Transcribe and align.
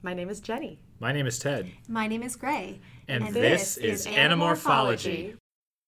My 0.00 0.14
name 0.14 0.30
is 0.30 0.38
Jenny. 0.38 0.78
My 1.00 1.10
name 1.12 1.26
is 1.26 1.40
Ted. 1.40 1.72
My 1.88 2.06
name 2.06 2.22
is 2.22 2.36
Gray. 2.36 2.78
And, 3.08 3.34
this, 3.34 3.76
is 3.76 4.06
Animorphology. 4.06 5.34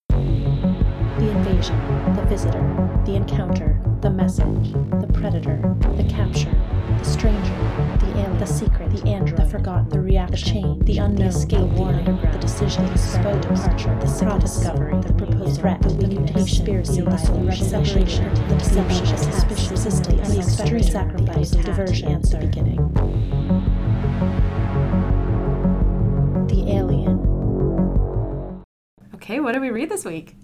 The 0.08 1.30
invasion, 1.30 1.78
the 2.16 2.24
visitor, 2.24 2.60
the 3.06 3.14
encounter, 3.14 3.80
the 4.00 4.10
message, 4.10 4.72
the 4.72 5.08
predator, 5.12 5.60
the 5.96 6.02
capture, 6.04 6.50
the 6.98 7.04
stranger, 7.04 7.54
the 8.00 8.10
alien, 8.18 8.38
the 8.38 8.46
secret, 8.46 8.90
the 8.90 9.08
android, 9.08 9.36
the 9.36 9.46
forgotten, 9.48 9.88
the 9.90 10.00
reaction, 10.00 10.34
the 10.34 10.60
chain, 10.60 10.78
the 10.86 10.98
unknown, 10.98 11.16
the 11.16 11.26
escape, 11.26 11.60
the 11.60 11.66
warning, 11.66 12.04
the 12.04 12.38
decision, 12.40 12.86
the 12.86 12.92
exposed 12.92 13.42
departure, 13.42 13.96
the 14.00 14.06
single 14.06 14.38
discovery, 14.38 15.00
the 15.02 15.12
proposed 15.12 15.60
threat, 15.60 15.80
the 15.82 15.94
mutation, 15.94 16.26
the 16.26 16.32
conspiracy, 16.32 17.00
the 17.02 17.16
separation, 17.16 18.34
the 18.48 18.56
deception, 18.56 19.06
the 19.06 19.16
suspicion, 19.18 19.70
resistance, 19.70 20.34
the 20.34 20.38
extreme 20.38 20.82
sacrifice, 20.82 21.50
the 21.50 21.62
diversion, 21.62 22.20
the 22.22 22.38
beginning. 22.38 23.39
Okay, 29.30 29.38
what 29.38 29.52
did 29.52 29.60
we 29.62 29.70
read 29.70 29.88
this 29.88 30.04
week? 30.04 30.34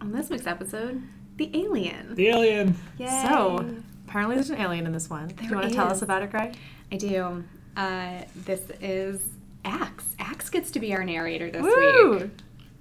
On 0.00 0.12
this 0.12 0.30
week's 0.30 0.46
episode, 0.46 1.02
The 1.36 1.50
Alien. 1.52 2.14
The 2.14 2.28
alien. 2.28 2.74
Yay. 2.96 3.24
So, 3.28 3.68
apparently 4.08 4.36
there's 4.36 4.48
an 4.48 4.56
alien 4.56 4.86
in 4.86 4.92
this 4.92 5.10
one. 5.10 5.28
Do 5.28 5.44
you 5.44 5.50
There 5.50 5.58
want 5.58 5.68
to 5.68 5.74
tell 5.74 5.90
us 5.90 6.00
about 6.00 6.22
it, 6.22 6.30
Gray? 6.30 6.52
I 6.90 6.96
do. 6.96 7.44
Uh, 7.76 8.22
this 8.34 8.62
is 8.80 9.20
Axe. 9.66 10.16
Axe 10.18 10.48
gets 10.48 10.70
to 10.70 10.80
be 10.80 10.94
our 10.94 11.04
narrator 11.04 11.50
this 11.50 11.60
Woo! 11.60 12.18
week. 12.18 12.30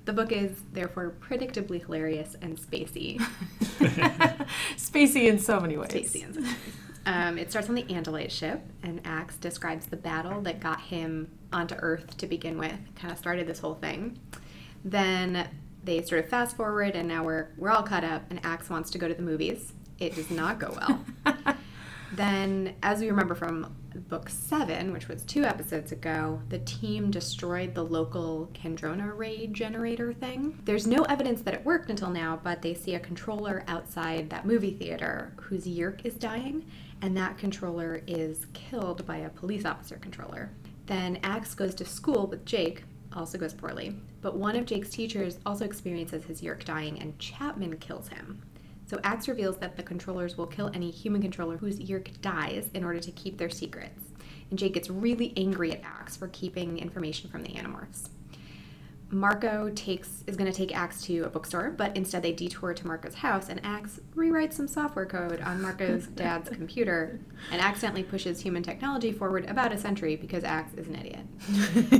The 0.06 0.14
book 0.14 0.32
is 0.32 0.62
therefore 0.72 1.14
predictably 1.20 1.86
hilarious 1.86 2.38
and 2.42 2.58
spacey. 2.58 3.20
Spacey 4.78 5.28
in 5.28 5.40
so 5.40 5.60
many 5.60 5.76
ways. 5.76 5.90
Spacey 5.90 6.24
and 6.24 6.36
spacey. 6.36 6.56
Um, 7.06 7.38
it 7.38 7.50
starts 7.52 7.68
on 7.68 7.76
the 7.76 7.84
Andalite 7.84 8.32
ship, 8.32 8.62
and 8.82 9.02
Axe 9.04 9.36
describes 9.36 9.88
the 9.88 9.98
battle 9.98 10.40
that 10.44 10.62
got 10.62 10.80
him 10.80 11.30
onto 11.52 11.76
Earth 11.76 12.16
to 12.16 12.28
begin 12.28 12.58
with. 12.58 12.80
Kind 12.96 13.12
of 13.12 13.18
started 13.18 13.46
this 13.46 13.60
whole 13.60 13.76
thing. 13.76 14.18
Then 14.84 15.48
they 15.84 16.02
sort 16.02 16.24
of 16.24 16.30
fast 16.30 16.56
forward, 16.56 16.96
and 16.96 17.08
now 17.08 17.24
we're 17.24 17.50
we're 17.58 17.72
all 17.72 17.84
caught 17.84 18.04
up, 18.04 18.24
and 18.30 18.40
Axe 18.44 18.70
wants 18.70 18.90
to 18.92 18.98
go 18.98 19.08
to 19.08 19.14
the 19.14 19.22
movies. 19.22 19.74
It 20.00 20.16
does 20.16 20.32
not 20.32 20.60
go 20.60 20.78
well. 20.80 21.46
Then, 22.12 22.76
as 22.82 23.02
we 23.02 23.10
remember 23.10 23.36
from 23.36 23.76
book 24.08 24.30
seven, 24.30 24.92
which 24.92 25.08
was 25.08 25.24
two 25.24 25.44
episodes 25.44 25.92
ago, 25.92 26.42
the 26.50 26.60
team 26.60 27.12
destroyed 27.12 27.76
the 27.76 27.84
local 27.84 28.50
Kandrona 28.54 29.16
ray 29.16 29.48
generator 29.48 30.14
thing. 30.14 30.60
There's 30.66 30.88
no 30.88 31.04
evidence 31.04 31.42
that 31.42 31.54
it 31.54 31.66
worked 31.66 31.90
until 31.90 32.10
now, 32.10 32.40
but 32.44 32.62
they 32.62 32.74
see 32.74 32.96
a 32.96 33.00
controller 33.00 33.64
outside 33.68 34.30
that 34.30 34.46
movie 34.46 34.74
theater 34.74 35.34
whose 35.38 35.66
Yeerk 35.68 36.04
is 36.04 36.16
dying, 36.16 36.66
and 37.02 37.16
that 37.16 37.38
controller 37.38 38.02
is 38.08 38.48
killed 38.54 39.06
by 39.06 39.18
a 39.18 39.30
police 39.30 39.66
officer 39.66 39.98
controller. 39.98 40.52
Then 40.88 41.20
Axe 41.24 41.54
goes 41.54 41.76
to 41.76 41.86
school 41.86 42.26
with 42.26 42.46
Jake, 42.46 42.84
also 43.14 43.38
goes 43.38 43.54
poorly, 43.54 43.96
but 44.22 44.36
one 44.36 44.56
of 44.56 44.66
Jake's 44.66 44.90
teachers 44.90 45.40
also 45.46 45.66
experiences 45.66 46.26
his 46.26 46.42
Yeerk 46.42 46.66
dying, 46.66 47.00
and 47.00 47.18
Chapman 47.20 47.78
kills 47.78 48.10
him. 48.10 48.42
So 48.86 49.00
Axe 49.04 49.28
reveals 49.28 49.58
that 49.58 49.78
the 49.78 49.84
controllers 49.84 50.38
will 50.38 50.48
kill 50.48 50.72
any 50.74 50.90
human 50.90 51.22
controller 51.22 51.58
whose 51.58 51.80
Yeerk 51.80 52.20
dies 52.22 52.70
in 52.74 52.84
order 52.84 53.00
to 53.00 53.12
keep 53.12 53.38
their 53.38 53.50
secrets. 53.50 54.02
And 54.50 54.58
Jake 54.58 54.74
gets 54.74 54.90
really 54.90 55.32
angry 55.38 55.72
at 55.72 55.84
Axe 55.84 56.18
for 56.18 56.28
keeping 56.30 56.80
information 56.80 57.30
from 57.30 57.44
the 57.44 57.50
Animorphs. 57.50 58.10
Marco 59.12 59.72
takes 59.72 60.24
is 60.28 60.36
going 60.36 60.52
to 60.52 60.56
take 60.56 60.76
Axe 60.76 61.02
to 61.04 61.22
a 61.22 61.30
bookstore, 61.30 61.72
but 61.72 61.96
instead 61.98 62.22
they 62.22 62.32
detour 62.32 62.74
to 62.74 62.88
Marco's 62.88 63.16
house, 63.16 63.50
and 63.50 63.60
Axe 63.64 64.00
rewrites 64.16 64.54
some 64.54 64.68
software 64.68 65.06
code 65.06 65.42
on 65.42 65.62
Marco's 65.62 66.08
dad's 66.16 66.50
computer, 66.50 67.20
and 67.52 67.62
accidentally 67.62 68.04
pushes 68.04 68.42
human 68.42 68.62
technology 68.62 69.12
forward 69.12 69.46
about 69.46 69.72
a 69.72 69.78
century 69.78 70.16
because 70.16 70.44
Axe 70.44 70.74
is 70.76 70.88
an 70.88 70.96
idiot. 70.96 71.26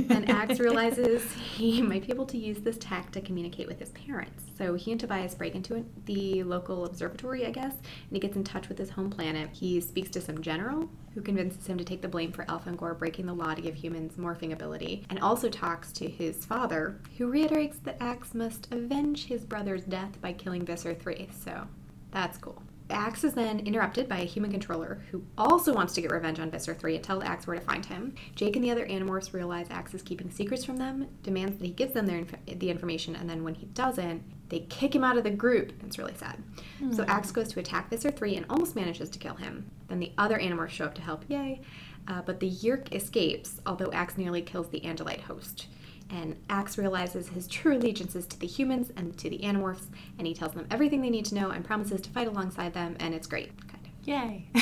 and 0.10 0.30
Axe 0.30 0.60
realizes 0.60 1.32
he 1.32 1.82
might 1.82 2.06
be 2.06 2.12
able 2.12 2.26
to 2.26 2.38
use 2.38 2.60
this 2.60 2.76
tech 2.78 3.10
to 3.12 3.20
communicate 3.20 3.66
with 3.66 3.80
his 3.80 3.90
parents. 3.90 4.49
So 4.60 4.74
he 4.74 4.90
and 4.90 5.00
Tobias 5.00 5.34
break 5.34 5.54
into 5.54 5.86
the 6.04 6.42
local 6.42 6.84
observatory, 6.84 7.46
I 7.46 7.50
guess, 7.50 7.72
and 7.72 8.12
he 8.12 8.18
gets 8.18 8.36
in 8.36 8.44
touch 8.44 8.68
with 8.68 8.76
his 8.76 8.90
home 8.90 9.08
planet. 9.08 9.48
He 9.52 9.80
speaks 9.80 10.10
to 10.10 10.20
some 10.20 10.42
general 10.42 10.90
who 11.14 11.22
convinces 11.22 11.66
him 11.66 11.78
to 11.78 11.84
take 11.84 12.02
the 12.02 12.08
blame 12.08 12.30
for 12.30 12.44
Elfangor 12.44 12.98
breaking 12.98 13.24
the 13.24 13.32
law 13.32 13.54
to 13.54 13.62
give 13.62 13.74
humans 13.74 14.16
morphing 14.18 14.52
ability, 14.52 15.06
and 15.08 15.18
also 15.20 15.48
talks 15.48 15.92
to 15.92 16.06
his 16.06 16.44
father, 16.44 17.00
who 17.16 17.28
reiterates 17.28 17.78
that 17.84 17.96
Axe 18.00 18.34
must 18.34 18.70
avenge 18.70 19.24
his 19.28 19.46
brother's 19.46 19.84
death 19.84 20.20
by 20.20 20.34
killing 20.34 20.66
Visser 20.66 20.92
3. 20.92 21.30
So 21.42 21.66
that's 22.10 22.36
cool. 22.36 22.62
Axe 22.90 23.24
is 23.24 23.32
then 23.32 23.60
interrupted 23.60 24.10
by 24.10 24.18
a 24.18 24.24
human 24.24 24.50
controller 24.50 25.00
who 25.10 25.24
also 25.38 25.72
wants 25.72 25.94
to 25.94 26.02
get 26.02 26.10
revenge 26.10 26.38
on 26.38 26.50
Visser 26.50 26.74
3 26.74 26.96
and 26.96 27.04
tell 27.04 27.22
Axe 27.22 27.46
where 27.46 27.56
to 27.56 27.64
find 27.64 27.86
him. 27.86 28.14
Jake 28.34 28.56
and 28.56 28.64
the 28.64 28.70
other 28.70 28.86
Animorphs 28.86 29.32
realize 29.32 29.68
Axe 29.70 29.94
is 29.94 30.02
keeping 30.02 30.30
secrets 30.30 30.66
from 30.66 30.76
them, 30.76 31.06
demands 31.22 31.56
that 31.56 31.64
he 31.64 31.72
gives 31.72 31.94
them 31.94 32.06
their 32.06 32.18
inf- 32.18 32.58
the 32.58 32.68
information, 32.68 33.16
and 33.16 33.30
then 33.30 33.42
when 33.42 33.54
he 33.54 33.64
doesn't, 33.66 34.22
they 34.50 34.60
kick 34.68 34.94
him 34.94 35.04
out 35.04 35.16
of 35.16 35.24
the 35.24 35.30
group. 35.30 35.72
It's 35.84 35.98
really 35.98 36.14
sad. 36.14 36.42
So 36.92 37.04
Axe 37.04 37.30
goes 37.30 37.48
to 37.48 37.60
attack 37.60 37.88
Visser 37.90 38.10
3 38.10 38.36
and 38.36 38.46
almost 38.50 38.74
manages 38.74 39.08
to 39.10 39.18
kill 39.18 39.34
him. 39.34 39.70
Then 39.88 40.00
the 40.00 40.12
other 40.18 40.38
Animorphs 40.38 40.70
show 40.70 40.86
up 40.86 40.94
to 40.96 41.02
help, 41.02 41.24
yay. 41.28 41.60
Uh, 42.08 42.22
but 42.22 42.40
the 42.40 42.50
Yeerk 42.50 42.92
escapes, 42.94 43.60
although 43.66 43.92
Axe 43.92 44.16
nearly 44.18 44.42
kills 44.42 44.68
the 44.68 44.80
Andalite 44.80 45.20
host. 45.22 45.66
And 46.10 46.36
Axe 46.48 46.76
realizes 46.76 47.28
his 47.28 47.46
true 47.46 47.76
allegiance 47.76 48.16
is 48.16 48.26
to 48.26 48.38
the 48.38 48.46
humans 48.46 48.90
and 48.96 49.16
to 49.18 49.30
the 49.30 49.38
Animorphs, 49.38 49.86
and 50.18 50.26
he 50.26 50.34
tells 50.34 50.52
them 50.54 50.66
everything 50.70 51.02
they 51.02 51.10
need 51.10 51.26
to 51.26 51.34
know 51.36 51.50
and 51.50 51.64
promises 51.64 52.00
to 52.00 52.10
fight 52.10 52.26
alongside 52.26 52.74
them, 52.74 52.96
and 52.98 53.14
it's 53.14 53.28
great, 53.28 53.52
kind 53.68 53.86
of. 53.86 54.08
Yay. 54.08 54.46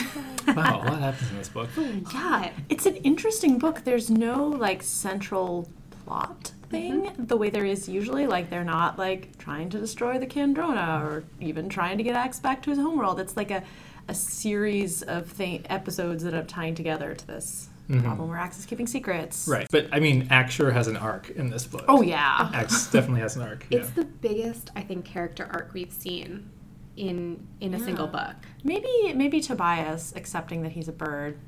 Wow, 0.49 0.79
what 0.83 0.99
happens 0.99 1.31
in 1.31 1.37
this 1.37 1.51
book? 1.51 1.69
Yeah, 2.13 2.53
it's 2.71 2.87
an 2.87 2.97
interesting 2.97 3.59
book. 3.59 3.85
There's 3.85 4.09
no 4.09 4.47
like 4.47 4.83
central 4.83 5.69
plot 6.07 6.53
Mm-hmm. 6.71 7.05
thing 7.05 7.27
the 7.27 7.37
way 7.37 7.51
there 7.51 7.65
is 7.65 7.89
usually. 7.89 8.27
Like 8.27 8.51
they're 8.51 8.65
not 8.65 8.99
like 8.99 9.39
trying 9.39 9.71
to 9.71 9.79
destroy 9.79 10.19
the 10.19 10.27
Kandrona 10.27 11.03
or 11.03 11.25
even 11.41 11.69
trying 11.69 11.99
to 11.99 12.05
get 12.05 12.15
Axe 12.15 12.41
back 12.41 12.63
to 12.63 12.71
his 12.71 12.79
homeworld. 12.79 13.21
It's 13.21 13.37
like 13.37 13.51
a 13.51 13.63
a 14.09 14.15
series 14.15 15.03
of 15.03 15.37
th- 15.37 15.63
episodes 15.69 16.25
that 16.25 16.33
are 16.33 16.43
tying 16.45 16.75
together 16.75 17.15
to 17.15 17.27
this 17.27 17.69
mm-hmm. 17.91 18.03
problem 18.03 18.29
where 18.31 18.39
Axe 18.39 18.59
is 18.59 18.65
keeping 18.65 18.87
secrets. 18.87 19.47
Right. 19.47 19.67
But 19.71 19.89
I 19.93 20.01
mean, 20.01 20.27
Axe 20.31 20.55
sure 20.55 20.71
has 20.71 20.89
an 20.89 20.97
arc 20.97 21.31
in 21.31 21.51
this 21.51 21.67
book. 21.67 21.85
Oh 21.89 22.03
yeah. 22.03 22.51
Axe 22.55 22.87
definitely 22.91 23.21
has 23.21 23.37
an 23.37 23.43
arc. 23.43 23.67
Yeah. 23.71 23.81
it's 23.81 23.91
the 23.91 24.05
biggest, 24.05 24.71
I 24.75 24.83
think, 24.83 25.05
character 25.05 25.49
arc 25.51 25.73
we've 25.75 25.93
seen 25.93 26.51
in 26.97 27.47
in 27.61 27.75
a 27.75 27.79
single 27.79 28.07
book. 28.07 28.37
Maybe 28.65 29.13
maybe 29.15 29.41
Tobias 29.41 30.13
accepting 30.17 30.63
that 30.63 30.73
he's 30.73 30.89
a 30.89 30.93
bird 30.93 31.39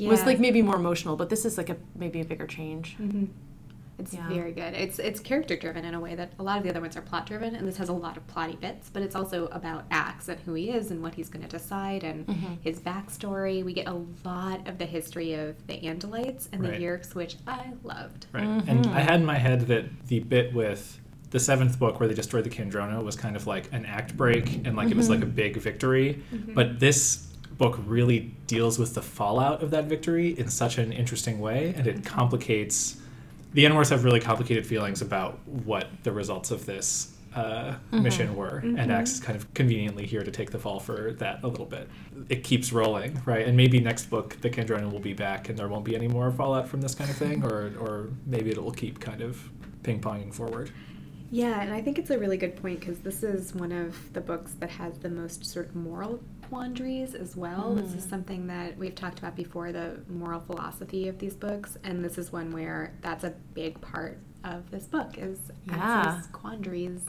was 0.00 0.24
like 0.24 0.40
maybe 0.40 0.62
more 0.62 0.76
emotional, 0.76 1.16
but 1.16 1.28
this 1.28 1.44
is 1.44 1.56
like 1.58 1.68
a 1.68 1.76
maybe 1.94 2.20
a 2.20 2.24
bigger 2.24 2.46
change. 2.46 2.96
Mm-hmm. 3.00 3.26
It's 4.02 4.14
Yeah. 4.14 4.28
very 4.28 4.52
good. 4.52 4.74
It's 4.74 4.98
it's 4.98 5.20
character 5.20 5.56
driven 5.56 5.84
in 5.84 5.94
a 5.94 6.00
way 6.00 6.14
that 6.14 6.32
a 6.38 6.42
lot 6.42 6.58
of 6.58 6.64
the 6.64 6.70
other 6.70 6.80
ones 6.80 6.96
are 6.96 7.00
plot 7.02 7.26
driven, 7.26 7.54
and 7.54 7.66
this 7.66 7.76
has 7.76 7.88
a 7.88 7.92
lot 7.92 8.16
of 8.16 8.26
plotty 8.26 8.58
bits. 8.60 8.90
But 8.92 9.02
it's 9.02 9.14
also 9.14 9.46
about 9.48 9.84
Axe 9.90 10.28
and 10.28 10.40
who 10.40 10.54
he 10.54 10.70
is 10.70 10.90
and 10.90 11.02
what 11.02 11.14
he's 11.14 11.28
going 11.28 11.42
to 11.44 11.48
decide 11.48 12.04
and 12.04 12.26
Mm-hmm. 12.26 12.54
his 12.62 12.78
backstory. 12.80 13.64
We 13.64 13.72
get 13.72 13.86
a 13.88 14.02
lot 14.24 14.66
of 14.68 14.78
the 14.78 14.86
history 14.86 15.34
of 15.34 15.54
the 15.66 15.78
Andalites 15.80 16.48
and 16.52 16.62
Right. 16.62 16.72
the 16.78 16.84
Yeerks, 16.84 17.14
which 17.14 17.36
I 17.46 17.72
loved. 17.84 18.26
Right. 18.32 18.44
Mm-hmm. 18.44 18.68
And 18.70 18.86
I 18.88 19.00
had 19.00 19.20
in 19.20 19.26
my 19.26 19.38
head 19.38 19.62
that 19.68 19.84
the 20.08 20.20
bit 20.20 20.52
with 20.54 20.98
the 21.30 21.40
seventh 21.40 21.78
book 21.78 21.98
where 21.98 22.08
they 22.08 22.14
destroyed 22.14 22.44
the 22.44 22.50
Kandrona 22.50 23.02
was 23.02 23.16
kind 23.16 23.36
of 23.36 23.46
like 23.46 23.72
an 23.72 23.86
act 23.86 24.16
break 24.16 24.66
and 24.66 24.76
like 24.76 24.90
it 24.90 24.96
was 24.96 25.08
like 25.08 25.22
a 25.22 25.26
big 25.26 25.56
victory. 25.56 26.22
But 26.54 26.78
this 26.80 27.28
book 27.56 27.78
really 27.86 28.34
deals 28.46 28.78
with 28.78 28.94
the 28.94 29.02
fallout 29.02 29.62
of 29.62 29.70
that 29.70 29.84
victory 29.84 30.36
in 30.38 30.48
such 30.48 30.78
an 30.78 30.92
interesting 30.92 31.38
way 31.38 31.72
and 31.76 31.86
it 31.86 32.04
complicates 32.04 32.96
the 33.54 33.64
Animorphs 33.64 33.90
have 33.90 34.04
really 34.04 34.20
complicated 34.20 34.66
feelings 34.66 35.02
about 35.02 35.38
what 35.46 35.88
the 36.02 36.12
results 36.12 36.50
of 36.50 36.66
this 36.66 37.14
uh, 37.34 37.76
mission 37.92 38.36
were, 38.36 38.58
and 38.58 38.92
Axe 38.92 39.12
is 39.12 39.20
kind 39.20 39.36
of 39.36 39.52
conveniently 39.54 40.06
here 40.06 40.22
to 40.22 40.30
take 40.30 40.50
the 40.50 40.58
fall 40.58 40.78
for 40.78 41.12
that 41.12 41.42
a 41.42 41.48
little 41.48 41.66
bit. 41.66 41.88
It 42.28 42.44
keeps 42.44 42.72
rolling, 42.72 43.20
right? 43.24 43.46
And 43.46 43.56
maybe 43.56 43.80
next 43.80 44.10
book 44.10 44.36
the 44.40 44.50
Kandrona 44.50 44.90
will 44.90 45.00
be 45.00 45.14
back, 45.14 45.48
and 45.48 45.58
there 45.58 45.68
won't 45.68 45.84
be 45.84 45.94
any 45.94 46.08
more 46.08 46.30
fallout 46.30 46.68
from 46.68 46.80
this 46.80 46.94
kind 46.94 47.08
of 47.08 47.16
thing, 47.16 47.44
or 47.44 47.72
or 47.80 48.10
maybe 48.26 48.50
it 48.50 48.62
will 48.62 48.72
keep 48.72 49.00
kind 49.00 49.22
of 49.22 49.48
ping 49.82 50.00
ponging 50.00 50.32
forward. 50.32 50.70
Yeah, 51.30 51.62
and 51.62 51.72
I 51.72 51.80
think 51.80 51.98
it's 51.98 52.10
a 52.10 52.18
really 52.18 52.36
good 52.36 52.56
point 52.56 52.80
because 52.80 52.98
this 52.98 53.22
is 53.22 53.54
one 53.54 53.72
of 53.72 54.12
the 54.12 54.20
books 54.20 54.52
that 54.60 54.68
has 54.70 54.98
the 54.98 55.08
most 55.08 55.46
sort 55.46 55.70
of 55.70 55.74
moral 55.74 56.22
quandaries 56.52 57.14
as 57.14 57.34
well. 57.34 57.74
This 57.74 57.94
is 57.94 58.04
mm. 58.04 58.10
something 58.10 58.46
that 58.48 58.76
we've 58.76 58.94
talked 58.94 59.18
about 59.18 59.34
before 59.34 59.72
the 59.72 60.00
moral 60.06 60.38
philosophy 60.38 61.08
of 61.08 61.18
these 61.18 61.34
books, 61.34 61.78
and 61.82 62.04
this 62.04 62.18
is 62.18 62.30
one 62.30 62.50
where 62.50 62.92
that's 63.00 63.24
a 63.24 63.30
big 63.54 63.80
part 63.80 64.18
of 64.44 64.70
this 64.70 64.84
book 64.84 65.16
is 65.16 65.38
Yeah. 65.66 65.76
Axe's 65.78 66.26
quandaries. 66.30 67.06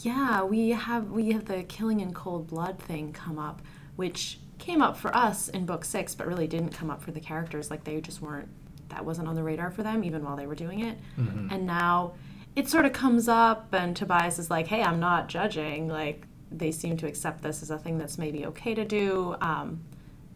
Yeah, 0.00 0.42
we 0.42 0.70
have 0.70 1.10
we 1.10 1.32
have 1.32 1.46
the 1.46 1.62
killing 1.62 2.00
in 2.00 2.12
cold 2.12 2.48
blood 2.48 2.78
thing 2.78 3.14
come 3.14 3.38
up, 3.38 3.62
which 3.96 4.40
came 4.58 4.82
up 4.82 4.98
for 4.98 5.16
us 5.16 5.48
in 5.48 5.64
book 5.64 5.82
six, 5.82 6.14
but 6.14 6.26
really 6.26 6.46
didn't 6.46 6.70
come 6.70 6.90
up 6.90 7.00
for 7.00 7.12
the 7.12 7.20
characters. 7.20 7.70
Like 7.70 7.84
they 7.84 8.02
just 8.02 8.20
weren't 8.20 8.48
that 8.90 9.06
wasn't 9.06 9.26
on 9.26 9.36
the 9.36 9.42
radar 9.42 9.70
for 9.70 9.84
them, 9.84 10.04
even 10.04 10.22
while 10.22 10.36
they 10.36 10.46
were 10.46 10.54
doing 10.54 10.80
it. 10.80 10.98
Mm-hmm. 11.18 11.48
And 11.50 11.66
now 11.66 12.12
it 12.54 12.68
sort 12.68 12.84
of 12.84 12.92
comes 12.92 13.26
up, 13.26 13.72
and 13.72 13.96
Tobias 13.96 14.38
is 14.38 14.50
like, 14.50 14.66
"Hey, 14.66 14.82
I'm 14.82 15.00
not 15.00 15.28
judging. 15.30 15.88
Like 15.88 16.26
they 16.50 16.70
seem 16.70 16.96
to 16.98 17.06
accept 17.06 17.42
this 17.42 17.62
as 17.62 17.70
a 17.70 17.78
thing 17.78 17.98
that's 17.98 18.18
maybe 18.18 18.46
okay 18.46 18.74
to 18.74 18.84
do." 18.84 19.36
Um, 19.40 19.80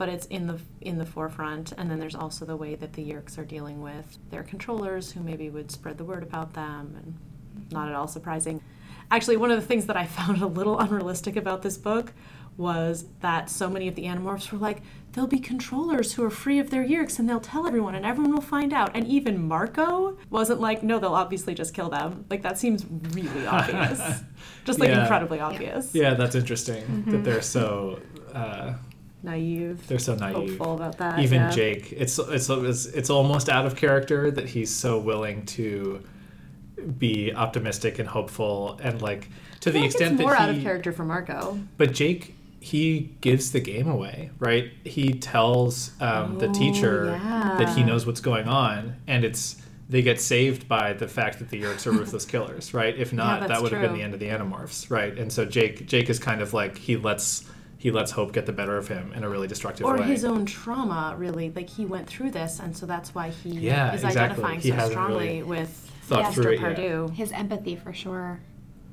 but 0.00 0.08
it's 0.08 0.24
in 0.26 0.46
the 0.46 0.58
in 0.80 0.96
the 0.96 1.04
forefront. 1.04 1.72
And 1.76 1.90
then 1.90 2.00
there's 2.00 2.14
also 2.14 2.46
the 2.46 2.56
way 2.56 2.74
that 2.74 2.94
the 2.94 3.04
Yeerks 3.04 3.36
are 3.36 3.44
dealing 3.44 3.82
with 3.82 4.16
their 4.30 4.42
controllers, 4.42 5.12
who 5.12 5.20
maybe 5.20 5.50
would 5.50 5.70
spread 5.70 5.98
the 5.98 6.04
word 6.04 6.22
about 6.22 6.54
them, 6.54 6.96
and 6.96 7.70
not 7.70 7.86
at 7.86 7.94
all 7.94 8.08
surprising. 8.08 8.62
Actually, 9.10 9.36
one 9.36 9.50
of 9.50 9.60
the 9.60 9.66
things 9.66 9.84
that 9.84 9.98
I 9.98 10.06
found 10.18 10.40
a 10.40 10.46
little 10.46 10.78
unrealistic 10.78 11.36
about 11.36 11.60
this 11.60 11.76
book 11.76 12.14
was 12.60 13.06
that 13.20 13.48
so 13.50 13.68
many 13.68 13.88
of 13.88 13.94
the 13.94 14.04
Animorphs 14.04 14.52
were 14.52 14.58
like, 14.58 14.82
there'll 15.12 15.26
be 15.28 15.40
controllers 15.40 16.12
who 16.12 16.22
are 16.22 16.30
free 16.30 16.58
of 16.60 16.70
their 16.70 16.84
Yeerks 16.84 17.18
and 17.18 17.28
they'll 17.28 17.40
tell 17.40 17.66
everyone 17.66 17.94
and 17.96 18.06
everyone 18.06 18.32
will 18.32 18.40
find 18.42 18.72
out. 18.72 18.90
And 18.94 19.06
even 19.08 19.42
Marco 19.48 20.16
wasn't 20.28 20.60
like, 20.60 20.82
no, 20.84 20.98
they'll 21.00 21.14
obviously 21.14 21.54
just 21.54 21.74
kill 21.74 21.88
them. 21.88 22.26
Like, 22.30 22.42
that 22.42 22.58
seems 22.58 22.84
really 23.12 23.46
obvious. 23.58 24.00
just 24.64 24.78
like 24.78 24.90
Yeah. 24.90 25.00
incredibly 25.00 25.40
obvious. 25.40 25.94
Yeah, 25.94 26.14
that's 26.14 26.36
interesting 26.36 27.04
that 27.08 27.24
they're 27.24 27.42
so 27.42 28.00
uh, 28.34 28.74
Naive. 29.22 29.84
they're 29.88 29.98
so 29.98 30.14
naive. 30.14 30.50
Hopeful 30.58 30.74
about 30.76 30.98
that. 30.98 31.18
Even 31.18 31.40
yeah. 31.40 31.50
Jake, 31.50 31.92
it's, 31.92 32.18
it's 32.18 32.48
it's 32.48 32.86
it's 32.86 33.10
almost 33.10 33.48
out 33.48 33.66
of 33.66 33.74
character 33.76 34.30
that 34.30 34.48
he's 34.48 34.70
so 34.74 34.98
willing 35.00 35.44
to 35.46 36.02
be 36.98 37.32
optimistic 37.34 37.98
and 37.98 38.08
hopeful 38.08 38.78
and 38.82 39.02
like 39.02 39.28
to 39.60 39.70
I 39.70 39.72
the 39.72 39.78
feel 39.78 39.80
like 39.82 39.90
extent 39.90 40.12
it's 40.14 40.22
more 40.22 40.30
that 40.32 40.40
out 40.40 40.50
he, 40.54 40.58
of 40.58 40.62
character 40.62 40.92
for 40.92 41.04
Marco. 41.04 41.58
But 41.76 41.92
Jake, 41.92 42.34
he 42.60 43.16
gives 43.22 43.52
the 43.52 43.60
game 43.60 43.88
away, 43.88 44.30
right? 44.38 44.70
He 44.84 45.14
tells 45.14 45.92
um, 46.00 46.38
the 46.38 46.48
Oh, 46.48 46.52
teacher 46.52 47.24
that 47.56 47.68
he 47.70 47.82
knows 47.82 48.06
what's 48.06 48.20
going 48.20 48.48
on, 48.48 48.96
and 49.06 49.24
it's 49.24 49.56
they 49.88 50.02
get 50.02 50.20
saved 50.20 50.68
by 50.68 50.92
the 50.92 51.08
fact 51.08 51.38
that 51.40 51.48
the 51.48 51.62
Yeerks 51.62 51.86
are 51.86 51.92
ruthless 51.98 52.24
killers, 52.26 52.72
right? 52.74 52.96
If 52.96 53.12
not, 53.12 53.46
that 53.48 53.48
that's 53.48 53.62
would 53.62 53.72
have 53.72 53.80
been 53.80 53.92
the 53.92 54.02
end 54.02 54.14
of 54.14 54.20
the 54.20 54.26
Animorphs, 54.26 54.90
right? 54.90 55.16
And 55.18 55.32
so 55.32 55.44
Jake, 55.44 55.86
Jake 55.86 56.08
is 56.10 56.18
kind 56.18 56.42
of 56.42 56.52
like 56.54 56.76
he 56.78 56.96
lets 56.96 57.48
he 57.78 57.90
lets 57.90 58.10
hope 58.12 58.32
get 58.32 58.44
the 58.46 58.52
better 58.52 58.76
of 58.76 58.88
him 58.88 59.12
in 59.14 59.24
a 59.24 59.28
really 59.28 59.48
destructive 59.48 59.86
Or 59.86 59.96
way. 59.96 60.02
his 60.02 60.24
own 60.24 60.44
trauma, 60.44 61.14
really. 61.16 61.50
Like, 61.50 61.70
he 61.70 61.86
went 61.86 62.06
through 62.06 62.30
this, 62.32 62.60
and 62.60 62.76
so 62.76 62.84
that's 62.84 63.14
why 63.14 63.30
he 63.30 63.48
Yeah, 63.50 63.94
is 63.94 64.04
exactly. 64.04 64.44
identifying 64.44 64.60
He 64.60 64.68
so 64.68 64.74
hasn't 64.74 64.92
strongly 64.92 65.26
really 65.28 65.42
with 65.42 65.90
thought 66.02 66.20
Yeah, 66.20 66.30
through 66.30 66.44
Mr. 66.44 66.52
it 66.54 66.60
yet. 66.60 66.76
His 67.10 67.32
empathy 67.32 67.76
for 67.76 67.92
sure. 67.94 68.40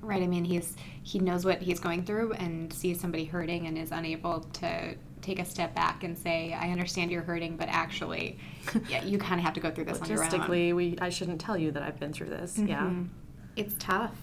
Right. 0.02 0.22
I 0.24 0.28
mean, 0.28 0.46
he's 0.46 0.76
he 1.04 1.20
knows 1.20 1.44
what 1.46 1.62
he's 1.62 1.80
going 1.80 2.04
through 2.06 2.34
and 2.34 2.72
sees 2.72 3.00
somebody 3.00 3.26
hurting 3.26 3.68
and 3.68 3.78
is 3.78 3.92
unable 3.92 4.42
to 4.42 4.96
take 5.22 5.40
a 5.40 5.46
step 5.46 5.74
back 5.76 6.04
and 6.04 6.18
say, 6.18 6.54
"I 6.54 6.70
understand 6.70 7.12
you're 7.12 7.24
hurting, 7.24 7.58
but 7.58 7.68
actually, 7.70 8.38
yeah, 8.90 9.04
you 9.04 9.18
kind 9.18 9.40
of 9.40 9.46
have 9.46 9.54
to 9.56 9.60
go 9.60 9.72
through 9.72 9.86
this 9.86 10.02
on 10.02 10.10
your 10.10 10.24
own." 10.24 10.30
Logistically, 10.30 10.76
we 10.76 10.98
I 11.02 11.10
shouldn't 11.10 11.42
tell 11.42 11.58
you 11.58 11.72
that 11.72 11.84
I've 11.84 12.00
been 12.00 12.14
through 12.14 12.30
this. 12.30 12.58
Yeah. 12.58 12.82
Mhm. 12.84 13.08
It's 13.56 13.76
tough. 13.80 14.16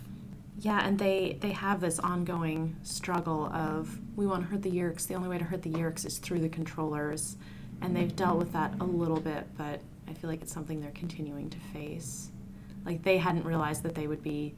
Yeah, 0.60 0.86
and 0.86 0.98
they 0.98 1.36
they 1.40 1.50
have 1.50 1.80
this 1.80 1.98
ongoing 1.98 2.76
struggle 2.84 3.46
of 3.46 3.98
we 4.16 4.26
want 4.26 4.44
to 4.44 4.48
hurt 4.48 4.62
the 4.62 4.70
Yeerks. 4.70 5.06
The 5.08 5.14
only 5.16 5.28
way 5.28 5.38
to 5.38 5.44
hurt 5.44 5.62
the 5.62 5.70
Yeerks 5.70 6.06
is 6.06 6.18
through 6.18 6.38
the 6.40 6.48
controllers, 6.48 7.36
and 7.82 7.94
they've 7.96 8.14
dealt 8.14 8.38
with 8.38 8.52
that 8.52 8.74
a 8.80 8.84
little 8.84 9.18
bit, 9.20 9.46
but 9.58 9.80
I 10.08 10.14
feel 10.14 10.30
like 10.30 10.42
it's 10.42 10.52
something 10.52 10.80
they're 10.80 10.92
continuing 10.92 11.50
to 11.50 11.58
face. 11.72 12.30
Like 12.86 13.02
they 13.02 13.18
hadn't 13.18 13.44
realized 13.44 13.82
that 13.82 13.94
they 13.96 14.06
would 14.06 14.22
be 14.22 14.54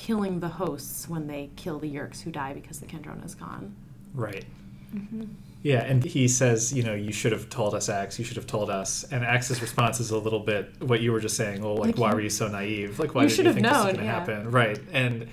killing 0.00 0.40
the 0.40 0.48
hosts 0.48 1.08
when 1.10 1.26
they 1.26 1.50
kill 1.56 1.78
the 1.78 1.94
Yeerks 1.94 2.22
who 2.22 2.30
die 2.30 2.54
because 2.54 2.80
the 2.80 2.86
Kandrona 2.86 3.22
is 3.24 3.34
gone. 3.34 3.76
Right. 4.14 4.46
Mm-hmm. 4.94 5.24
Yeah, 5.62 5.84
and 5.84 6.02
he 6.02 6.26
says, 6.26 6.72
you 6.72 6.82
know, 6.82 6.94
you 6.94 7.12
should 7.12 7.32
have 7.32 7.50
told 7.50 7.74
us, 7.74 7.90
Axe. 7.90 8.18
You 8.18 8.24
should 8.24 8.38
have 8.38 8.46
told 8.46 8.70
us. 8.70 9.04
And 9.12 9.22
Axe's 9.22 9.60
response 9.60 10.00
is 10.00 10.10
a 10.10 10.16
little 10.16 10.40
bit 10.40 10.70
what 10.82 11.00
you 11.02 11.12
were 11.12 11.20
just 11.20 11.36
saying. 11.36 11.60
Well, 11.62 11.76
like, 11.76 11.88
Like, 11.88 11.98
why 11.98 12.08
you- 12.10 12.14
were 12.14 12.20
you 12.22 12.30
so 12.30 12.48
naive? 12.48 12.98
Like, 12.98 13.14
why 13.14 13.24
You 13.24 13.28
did 13.28 13.34
should 13.36 13.44
you 13.44 13.48
have 13.52 13.54
think 13.56 13.66
this 13.66 13.74
was 13.76 13.84
going 13.84 13.96
to 13.98 14.04
yeah. 14.04 14.10
happen? 14.18 14.50
Right. 14.50 14.80
And 14.90 15.28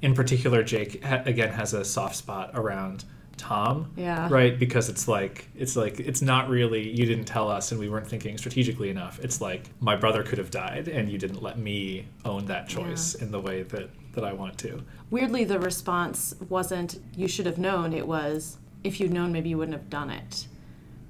in 0.00 0.14
particular, 0.14 0.62
Jake 0.62 1.02
ha- 1.04 1.22
again 1.26 1.50
has 1.50 1.74
a 1.74 1.84
soft 1.84 2.14
spot 2.14 2.52
around 2.54 3.04
Tom. 3.42 3.92
Yeah. 3.96 4.28
Right, 4.30 4.56
because 4.56 4.88
it's 4.88 5.08
like 5.08 5.48
it's 5.56 5.74
like 5.74 5.98
it's 5.98 6.22
not 6.22 6.48
really 6.48 6.88
you 6.88 7.04
didn't 7.04 7.24
tell 7.24 7.50
us 7.50 7.72
and 7.72 7.80
we 7.80 7.88
weren't 7.88 8.06
thinking 8.06 8.38
strategically 8.38 8.88
enough. 8.88 9.18
It's 9.18 9.40
like 9.40 9.68
my 9.80 9.96
brother 9.96 10.22
could 10.22 10.38
have 10.38 10.50
died 10.52 10.86
and 10.86 11.10
you 11.10 11.18
didn't 11.18 11.42
let 11.42 11.58
me 11.58 12.06
own 12.24 12.46
that 12.46 12.68
choice 12.68 13.14
in 13.14 13.32
the 13.32 13.40
way 13.40 13.64
that 13.64 13.90
that 14.14 14.24
I 14.24 14.32
want 14.32 14.58
to. 14.58 14.84
Weirdly, 15.10 15.42
the 15.44 15.58
response 15.58 16.34
wasn't 16.48 17.00
"you 17.16 17.26
should 17.26 17.46
have 17.46 17.58
known." 17.58 17.92
It 17.92 18.06
was 18.06 18.58
"if 18.84 19.00
you'd 19.00 19.12
known, 19.12 19.32
maybe 19.32 19.48
you 19.48 19.58
wouldn't 19.58 19.76
have 19.76 19.90
done 19.90 20.10
it," 20.10 20.46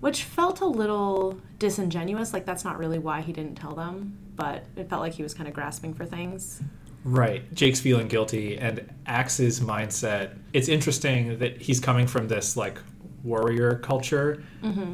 which 0.00 0.24
felt 0.24 0.60
a 0.60 0.66
little 0.66 1.38
disingenuous. 1.58 2.32
Like 2.32 2.46
that's 2.46 2.64
not 2.64 2.78
really 2.78 2.98
why 2.98 3.20
he 3.20 3.32
didn't 3.34 3.56
tell 3.56 3.74
them, 3.74 4.16
but 4.36 4.64
it 4.76 4.88
felt 4.88 5.02
like 5.02 5.12
he 5.12 5.22
was 5.22 5.34
kind 5.34 5.48
of 5.48 5.54
grasping 5.54 5.92
for 5.92 6.06
things. 6.06 6.62
Right. 7.04 7.52
Jake's 7.54 7.80
feeling 7.80 8.08
guilty 8.08 8.56
and 8.58 8.88
Axe's 9.06 9.60
mindset. 9.60 10.38
It's 10.52 10.68
interesting 10.68 11.38
that 11.38 11.60
he's 11.60 11.80
coming 11.80 12.06
from 12.06 12.28
this 12.28 12.56
like 12.56 12.78
warrior 13.24 13.76
culture 13.76 14.42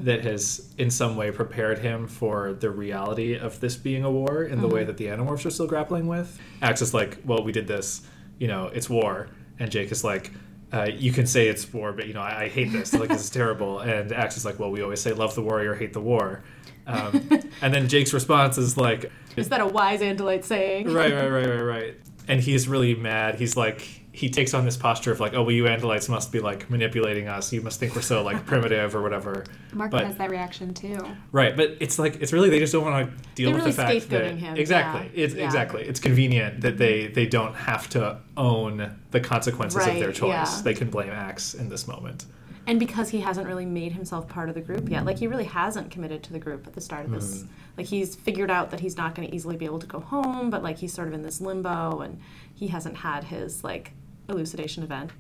that 0.05 0.23
has 0.25 0.73
in 0.79 0.91
some 0.91 1.17
way 1.17 1.31
prepared 1.31 1.79
him 1.79 2.07
for 2.07 2.53
the 2.55 2.71
reality 2.71 3.37
of 3.37 3.59
this 3.61 3.77
being 3.77 4.05
a 4.05 4.11
war 4.11 4.45
in 4.45 4.61
the 4.61 4.69
way 4.69 4.85
that 4.85 4.97
the 4.97 5.07
Animorphs 5.07 5.47
are 5.47 5.51
still 5.51 5.67
grappling 5.67 6.07
with. 6.07 6.39
Axe 6.63 6.83
is 6.83 6.93
like, 6.95 7.19
well, 7.25 7.43
we 7.43 7.53
did 7.53 7.67
this, 7.67 8.03
you 8.39 8.47
know, 8.47 8.67
it's 8.69 8.89
war. 8.91 9.29
And 9.59 9.71
Jake 9.71 9.91
is 9.91 10.05
like, 10.05 10.31
uh, 10.73 10.85
you 10.95 11.13
can 11.13 11.27
say 11.27 11.49
it's 11.49 11.73
war, 11.73 11.93
but 11.93 12.07
you 12.07 12.13
know, 12.15 12.21
I, 12.21 12.43
I 12.43 12.49
hate 12.49 12.71
this. 12.71 12.93
Like, 12.93 13.09
this 13.09 13.23
is 13.23 13.31
terrible. 13.41 13.81
And 13.81 14.13
Axe 14.13 14.37
is 14.37 14.45
like, 14.45 14.59
well, 14.59 14.71
we 14.71 14.83
always 14.83 15.01
say 15.01 15.13
love 15.13 15.35
the 15.35 15.43
warrior, 15.43 15.75
hate 15.75 15.95
the 15.95 16.01
war. 16.01 16.45
Um, 16.89 17.29
and 17.63 17.73
then 17.75 17.89
Jake's 17.89 18.13
response 18.15 18.59
is 18.59 18.77
like, 18.77 19.11
Is 19.37 19.51
that 19.51 19.61
a 19.61 19.67
wise 19.67 20.01
Andalite 20.01 20.45
saying? 20.45 20.93
right, 20.93 21.13
right, 21.13 21.29
right, 21.29 21.47
right, 21.49 21.61
right. 21.61 21.95
And 22.27 22.41
he's 22.41 22.67
really 22.69 22.95
mad. 22.95 23.37
He's 23.37 23.57
like, 23.57 23.81
he 24.13 24.29
takes 24.29 24.53
on 24.53 24.65
this 24.65 24.77
posture 24.77 25.13
of 25.13 25.21
like, 25.21 25.33
oh, 25.35 25.43
well, 25.43 25.53
you 25.53 25.65
Andalites 25.65 26.09
must 26.09 26.33
be 26.33 26.41
like 26.41 26.69
manipulating 26.69 27.29
us. 27.29 27.53
You 27.53 27.61
must 27.63 27.79
think 27.79 27.95
we're 27.95 28.03
so 28.03 28.23
like 28.23 28.45
primitive 28.53 28.97
or 28.97 29.01
whatever. 29.03 29.45
Mark 29.73 29.93
But- 29.93 30.07
has 30.07 30.17
that 30.17 30.29
reaction 30.31 30.75
too. 30.75 30.99
Right, 31.31 31.57
but 31.57 31.77
it's 31.79 31.99
like 31.99 32.17
it's 32.21 32.33
really 32.33 32.51
they 32.51 32.59
just 32.59 32.73
don't 32.73 32.85
want 32.85 33.09
to 33.11 33.25
deal 33.37 33.51
They're 33.53 33.63
with 33.63 33.77
the 33.77 33.83
fact 33.83 34.09
that 34.11 34.35
him, 34.37 34.57
exactly 34.57 35.11
yeah. 35.15 35.25
it's 35.25 35.35
Yeah. 35.35 35.45
exactly 35.45 35.83
it's 35.85 36.01
convenient 36.01 36.63
that 36.63 36.79
they 36.79 37.07
they 37.07 37.27
don't 37.27 37.55
have 37.55 37.89
to 37.91 38.19
own 38.37 38.97
the 39.13 39.21
consequences 39.21 39.87
of 39.87 39.95
their 39.95 40.11
choice. 40.13 40.57
yeah. 40.57 40.63
They 40.63 40.75
can 40.75 40.91
blame 40.91 41.11
Axe 41.11 41.55
in 41.55 41.69
this 41.69 41.87
moment. 41.87 42.25
And 42.69 42.79
because 42.79 43.09
he 43.09 43.21
hasn't 43.21 43.49
really 43.49 43.65
made 43.65 43.93
himself 43.93 44.29
part 44.29 44.49
of 44.49 44.55
the 44.55 44.61
group 44.61 44.89
yet, 44.89 45.05
like 45.05 45.19
he 45.19 45.27
really 45.27 45.45
hasn't 45.45 45.91
committed 45.91 46.23
to 46.25 46.33
the 46.33 46.39
group 46.39 46.67
at 46.67 46.75
the 46.75 46.81
start 46.81 47.07
of 47.07 47.11
this. 47.11 47.39
Mm-hmm. 47.39 47.53
Like 47.79 47.87
he's 47.87 48.15
figured 48.15 48.51
out 48.51 48.71
that 48.71 48.81
he's 48.81 48.97
not 48.97 49.15
going 49.15 49.27
to 49.27 49.35
easily 49.35 49.57
be 49.57 49.65
able 49.65 49.79
to 49.81 49.87
go 49.87 50.01
home, 50.01 50.51
but 50.51 50.63
like 50.63 50.79
he's 50.79 50.93
sort 50.93 51.09
of 51.09 51.15
in 51.15 51.23
this 51.23 51.41
limbo, 51.41 52.01
and 52.01 52.21
he 52.55 52.69
hasn't 52.69 52.99
had 52.99 53.25
his 53.25 53.65
like 53.65 53.93
elucidation 54.29 54.83
event. 54.85 55.11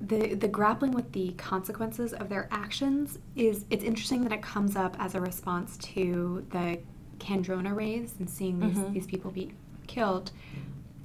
the 0.00 0.34
the 0.34 0.48
grappling 0.48 0.92
with 0.92 1.12
the 1.12 1.32
consequences 1.32 2.12
of 2.12 2.28
their 2.28 2.48
actions 2.50 3.18
is 3.36 3.64
it's 3.70 3.84
interesting 3.84 4.22
that 4.22 4.32
it 4.32 4.42
comes 4.42 4.76
up 4.76 4.96
as 4.98 5.14
a 5.14 5.20
response 5.20 5.76
to 5.78 6.46
the 6.50 6.78
Kandrona 7.18 7.74
rays 7.74 8.14
and 8.18 8.28
seeing 8.28 8.60
these, 8.60 8.76
mm-hmm. 8.76 8.92
these 8.92 9.06
people 9.06 9.30
be 9.30 9.52
killed 9.86 10.30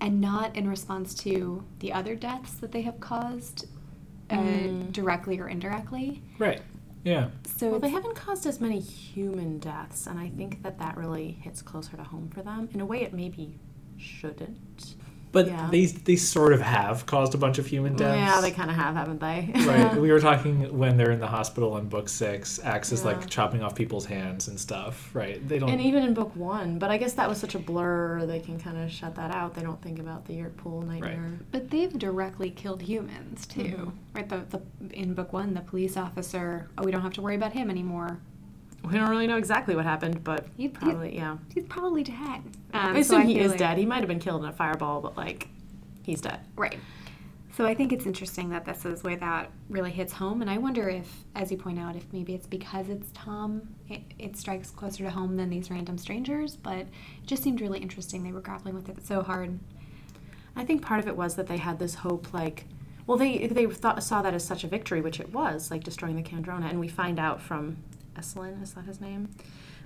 and 0.02 0.22
not 0.22 0.56
in 0.56 0.68
response 0.68 1.14
to 1.14 1.64
the 1.80 1.92
other 1.94 2.16
deaths 2.16 2.54
that 2.54 2.72
they 2.72 2.82
have 2.82 3.00
caused 3.00 3.68
uh, 4.30 4.68
directly 4.92 5.40
or 5.40 5.48
indirectly 5.48 6.22
Right. 6.38 6.62
Yeah. 7.04 7.30
so 7.58 7.72
Well, 7.72 7.80
they 7.80 7.90
haven't 7.90 8.16
caused 8.16 8.46
as 8.46 8.60
many 8.60 8.80
human 8.80 9.58
deaths, 9.60 10.06
and 10.06 10.20
I 10.20 10.30
think 10.30 10.64
that 10.64 10.78
that 10.80 10.98
really 10.98 11.32
hits 11.32 11.62
closer 11.62 11.96
to 11.96 12.04
home 12.04 12.30
for 12.30 12.42
them. 12.42 12.68
In 12.74 12.82
a 12.82 12.86
way, 12.86 13.02
it 13.02 13.14
maybe 13.14 13.58
shouldn't. 13.98 14.96
But 15.32 15.48
Yeah. 15.48 15.68
they 15.72 15.86
they 15.86 16.16
sort 16.16 16.54
of 16.54 16.62
have 16.62 17.06
caused 17.06 17.36
a 17.36 17.38
bunch 17.38 17.60
of 17.60 17.68
human 17.68 17.96
deaths. 17.96 18.18
Yeah, 18.18 18.42
they 18.42 18.52
kind 18.52 18.70
of 18.70 18.76
have, 18.76 18.96
haven't 18.96 19.20
they? 19.20 19.52
right. 19.66 19.96
We 20.00 20.12
were 20.12 20.20
talking 20.20 20.78
when 20.78 20.98
they're 20.98 21.12
in 21.12 21.20
the 21.20 21.28
hospital 21.28 21.78
in 21.78 21.88
book 21.88 22.10
six. 22.10 22.60
Axe 22.64 22.92
is 22.92 23.02
Yeah. 23.02 23.08
like 23.08 23.30
chopping 23.30 23.62
off 23.62 23.76
people's 23.76 24.06
hands 24.06 24.48
and 24.48 24.60
stuff. 24.60 25.10
Right. 25.14 25.48
They 25.48 25.60
don't. 25.60 25.70
And 25.70 25.82
even 25.82 26.04
in 26.04 26.14
book 26.14 26.36
one, 26.36 26.80
but 26.80 26.90
I 26.90 26.98
guess 26.98 27.14
that 27.14 27.30
was 27.30 27.38
such 27.38 27.54
a 27.56 27.60
blur, 27.60 28.26
they 28.26 28.40
can 28.40 28.60
kind 28.60 28.78
of 28.78 28.92
shut 28.92 29.16
that 29.16 29.34
out. 29.36 29.54
They 29.54 29.62
don't 29.62 29.82
think 29.82 30.00
about 30.00 30.26
the 30.26 30.34
Yeerk 30.34 30.58
Pool 30.58 30.82
nightmare. 30.82 31.40
but 31.52 31.70
they've 31.70 31.98
directly 31.98 32.50
killed 32.50 32.82
humans 32.82 33.46
too 33.46 33.62
mm-hmm. 33.64 33.90
right 34.14 34.28
the, 34.30 34.38
the 34.50 34.62
in 34.94 35.14
book 35.14 35.32
one 35.34 35.54
the 35.54 35.62
police 35.62 35.96
officer 35.98 36.70
oh 36.78 36.84
we 36.84 36.92
don't 36.92 37.02
have 37.02 37.14
to 37.14 37.22
worry 37.22 37.36
about 37.36 37.54
him 37.54 37.70
anymore 37.70 38.20
We 38.90 38.98
don't 38.98 39.10
really 39.10 39.28
know 39.28 39.38
exactly 39.38 39.76
what 39.76 39.86
happened, 39.86 40.24
but 40.24 40.48
He- 40.58 40.68
probably, 40.68 41.16
yeah. 41.16 41.38
he's 41.54 41.66
probably 41.66 42.04
dead 42.04 42.42
um, 42.74 42.96
I 42.96 43.02
so 43.02 43.18
assume 43.18 43.28
he 43.28 43.40
is 43.40 43.52
like- 43.52 43.60
dead. 43.60 43.78
He 43.78 43.86
might 43.86 44.00
have 44.00 44.08
been 44.08 44.20
killed 44.20 44.44
in 44.44 44.50
a 44.50 44.54
fireball, 44.54 45.02
but 45.02 45.16
like, 45.18 45.48
he's 46.04 46.22
dead. 46.22 46.40
Right. 46.56 46.78
So 47.56 47.66
I 47.66 47.74
think 47.76 47.92
it's 47.92 48.06
interesting 48.06 48.50
that 48.52 48.64
this 48.66 48.86
is 48.86 49.04
where 49.04 49.18
that 49.18 49.52
really 49.70 49.92
hits 49.92 50.14
home, 50.14 50.42
and 50.42 50.50
I 50.50 50.58
wonder 50.58 50.88
if, 50.88 51.26
as 51.36 51.52
you 51.52 51.58
point 51.58 51.78
out, 51.78 51.96
if 51.96 52.06
maybe 52.14 52.34
it's 52.34 52.48
because 52.48 52.88
it's 52.90 53.10
Tom, 53.14 53.68
it, 53.90 54.02
it 54.18 54.38
strikes 54.38 54.70
closer 54.72 55.04
to 55.04 55.10
home 55.10 55.36
than 55.36 55.50
these 55.50 55.70
random 55.70 55.98
strangers. 55.98 56.56
But 56.56 56.78
it 56.78 56.88
just 57.26 57.44
seemed 57.44 57.60
really 57.60 57.80
interesting. 57.80 58.24
They 58.24 58.32
were 58.32 58.40
grappling 58.40 58.76
with 58.76 58.88
it 58.88 59.06
so 59.06 59.22
hard. 59.24 59.60
I 60.56 60.64
think 60.64 60.82
part 60.82 61.00
of 61.02 61.08
it 61.08 61.18
was 61.18 61.36
that 61.36 61.48
they 61.48 61.58
had 61.58 61.80
this 61.80 61.96
hope, 61.96 62.34
like, 62.34 62.64
well, 63.08 63.18
they 63.18 63.48
they 63.48 63.66
thought, 63.66 64.02
saw 64.04 64.22
that 64.22 64.34
as 64.34 64.46
such 64.46 64.64
a 64.64 64.68
victory, 64.68 65.02
which 65.02 65.20
it 65.20 65.34
was, 65.34 65.70
like 65.70 65.84
destroying 65.84 66.16
the 66.16 66.24
Kandrona, 66.24 66.70
and 66.70 66.80
we 66.80 66.88
find 66.88 67.20
out 67.20 67.42
from 67.42 67.78
Esselin, 68.20 68.62
is 68.62 68.74
that 68.74 68.86
his 68.86 69.00
name? 69.02 69.30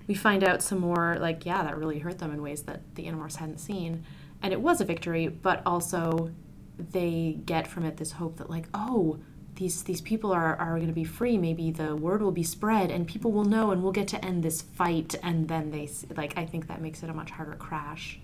We 0.07 0.15
find 0.15 0.43
out 0.43 0.61
some 0.61 0.79
more, 0.79 1.17
like, 1.19 1.45
yeah, 1.45 1.63
that 1.63 1.77
really 1.77 1.99
hurt 1.99 2.19
them 2.19 2.31
in 2.33 2.41
ways 2.41 2.63
that 2.63 2.81
the 2.95 3.05
Animorphs 3.05 3.37
hadn't 3.37 3.59
seen, 3.59 4.03
and 4.41 4.51
it 4.51 4.59
was 4.61 4.81
a 4.81 4.85
victory, 4.85 5.27
but 5.27 5.61
also 5.65 6.31
they 6.77 7.39
get 7.45 7.67
from 7.67 7.85
it 7.85 7.97
this 7.97 8.13
hope 8.13 8.37
that, 8.37 8.49
like, 8.49 8.67
oh, 8.73 9.19
these 9.55 9.83
these 9.83 10.01
people 10.01 10.31
are, 10.31 10.55
are 10.55 10.75
going 10.77 10.87
to 10.87 10.93
be 10.93 11.03
free 11.03 11.37
maybe 11.37 11.69
the 11.69 11.95
word 11.95 12.23
will 12.23 12.31
be 12.31 12.41
spread 12.41 12.89
and 12.89 13.07
people 13.07 13.31
will 13.31 13.45
know 13.45 13.69
and 13.69 13.83
we'll 13.83 13.91
get 13.91 14.07
to 14.07 14.25
end 14.25 14.41
this 14.41 14.63
fight 14.63 15.13
and 15.21 15.47
then 15.47 15.69
they 15.69 15.87
like 16.17 16.35
i 16.37 16.43
think 16.43 16.65
that 16.67 16.81
makes 16.81 17.03
it 17.03 17.09
a 17.11 17.13
much 17.13 17.29
harder 17.29 17.53
crash 17.53 18.19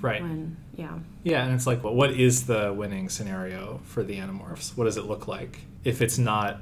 Right. 0.00 0.20
when 0.22 0.56
yeah 0.76 0.98
Yeah, 1.22 1.44
and 1.44 1.54
it's 1.54 1.66
like, 1.66 1.82
well, 1.82 1.94
what 1.94 2.10
is 2.12 2.44
the 2.46 2.72
winning 2.72 3.08
scenario 3.08 3.80
for 3.84 4.02
the 4.02 4.16
Animorphs? 4.18 4.76
What 4.76 4.84
does 4.84 4.96
it 4.98 5.06
look 5.06 5.26
like? 5.28 5.60
If 5.82 6.02
it's 6.02 6.18
not, 6.18 6.60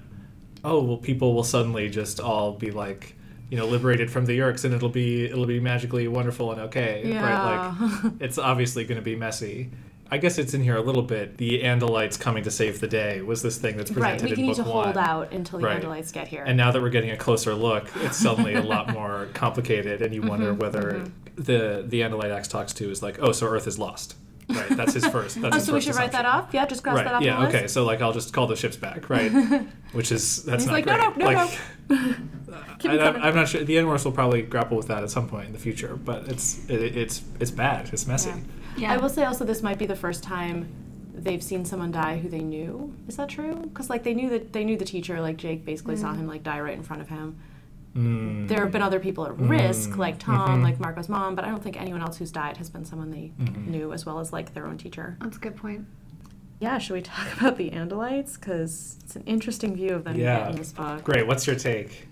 oh, 0.65 0.83
well, 0.83 0.97
people 0.97 1.35
will 1.35 1.45
suddenly 1.45 1.89
just 1.89 2.21
all 2.21 2.53
be 2.53 2.71
like, 2.71 3.17
you 3.51 3.57
know, 3.59 3.67
liberated 3.67 4.11
from 4.11 4.27
the 4.27 4.39
Yeerks, 4.39 4.65
and 4.65 4.73
it'll 4.75 4.89
be 4.89 5.25
it'll 5.27 5.47
be 5.47 5.61
magically 5.61 6.09
wonderful 6.09 6.53
and 6.53 6.61
okay, 6.63 7.03
right? 7.05 7.13
Yeah. 7.15 7.75
Like, 8.03 8.13
it's 8.21 8.39
obviously 8.39 8.85
going 8.85 8.97
to 8.97 9.03
be 9.03 9.17
messy. 9.17 9.71
I 10.11 10.19
guess 10.19 10.37
it's 10.37 10.53
in 10.53 10.63
here 10.63 10.77
a 10.77 10.83
little 10.83 11.03
bit. 11.03 11.39
The 11.39 11.63
Andalites 11.63 12.21
coming 12.21 12.45
to 12.45 12.51
save 12.51 12.81
the 12.81 12.87
day 12.87 13.23
was 13.23 13.41
this 13.43 13.57
thing 13.57 13.79
that's 13.79 13.91
presented 13.91 14.21
right 14.21 14.21
presented 14.21 14.37
we 14.37 14.43
in 14.43 14.49
need 14.49 14.57
to 14.57 14.63
one. 14.63 14.85
hold 14.85 14.97
out 14.99 15.33
until 15.33 15.59
the 15.59 15.65
Right. 15.65 15.83
Andalites 15.83 16.13
get 16.13 16.29
here 16.29 16.45
And 16.47 16.55
now 16.57 16.71
that 16.71 16.83
we're 16.83 16.91
getting 16.91 17.11
a 17.13 17.17
closer 17.17 17.55
look, 17.55 17.89
it's 17.97 18.19
suddenly 18.19 18.53
a 18.55 18.63
lot 18.63 18.93
more 18.93 19.29
complicated, 19.33 20.03
and 20.03 20.15
you 20.15 20.21
wonder 20.23 20.51
Mm-hmm, 20.53 20.61
whether 20.61 21.05
the 21.37 21.85
the 21.87 22.03
Andalite 22.03 22.31
Axe 22.31 22.49
talks 22.49 22.75
to 22.75 22.91
is 22.91 23.03
like, 23.03 23.19
oh, 23.21 23.33
so 23.33 23.47
Earth 23.47 23.67
is 23.67 23.79
lost. 23.79 24.17
Right, 24.49 24.69
that's 24.71 24.95
his 24.95 25.07
first. 25.07 25.41
That's 25.41 25.55
oh 25.55 25.59
his 25.59 25.67
so 25.67 25.73
we 25.73 25.79
first 25.79 25.87
should 25.87 25.97
write 25.97 26.13
that 26.13 26.27
off 26.27 26.51
yeah 26.53 26.67
just 26.67 26.83
cross 26.83 26.97
Right. 26.97 27.05
that 27.05 27.15
off 27.15 27.23
yeah. 27.23 27.37
the 27.37 27.43
list 27.43 27.55
Okay. 27.55 27.67
So 27.69 27.85
like, 27.85 28.03
I'll 28.03 28.13
just 28.13 28.33
call 28.33 28.47
the 28.47 28.57
ships 28.57 28.77
back. 28.77 29.09
Right. 29.09 29.31
Which 29.93 30.13
is 30.13 30.43
that's 30.45 30.65
He's 30.65 30.67
not 30.67 30.75
like, 30.75 30.85
great. 30.85 30.99
no, 30.99 31.11
no, 31.11 31.17
no, 31.17 31.25
like, 31.27 31.59
no. 31.89 32.15
I, 32.85 33.29
i'm 33.29 33.35
not 33.35 33.49
sure. 33.49 33.63
The 33.63 33.77
Animorphs 33.77 34.05
will 34.05 34.13
probably 34.13 34.43
grapple 34.43 34.77
with 34.77 34.89
that 34.89 35.03
at 35.03 35.11
some 35.11 35.29
point 35.29 35.47
in 35.47 35.53
the 35.53 35.59
future, 35.59 35.97
but 35.97 36.29
it's 36.29 36.69
it, 36.69 36.97
it's 36.97 37.23
it's 37.39 37.51
bad. 37.51 37.91
It's 37.93 38.07
messy. 38.07 38.31
Yeah. 38.31 38.37
Yeah. 38.77 38.93
I 38.93 38.97
will 38.97 39.09
say 39.09 39.25
also 39.25 39.45
this 39.45 39.63
might 39.63 39.79
be 39.79 39.87
the 39.87 39.97
first 39.97 40.23
time 40.23 40.69
they've 41.15 41.43
seen 41.43 41.65
someone 41.65 41.93
die 41.93 42.19
who 42.19 42.29
they 42.29 42.41
knew. 42.41 42.95
Is 43.07 43.17
that 43.17 43.29
true? 43.29 43.55
Because 43.55 43.89
like 43.91 44.03
they 44.03 44.15
knew 44.15 44.31
that 44.31 44.53
they 44.53 44.65
knew 44.65 44.77
the 44.77 44.85
teacher. 44.85 45.21
Like 45.21 45.37
Jake 45.37 45.65
basically 45.65 45.97
saw 45.97 46.13
mm. 46.13 46.17
him 46.17 46.27
like 46.27 46.43
die 46.43 46.61
right 46.61 46.77
in 46.77 46.83
front 46.83 47.03
of 47.03 47.09
him. 47.09 47.39
Mm. 47.97 48.49
There 48.49 48.61
have 48.61 48.73
been 48.73 48.83
other 48.83 48.99
people 49.01 49.27
at 49.27 49.39
risk, 49.39 49.97
like 49.99 50.19
Tom, 50.19 50.61
Mhm. 50.61 50.63
like 50.63 50.81
Marco's 50.81 51.09
mom, 51.09 51.35
but 51.35 51.45
I 51.45 51.51
don't 51.51 51.63
think 51.63 51.81
anyone 51.81 52.01
else 52.01 52.17
who's 52.17 52.33
died 52.33 52.57
has 52.57 52.71
been 52.71 52.85
someone 52.85 53.11
they 53.11 53.33
Mhm. 53.39 53.67
knew 53.67 53.93
as 53.93 54.07
well 54.07 54.19
as 54.19 54.33
like 54.33 54.55
their 54.55 54.67
own 54.67 54.79
teacher. 54.79 55.17
That's 55.21 55.37
a 55.37 55.41
good 55.41 55.57
point. 55.57 55.87
Yeah, 56.59 56.79
should 56.79 56.95
we 56.95 57.03
talk 57.03 57.27
about 57.39 57.57
the 57.59 57.71
Andalites? 57.71 58.35
Because 58.41 58.97
it's 59.05 59.17
an 59.17 59.25
interesting 59.27 59.75
view 59.75 59.91
of 59.95 60.05
them 60.05 60.17
Yeah. 60.19 60.49
in 60.49 60.57
this 60.57 60.73
book. 60.73 61.05
Great. 61.05 61.27
What's 61.27 61.47
your 61.47 61.57
take? 61.57 62.09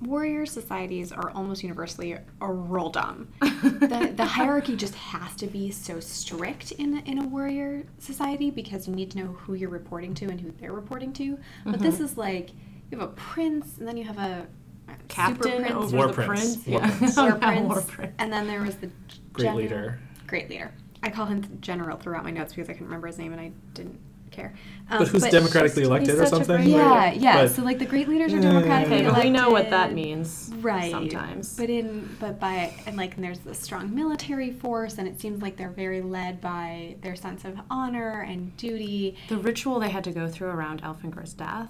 Warrior 0.00 0.44
societies 0.44 1.12
are 1.12 1.30
almost 1.30 1.62
universally 1.62 2.16
a 2.40 2.52
real 2.52 2.90
dumb. 2.90 3.28
the, 3.40 4.12
the 4.14 4.24
hierarchy 4.24 4.76
just 4.76 4.94
has 4.96 5.34
to 5.36 5.46
be 5.46 5.70
so 5.70 5.98
strict 5.98 6.72
in, 6.72 6.98
in 7.06 7.18
a 7.20 7.26
warrior 7.26 7.84
society 7.98 8.50
because 8.50 8.86
you 8.86 8.94
need 8.94 9.10
to 9.12 9.18
know 9.18 9.26
who 9.28 9.54
you're 9.54 9.70
reporting 9.70 10.12
to 10.14 10.26
and 10.26 10.40
who 10.40 10.50
they're 10.60 10.72
reporting 10.72 11.12
to. 11.14 11.38
But 11.64 11.80
this 11.80 12.00
is 12.00 12.18
like 12.18 12.50
you 12.90 12.98
have 12.98 13.08
a 13.08 13.12
prince 13.12 13.78
and 13.78 13.88
then 13.88 13.96
you 13.96 14.04
have 14.04 14.18
a 14.18 14.46
a 14.50 14.63
Captain 15.08 15.42
super 15.42 15.60
prince, 15.62 15.74
over 15.74 15.96
War 15.96 16.06
the 16.08 16.12
prince. 16.12 16.56
prince. 16.56 16.66
War 16.66 16.80
yeah. 16.80 16.96
prince. 16.98 17.16
war 17.16 17.26
War 17.30 17.72
prince, 17.74 17.90
prince. 17.90 18.12
and 18.18 18.32
then 18.32 18.46
there 18.46 18.62
was 18.62 18.76
the 18.76 18.90
Great 19.32 19.44
general- 19.44 19.56
leader. 19.62 19.98
Great 20.26 20.48
leader. 20.50 20.72
I 21.02 21.10
call 21.10 21.26
him 21.26 21.58
general 21.60 21.96
throughout 21.98 22.24
my 22.24 22.30
notes 22.30 22.54
because 22.54 22.68
I 22.68 22.72
couldn't 22.72 22.86
remember 22.86 23.06
his 23.08 23.18
name 23.18 23.32
and 23.32 23.40
I 23.40 23.52
didn't 23.74 23.98
care. 24.30 24.52
Um, 24.90 24.98
But 24.98 25.08
who's 25.08 25.22
democratically 25.22 25.82
just- 25.82 25.90
elected 25.90 26.18
or 26.18 26.26
something? 26.26 26.56
great 26.56 26.66
Yeah, 26.68 26.90
Like- 26.90 27.20
yeah. 27.20 27.42
but- 27.42 27.50
so 27.52 27.62
like 27.62 27.78
the 27.78 27.84
great 27.84 28.08
leaders 28.08 28.32
are 28.32 28.36
Yeah. 28.36 28.42
democratically 28.42 28.96
Okay, 28.96 29.04
elected. 29.04 29.24
we 29.24 29.30
know 29.30 29.50
what 29.50 29.70
that 29.70 29.92
means. 29.92 30.50
right 30.60 30.90
Sometimes. 30.90 31.56
but 31.56 31.68
in 31.70 32.16
but 32.18 32.40
by 32.40 32.72
and 32.86 32.96
like 32.96 33.14
and 33.16 33.22
there's 33.22 33.44
a 33.46 33.54
strong 33.54 33.94
military 33.94 34.50
force 34.50 34.98
and 34.98 35.06
it 35.06 35.20
seems 35.20 35.40
like 35.42 35.56
they're 35.56 35.68
very 35.70 36.00
led 36.00 36.40
by 36.40 36.96
their 37.02 37.14
sense 37.14 37.44
of 37.44 37.60
honor 37.70 38.22
and 38.22 38.56
duty 38.56 39.16
the 39.28 39.36
ritual 39.38 39.78
they 39.78 39.90
had 39.90 40.02
to 40.04 40.10
go 40.10 40.26
through 40.26 40.48
around 40.48 40.82
Elfangor's 40.82 41.34
death. 41.34 41.68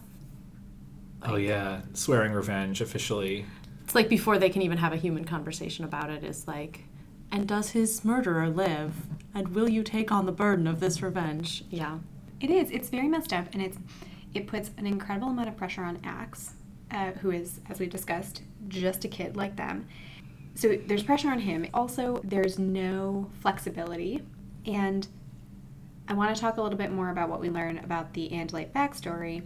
Oh 1.25 1.37
yeah, 1.37 1.81
swearing 1.95 2.33
revenge 2.33 2.81
officially. 2.81 3.47
It's 3.85 3.95
like 3.95 4.09
before 4.09 4.39
they 4.39 4.51
can 4.51 4.63
even 4.63 4.79
have 4.79 4.93
a 4.93 4.97
human 4.97 5.25
conversation 5.25 5.85
about 5.85 6.11
it, 6.11 6.25
is 6.25 6.47
like, 6.47 6.85
and 7.31 7.47
does 7.49 7.71
his 7.71 8.05
murderer 8.05 8.49
live? 8.49 8.95
And 9.35 9.49
will 9.49 9.69
you 9.69 9.83
take 9.83 10.13
on 10.13 10.27
the 10.27 10.33
burden 10.33 10.67
of 10.67 10.81
this 10.81 11.03
revenge? 11.03 11.65
Yeah. 11.71 11.99
it 12.41 12.51
is 12.51 12.71
it's 12.71 12.89
very 12.91 13.09
messed 13.09 13.33
up 13.33 13.47
and 13.53 13.63
it's 13.63 13.79
it 14.35 14.47
puts 14.47 14.71
an 14.77 14.87
incredible 14.87 15.29
amount 15.29 15.49
of 15.49 15.57
pressure 15.57 15.83
on 15.85 15.99
axe 16.05 16.55
uh, 16.91 17.13
who 17.23 17.31
is 17.31 17.61
as 17.71 17.79
we 17.79 17.87
discussed 17.87 18.43
just 18.69 19.05
a 19.05 19.09
kid 19.09 19.37
like 19.37 19.57
them 19.57 19.87
so 20.55 20.77
there's 20.87 21.03
pressure 21.03 21.31
on 21.31 21.39
him 21.39 21.67
also 21.73 22.21
there's 22.25 22.59
no 22.59 23.31
flexibility 23.41 24.23
and 24.67 25.07
i 26.09 26.13
want 26.13 26.35
to 26.35 26.41
talk 26.41 26.57
a 26.57 26.63
little 26.63 26.77
bit 26.79 26.91
more 26.91 27.11
about 27.11 27.29
what 27.29 27.41
we 27.41 27.49
learn 27.49 27.79
about 27.79 28.13
the 28.15 28.29
andalite 28.31 28.73
backstory 28.73 29.43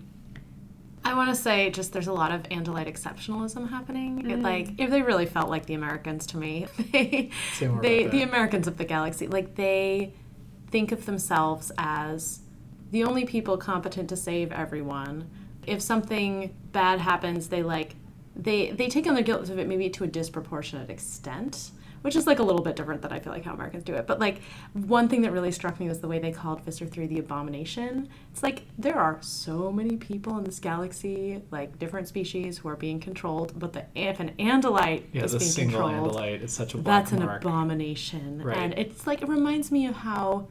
I 1.05 1.15
want 1.15 1.31
to 1.31 1.35
say 1.35 1.71
just 1.71 1.93
there's 1.93 2.07
a 2.07 2.13
lot 2.13 2.33
of 2.33 2.43
Andalite 2.45 2.89
exceptionalism 2.89 3.69
happening. 3.71 4.31
It, 4.31 4.41
like 4.41 4.73
if 4.79 4.91
they 4.91 5.03
really 5.03 5.27
felt 5.27 5.49
like 5.49 5.67
the 5.67 5.75
Americans 5.75 6.27
to 6.29 6.37
me, 6.37 6.67
they, 6.93 7.31
they 7.83 8.07
the. 8.07 8.23
Americans 8.23 8.67
of 8.67 8.77
the 8.77 8.85
galaxy, 8.85 9.27
like 9.27 9.55
they 9.55 10.13
think 10.71 10.93
of 10.93 11.07
themselves 11.07 11.73
as 11.79 12.41
the 12.91 13.05
only 13.05 13.25
people 13.25 13.57
competent 13.57 14.09
to 14.11 14.17
save 14.17 14.53
everyone. 14.53 15.29
If 15.67 15.83
something 15.83 16.55
bad 16.73 17.01
happens, 17.01 17.49
they 17.49 17.63
like 17.63 17.95
they 18.37 18.71
they 18.71 18.89
take 18.89 19.07
on 19.07 19.15
the 19.15 19.23
guilt 19.23 19.49
of 19.51 19.59
it 19.59 19.67
maybe 19.67 19.91
to 19.91 20.05
a 20.05 20.07
disproportionate 20.07 20.91
extent, 20.91 21.71
which 22.09 22.17
is 22.17 22.27
like 22.27 22.39
a 22.39 22.43
little 22.43 22.63
bit 22.63 22.75
different 22.75 23.03
than 23.03 23.13
I 23.13 23.21
feel 23.21 23.35
like 23.35 23.45
how 23.45 23.53
Americans 23.53 23.85
do 23.85 23.93
it. 23.93 24.07
But 24.07 24.19
like 24.19 24.41
one 24.73 25.11
thing 25.11 25.21
that 25.23 25.31
really 25.31 25.53
struck 25.53 25.79
me 25.79 25.89
was 25.89 26.01
the 26.01 26.09
way 26.09 26.19
they 26.19 26.33
called 26.33 26.63
Visser 26.63 26.87
3 26.87 27.07
the 27.07 27.19
abomination. 27.19 28.09
It's 28.33 28.43
like 28.43 28.63
there 28.79 28.97
are 28.99 29.19
so 29.21 29.71
many 29.71 29.99
people 29.99 30.39
in 30.39 30.45
this 30.45 30.59
galaxy, 30.59 31.43
like 31.51 31.79
different 31.79 32.09
species 32.09 32.57
who 32.57 32.71
are 32.71 32.77
being 32.77 32.99
controlled, 32.99 33.59
but 33.59 33.75
the 33.75 33.85
if 33.95 34.21
an 34.21 34.31
Andalite 34.39 35.03
Yeah, 35.13 35.25
is 35.25 35.33
the 35.33 35.39
being 35.39 35.51
single 35.51 35.83
controlled, 35.87 36.15
Andalite. 36.17 36.43
is 36.45 36.51
such 36.55 36.73
a 36.73 36.79
that's 36.79 37.13
an 37.13 37.27
mark. 37.27 37.45
abomination. 37.45 38.41
Right. 38.43 38.57
And 38.57 38.73
it's 38.79 39.07
like 39.07 39.21
it 39.21 39.29
reminds 39.29 39.71
me 39.71 39.85
of 39.87 39.95
how 39.97 40.49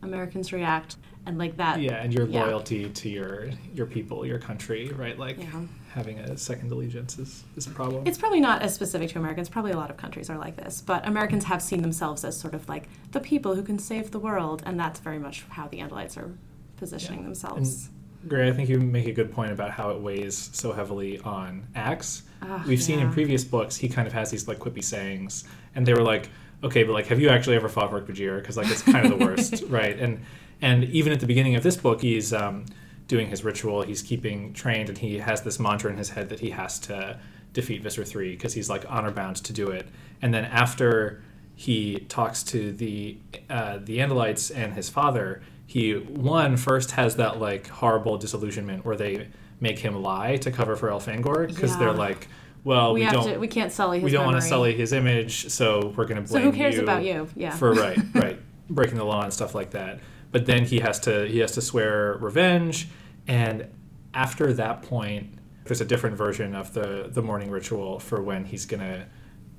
Americans 0.00 0.50
react 0.50 0.96
and 1.26 1.36
like 1.36 1.58
that 1.58 1.78
Yeah, 1.82 1.96
and 2.02 2.10
your 2.14 2.26
Yeah. 2.26 2.44
loyalty 2.44 2.88
to 2.88 3.08
your 3.10 3.50
your 3.74 3.84
people, 3.84 4.24
your 4.24 4.38
country, 4.38 4.88
right? 4.96 5.18
Like 5.18 5.36
Yeah. 5.42 5.60
Having 5.94 6.18
a 6.20 6.36
second 6.36 6.70
allegiance 6.70 7.18
is, 7.18 7.42
is 7.56 7.66
a 7.66 7.70
problem. 7.70 8.06
It's 8.06 8.16
probably 8.18 8.38
not 8.40 8.62
as 8.62 8.74
specific 8.74 9.10
to 9.10 9.18
Americans. 9.18 9.48
Probably 9.48 9.72
a 9.72 9.76
lot 9.76 9.90
of 9.90 9.96
countries 9.96 10.30
are 10.30 10.38
like 10.38 10.56
this. 10.56 10.80
But 10.80 11.06
Americans 11.06 11.44
have 11.44 11.60
seen 11.60 11.82
themselves 11.82 12.24
as 12.24 12.38
sort 12.38 12.54
of 12.54 12.68
like 12.68 12.88
the 13.10 13.18
people 13.20 13.54
who 13.56 13.62
can 13.62 13.78
save 13.78 14.12
the 14.12 14.20
world. 14.20 14.62
And 14.64 14.78
that's 14.78 15.00
very 15.00 15.18
much 15.18 15.44
how 15.48 15.66
the 15.66 15.78
Andalites 15.78 16.16
are 16.16 16.30
positioning 16.76 17.20
Yeah. 17.20 17.24
themselves. 17.26 17.90
Gray, 18.28 18.48
I 18.48 18.52
think 18.52 18.68
you 18.68 18.78
make 18.78 19.06
a 19.06 19.12
good 19.12 19.32
point 19.32 19.50
about 19.50 19.70
how 19.70 19.90
it 19.90 20.00
weighs 20.00 20.50
so 20.52 20.72
heavily 20.72 21.18
on 21.20 21.66
Axe. 21.74 22.22
Ah, 22.42 22.62
We've 22.66 22.82
seen 22.82 22.98
in 23.00 23.10
previous 23.12 23.42
books 23.44 23.76
he 23.76 23.88
kind 23.88 24.06
of 24.06 24.12
has 24.12 24.30
these 24.30 24.46
like 24.46 24.58
quippy 24.58 24.84
sayings, 24.84 25.44
and 25.74 25.86
they 25.86 25.94
were 25.94 26.02
like, 26.02 26.28
okay, 26.62 26.84
but 26.84 26.92
like, 26.92 27.06
have 27.06 27.18
you 27.18 27.30
actually 27.30 27.56
ever 27.56 27.68
fought 27.70 27.90
Hork-Bajir? 27.90 28.38
Because 28.40 28.56
like 28.58 28.70
it's 28.70 28.82
kind 28.82 29.06
of 29.10 29.18
the 29.18 29.24
worst, 29.24 29.64
right? 29.68 29.98
And 29.98 30.20
and 30.60 30.84
even 30.84 31.12
at 31.14 31.20
the 31.20 31.26
beginning 31.26 31.54
of 31.56 31.62
this 31.62 31.76
book, 31.78 32.02
he's 32.02 32.32
um, 32.34 32.66
doing 33.10 33.26
his 33.28 33.42
ritual. 33.42 33.82
He's 33.82 34.02
keeping 34.02 34.52
trained, 34.52 34.88
and 34.88 34.96
he 34.96 35.18
has 35.18 35.42
this 35.42 35.58
mantra 35.58 35.90
in 35.90 35.96
his 35.98 36.10
head 36.10 36.28
that 36.28 36.38
he 36.38 36.50
has 36.50 36.78
to 36.80 37.18
defeat 37.52 37.82
Visser 37.82 38.04
three 38.04 38.30
because 38.30 38.54
he's 38.54 38.70
like 38.70 38.84
honor 38.88 39.10
bound 39.10 39.34
to 39.36 39.52
do 39.52 39.68
it. 39.68 39.88
And 40.22 40.32
then 40.32 40.44
after 40.44 41.20
he 41.56 42.06
talks 42.08 42.44
to 42.44 42.70
the 42.72 43.18
uh, 43.50 43.78
the 43.82 43.98
Andalites 43.98 44.54
and 44.56 44.74
his 44.74 44.88
father, 44.88 45.42
he 45.66 45.94
one 45.94 46.56
first 46.56 46.92
has 46.92 47.16
that 47.16 47.40
like 47.40 47.66
horrible 47.66 48.16
disillusionment 48.16 48.84
where 48.84 48.96
they 48.96 49.26
make 49.58 49.80
him 49.80 50.00
lie 50.00 50.36
to 50.36 50.52
cover 50.52 50.76
for 50.76 50.88
Elfangor 50.88 51.48
because 51.48 51.72
Yeah. 51.72 51.78
they're 51.80 51.92
like, 51.92 52.28
well, 52.62 52.94
we, 52.94 53.00
we, 53.04 53.10
don't 53.10 53.32
to. 53.32 53.38
We 53.38 53.48
can't 53.48 53.72
sully 53.72 53.98
his 53.98 54.04
we 54.04 54.12
don't 54.12 54.24
want 54.24 54.40
to 54.40 54.46
sully 54.48 54.72
his 54.76 54.92
image, 54.92 55.50
so 55.50 55.92
we're 55.96 56.06
going 56.06 56.22
to 56.22 56.28
So 56.28 56.34
blame 56.34 56.44
who 56.44 56.52
cares 56.52 56.76
you 56.76 56.82
about 56.84 57.02
you? 57.02 57.26
Yeah. 57.34 57.50
for 57.50 57.72
right, 57.72 57.98
right, 58.14 58.38
breaking 58.70 58.98
the 58.98 59.04
law 59.04 59.22
and 59.24 59.32
stuff 59.32 59.56
like 59.56 59.70
that. 59.72 59.98
But 60.32 60.46
then 60.46 60.64
he 60.64 60.80
has 60.80 61.00
to 61.00 61.26
he 61.26 61.38
has 61.38 61.52
to 61.52 61.60
swear 61.62 62.16
revenge, 62.20 62.88
and 63.26 63.66
after 64.14 64.52
that 64.52 64.82
point, 64.82 65.38
there's 65.64 65.80
a 65.80 65.84
different 65.84 66.16
version 66.16 66.54
of 66.54 66.72
the 66.74 67.08
the 67.12 67.22
morning 67.22 67.50
ritual 67.50 67.98
for 67.98 68.22
when 68.22 68.44
he's 68.44 68.64
gonna 68.66 69.06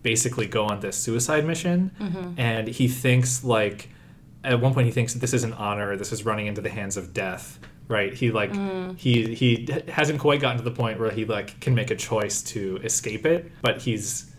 basically 0.01 0.48
go 0.48 0.66
on 0.66 0.80
this 0.80 0.98
suicide 0.98 1.46
mission, 1.46 1.92
Mm-hmm. 2.00 2.40
and 2.40 2.68
he 2.68 2.88
thinks 2.88 3.44
like 3.44 3.90
at 4.44 4.60
one 4.60 4.74
point 4.74 4.86
he 4.88 4.92
thinks 4.92 5.13
this 5.13 5.34
is 5.34 5.44
an 5.44 5.54
honor, 5.54 5.96
this 5.98 6.12
is 6.12 6.25
running 6.25 6.48
into 6.48 6.62
the 6.62 6.70
hands 6.70 6.98
of 6.98 7.13
death. 7.13 7.60
Right, 7.88 8.13
he 8.13 8.32
like 8.32 8.54
Mm. 8.54 8.98
he 8.98 9.36
he 9.36 9.68
hasn't 9.90 10.20
quite 10.22 10.40
gotten 10.40 10.58
to 10.58 10.63
the 10.63 10.72
point 10.72 10.98
where 11.00 11.12
he 11.12 11.25
like 11.25 11.60
can 11.60 11.75
make 11.75 11.92
a 11.92 11.96
choice 11.98 12.42
to 12.44 12.78
escape 12.78 13.25
it, 13.25 13.51
but 13.62 13.82
he's 13.82 14.30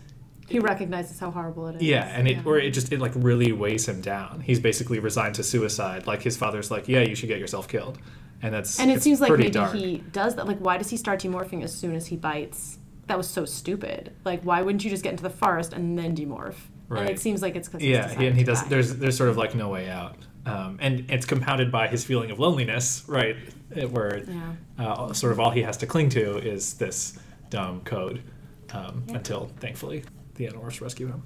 he 0.47 0.59
recognizes 0.59 1.19
how 1.19 1.31
horrible 1.31 1.67
it 1.67 1.77
is. 1.77 1.81
yeah, 1.83 2.03
and 2.05 2.27
it 2.27 2.45
or 2.45 2.57
it 2.57 2.71
just 2.71 2.91
it 2.91 2.99
like 2.99 3.13
really 3.15 3.51
weighs 3.51 3.87
him 3.87 4.01
down. 4.01 4.41
He's 4.41 4.59
basically 4.59 4.99
resigned 4.99 5.35
to 5.35 5.43
suicide. 5.43 6.05
Like 6.07 6.21
his 6.21 6.37
father's 6.37 6.69
like, 6.71 6.87
yeah, 6.87 7.01
you 7.01 7.15
should 7.15 7.29
get 7.29 7.39
yourself 7.39 7.67
killed, 7.67 7.97
and 8.41 8.53
that's 8.53 8.79
And 8.79 8.91
it 8.91 9.01
seems 9.01 9.21
like 9.21 9.31
maybe 9.31 9.49
dark. 9.49 9.73
he 9.73 9.97
does 10.11 10.35
that. 10.35 10.47
Like, 10.47 10.59
why 10.59 10.77
does 10.77 10.89
he 10.89 10.97
start 10.97 11.21
demorphing 11.21 11.63
as 11.63 11.73
soon 11.73 11.95
as 11.95 12.07
he 12.07 12.17
bites? 12.17 12.77
That 13.07 13.17
was 13.17 13.29
so 13.29 13.45
stupid. 13.45 14.13
Like, 14.25 14.43
why 14.43 14.61
wouldn't 14.61 14.83
you 14.83 14.89
just 14.89 15.03
get 15.03 15.11
into 15.11 15.23
the 15.23 15.29
forest 15.29 15.73
and 15.73 15.97
then 15.97 16.15
demorph? 16.15 16.55
And 16.89 16.99
Right. 16.99 17.09
it 17.09 17.19
seems 17.19 17.41
like 17.41 17.55
it's 17.55 17.67
because 17.67 17.83
yeah, 17.83 18.09
and 18.19 18.37
he 18.37 18.43
does. 18.43 18.63
There's 18.65 18.95
there's 18.97 19.17
sort 19.17 19.29
of 19.29 19.37
like 19.37 19.55
no 19.55 19.69
way 19.69 19.89
out, 19.89 20.15
um, 20.45 20.77
and 20.81 21.05
it's 21.09 21.25
compounded 21.25 21.71
by 21.71 21.87
his 21.87 22.03
feeling 22.03 22.29
of 22.31 22.39
loneliness, 22.39 23.03
right? 23.07 23.35
it- 23.75 23.89
where 23.89 24.17
Yeah. 24.19 24.53
uh, 24.77 25.11
sort 25.13 25.31
of 25.31 25.39
all 25.39 25.49
he 25.49 25.63
has 25.63 25.77
to 25.77 25.87
cling 25.87 26.09
to 26.09 26.37
is 26.37 26.75
this 26.75 27.17
dumb 27.49 27.81
code 27.81 28.21
um, 28.71 29.03
until 29.09 29.49
thankfully 29.59 30.03
the 30.35 30.47
Animorphs 30.47 30.81
rescue 30.81 31.07
him. 31.07 31.23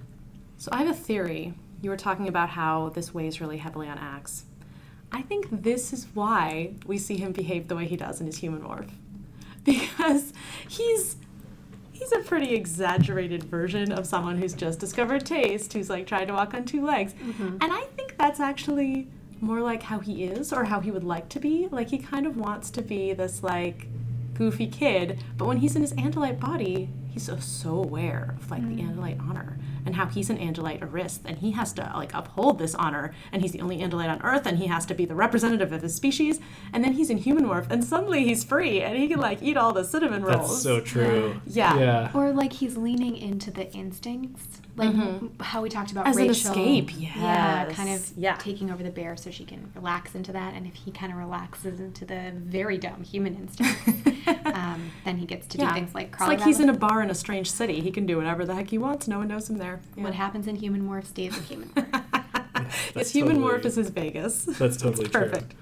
So 0.57 0.69
I 0.71 0.79
have 0.79 0.89
a 0.89 0.93
theory. 0.93 1.53
You 1.81 1.89
were 1.89 1.97
talking 1.97 2.27
about 2.27 2.49
how 2.49 2.89
this 2.89 3.13
weighs 3.13 3.39
really 3.39 3.57
heavily 3.57 3.87
on 3.87 3.97
Axe. 3.97 4.45
I 5.11 5.21
think 5.21 5.47
this 5.63 5.93
is 5.93 6.07
why 6.13 6.73
we 6.85 6.97
see 6.97 7.17
him 7.17 7.31
behave 7.31 7.67
the 7.67 7.75
way 7.75 7.85
he 7.85 7.95
does 7.95 8.19
in 8.19 8.25
his 8.25 8.37
human 8.37 8.61
morph. 8.61 8.89
Because 9.63 10.31
he's 10.69 11.17
he's 11.91 12.11
a 12.13 12.19
pretty 12.19 12.53
exaggerated 12.53 13.43
version 13.43 13.91
of 13.91 14.05
someone 14.05 14.37
who's 14.37 14.53
just 14.53 14.79
discovered 14.79 15.25
taste, 15.25 15.73
who's 15.73 15.89
like 15.89 16.07
trying 16.07 16.27
to 16.27 16.33
walk 16.33 16.53
on 16.53 16.63
two 16.63 16.85
legs. 16.85 17.13
Mm-hmm. 17.13 17.57
And 17.59 17.73
I 17.73 17.81
think 17.97 18.17
that's 18.17 18.39
actually 18.39 19.07
more 19.41 19.61
like 19.61 19.83
how 19.83 19.99
he 19.99 20.23
is 20.23 20.53
or 20.53 20.63
how 20.63 20.79
he 20.79 20.91
would 20.91 21.03
like 21.03 21.27
to 21.29 21.39
be. 21.39 21.67
Like 21.69 21.89
he 21.89 21.97
kind 21.97 22.25
of 22.25 22.37
wants 22.37 22.69
to 22.71 22.81
be 22.81 23.13
this 23.13 23.43
like 23.43 23.87
goofy 24.37 24.67
kid, 24.67 25.23
but 25.37 25.45
when 25.45 25.57
he's 25.57 25.75
in 25.75 25.81
his 25.81 25.93
Andalite 25.93 26.39
body, 26.39 26.89
he's 27.09 27.23
so, 27.23 27.37
so 27.37 27.83
aware 27.83 28.35
of 28.39 28.51
like 28.51 28.61
the 28.61 28.75
mm. 28.75 28.95
Andalite 28.95 29.19
honor 29.19 29.57
and 29.85 29.95
how 29.95 30.05
he's 30.05 30.29
an 30.29 30.37
Andalite 30.37 30.83
Aristh 30.83 31.21
and 31.25 31.39
he 31.39 31.51
has 31.51 31.73
to 31.73 31.91
like 31.95 32.13
uphold 32.13 32.59
this 32.59 32.75
honor 32.75 33.13
and 33.31 33.41
he's 33.41 33.53
the 33.53 33.61
only 33.61 33.79
Andalite 33.79 34.09
on 34.09 34.21
Earth 34.21 34.45
and 34.45 34.59
he 34.59 34.67
has 34.67 34.85
to 34.85 34.93
be 34.93 35.05
the 35.05 35.15
representative 35.15 35.71
of 35.71 35.81
his 35.81 35.95
species 35.95 36.39
and 36.73 36.83
then 36.83 36.93
he's 36.93 37.09
in 37.09 37.17
human 37.17 37.45
morph 37.45 37.71
and 37.71 37.83
suddenly 37.83 38.23
he's 38.23 38.43
free 38.43 38.81
and 38.81 38.97
he 38.97 39.07
can 39.07 39.19
like 39.19 39.41
eat 39.41 39.57
all 39.57 39.73
the 39.73 39.83
cinnamon 39.83 40.23
rolls. 40.23 40.49
That's 40.49 40.61
so 40.61 40.79
true. 40.81 41.41
Yeah. 41.47 41.79
Yeah. 41.79 42.11
Or 42.13 42.31
like 42.31 42.53
he's 42.53 42.77
leaning 42.77 43.17
into 43.17 43.49
the 43.49 43.71
instincts, 43.71 44.61
like 44.77 45.41
how 45.41 45.61
we 45.61 45.69
talked 45.69 45.91
about 45.91 46.05
Mm-hmm. 46.05 46.09
As 46.11 46.17
an 46.17 46.27
Rachel. 46.27 46.51
escape, 46.51 46.91
Yeah, 47.01 47.69
kind 47.73 47.89
of 47.93 48.11
Yeah. 48.15 48.35
taking 48.37 48.69
over 48.71 48.83
the 48.83 48.89
bear 48.91 49.17
so 49.17 49.31
she 49.31 49.43
can 49.43 49.71
relax 49.75 50.15
into 50.15 50.31
that. 50.33 50.53
And 50.53 50.65
if 50.67 50.75
he 50.75 50.91
kind 50.91 51.11
of 51.11 51.17
relaxes 51.17 51.79
into 51.79 52.05
the 52.05 52.31
very 52.35 52.77
dumb 52.77 53.03
human 53.03 53.35
instinct, 53.35 54.07
um, 54.45 54.91
then 55.03 55.17
he 55.17 55.25
gets 55.25 55.47
to 55.47 55.57
do 55.57 55.67
things 55.73 55.93
like 55.95 56.07
it's 56.07 56.17
crawl 56.17 56.29
like 56.29 56.41
he's 56.41 56.59
in 56.59 56.69
a 56.69 56.73
bar 56.73 57.01
in 57.01 57.09
a 57.09 57.15
strange 57.15 57.49
city. 57.51 57.81
He 57.81 57.91
can 57.91 58.05
do 58.05 58.17
whatever 58.17 58.45
the 58.45 58.55
heck 58.55 58.69
he 58.69 58.77
wants. 58.77 59.07
No 59.07 59.17
one 59.19 59.27
knows 59.27 59.49
him 59.49 59.57
there. 59.57 59.81
What 59.95 60.13
happens 60.13 60.47
in 60.47 60.55
human 60.57 60.81
morph 60.87 61.05
stays 61.05 61.35
in 61.37 61.43
human 61.43 61.69
morph. 61.69 62.03
His 62.67 62.93
That's 62.93 63.09
human 63.11 63.35
totally- 63.41 63.59
morph 63.59 63.65
is 63.65 63.75
his 63.75 63.89
Vegas. 63.89 64.43
That's 64.45 64.77
totally 64.77 65.07
true. 65.07 65.21
perfect. 65.21 65.53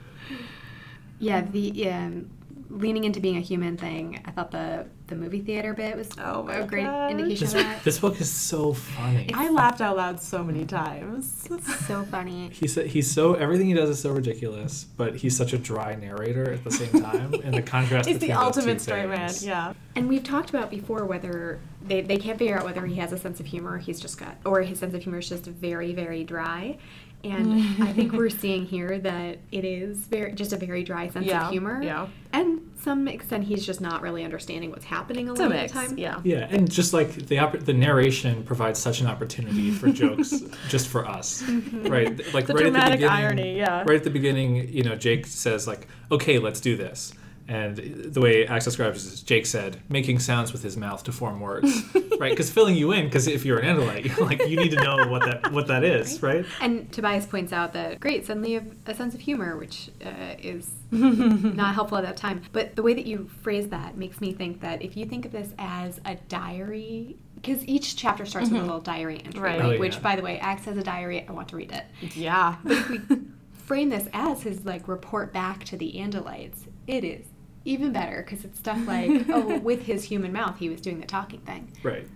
yeah, 1.20 1.42
the 1.42 1.90
um, 1.90 2.30
leaning 2.70 3.04
into 3.04 3.20
being 3.20 3.38
a 3.38 3.42
human 3.42 3.78
thing. 3.78 4.22
I 4.26 4.32
thought 4.32 4.52
the 4.52 4.88
the 5.08 5.16
movie 5.16 5.42
theater 5.42 5.74
bit 5.76 5.96
was 5.96 6.10
Oh 6.18 6.42
my 6.44 6.56
a 6.56 6.66
great 6.66 6.84
gosh. 6.84 7.12
indication 7.12 7.46
This, 7.46 7.54
of 7.54 7.60
that. 7.62 7.84
this 7.84 8.00
book 8.00 8.20
is 8.20 8.32
so 8.32 8.74
funny. 8.74 9.30
I 9.36 9.50
laughed 9.50 9.80
out 9.80 9.98
loud 9.98 10.20
so 10.20 10.44
many 10.44 10.66
times. 10.66 11.48
It's 11.52 11.86
so 11.86 12.04
funny. 12.06 12.50
He's 12.54 12.76
he's 12.76 13.12
so 13.12 13.36
everything 13.36 13.68
he 13.68 13.74
does 13.76 13.90
is 13.90 14.00
so 14.00 14.12
ridiculous, 14.12 14.86
but 14.98 15.16
he's 15.16 15.38
such 15.38 15.54
a 15.54 15.58
dry 15.60 15.96
narrator 15.96 16.52
at 16.52 16.64
the 16.64 16.72
same 16.72 17.02
time, 17.02 17.34
and 17.44 17.54
the 17.54 17.62
contrast. 17.62 18.08
He's 18.10 18.18
the 18.18 18.28
between 18.28 18.38
those 18.46 18.54
two 18.56 18.60
ultimate 18.62 18.82
straight 18.82 19.08
man. 19.10 19.32
Yeah. 19.42 19.74
And 19.96 20.10
we've 20.10 20.24
talked 20.24 20.50
about 20.50 20.70
before 20.72 21.06
whether 21.06 21.60
they, 21.86 22.02
they 22.02 22.18
can't 22.18 22.38
figure 22.40 22.58
out 22.58 22.66
whether 22.66 22.86
he 22.86 22.96
has 22.96 23.12
a 23.12 23.18
sense 23.18 23.40
of 23.40 23.46
humor 23.46 23.74
or 23.74 23.78
he's 23.78 24.00
just 24.00 24.18
got 24.18 24.38
or 24.44 24.62
his 24.64 24.80
sense 24.80 24.94
of 24.96 25.04
humor 25.04 25.20
is 25.20 25.30
just 25.30 25.46
very, 25.46 25.94
very 25.94 26.24
dry. 26.24 26.78
And 27.26 27.84
I 27.84 27.92
think 27.94 28.14
we're 28.14 28.30
seeing 28.44 28.66
here 28.66 29.00
that 29.00 29.40
it 29.52 29.66
is 29.66 29.98
very 29.98 30.34
just 30.34 30.54
a 30.54 30.58
very 30.58 30.84
dry 30.84 31.08
sense 31.10 31.26
Yeah, 31.26 31.46
of 31.46 31.52
humor. 31.52 31.82
yeah. 31.82 32.08
And 32.32 32.62
some 32.80 33.08
extent 33.08 33.46
he's 33.46 33.66
just 33.66 33.82
not 33.82 34.02
really 34.02 34.24
understanding 34.24 34.70
what's 34.70 34.86
happening 34.86 35.28
a 35.28 35.32
It's 35.32 35.40
lot 35.42 35.50
mix. 35.50 35.74
of 35.74 35.82
the 35.82 35.88
time. 35.88 35.98
Yeah. 35.98 36.22
Yeah, 36.24 36.48
and 36.50 36.70
just 36.70 36.94
like 36.94 37.14
the 37.14 37.38
oppor- 37.38 37.64
the 37.64 37.74
narration 37.74 38.44
provides 38.44 38.80
such 38.80 39.02
an 39.02 39.08
opportunity 39.08 39.72
for 39.72 39.90
jokes 39.92 40.34
just 40.70 40.88
for 40.88 41.08
us, 41.08 41.42
mm-hmm. 41.42 41.88
right? 41.88 42.34
Like 42.34 42.46
The 42.48 42.54
right 42.54 42.66
at 42.68 42.74
the 42.74 42.80
beginning, 42.92 43.08
irony, 43.10 43.58
yeah. 43.58 43.84
Right 43.88 43.98
at 43.98 44.04
the 44.04 44.10
beginning, 44.12 44.70
you 44.70 44.84
know, 44.84 44.96
Jake 44.96 45.26
says 45.26 45.68
like, 45.68 45.88
"Okay, 46.12 46.38
let's 46.40 46.60
do 46.60 46.76
this." 46.78 47.14
And 47.48 47.76
the 47.78 48.22
way 48.22 48.48
Axe 48.48 48.66
describes 48.66 49.06
it 49.06 49.14
is 49.14 49.22
Jake 49.22 49.46
said, 49.46 49.78
making 49.88 50.18
sounds 50.20 50.52
with 50.52 50.64
his 50.64 50.76
mouth 50.76 51.04
to 51.04 51.12
form 51.12 51.40
words, 51.40 51.84
right? 52.20 52.32
Because 52.32 52.50
filling 52.50 52.76
you 52.76 52.92
in, 52.92 53.06
because 53.06 53.28
if 53.28 53.46
you're 53.46 53.60
an 53.60 53.78
Andalite, 53.78 54.06
you're 54.06 54.26
like 54.26 54.48
you 54.48 54.58
need 54.58 54.72
to 54.72 54.82
know 54.84 55.08
what 55.08 55.24
that 55.26 55.52
what 55.52 55.68
that 55.68 55.84
is, 55.84 56.24
right? 56.24 56.44
And 56.60 56.92
Tobias 56.92 57.26
points 57.28 57.54
out 57.54 57.74
that 57.74 58.00
great, 58.00 58.26
suddenly 58.26 58.54
you 58.54 58.60
have 58.62 58.72
a 58.88 58.96
sense 58.96 59.14
of 59.14 59.20
humor, 59.20 59.58
which 59.58 59.92
uh, 60.04 60.10
is 60.40 60.72
not 60.92 61.76
helpful 61.76 61.98
at 62.00 62.04
that 62.06 62.18
time. 62.18 62.42
But 62.52 62.76
the 62.76 62.82
way 62.82 62.94
that 62.96 63.06
you 63.06 63.30
phrase 63.44 63.68
that 63.70 63.96
makes 63.96 64.20
me 64.22 64.34
think 64.34 64.62
that 64.62 64.82
if 64.82 64.98
you 64.98 65.06
think 65.06 65.26
of 65.26 65.32
this 65.32 65.54
as 65.60 66.02
a 66.06 66.16
diary, 66.28 67.18
because 67.36 67.64
each 67.68 67.96
chapter 67.96 68.26
starts 68.26 68.50
with 68.50 68.60
a 68.60 68.64
little 68.66 68.80
diary 68.82 69.22
entry, 69.24 69.40
Right. 69.40 69.60
right? 69.60 69.66
Oh, 69.68 69.72
yeah. 69.74 69.80
which, 69.80 70.02
by 70.02 70.16
the 70.16 70.22
way, 70.24 70.40
acts 70.40 70.68
as 70.68 70.78
a 70.78 70.84
diary. 70.84 71.26
I 71.28 71.32
want 71.32 71.50
to 71.50 71.56
read 71.58 71.72
it. 71.72 71.84
Yeah. 72.16 72.56
But 72.64 72.72
If 72.78 72.90
we 72.90 73.02
frame 73.54 73.90
this 73.90 74.08
as 74.14 74.42
his 74.42 74.66
like 74.66 74.88
report 74.88 75.32
back 75.32 75.64
to 75.66 75.78
the 75.78 75.94
Andalites, 75.98 76.62
it 76.88 77.04
is 77.04 77.26
even 77.66 77.92
better 77.92 78.24
because 78.24 78.46
it's 78.46 78.60
stuff 78.60 78.80
like, 78.88 79.28
oh, 79.30 79.60
with 79.60 79.84
his 79.84 80.06
human 80.06 80.32
mouth, 80.32 80.60
he 80.60 80.70
was 80.70 80.80
doing 80.80 81.00
the 81.00 81.08
talking 81.08 81.42
thing. 81.42 81.72
Right. 81.84 82.08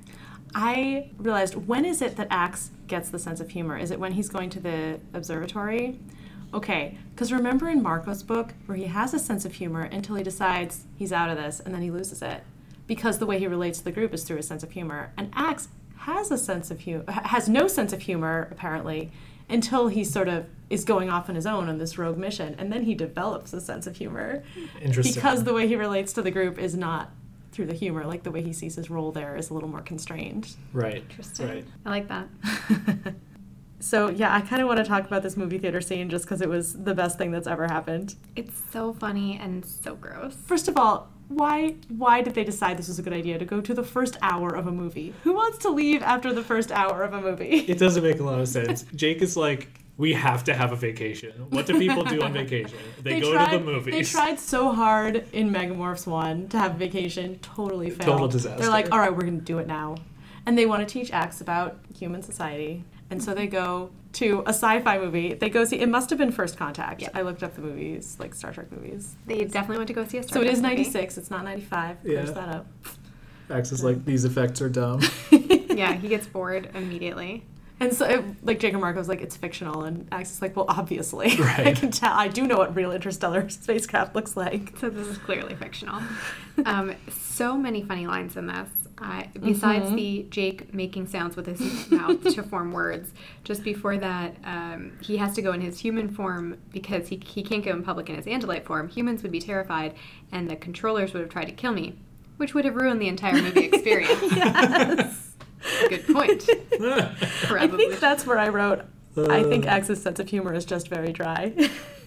I 0.55 1.11
realized 1.17 1.55
when 1.55 1.85
is 1.85 2.01
it 2.01 2.15
that 2.15 2.27
Axe 2.31 2.71
gets 2.87 3.09
the 3.09 3.19
sense 3.19 3.39
of 3.39 3.49
humor? 3.49 3.77
Is 3.77 3.91
it 3.91 3.99
when 3.99 4.13
he's 4.13 4.29
going 4.29 4.49
to 4.51 4.59
the 4.59 4.99
observatory? 5.13 5.99
Okay, 6.53 6.97
because 7.11 7.31
remember 7.31 7.69
in 7.69 7.83
Marco's 7.83 8.23
book 8.23 8.53
where 8.65 8.75
he 8.75 8.85
has 8.85 9.13
a 9.13 9.19
sense 9.19 9.45
of 9.45 9.53
humor 9.53 9.83
until 9.83 10.15
he 10.15 10.23
decides 10.23 10.85
he's 10.97 11.11
out 11.11 11.29
of 11.29 11.37
this 11.37 11.59
and 11.59 11.73
then 11.73 11.83
he 11.83 11.91
loses 11.91 12.23
it 12.23 12.41
because 12.87 13.19
the 13.19 13.27
way 13.27 13.37
he 13.37 13.45
relates 13.45 13.77
to 13.77 13.83
the 13.83 13.91
group 13.91 14.15
is 14.15 14.23
through 14.23 14.37
his 14.37 14.47
sense 14.47 14.63
of 14.63 14.71
humor. 14.71 15.13
And 15.15 15.31
Axe 15.35 15.67
has 15.97 16.31
a 16.31 16.37
sense 16.39 16.71
of 16.71 16.79
humor, 16.79 17.03
has 17.11 17.47
no 17.47 17.67
sense 17.67 17.93
of 17.93 18.01
humor 18.01 18.47
apparently 18.49 19.11
until 19.47 19.89
he 19.89 20.03
sort 20.03 20.27
of 20.27 20.47
is 20.69 20.83
going 20.83 21.09
off 21.09 21.29
on 21.29 21.35
his 21.35 21.45
own 21.45 21.67
on 21.69 21.77
this 21.77 21.97
rogue 21.97 22.17
mission 22.17 22.55
and 22.59 22.71
then 22.71 22.83
he 22.83 22.93
develops 22.93 23.53
a 23.53 23.61
sense 23.61 23.87
of 23.87 23.95
humor 23.97 24.43
Interesting. 24.81 25.13
because 25.15 25.43
the 25.43 25.53
way 25.53 25.67
he 25.67 25.75
relates 25.75 26.13
to 26.13 26.21
the 26.21 26.31
group 26.31 26.57
is 26.59 26.75
not 26.75 27.11
through 27.51 27.65
the 27.65 27.73
humor 27.73 28.05
like 28.05 28.23
the 28.23 28.31
way 28.31 28.41
he 28.43 28.53
sees 28.53 28.75
his 28.75 28.89
role 28.89 29.11
there 29.11 29.35
is 29.35 29.49
a 29.49 29.53
little 29.53 29.69
more 29.69 29.81
constrained 29.81 30.55
right. 30.73 30.97
Interesting. 31.09 31.47
Right. 31.47 31.65
I 31.85 31.89
like 31.89 32.07
that. 32.09 32.27
so 33.81 34.09
yeah 34.09 34.35
i 34.35 34.41
kind 34.41 34.61
of 34.61 34.67
want 34.67 34.77
to 34.77 34.83
talk 34.83 35.05
about 35.05 35.23
this 35.23 35.37
movie 35.37 35.57
theater 35.57 35.79
scene 35.81 36.09
just 36.09 36.25
because 36.25 36.41
it 36.41 36.49
was 36.49 36.73
the 36.83 36.93
best 36.93 37.17
thing 37.17 37.31
that's 37.31 37.47
ever 37.47 37.65
happened 37.67 38.15
It's 38.35 38.53
so 38.71 38.93
funny 38.93 39.39
and 39.41 39.65
so 39.65 39.95
gross. 39.95 40.35
first 40.45 40.67
of 40.67 40.75
all 40.77 41.09
why 41.29 41.75
why 41.87 42.21
did 42.21 42.33
they 42.35 42.43
decide 42.43 42.77
this 42.77 42.87
was 42.89 42.99
a 42.99 43.01
good 43.03 43.13
idea 43.13 43.37
to 43.39 43.45
go 43.45 43.61
to 43.61 43.73
the 43.73 43.83
first 43.83 44.17
hour 44.21 44.49
of 44.55 44.67
a 44.67 44.71
movie 44.71 45.13
who 45.23 45.31
wants 45.33 45.59
to 45.59 45.69
leave 45.69 46.01
after 46.03 46.33
the 46.33 46.43
first 46.43 46.71
hour 46.71 47.03
of 47.03 47.13
a 47.13 47.21
movie 47.21 47.59
It 47.67 47.77
doesn't 47.79 48.03
make 48.03 48.19
a 48.19 48.23
lot 48.23 48.39
of 48.39 48.47
sense. 48.47 48.83
Jake 48.95 49.21
is 49.21 49.37
like, 49.37 49.69
we 49.99 50.13
have 50.13 50.45
to 50.45 50.53
have 50.55 50.71
a 50.71 50.77
vacation. 50.77 51.33
What 51.49 51.65
do 51.65 51.77
people 51.77 52.05
do 52.05 52.21
on 52.23 52.31
vacation? 52.43 52.79
They, 53.03 53.19
go 53.19 53.33
tried, 53.33 53.51
to 53.51 53.57
the 53.59 53.65
movies. 53.65 53.93
They 53.93 54.03
tried 54.03 54.39
so 54.39 54.71
hard 54.71 55.25
in 55.33 55.51
Megamorphs 55.51 56.07
1 56.07 56.47
to 56.49 56.57
have 56.57 56.75
a 56.75 56.77
vacation, 56.77 57.37
totally 57.39 57.89
failed. 57.89 58.09
Total 58.09 58.27
disaster. 58.29 58.61
They're 58.61 58.71
like, 58.71 58.93
all 58.93 58.99
right, 58.99 59.11
we're 59.11 59.23
going 59.23 59.39
to 59.39 59.45
do 59.45 59.59
it 59.59 59.67
now. 59.67 59.97
And 60.45 60.57
they 60.57 60.65
want 60.65 60.87
to 60.87 60.91
teach 60.91 61.11
Axe 61.11 61.41
about 61.41 61.79
human 61.93 62.23
society. 62.23 62.85
And 63.09 63.21
so 63.21 63.33
they 63.33 63.45
go 63.45 63.91
to 64.13 64.41
a 64.45 64.53
sci 64.53 64.79
fi 64.79 64.97
movie. 64.97 65.33
They 65.33 65.49
go 65.49 65.65
see, 65.65 65.81
it 65.81 65.89
must 65.89 66.09
have 66.11 66.17
been 66.17 66.31
First 66.31 66.57
Contact. 66.57 67.01
Yep. 67.01 67.11
I 67.13 67.21
looked 67.21 67.43
up 67.43 67.55
the 67.55 67.61
movies, 67.61 68.15
like 68.19 68.33
Star 68.33 68.53
Trek 68.53 68.71
movies. 68.71 69.17
They 69.25 69.43
definitely 69.43 69.79
went 69.79 69.89
to 69.89 69.93
go 69.93 70.05
see 70.05 70.19
a 70.19 70.23
Star 70.23 70.35
So 70.35 70.41
it 70.41 70.45
Trek 70.45 70.53
is 70.53 70.61
movie. 70.61 70.75
96, 70.75 71.17
it's 71.17 71.29
not 71.29 71.43
95. 71.43 71.97
Yeah. 72.03 72.13
Clears 72.13 72.33
that 72.33 72.49
up. 72.55 72.67
Axe 73.49 73.73
is 73.73 73.83
like, 73.83 74.05
these 74.05 74.23
effects 74.23 74.61
are 74.61 74.69
dumb. 74.69 75.01
Yeah, 75.79 75.93
he 75.93 76.09
gets 76.09 76.27
bored 76.27 76.71
immediately. 76.73 77.45
And 77.79 77.93
so, 77.93 78.05
it, 78.05 78.23
like, 78.43 78.59
Jacob 78.59 78.81
Marco's 78.81 79.07
like, 79.07 79.21
it's 79.21 79.37
fictional. 79.37 79.83
And 79.83 80.07
Axe 80.11 80.31
is 80.31 80.41
like, 80.41 80.55
well, 80.55 80.65
obviously. 80.67 81.27
I 81.39 81.73
can 81.73 81.91
tell. 81.91 82.13
I 82.13 82.27
do 82.27 82.45
know 82.45 82.57
what 82.57 82.75
real 82.75 82.91
interstellar 82.91 83.49
spacecraft 83.49 84.15
looks 84.15 84.35
like. 84.35 84.77
So 84.79 84.89
this 84.89 85.07
is 85.07 85.17
clearly 85.17 85.55
fictional. 85.55 86.01
Um, 86.65 86.95
so 87.09 87.57
many 87.57 87.81
funny 87.83 88.05
lines 88.07 88.35
in 88.35 88.47
this. 88.47 88.69
I, 89.01 89.29
besides 89.39 89.91
the 89.93 90.25
Jake 90.29 90.73
making 90.73 91.07
sounds 91.07 91.37
with 91.37 91.45
his 91.45 91.89
mouth 91.89 92.21
to 92.33 92.43
form 92.43 92.73
words, 92.73 93.13
just 93.45 93.63
before 93.63 93.97
that, 93.97 94.35
um, 94.43 94.97
he 95.01 95.15
has 95.17 95.33
to 95.35 95.41
go 95.41 95.53
in 95.53 95.61
his 95.61 95.79
human 95.79 96.09
form 96.09 96.57
because 96.73 97.07
he, 97.07 97.21
he 97.25 97.41
can't 97.41 97.63
go 97.63 97.71
in 97.71 97.83
public 97.83 98.09
in 98.09 98.15
his 98.15 98.25
Andalite 98.25 98.65
form. 98.65 98.89
Humans 98.89 99.23
would 99.23 99.31
be 99.31 99.39
terrified, 99.39 99.95
and 100.33 100.49
the 100.49 100.57
controllers 100.57 101.13
would 101.13 101.21
have 101.21 101.29
tried 101.29 101.45
to 101.45 101.53
kill 101.53 101.71
me, 101.71 101.95
which 102.35 102.53
would 102.53 102.65
have 102.65 102.75
ruined 102.75 103.01
the 103.01 103.07
entire 103.07 103.41
movie 103.41 103.65
experience. 103.71 104.21
yes. 104.21 105.28
Good 105.87 106.07
point. 106.07 106.49
I 107.51 107.67
think 107.67 107.99
that's 107.99 108.25
where 108.25 108.37
I 108.37 108.49
wrote. 108.49 108.81
I 109.17 109.43
think 109.43 109.65
uh. 109.65 109.71
X's 109.71 110.01
sense 110.01 110.19
of 110.19 110.29
humor 110.29 110.53
is 110.53 110.65
just 110.65 110.87
very 110.87 111.11
dry. 111.11 111.53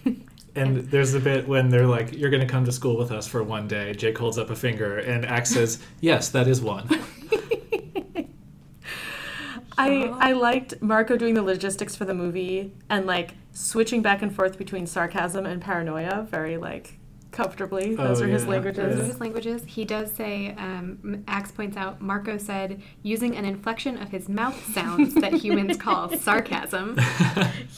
And 0.55 0.77
there's 0.91 1.15
a 1.15 1.19
bit 1.19 1.47
when 1.47 1.69
they're 1.69 1.87
like, 1.87 2.13
"You're 2.13 2.29
going 2.29 2.45
to 2.45 2.47
come 2.47 2.63
to 2.65 2.71
school 2.71 2.95
with 2.95 3.11
us 3.11 3.27
for 3.27 3.41
one 3.41 3.67
day." 3.67 3.93
Jake 3.93 4.15
holds 4.17 4.37
up 4.37 4.51
a 4.51 4.55
finger, 4.55 4.99
and 4.99 5.25
Axe 5.25 5.49
says, 5.49 5.79
"Yes, 5.99 6.29
that 6.29 6.47
is 6.47 6.61
one." 6.61 6.87
I 9.77 10.13
I 10.19 10.33
liked 10.33 10.79
Marco 10.79 11.17
doing 11.17 11.33
the 11.33 11.41
logistics 11.41 11.95
for 11.95 12.05
the 12.05 12.13
movie 12.13 12.71
and 12.87 13.07
like 13.07 13.33
switching 13.51 14.03
back 14.03 14.21
and 14.21 14.33
forth 14.33 14.59
between 14.59 14.85
sarcasm 14.85 15.47
and 15.47 15.59
paranoia. 15.59 16.27
Very 16.29 16.57
like 16.57 16.99
comfortably. 17.33 17.95
Those 17.95 18.21
Oh, 18.21 18.23
are 18.23 18.27
his 18.27 18.43
yeah. 18.43 18.49
languages. 18.49 18.95
Those 18.95 18.99
are 19.01 19.05
his 19.11 19.19
languages. 19.19 19.63
He 19.65 19.83
does 19.83 20.11
say, 20.13 20.55
um, 20.57 21.23
Axe 21.27 21.51
points 21.51 21.75
out, 21.75 21.99
Marco 21.99 22.37
said, 22.37 22.81
using 23.01 23.35
an 23.35 23.43
inflection 23.43 24.01
of 24.01 24.09
his 24.09 24.29
mouth 24.29 24.73
sounds 24.73 25.13
that 25.15 25.33
humans 25.43 25.75
call 25.77 26.15
sarcasm. 26.17 26.97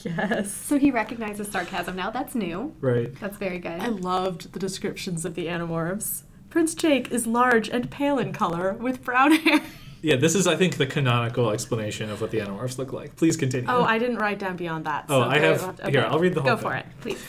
Yes. 0.03 0.51
So 0.53 0.77
he 0.77 0.91
recognizes 0.91 1.47
sarcasm 1.47 1.95
now. 1.95 2.11
That's 2.11 2.35
new. 2.35 2.75
right. 2.79 3.13
That's 3.19 3.37
very 3.37 3.57
good. 3.59 3.79
I 3.81 3.87
loved 3.87 4.53
the 4.53 4.59
descriptions 4.59 5.25
of 5.25 5.33
the 5.35 5.47
Animorphs. 5.47 6.23
Prince 6.49 6.75
Jake 6.75 7.11
is 7.11 7.25
large 7.25 7.69
and 7.69 7.89
pale 7.89 8.19
in 8.19 8.31
color 8.33 8.73
with 8.73 9.03
brown 9.03 9.31
hair. 9.35 9.61
Yeah, 10.01 10.17
this 10.17 10.35
is 10.35 10.45
I 10.45 10.55
think 10.55 10.77
the 10.77 10.85
canonical 10.85 11.49
explanation 11.49 12.11
of 12.11 12.21
what 12.21 12.29
the 12.31 12.37
Animorphs 12.39 12.77
look 12.77 12.93
like. 12.93 13.15
Please 13.15 13.35
continue. 13.35 13.67
Oh, 13.69 13.83
I 13.83 13.97
didn't 13.97 14.17
write 14.17 14.37
down 14.37 14.55
beyond 14.55 14.85
that. 14.85 15.05
Oh, 15.09 15.21
so 15.23 15.27
I 15.29 15.39
great. 15.39 15.59
have- 15.61 15.79
here, 15.89 16.05
I'll 16.07 16.19
read 16.19 16.35
the 16.35 16.41
whole 16.41 16.51
Go 16.51 16.57
thing. 16.57 16.63
for 16.69 16.75
it. 16.75 16.85
Please. 17.01 17.23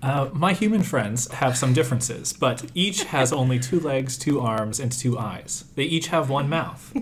Uh, 0.00 0.28
my 0.32 0.52
human 0.52 0.82
friends 0.82 1.30
have 1.32 1.56
some 1.56 1.72
differences, 1.72 2.32
but 2.32 2.64
each 2.74 3.04
has 3.04 3.32
only 3.32 3.58
two 3.58 3.80
legs, 3.80 4.16
two 4.16 4.40
arms, 4.40 4.78
and 4.78 4.92
two 4.92 5.18
eyes. 5.18 5.64
They 5.74 5.84
each 5.84 6.08
have 6.08 6.30
one 6.30 6.48
mouth. 6.48 6.92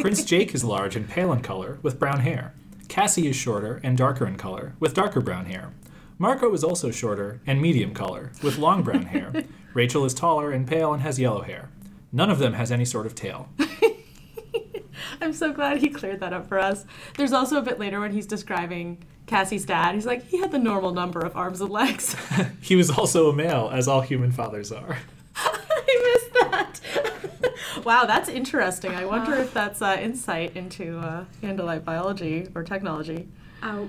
Prince 0.00 0.24
Jake 0.24 0.54
is 0.54 0.64
large 0.64 0.96
and 0.96 1.08
pale 1.08 1.32
in 1.32 1.42
color, 1.42 1.78
with 1.82 1.98
brown 1.98 2.20
hair. 2.20 2.54
Cassie 2.88 3.28
is 3.28 3.36
shorter 3.36 3.80
and 3.84 3.98
darker 3.98 4.26
in 4.26 4.36
color, 4.36 4.74
with 4.80 4.94
darker 4.94 5.20
brown 5.20 5.44
hair. 5.44 5.72
Marco 6.18 6.52
is 6.54 6.64
also 6.64 6.90
shorter 6.90 7.40
and 7.46 7.60
medium 7.60 7.92
color, 7.92 8.32
with 8.42 8.58
long 8.58 8.82
brown 8.82 9.06
hair. 9.06 9.44
Rachel 9.74 10.06
is 10.06 10.14
taller 10.14 10.50
and 10.50 10.66
pale 10.66 10.92
and 10.94 11.02
has 11.02 11.20
yellow 11.20 11.42
hair. 11.42 11.68
None 12.12 12.30
of 12.30 12.38
them 12.38 12.54
has 12.54 12.72
any 12.72 12.86
sort 12.86 13.04
of 13.06 13.14
tail. 13.14 13.50
I'm 15.20 15.34
so 15.34 15.52
glad 15.52 15.78
he 15.78 15.90
cleared 15.90 16.20
that 16.20 16.32
up 16.32 16.48
for 16.48 16.58
us. 16.58 16.86
There's 17.16 17.32
also 17.32 17.58
a 17.58 17.62
bit 17.62 17.78
later 17.78 18.00
when 18.00 18.12
he's 18.12 18.26
describing 18.26 19.04
Cassie's 19.28 19.64
dad. 19.64 19.94
He's 19.94 20.06
like, 20.06 20.26
he 20.26 20.38
had 20.38 20.50
the 20.50 20.58
normal 20.58 20.92
number 20.92 21.20
of 21.20 21.36
arms 21.36 21.60
and 21.60 21.70
legs. 21.70 22.16
He 22.60 22.76
was 22.76 22.90
also 22.90 23.30
a 23.30 23.32
male, 23.32 23.70
as 23.72 23.88
all 23.88 24.00
human 24.02 24.30
fathers 24.32 24.72
are. 24.72 24.98
I 25.36 26.18
missed 26.20 26.32
that. 26.34 26.80
wow, 27.84 28.04
that's 28.04 28.28
interesting. 28.28 28.92
I 28.92 29.04
wonder 29.04 29.34
if 29.34 29.54
that's 29.54 29.80
uh, 29.80 29.96
insight 30.00 30.54
into 30.56 30.98
uh, 30.98 31.24
Andalite 31.42 31.84
biology 31.84 32.48
or 32.54 32.62
technology. 32.62 33.28
Uh, 33.62 33.84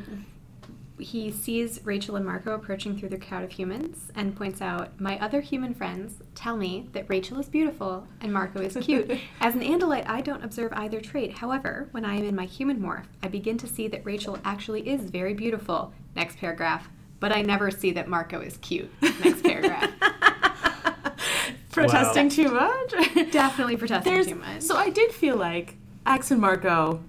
he 0.99 1.31
sees 1.31 1.79
Rachel 1.83 2.15
and 2.15 2.25
Marco 2.25 2.53
approaching 2.53 2.97
through 2.97 3.09
the 3.09 3.17
crowd 3.17 3.43
of 3.43 3.51
humans 3.51 4.11
and 4.15 4.35
points 4.35 4.61
out, 4.61 4.99
My 4.99 5.17
other 5.19 5.41
human 5.41 5.73
friends 5.73 6.21
tell 6.35 6.57
me 6.57 6.89
that 6.93 7.09
Rachel 7.09 7.39
is 7.39 7.47
beautiful 7.47 8.07
and 8.21 8.31
Marco 8.33 8.61
is 8.61 8.77
cute. 8.81 9.09
As 9.41 9.55
an 9.55 9.61
Andalite, 9.61 10.07
I 10.07 10.21
don't 10.21 10.43
observe 10.43 10.73
either 10.73 11.01
trait. 11.01 11.37
However, 11.37 11.87
when 11.91 12.05
I 12.05 12.15
am 12.15 12.25
in 12.25 12.35
my 12.35 12.45
human 12.45 12.79
morph, 12.79 13.05
I 13.23 13.27
begin 13.27 13.57
to 13.59 13.67
see 13.67 13.87
that 13.87 14.05
Rachel 14.05 14.37
actually 14.43 14.87
is 14.87 15.09
very 15.09 15.33
beautiful. 15.33 15.93
Next 16.15 16.37
paragraph. 16.37 16.89
But 17.19 17.35
I 17.35 17.41
never 17.41 17.71
see 17.71 17.91
that 17.91 18.07
Marco 18.07 18.39
is 18.41 18.57
cute. 18.57 18.89
Next 19.01 19.43
paragraph. 19.43 19.91
Protesting 21.71 22.29
too 22.29 22.51
much? 22.51 22.91
Definitely 23.31 23.77
protesting 23.77 24.13
There's, 24.13 24.27
too 24.27 24.35
much. 24.35 24.61
So 24.61 24.75
I 24.75 24.89
did 24.89 25.11
feel 25.11 25.35
like 25.35 25.75
Axe 26.05 26.31
and 26.31 26.41
Marco 26.41 27.01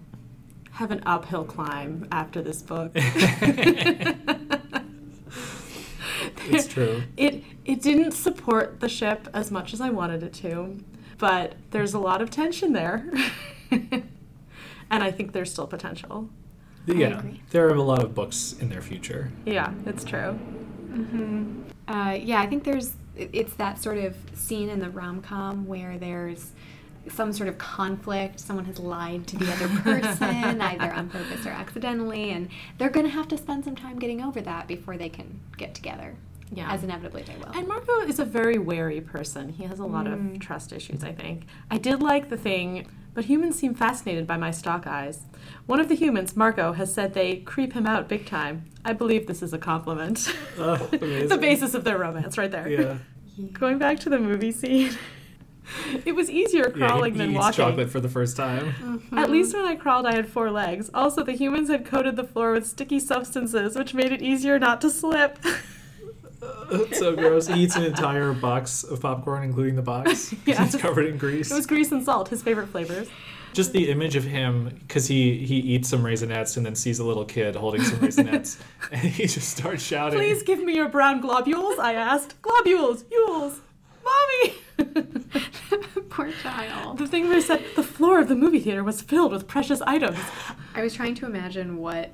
have 0.80 0.90
an 0.90 1.02
uphill 1.04 1.44
climb 1.44 2.08
after 2.10 2.40
this 2.42 2.62
book. 2.62 2.92
It's 6.52 6.66
true. 6.66 7.02
It 7.16 7.44
it 7.64 7.80
didn't 7.80 8.10
support 8.12 8.80
the 8.80 8.88
ship 8.88 9.28
as 9.32 9.52
much 9.52 9.72
as 9.72 9.80
I 9.80 9.90
wanted 9.90 10.22
it 10.24 10.32
to, 10.34 10.78
but 11.18 11.54
there's 11.70 11.94
a 11.94 11.98
lot 11.98 12.20
of 12.20 12.30
tension 12.30 12.72
there. 12.72 13.08
and 13.70 14.08
I 14.90 15.12
think 15.12 15.32
there's 15.32 15.52
still 15.52 15.68
potential. 15.68 16.28
Yeah, 16.86 17.22
there 17.50 17.68
are 17.68 17.74
a 17.74 17.82
lot 17.82 18.02
of 18.02 18.14
books 18.14 18.56
in 18.58 18.68
their 18.68 18.82
future. 18.82 19.30
Yeah, 19.46 19.72
it's 19.86 20.02
true. 20.02 20.38
Uh, 21.86 22.18
yeah, 22.20 22.40
I 22.40 22.46
think 22.46 22.64
there's 22.64 22.94
it's 23.14 23.54
that 23.54 23.80
sort 23.80 23.98
of 23.98 24.16
scene 24.34 24.70
in 24.70 24.80
the 24.80 24.90
rom 24.90 25.20
com 25.22 25.66
where 25.66 25.98
there's 25.98 26.52
some 27.08 27.32
sort 27.32 27.48
of 27.48 27.58
conflict. 27.58 28.40
Someone 28.40 28.64
has 28.66 28.78
lied 28.78 29.26
to 29.28 29.36
the 29.36 29.52
other 29.52 29.68
person, 29.82 30.60
either 30.60 30.92
on 30.92 31.08
purpose 31.08 31.46
or 31.46 31.50
accidentally, 31.50 32.30
and 32.30 32.48
they're 32.78 32.90
going 32.90 33.06
to 33.06 33.12
have 33.12 33.28
to 33.28 33.38
spend 33.38 33.64
some 33.64 33.76
time 33.76 33.98
getting 33.98 34.22
over 34.22 34.40
that 34.40 34.66
before 34.66 34.96
they 34.96 35.08
can 35.08 35.40
get 35.56 35.74
together. 35.74 36.14
Yeah. 36.52 36.72
As 36.72 36.82
inevitably 36.82 37.22
they 37.22 37.36
will. 37.36 37.52
And 37.54 37.68
Marco 37.68 38.00
is 38.00 38.18
a 38.18 38.24
very 38.24 38.58
wary 38.58 39.00
person. 39.00 39.50
He 39.50 39.64
has 39.64 39.78
a 39.78 39.84
lot 39.84 40.06
of 40.06 40.18
mm. 40.18 40.40
trust 40.40 40.72
issues, 40.72 41.04
I 41.04 41.12
think. 41.12 41.46
I 41.70 41.78
did 41.78 42.02
like 42.02 42.28
the 42.28 42.36
thing, 42.36 42.88
but 43.14 43.26
humans 43.26 43.56
seem 43.56 43.74
fascinated 43.74 44.26
by 44.26 44.36
my 44.36 44.50
stalk 44.50 44.86
eyes. 44.86 45.22
One 45.66 45.78
of 45.78 45.88
the 45.88 45.94
humans, 45.94 46.36
Marco, 46.36 46.72
has 46.72 46.92
said 46.92 47.14
they 47.14 47.36
creep 47.36 47.74
him 47.74 47.86
out 47.86 48.08
big 48.08 48.26
time. 48.26 48.64
I 48.84 48.94
believe 48.94 49.28
this 49.28 49.42
is 49.42 49.52
a 49.52 49.58
compliment. 49.58 50.34
Oh, 50.58 50.76
the 50.90 51.38
basis 51.40 51.74
of 51.74 51.84
their 51.84 51.98
romance, 51.98 52.36
right 52.36 52.50
there. 52.50 52.68
Yeah. 52.68 52.98
Going 53.52 53.78
back 53.78 54.00
to 54.00 54.10
the 54.10 54.18
movie 54.18 54.52
scene, 54.52 54.90
it 56.04 56.14
was 56.14 56.30
easier 56.30 56.72
Yeah, 56.76 56.87
crawling 56.88 57.12
he, 57.14 57.18
than 57.18 57.35
walking. 57.35 57.52
chocolate 57.56 57.90
for 57.90 58.00
the 58.00 58.09
first 58.09 58.37
time. 58.37 58.72
Mm-hmm. 58.72 59.18
At 59.18 59.30
least 59.30 59.54
when 59.54 59.64
I 59.66 59.76
crawled, 59.76 60.06
I 60.06 60.14
had 60.14 60.28
four 60.28 60.50
legs. 60.50 60.90
Also, 60.94 61.22
the 61.22 61.33
humans 61.33 61.68
had 61.70 61.85
coated 61.85 62.16
the 62.16 62.24
floor 62.24 62.52
with 62.52 62.66
sticky 62.66 63.00
substances, 63.00 63.76
which 63.76 63.94
made 63.94 64.12
it 64.12 64.22
easier 64.22 64.59
not 64.59 64.80
to 64.83 64.90
slip. 64.90 65.38
That's 66.70 66.98
so 66.98 67.14
gross. 67.14 67.46
He 67.46 67.62
eats 67.62 67.76
an 67.76 67.85
entire 67.85 68.33
box 68.33 68.83
of 68.85 69.00
popcorn, 69.00 69.42
including 69.42 69.76
the 69.76 69.83
box. 69.83 70.35
Yeah. 70.46 70.64
It's 70.64 70.76
covered 70.76 71.06
in 71.06 71.18
grease. 71.18 71.50
it 71.50 71.54
was 71.54 71.66
grease 71.66 71.92
and 71.92 72.02
salt, 72.02 72.28
his 72.28 72.42
favorite 72.42 72.68
flavors. 72.68 73.09
Just 73.52 73.72
the 73.72 73.90
image 73.90 74.14
of 74.14 74.22
him, 74.24 74.78
because 74.87 75.06
he, 75.09 75.44
he 75.44 75.56
eats 75.56 75.88
some 75.88 76.02
raisinets 76.04 76.56
and 76.56 76.64
then 76.64 76.76
sees 76.76 77.00
a 77.00 77.04
little 77.04 77.24
kid 77.24 77.56
holding 77.56 77.83
some 77.83 77.98
raisinets, 77.98 78.61
and 78.92 79.00
he 79.02 79.26
just 79.26 79.48
starts 79.56 79.83
shouting. 79.83 80.18
Please 80.20 80.42
give 80.44 80.62
me 80.62 80.74
your 80.76 80.88
brown 80.88 81.20
globules, 81.20 81.78
I 81.80 81.94
asked. 81.94 82.40
Globules, 82.42 83.02
Yules, 83.04 83.59
mommy! 84.04 84.54
Poor 86.10 86.30
child. 86.42 86.98
the 86.98 87.06
thing 87.06 87.26
where 87.26 87.36
he 87.36 87.40
said 87.40 87.62
the 87.76 87.82
floor 87.82 88.20
of 88.20 88.28
the 88.28 88.34
movie 88.36 88.60
theater 88.60 88.82
was 88.84 89.00
filled 89.02 89.32
with 89.32 89.46
precious 89.46 89.80
items. 89.82 90.18
I 90.74 90.82
was 90.82 90.94
trying 90.94 91.14
to 91.16 91.26
imagine 91.26 91.76
what 91.78 92.10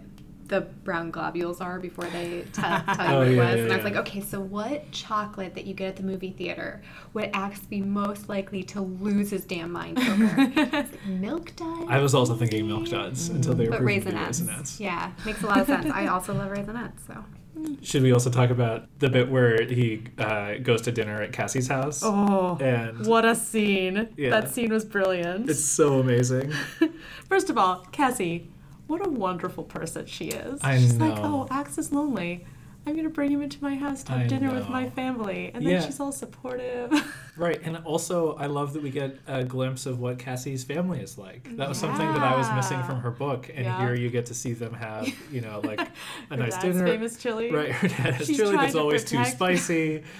the 0.48 0.60
brown 0.60 1.10
globules 1.10 1.60
are 1.60 1.80
before 1.80 2.04
they 2.04 2.42
t- 2.52 2.62
tell 2.62 2.84
you 2.88 2.94
Oh, 2.98 3.18
what 3.18 3.26
it 3.28 3.34
yeah, 3.34 3.44
was. 3.50 3.56
yeah, 3.56 3.62
and 3.64 3.72
I 3.72 3.76
was 3.76 3.78
yeah. 3.78 3.82
like, 3.82 3.96
okay, 3.96 4.20
so 4.20 4.38
what 4.40 4.92
chocolate 4.92 5.54
that 5.56 5.64
you 5.66 5.74
get 5.74 5.88
at 5.88 5.96
the 5.96 6.04
movie 6.04 6.30
theater 6.30 6.82
would 7.14 7.30
Axe 7.34 7.60
be 7.60 7.80
most 7.80 8.28
likely 8.28 8.62
to 8.64 8.80
lose 8.80 9.30
his 9.30 9.44
damn 9.44 9.72
mind 9.72 9.98
over? 9.98 10.26
Like 10.72 11.04
milk 11.06 11.56
duds? 11.56 11.86
I 11.88 11.98
was 11.98 12.14
also 12.14 12.36
thinking 12.36 12.68
milk 12.68 12.88
duds 12.88 13.28
until 13.28 13.54
they 13.54 13.64
were 13.64 13.70
But 13.72 13.80
proven 13.80 14.02
to 14.04 14.10
be 14.10 14.16
raisinets. 14.16 14.42
raisinets. 14.46 14.80
Yeah, 14.80 15.10
makes 15.24 15.42
a 15.42 15.46
lot 15.46 15.58
of 15.58 15.66
sense. 15.66 15.90
I 15.92 16.06
also 16.06 16.32
love 16.32 16.52
raisinets, 16.52 17.04
so. 17.08 17.24
Should 17.82 18.02
we 18.02 18.12
also 18.12 18.30
talk 18.30 18.50
about 18.50 18.86
the 18.98 19.08
bit 19.08 19.30
where 19.30 19.62
he 19.64 20.02
uh, 20.18 20.54
goes 20.62 20.82
to 20.82 20.92
dinner 20.92 21.22
at 21.22 21.32
Cassie's 21.32 21.68
house? 21.68 22.02
Oh, 22.04 22.58
And 22.60 23.06
what 23.06 23.24
a 23.24 23.34
scene. 23.34 24.08
Yeah. 24.16 24.30
That 24.30 24.50
scene 24.50 24.70
was 24.72 24.84
brilliant. 24.84 25.48
it's 25.48 25.64
so 25.64 26.00
amazing. 26.00 26.52
First 27.28 27.50
of 27.50 27.56
all, 27.58 27.86
Cassie, 27.92 28.50
what 28.86 29.04
a 29.06 29.10
wonderful 29.10 29.64
person 29.64 30.06
she 30.06 30.26
is. 30.26 30.60
I 30.62 30.78
she's 30.78 30.96
like, 30.96 31.14
know. 31.16 31.46
oh, 31.50 31.54
Axe 31.54 31.78
is 31.78 31.92
lonely. 31.92 32.44
I'm 32.86 32.92
going 32.92 33.04
to 33.04 33.10
bring 33.10 33.32
him 33.32 33.42
into 33.42 33.60
my 33.62 33.74
house 33.74 34.04
to 34.04 34.12
have 34.12 34.20
I 34.22 34.26
dinner 34.28 34.54
with 34.54 34.68
my 34.68 34.88
family. 34.90 35.50
And 35.52 35.66
then 35.66 35.72
Yeah. 35.72 35.84
she's 35.84 35.98
all 36.00 36.12
supportive. 36.12 36.92
Right, 37.38 37.60
and 37.64 37.76
also 37.84 38.34
I 38.36 38.46
love 38.46 38.72
that 38.72 38.82
we 38.82 38.88
get 38.88 39.18
a 39.26 39.44
glimpse 39.44 39.84
of 39.84 40.00
what 40.00 40.18
Cassie's 40.18 40.64
family 40.64 41.00
is 41.00 41.18
like. 41.18 41.54
That 41.58 41.68
was 41.68 41.76
something 41.76 42.06
that 42.14 42.22
I 42.22 42.34
was 42.34 42.50
missing 42.54 42.82
from 42.84 43.00
her 43.00 43.10
book, 43.10 43.50
and 43.54 43.66
Yeah. 43.66 43.78
here 43.78 43.94
you 43.94 44.08
get 44.08 44.24
to 44.26 44.34
see 44.34 44.54
them 44.54 44.72
have, 44.72 45.06
you 45.30 45.42
know, 45.42 45.60
like 45.62 45.80
a 46.30 46.34
Her 46.34 46.36
nice 46.38 46.56
dinner. 46.56 46.86
famous 46.86 47.18
chili. 47.18 47.52
Right, 47.52 47.72
her 47.72 47.88
dad 47.88 48.14
has 48.14 48.26
She's 48.26 48.38
chili 48.38 48.56
that's 48.56 48.74
always 48.74 49.04
too 49.04 49.22
spicy. 49.26 50.02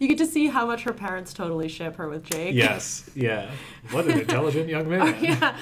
You 0.00 0.08
get 0.08 0.16
to 0.18 0.26
see 0.26 0.46
how 0.46 0.64
much 0.66 0.84
her 0.84 0.94
parents 0.94 1.34
totally 1.34 1.68
ship 1.68 1.96
her 1.96 2.08
with 2.08 2.24
Jake. 2.24 2.54
yes, 2.54 3.08
yeah. 3.14 3.50
What 3.90 4.06
an 4.06 4.18
intelligent 4.18 4.68
young 4.70 4.88
man. 4.88 5.14
yeah. 5.22 5.54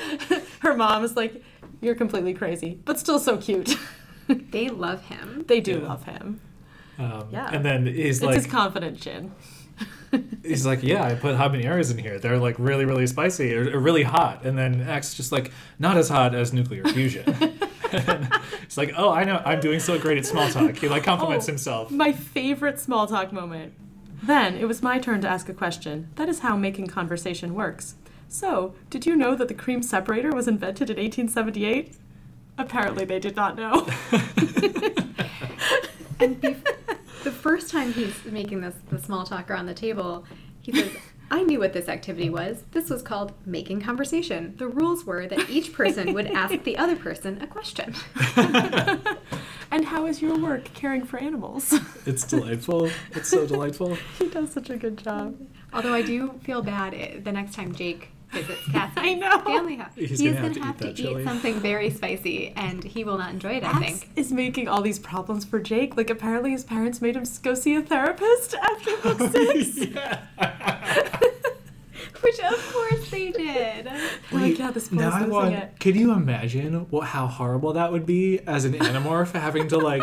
Her 0.61 0.75
mom 0.77 1.03
is 1.03 1.17
like, 1.17 1.43
you're 1.81 1.97
completely 1.97 2.33
crazy, 2.35 2.79
but 2.85 3.01
still 3.01 3.19
so 3.19 3.37
cute. 3.37 3.77
They 4.51 4.69
love 4.69 5.03
him. 5.07 5.45
they 5.49 5.61
do 5.61 5.79
Yeah. 5.81 5.89
love 5.89 6.05
him. 6.05 6.41
Um, 6.99 7.25
Yeah. 7.31 7.49
And 7.53 7.65
then 7.65 7.87
he's 7.87 8.19
It's 8.19 8.25
like, 8.27 8.35
his 8.37 8.47
confident 8.47 9.01
chin. 9.01 9.33
he's 10.43 10.67
like, 10.67 10.83
yeah, 10.83 11.05
I 11.05 11.15
put 11.15 11.37
habaneros 11.37 11.91
in 11.91 11.99
here. 11.99 12.19
They're 12.19 12.39
like 12.39 12.57
really, 12.59 12.85
really 12.85 13.07
spicy 13.07 13.55
or, 13.55 13.71
or 13.77 13.79
really 13.79 14.03
hot. 14.03 14.45
And 14.45 14.57
then 14.59 14.81
X 14.81 15.15
just 15.15 15.31
like, 15.33 15.53
not 15.79 15.97
as 15.97 16.09
hot 16.09 16.35
as 16.35 16.53
nuclear 16.53 16.85
fusion. 16.85 17.25
it's 17.93 18.77
like, 18.77 18.93
oh, 18.97 19.11
I 19.11 19.25
know, 19.25 19.41
I'm 19.45 19.61
doing 19.61 19.81
so 19.81 19.99
great 19.99 20.19
at 20.19 20.27
small 20.27 20.49
talk. 20.51 20.77
He 20.77 20.89
like 20.89 21.05
compliments 21.05 21.47
Oh. 21.47 21.53
himself. 21.53 21.91
My 21.91 22.13
favorite 22.13 22.79
small 22.81 23.07
talk 23.07 23.33
moment. 23.33 23.75
Then 24.23 24.57
it 24.57 24.67
was 24.67 24.83
my 24.83 24.99
turn 24.99 25.21
to 25.21 25.29
ask 25.29 25.49
a 25.49 25.55
question. 25.55 26.09
That 26.17 26.29
is 26.29 26.41
how 26.41 26.57
making 26.57 26.89
conversation 26.89 27.55
works. 27.55 27.95
So, 28.29 28.75
did 28.91 29.07
you 29.07 29.15
know 29.17 29.35
that 29.37 29.49
the 29.49 29.55
cream 29.55 29.83
separator 29.83 30.33
was 30.33 30.49
invented 30.49 30.91
in 30.91 30.97
1878? 30.97 31.95
Apparently, 32.59 33.05
they 33.05 33.19
did 33.21 33.37
not 33.37 33.57
know. 33.57 33.87
And 36.21 36.43
bef- 36.43 36.65
the 37.23 37.31
first 37.31 37.71
time 37.71 37.93
he's 37.93 38.25
making 38.25 38.61
this 38.61 38.75
the 38.91 38.99
small 38.99 39.25
talk 39.25 39.49
around 39.51 39.67
the 39.67 39.75
table, 39.75 40.25
he 40.63 40.73
says, 40.73 40.91
I 41.31 41.45
knew 41.45 41.61
what 41.61 41.73
this 41.73 41.89
activity 41.89 42.29
was. 42.29 42.65
This 42.73 42.91
was 42.91 43.03
called 43.03 43.33
making 43.47 43.83
conversation. 43.83 44.55
The 44.57 44.67
rules 44.67 45.05
were 45.05 45.29
that 45.29 45.49
each 45.49 45.73
person 45.73 46.13
would 46.15 46.27
ask 46.27 46.65
the 46.65 46.77
other 46.77 46.97
person 46.97 47.41
a 47.41 47.47
question. 47.47 47.95
And 49.71 49.85
how 49.85 50.07
is 50.07 50.23
your 50.23 50.35
work 50.39 50.65
caring 50.73 51.05
for 51.05 51.19
animals? 51.19 51.79
It's 52.07 52.25
delightful. 52.25 52.89
It's 53.13 53.29
so 53.29 53.47
delightful. 53.47 53.99
he 54.19 54.29
does 54.31 54.51
such 54.51 54.71
a 54.71 54.79
good 54.79 54.97
job. 54.97 55.37
Although 55.75 55.93
I 55.93 56.01
do 56.01 56.41
feel 56.43 56.63
bad 56.63 56.95
i- 56.95 57.21
the 57.23 57.31
next 57.33 57.53
time 57.55 57.75
Jake 57.75 58.09
visits 58.33 58.61
Cassie. 58.71 58.93
I 58.97 59.15
know. 59.15 59.39
Family 59.41 59.77
house. 59.77 59.93
He's 59.95 60.19
He 60.19 60.27
gonna 60.31 60.41
have 60.65 60.77
to 60.79 60.85
to 60.85 60.91
eat 60.91 60.97
to 60.97 61.21
eat 61.21 61.25
something 61.25 61.55
very 61.61 61.91
spicy, 61.91 62.53
and 62.57 62.83
he 62.85 63.05
will 63.05 63.19
not 63.19 63.31
enjoy 63.31 63.53
it, 63.57 63.65
I 63.65 63.79
think. 63.79 64.11
is 64.17 64.33
making 64.33 64.69
all 64.69 64.83
these 64.83 64.99
problems 64.99 65.45
for 65.45 65.61
Jake. 65.61 65.97
Like 65.97 66.11
apparently 66.11 66.51
his 66.51 66.65
parents 66.65 67.01
made 67.01 67.17
him 67.17 67.25
go 67.43 67.55
see 67.55 67.75
a 67.75 67.83
therapist 67.83 68.55
after 68.55 68.97
book 68.99 69.19
six. 69.33 69.79
Which, 72.21 72.41
of 72.41 72.73
course, 72.73 73.11
they 73.11 73.31
did. 73.31 73.89
like, 74.33 74.59
yeah, 74.59 74.71
this 74.73 74.89
boy's 74.89 75.01
now 75.01 75.11
I 75.13 75.23
want. 75.27 75.55
it. 75.55 75.79
Can 75.79 75.95
you 75.95 76.13
imagine 76.13 76.87
what 76.91 77.07
how 77.09 77.27
horrible 77.29 77.73
that 77.75 77.93
would 77.93 78.07
be 78.07 78.41
as 78.41 78.65
an 78.65 78.73
animorph 78.75 79.33
having 79.33 79.69
to 79.69 79.79
like 79.79 80.03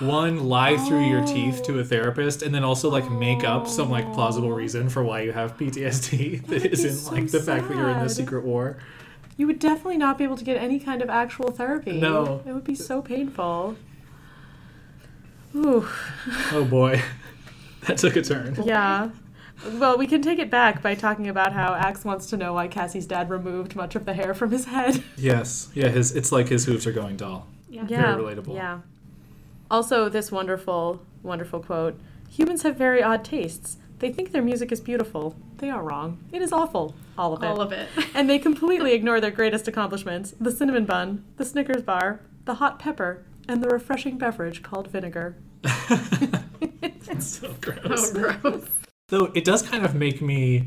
one 0.00 0.48
lie 0.48 0.76
through 0.76 1.04
your 1.04 1.24
teeth 1.24 1.62
to 1.64 1.78
a 1.78 1.80
oh. 1.80 1.84
therapist 1.84 2.42
and 2.42 2.54
then 2.54 2.64
also 2.64 2.90
like 2.90 3.10
make 3.10 3.44
up 3.44 3.66
some 3.66 3.90
like 3.90 4.12
plausible 4.12 4.52
reason 4.52 4.88
for 4.88 5.02
why 5.02 5.22
you 5.22 5.32
have 5.32 5.56
PTSD 5.56 6.46
that 6.46 6.50
would 6.50 6.62
be 6.62 6.72
isn't 6.72 6.94
so 6.94 7.12
like 7.12 7.30
the 7.30 7.40
fact 7.40 7.68
that 7.68 7.76
you're 7.76 7.90
in 7.90 8.02
the 8.02 8.08
secret 8.08 8.44
war. 8.44 8.78
You 9.36 9.46
would 9.46 9.58
definitely 9.58 9.98
not 9.98 10.16
be 10.16 10.24
able 10.24 10.36
to 10.36 10.44
get 10.44 10.56
any 10.56 10.78
kind 10.78 11.02
of 11.02 11.10
actual 11.10 11.50
therapy. 11.50 12.00
No. 12.00 12.42
It 12.46 12.52
would 12.52 12.64
be 12.64 12.74
so 12.74 13.02
painful. 13.02 13.76
Ooh. 15.54 15.88
Oh 16.52 16.64
boy, 16.64 17.02
that 17.86 17.98
took 17.98 18.16
a 18.16 18.22
turn. 18.22 18.56
Yeah. 18.64 19.10
Well, 19.72 19.96
we 19.96 20.06
can 20.06 20.20
take 20.20 20.38
it 20.38 20.50
back 20.50 20.82
by 20.82 20.94
talking 20.94 21.28
about 21.28 21.54
how 21.54 21.74
Axe 21.74 22.04
wants 22.04 22.26
to 22.26 22.36
know 22.36 22.52
why 22.52 22.68
Cassie's 22.68 23.06
dad 23.06 23.30
removed 23.30 23.74
much 23.74 23.96
of 23.96 24.04
the 24.04 24.12
hair 24.12 24.34
from 24.34 24.50
his 24.50 24.66
head. 24.66 25.02
Yes, 25.16 25.70
yeah, 25.74 25.88
his 25.88 26.14
it's 26.14 26.30
like 26.30 26.48
his 26.48 26.66
hooves 26.66 26.86
are 26.86 26.92
going 26.92 27.16
dull. 27.16 27.46
Yeah. 27.70 27.84
Very 27.86 28.22
relatable. 28.22 28.54
Yeah. 28.54 28.80
Also, 29.70 30.08
this 30.08 30.30
wonderful, 30.30 31.02
wonderful 31.22 31.60
quote 31.60 31.98
Humans 32.30 32.62
have 32.62 32.76
very 32.76 33.02
odd 33.02 33.24
tastes. 33.24 33.78
They 33.98 34.12
think 34.12 34.32
their 34.32 34.42
music 34.42 34.72
is 34.72 34.80
beautiful. 34.80 35.36
They 35.56 35.70
are 35.70 35.82
wrong. 35.82 36.18
It 36.32 36.42
is 36.42 36.52
awful. 36.52 36.94
All 37.16 37.32
of 37.32 37.42
it. 37.42 37.46
All 37.46 37.60
of 37.60 37.72
it. 37.72 37.88
And 38.14 38.28
they 38.28 38.38
completely 38.38 38.92
ignore 38.92 39.20
their 39.20 39.30
greatest 39.30 39.68
accomplishments 39.68 40.34
the 40.40 40.52
cinnamon 40.52 40.84
bun, 40.84 41.24
the 41.36 41.44
Snickers 41.44 41.82
bar, 41.82 42.20
the 42.44 42.54
hot 42.54 42.78
pepper, 42.78 43.24
and 43.48 43.62
the 43.62 43.68
refreshing 43.68 44.18
beverage 44.18 44.62
called 44.62 44.88
vinegar. 44.88 45.36
It's 47.08 47.38
so 47.38 47.48
oh, 47.48 47.56
gross. 47.60 48.12
Oh, 48.14 48.38
gross. 48.40 48.68
Though 49.08 49.26
it 49.26 49.44
does 49.44 49.62
kind 49.62 49.84
of 49.84 49.94
make 49.94 50.20
me 50.20 50.66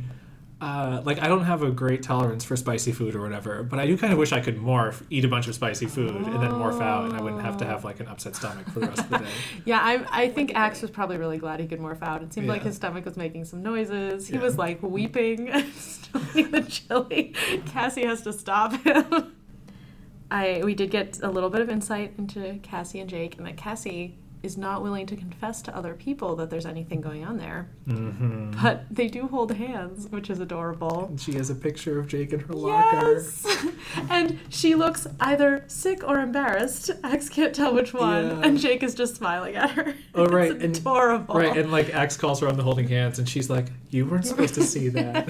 uh, 0.61 1.01
like 1.05 1.21
I 1.21 1.27
don't 1.29 1.45
have 1.45 1.63
a 1.63 1.71
great 1.71 2.03
tolerance 2.03 2.43
for 2.43 2.57
spicy 2.57 2.91
food 2.91 3.15
or 3.15 3.21
whatever, 3.21 3.63
but 3.63 3.79
I 3.79 3.85
do 3.87 3.97
kind 3.97 4.11
of 4.11 4.19
wish 4.19 4.33
I 4.33 4.41
could 4.41 4.57
morph, 4.57 5.01
eat 5.09 5.23
a 5.23 5.27
bunch 5.29 5.47
of 5.47 5.55
spicy 5.55 5.85
food, 5.85 6.13
and 6.15 6.25
then 6.41 6.51
morph 6.51 6.81
out, 6.81 7.05
and 7.05 7.13
I 7.17 7.21
wouldn't 7.21 7.41
have 7.43 7.57
to 7.57 7.65
have 7.65 7.85
like 7.85 7.99
an 8.01 8.07
upset 8.07 8.35
stomach 8.35 8.67
for 8.69 8.81
the 8.81 8.87
rest 8.87 8.99
of 8.99 9.09
the 9.09 9.17
day. 9.19 9.25
Yeah, 9.65 9.79
I, 9.81 10.23
I 10.23 10.29
think 10.29 10.53
Axe 10.55 10.81
was 10.81 10.91
probably 10.91 11.17
really 11.17 11.37
glad 11.37 11.59
he 11.61 11.67
could 11.67 11.79
morph 11.79 12.01
out. 12.01 12.21
It 12.23 12.33
seemed 12.33 12.47
like 12.47 12.63
his 12.63 12.75
stomach 12.75 13.05
was 13.05 13.15
making 13.15 13.45
some 13.45 13.63
noises. 13.63 14.27
He 14.27 14.35
Yeah. 14.35 14.41
was 14.41 14.57
like 14.57 14.83
weeping, 14.83 15.47
stomaching 15.77 16.51
the 16.51 16.61
chili. 16.63 17.33
Cassie 17.67 18.05
has 18.05 18.21
to 18.23 18.33
stop 18.33 18.73
him. 18.83 19.33
I 20.31 20.61
we 20.63 20.75
did 20.75 20.91
get 20.91 21.19
a 21.23 21.29
little 21.29 21.49
bit 21.49 21.61
of 21.61 21.69
insight 21.69 22.13
into 22.17 22.59
Cassie 22.61 22.99
and 22.99 23.09
Jake, 23.09 23.37
and 23.37 23.45
that 23.47 23.57
Cassie 23.57 24.17
is 24.41 24.57
not 24.57 24.81
willing 24.81 25.05
to 25.05 25.15
confess 25.15 25.61
to 25.61 25.75
other 25.75 25.93
people 25.93 26.35
that 26.37 26.49
there's 26.49 26.65
anything 26.65 27.01
going 27.01 27.25
on 27.25 27.37
there. 27.37 27.67
hmm 27.85 28.51
But 28.61 28.85
they 28.89 29.07
do 29.07 29.27
hold 29.27 29.51
hands, 29.53 30.07
which 30.09 30.29
is 30.29 30.39
adorable. 30.39 31.07
And 31.07 31.19
she 31.19 31.33
has 31.33 31.49
a 31.49 31.55
picture 31.55 31.99
of 31.99 32.07
Jake 32.07 32.31
in 32.31 32.39
her 32.39 32.53
locker. 32.53 33.13
Yes. 33.15 33.45
and 34.09 34.39
she 34.49 34.75
looks 34.75 35.07
either 35.19 35.65
sick 35.67 36.07
or 36.07 36.19
embarrassed. 36.19 36.89
Axe 37.03 37.27
can't 37.29 37.53
tell 37.53 37.73
which 37.73 37.93
one. 37.93 38.27
Yeah. 38.27 38.41
And 38.45 38.57
Jake 38.57 38.81
is 38.81 38.95
just 38.95 39.15
smiling 39.17 39.55
at 39.55 39.71
her. 39.71 39.93
Oh, 40.15 40.25
right, 40.27 40.51
It's 40.51 40.63
and- 40.63 40.77
adorable. 40.77 41.35
Right, 41.35 41.57
and 41.57 41.71
like 41.71 41.93
Axe 41.93 42.15
calls 42.15 42.39
her 42.39 42.47
on 42.47 42.55
the 42.55 42.63
holding 42.63 42.87
hands, 42.87 43.19
and 43.19 43.27
she's 43.27 43.49
like, 43.49 43.67
"You 43.89 44.05
weren't 44.05 44.25
supposed 44.25 44.53
to 44.55 44.63
see 44.63 44.89
that." 44.89 45.27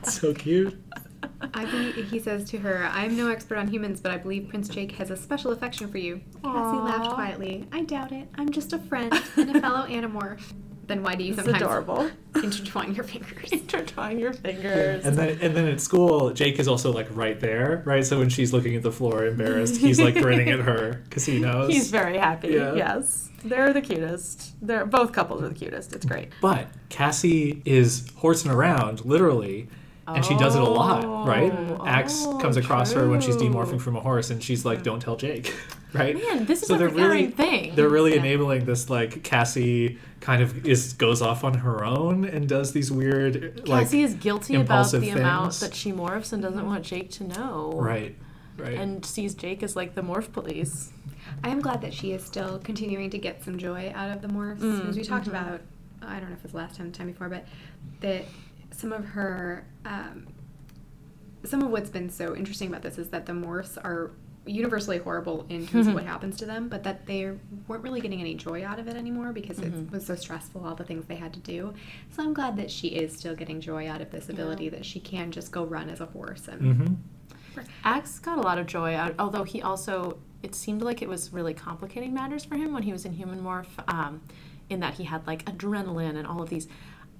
So 0.04 0.32
cute. 0.32 0.76
I 1.54 1.64
believe 1.64 1.94
he 2.10 2.18
says 2.18 2.48
to 2.50 2.58
her, 2.58 2.84
"I 2.92 3.04
am 3.04 3.16
no 3.16 3.28
expert 3.30 3.56
on 3.56 3.68
humans, 3.68 4.00
but 4.00 4.12
I 4.12 4.16
believe 4.18 4.48
Prince 4.48 4.68
Jake 4.68 4.92
has 4.92 5.10
a 5.10 5.16
special 5.16 5.50
affection 5.52 5.88
for 5.90 5.98
you." 5.98 6.20
Cassie 6.42 6.78
laughed 6.78 7.10
quietly. 7.14 7.66
"I 7.72 7.82
doubt 7.82 8.12
it. 8.12 8.28
I'm 8.36 8.50
just 8.50 8.72
a 8.72 8.78
friend 8.78 9.12
and 9.36 9.56
a 9.56 9.60
fellow 9.60 9.86
animorph." 9.88 10.42
Then 10.86 11.04
why 11.04 11.14
do 11.14 11.22
you 11.22 11.34
It's 11.34 11.42
sometimes 11.44 11.62
adorable. 11.62 12.10
intertwine 12.34 12.94
your 12.96 13.04
fingers? 13.04 13.52
Intertwine 13.52 14.18
your 14.18 14.32
fingers. 14.46 15.04
And 15.04 15.16
then 15.16 15.38
and 15.40 15.54
then 15.56 15.66
at 15.68 15.80
school, 15.80 16.30
Jake 16.32 16.58
is 16.58 16.66
also 16.66 16.92
like 16.92 17.06
right 17.12 17.38
there, 17.38 17.82
right? 17.86 18.04
So 18.04 18.18
when 18.18 18.28
she's 18.28 18.52
looking 18.52 18.74
at 18.74 18.82
the 18.82 18.90
floor 18.90 19.24
embarrassed, 19.24 19.76
he's 19.80 20.00
like 20.00 20.14
grinning 20.16 20.48
at 20.50 20.58
her 20.60 21.00
because 21.04 21.24
he 21.24 21.38
knows. 21.38 21.72
He's 21.72 21.90
very 21.92 22.18
happy. 22.18 22.48
Yeah. 22.48 22.74
Yes. 22.74 23.28
They're 23.44 23.72
the 23.72 23.80
cutest. 23.80 24.54
They're 24.60 24.84
both 24.84 25.12
couples 25.12 25.42
are 25.42 25.48
the 25.48 25.54
cutest. 25.54 25.94
It's 25.94 26.04
great. 26.04 26.30
But 26.42 26.66
Cassie 26.88 27.62
is 27.64 28.06
horsing 28.16 28.50
around, 28.50 29.04
literally, 29.04 29.68
and 30.14 30.24
she 30.24 30.36
does 30.36 30.54
it 30.56 30.62
a 30.62 30.64
lot, 30.68 31.26
right? 31.26 31.52
Oh, 31.52 31.84
Axe 31.86 32.24
oh, 32.26 32.38
comes 32.38 32.56
across 32.56 32.92
her 32.92 33.08
when 33.08 33.20
she's 33.20 33.36
true. 33.36 33.48
demorphing 33.50 33.80
from 33.80 33.96
a 33.96 34.00
horse, 34.00 34.30
and 34.30 34.42
she's 34.42 34.64
like, 34.64 34.82
"Don't 34.82 35.00
tell 35.00 35.16
Jake," 35.16 35.54
right? 35.92 36.14
Man, 36.14 36.44
this 36.46 36.62
is 36.62 36.68
So 36.68 36.74
a 36.74 36.78
they're 36.78 36.88
really- 36.88 37.26
thing. 37.28 37.74
They're 37.74 37.88
really 37.88 38.12
Yeah. 38.14 38.20
enabling 38.20 38.64
this 38.64 38.88
like 38.90 39.22
Cassie 39.22 39.98
kind 40.20 40.42
of 40.42 40.66
is 40.66 40.92
goes 40.94 41.22
off 41.22 41.44
on 41.44 41.54
her 41.54 41.82
own 41.84 42.24
and 42.26 42.46
does 42.48 42.72
these 42.72 42.92
weird 42.92 43.66
like 43.66 43.84
Cassie 43.84 44.02
is 44.02 44.14
guilty 44.14 44.54
about 44.54 44.60
impulsive 44.62 45.00
the 45.00 45.10
amount 45.10 45.54
that 45.60 45.74
she 45.74 45.92
morphs 45.92 46.32
and 46.34 46.42
doesn't 46.42 46.66
want 46.66 46.84
Jake 46.84 47.10
to 47.12 47.24
know. 47.24 47.72
right, 47.74 48.14
right. 48.58 48.74
And 48.74 49.04
sees 49.04 49.34
Jake 49.34 49.62
as 49.62 49.76
like 49.76 49.94
the 49.94 50.02
morph 50.02 50.30
police. 50.32 50.92
I 51.44 51.48
am 51.48 51.60
glad 51.60 51.80
that 51.82 51.94
she 51.94 52.12
is 52.12 52.22
still 52.24 52.58
continuing 52.58 53.08
to 53.10 53.18
get 53.18 53.42
some 53.44 53.56
joy 53.56 53.92
out 53.94 54.10
of 54.10 54.20
the 54.20 54.28
morphs. 54.28 54.58
Mm, 54.60 54.80
Because 54.80 54.96
we 54.96 55.04
talked 55.04 55.26
mhm. 55.26 55.28
about, 55.30 55.60
I 56.02 56.18
don't 56.18 56.28
know 56.28 56.34
if 56.34 56.40
it 56.40 56.44
was 56.44 56.54
last 56.54 56.76
time, 56.76 56.90
the 56.90 56.96
time 56.98 57.06
before, 57.06 57.28
but 57.28 57.46
that 58.00 58.24
some 58.70 58.92
of 58.92 59.04
her, 59.04 59.66
um, 59.84 60.26
some 61.44 61.62
of 61.62 61.70
what's 61.70 61.90
been 61.90 62.10
so 62.10 62.36
interesting 62.36 62.68
about 62.68 62.82
this 62.82 62.98
is 62.98 63.08
that 63.08 63.26
the 63.26 63.32
morphs 63.32 63.76
are 63.82 64.10
universally 64.46 64.98
horrible 64.98 65.44
in 65.48 65.66
terms 65.66 65.86
of 65.86 65.94
what 65.94 66.04
happens 66.04 66.36
to 66.38 66.46
them, 66.46 66.68
but 66.68 66.82
that 66.82 67.06
they 67.06 67.30
weren't 67.68 67.84
really 67.84 68.00
getting 68.00 68.20
any 68.20 68.34
joy 68.34 68.64
out 68.64 68.78
of 68.78 68.88
it 68.88 68.96
anymore 68.96 69.32
because 69.32 69.58
Mhm. 69.58 69.86
it 69.86 69.92
was 69.92 70.06
so 70.06 70.14
stressful, 70.14 70.64
all 70.64 70.74
the 70.74 70.84
things 70.84 71.04
they 71.06 71.16
had 71.16 71.32
to 71.34 71.40
do. 71.40 71.74
So 72.10 72.22
I'm 72.22 72.32
glad 72.32 72.56
that 72.56 72.70
she 72.70 72.88
is 72.88 73.16
still 73.16 73.36
getting 73.36 73.60
joy 73.60 73.88
out 73.88 74.00
of 74.00 74.10
this 74.10 74.28
ability, 74.28 74.70
that 74.70 74.84
she 74.84 74.98
can 74.98 75.30
just 75.30 75.52
go 75.52 75.64
run 75.64 75.88
as 75.90 76.00
a 76.00 76.06
horse 76.06 76.48
and 76.48 76.60
mm-hmm. 76.60 76.94
Axe 77.84 78.18
got 78.18 78.38
a 78.38 78.40
lot 78.40 78.58
of 78.58 78.66
joy 78.66 78.94
out, 78.94 79.14
although 79.18 79.44
he 79.44 79.60
also, 79.60 80.18
it 80.42 80.54
seemed 80.54 80.82
like 80.82 81.02
it 81.02 81.08
was 81.08 81.32
really 81.32 81.52
complicating 81.52 82.14
matters 82.14 82.44
for 82.44 82.54
him 82.56 82.72
when 82.72 82.84
he 82.84 82.92
was 82.92 83.04
in 83.04 83.12
Human 83.12 83.42
Morph, 83.42 83.66
um, 83.88 84.20
in 84.68 84.80
that 84.80 84.94
he 84.94 85.04
had 85.04 85.26
like 85.26 85.44
adrenaline 85.44 86.16
and 86.16 86.26
all 86.26 86.40
of 86.42 86.48
these. 86.48 86.68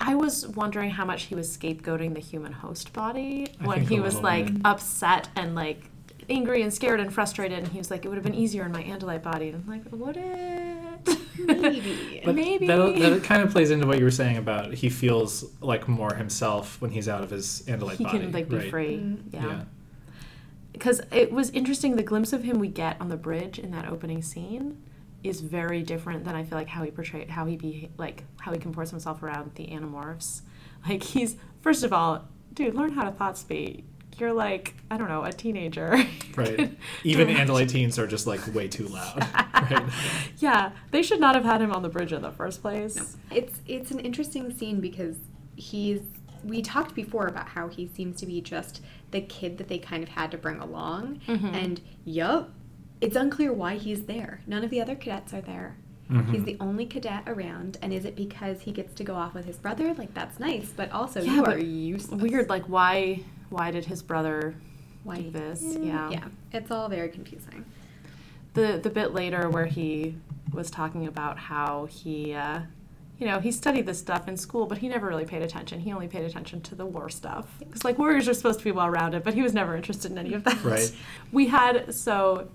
I 0.01 0.15
was 0.15 0.47
wondering 0.49 0.91
how 0.91 1.05
much 1.05 1.25
he 1.25 1.35
was 1.35 1.55
scapegoating 1.55 2.15
the 2.15 2.21
human 2.21 2.53
host 2.53 2.93
body 2.93 3.49
I 3.61 3.67
when 3.67 3.83
he 3.87 4.01
was 4.01 4.15
little 4.15 4.31
like 4.31 4.47
bit. 4.47 4.63
upset 4.65 5.29
and 5.37 5.55
like 5.55 5.85
angry 6.31 6.63
and 6.63 6.73
scared 6.73 7.01
and 7.01 7.13
frustrated, 7.13 7.59
and 7.59 7.69
he 7.69 7.79
was 7.79 7.91
like, 7.91 8.05
it 8.05 8.09
would 8.09 8.15
have 8.17 8.25
been 8.25 8.35
easier 8.35 8.65
in 8.65 8.73
my 8.73 8.83
Andalite 8.83 9.23
body. 9.23 9.49
And 9.51 9.63
I'm 9.63 9.69
like, 9.69 9.83
would 9.93 10.17
it? 10.17 11.19
Maybe. 11.39 12.21
But 12.25 12.35
Maybe. 12.35 12.67
that, 12.67 12.97
that 12.99 13.25
kind 13.25 13.43
of 13.43 13.51
plays 13.51 13.71
into 13.71 13.87
what 13.87 13.99
you 13.99 14.05
were 14.05 14.11
saying 14.11 14.37
about 14.37 14.75
he 14.75 14.89
feels 14.91 15.45
like 15.63 15.89
more 15.89 16.15
himself 16.15 16.81
when 16.81 16.91
he's 16.91 17.09
out 17.09 17.23
of 17.23 17.31
his 17.31 17.63
Andalite 17.67 17.97
he 17.97 18.05
body. 18.05 18.19
can 18.19 18.33
like 18.33 18.49
be 18.49 18.57
right? 18.57 18.71
free. 18.71 18.97
Mm. 18.99 19.19
Yeah. 19.33 19.63
because 20.73 21.01
it 21.11 21.33
was 21.33 21.49
interesting 21.51 21.97
the 21.97 22.03
glimpse 22.03 22.33
of 22.35 22.45
him 22.45 22.59
we 22.59 22.69
get 22.69 22.97
on 23.01 23.09
the 23.09 23.17
bridge 23.17 23.59
in 23.59 23.71
that 23.71 23.89
opening 23.89 24.21
scene 24.23 24.83
is 25.23 25.41
very 25.41 25.83
different 25.83 26.25
than 26.25 26.35
I 26.35 26.45
feel 26.45 26.57
like 26.59 26.69
how 26.69 26.83
he 26.83 26.91
portrayed 26.91 27.31
how 27.31 27.45
he 27.47 27.57
be 27.57 27.91
like 27.99 28.25
how 28.41 28.53
he 28.53 28.59
comports 28.59 28.91
himself 28.91 29.23
around 29.23 29.53
the 29.55 29.67
animorphs. 29.67 30.43
Like 30.89 31.03
he's 31.03 31.37
first 31.61 31.85
of 31.85 31.93
all, 31.93 32.25
dude, 32.55 32.75
learn 32.75 32.93
how 32.93 33.05
to 33.05 33.11
thought 33.11 33.37
speak. 33.37 33.85
You're 34.19 34.33
like 34.33 34.75
I 34.91 34.97
don't 34.97 35.09
know 35.09 35.25
a 35.25 35.33
teenager. 35.33 35.99
Right. 36.37 36.79
Even 37.05 37.29
Andalite 37.37 37.69
teens 37.71 37.99
are 37.99 38.07
just 38.07 38.27
like 38.27 38.41
way 38.55 38.67
too 38.69 38.87
loud. 38.89 39.19
right. 39.71 39.83
Yeah, 40.39 40.71
they 40.91 41.03
should 41.03 41.21
not 41.21 41.35
have 41.35 41.45
had 41.45 41.61
him 41.61 41.73
on 41.73 41.83
the 41.83 41.89
bridge 41.91 42.13
in 42.15 42.23
the 42.23 42.31
first 42.31 42.63
place. 42.63 43.17
It's 43.31 43.61
it's 43.67 43.91
an 43.91 43.99
interesting 44.01 44.57
scene 44.57 44.81
because 44.81 45.17
he's 45.57 46.01
we 46.45 46.63
talked 46.63 46.95
before 46.95 47.27
about 47.27 47.49
how 47.49 47.69
he 47.69 47.87
seems 47.95 48.19
to 48.21 48.27
be 48.27 48.41
just 48.41 48.81
the 49.11 49.21
kid 49.21 49.59
that 49.59 49.69
they 49.69 49.79
kind 49.79 50.03
of 50.03 50.09
had 50.11 50.31
to 50.31 50.39
bring 50.39 50.59
along 50.61 51.21
Mhm. 51.29 51.53
and 51.53 51.81
yup 52.07 52.51
it's 53.01 53.17
unclear 53.17 53.53
why 53.53 53.77
he's 53.77 54.05
there 54.05 54.41
none 54.47 54.63
of 54.65 54.71
the 54.71 54.81
other 54.81 54.95
cadets 54.95 55.33
are 55.35 55.41
there 55.41 55.77
Mhm. 56.11 56.33
he's 56.33 56.45
the 56.45 56.57
only 56.61 56.87
cadet 56.87 57.23
around 57.29 57.79
and 57.83 57.93
is 57.93 58.05
it 58.05 58.17
because 58.17 58.63
he 58.63 58.73
gets 58.73 58.93
to 58.95 59.05
go 59.05 59.15
off 59.15 59.33
with 59.33 59.45
his 59.45 59.57
brother 59.57 59.95
like 59.95 60.13
that's 60.13 60.41
nice 60.41 60.73
but 60.77 60.91
also 60.91 61.21
Yeah, 61.23 61.37
you 61.37 61.43
but 61.45 61.55
are 61.55 61.59
useless 61.65 62.21
Weird, 62.21 62.49
like 62.49 62.65
why 62.65 63.23
why 63.49 63.71
did 63.71 63.85
his 63.85 64.03
brother 64.03 64.55
why 65.05 65.17
do 65.17 65.31
this? 65.31 65.63
Mm, 65.63 65.87
Yeah. 65.87 66.11
yeah 66.11 66.25
it's 66.53 66.71
all 66.71 66.89
very 66.89 67.09
confusing 67.11 67.65
the 68.55 68.81
the 68.83 68.91
bit 68.91 69.15
later 69.15 69.49
where 69.49 69.67
he 69.67 70.17
was 70.53 70.69
talking 70.71 71.07
about 71.07 71.39
how 71.39 71.87
he 71.87 72.35
uh, 72.35 72.61
you 73.19 73.27
know, 73.27 73.39
he 73.39 73.53
studied 73.53 73.85
this 73.85 73.99
stuff 73.99 74.29
in 74.29 74.35
school, 74.39 74.65
but 74.65 74.79
he 74.79 74.89
never 74.89 75.07
really 75.07 75.27
paid 75.27 75.43
attention. 75.43 75.79
He 75.79 75.93
only 75.93 76.09
paid 76.09 76.25
attention 76.25 76.63
to 76.63 76.75
the 76.75 76.87
war 76.87 77.11
stuff. 77.11 77.47
Because, 77.59 77.85
like, 77.85 77.99
warriors 77.99 78.27
are 78.31 78.33
supposed 78.33 78.61
to 78.61 78.65
be 78.65 78.73
well 78.73 78.89
rounded, 78.89 79.25
but 79.25 79.35
he 79.35 79.43
was 79.43 79.53
never 79.53 79.77
interested 79.77 80.11
in 80.11 80.17
any 80.17 80.33
of 80.33 80.43
that. 80.45 80.65
Right. 80.65 80.91
We 81.31 81.49
had, 81.49 81.95
so, 81.95 82.49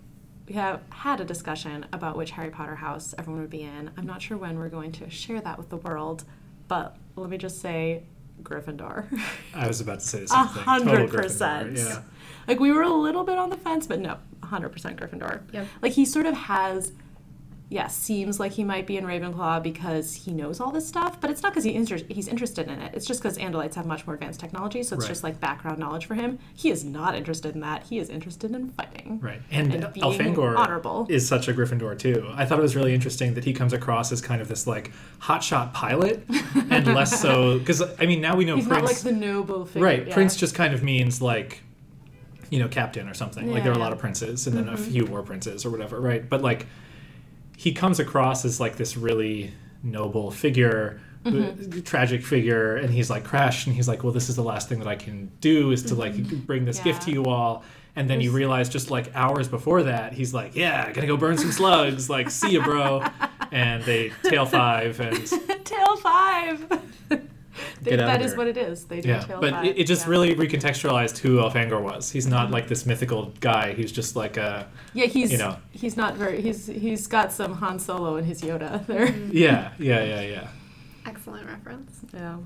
we 0.48 0.56
have 0.56 0.82
had 0.90 1.20
a 1.22 1.26
discussion 1.26 1.86
about 1.92 2.16
which 2.18 2.32
Harry 2.32 2.50
Potter 2.52 2.76
house 2.76 3.16
everyone 3.18 3.42
would 3.42 3.50
be 3.50 3.64
in. 3.64 3.90
I'm 3.98 4.06
not 4.06 4.22
sure 4.22 4.38
when 4.38 4.60
we're 4.60 4.70
going 4.70 4.92
to 4.94 5.10
share 5.10 5.42
that 5.42 5.58
with 5.58 5.70
the 5.70 5.78
world, 5.78 6.24
but 6.68 6.98
let 7.16 7.30
me 7.30 7.38
just 7.38 7.62
say 7.62 8.04
Gryffindor. 8.44 9.06
I 9.56 9.68
was 9.68 9.82
about 9.82 10.02
to 10.02 10.06
say 10.06 10.20
the 10.20 10.26
A 10.26 10.28
same 10.28 10.48
thing. 10.48 10.54
Total 10.54 10.64
hundred 10.64 11.10
Gryffindor, 11.10 11.22
percent. 11.24 11.78
Yeah. 11.78 12.02
Like 12.48 12.60
we 12.60 12.72
were 12.72 12.84
a 12.84 12.94
little 12.94 13.24
bit 13.24 13.38
on 13.40 13.50
the 13.50 13.58
fence, 13.58 13.88
but 13.88 14.00
no, 14.00 14.18
a 14.44 14.46
hundred 14.46 14.70
percent 14.70 15.00
Gryffindor. 15.00 15.42
Yep. 15.52 15.68
Like 15.82 15.94
he 15.94 16.06
sort 16.06 16.28
of 16.28 16.36
has, 16.36 16.92
yeah, 17.68 17.88
seems 17.88 18.40
like 18.40 18.52
he 18.52 18.64
might 18.64 18.86
be 18.86 18.96
in 18.96 19.06
Ravenclaw 19.06 19.64
because 19.64 20.14
he 20.14 20.32
knows 20.32 20.60
all 20.60 20.72
this 20.72 20.88
stuff, 20.88 21.20
but 21.20 21.32
it's 21.32 21.42
not 21.42 21.52
because 21.52 21.64
he 21.64 21.74
inter- 21.74 21.98
he's 22.10 22.28
interested 22.28 22.68
in 22.68 22.80
it. 22.80 22.94
It's 22.94 23.08
just 23.08 23.22
because 23.24 23.40
Andalites 23.40 23.74
have 23.74 23.88
much 23.88 24.06
more 24.06 24.14
advanced 24.14 24.40
technology, 24.40 24.84
so 24.84 24.96
it's 24.96 25.06
Right. 25.06 25.10
just 25.10 25.24
like 25.24 25.40
background 25.40 25.80
knowledge 25.80 26.06
for 26.06 26.14
him. 26.14 26.38
He 26.54 26.70
is 26.70 26.84
not 26.86 27.16
interested 27.16 27.56
in 27.56 27.62
that. 27.62 27.84
He 27.84 27.98
is 27.98 28.10
interested 28.10 28.52
in 28.52 28.70
fighting. 28.70 29.20
Right. 29.20 29.42
And, 29.50 29.74
And 29.74 29.84
Elfangor 29.96 30.56
honorable. 30.56 31.08
is 31.10 31.28
such 31.28 31.48
a 31.48 31.54
Gryffindor 31.54 31.98
too. 31.98 32.30
I 32.36 32.46
thought 32.46 32.60
it 32.60 32.62
was 32.62 32.76
really 32.76 32.94
interesting 32.94 33.34
that 33.34 33.46
he 33.46 33.54
comes 33.54 33.74
across 33.74 34.12
as 34.12 34.22
kind 34.22 34.42
of 34.44 34.48
this 34.48 34.68
like 34.68 34.92
hotshot 35.22 35.74
pilot 35.74 36.24
and 36.70 36.86
less 36.94 37.20
so 37.20 37.58
because 37.60 37.82
I 38.00 38.06
mean 38.06 38.22
now 38.22 38.36
we 38.36 38.46
know 38.46 38.58
He's 38.58 38.68
Prince 38.68 38.82
not 38.82 38.88
like 38.88 38.98
the 39.00 39.12
noble 39.12 39.66
figure. 39.66 39.82
Right. 39.88 40.08
yeah. 40.08 40.14
Prince 40.14 40.36
just 40.36 40.54
kind 40.54 40.74
of 40.74 40.84
means 40.84 41.20
like 41.22 41.62
you 42.52 42.60
know, 42.60 42.68
captain 42.68 43.10
or 43.10 43.16
something. 43.16 43.52
like 43.52 43.64
there 43.64 43.72
are 43.72 43.76
a 43.76 43.80
lot 43.80 43.92
of 43.92 43.98
princes 43.98 44.46
and 44.46 44.56
then 44.56 44.66
Mm-hmm. 44.66 44.76
a 44.76 44.78
few 44.78 45.06
more 45.08 45.24
princes 45.24 45.66
or 45.66 45.72
whatever, 45.72 46.00
right? 46.00 46.30
But 46.30 46.44
like 46.44 46.68
he 47.58 47.74
comes 47.74 48.00
across 48.00 48.46
as 48.46 48.60
like 48.60 48.76
this 48.78 48.98
really 48.98 49.52
noble 49.84 50.32
figure, 50.32 51.00
Mm-hmm. 51.26 51.82
tragic 51.82 52.24
figure, 52.24 52.76
and 52.76 52.92
he's 52.94 53.10
like 53.10 53.24
crashed, 53.24 53.66
and 53.66 53.76
he's 53.76 53.88
like, 53.88 54.04
well, 54.04 54.14
this 54.14 54.30
is 54.30 54.36
the 54.36 54.44
last 54.44 54.70
thing 54.70 54.78
that 54.78 54.88
I 54.88 54.96
can 54.96 55.32
do 55.42 55.72
is 55.72 55.82
to 55.86 55.96
like 55.96 56.14
bring 56.46 56.66
this 56.66 56.78
gift 56.80 57.02
to 57.04 57.12
Mm-hmm. 57.12 57.24
You 57.24 57.26
all. 57.26 57.64
And 57.96 58.08
then 58.08 58.22
you 58.22 58.30
realize 58.32 58.70
just 58.70 58.92
like 58.92 59.10
hours 59.16 59.48
before 59.48 59.82
that, 59.84 60.14
he's 60.14 60.36
like, 60.36 60.56
yeah, 60.56 60.92
gonna 60.92 61.08
go 61.08 61.18
burn 61.18 61.38
some 61.40 61.52
slugs. 61.52 62.12
like, 62.12 62.30
see 62.30 62.52
ya, 62.52 62.64
bro. 62.64 63.04
And 63.52 63.82
they 63.84 64.12
tail 64.24 64.46
five, 64.46 65.00
and 65.00 65.26
tail 65.66 65.96
five. 65.98 66.68
They, 67.86 67.92
Get 67.92 68.02
out 68.02 68.08
that 68.08 68.20
of 68.20 68.26
is 68.26 68.32
here. 68.34 68.38
what 68.38 68.48
it 68.48 68.58
is. 68.58 68.86
They 68.86 69.00
do 69.02 69.10
yeah. 69.10 69.20
tail 69.22 69.40
But 69.40 69.52
five. 69.52 69.66
it, 69.66 69.78
it 69.80 69.88
just 69.88 70.04
yeah. 70.06 70.10
really 70.12 70.36
recontextualized 70.36 71.18
who 71.20 71.38
Elfangor 71.38 71.82
was. 71.82 72.12
He's 72.12 72.28
not 72.28 72.52
like 72.52 72.68
this 72.68 72.86
mythical 72.86 73.32
guy. 73.40 73.74
He's 73.74 73.92
just 73.92 74.16
like 74.18 74.36
a 74.38 74.68
Yeah, 74.94 75.06
he's 75.06 75.32
you 75.32 75.38
know. 75.38 75.58
he's 75.72 75.96
not 75.96 76.16
very 76.16 76.42
he's 76.42 76.68
he's 76.68 77.08
got 77.08 77.32
some 77.32 77.54
Han 77.54 77.80
Solo 77.80 78.18
in 78.18 78.26
his 78.26 78.42
Yoda 78.42 78.86
there. 78.92 79.10
yeah, 79.32 79.72
yeah, 79.80 80.04
yeah, 80.04 80.22
yeah. 80.22 80.48
Excellent 81.06 81.48
reference. 81.48 82.02
Yeah. 82.14 82.38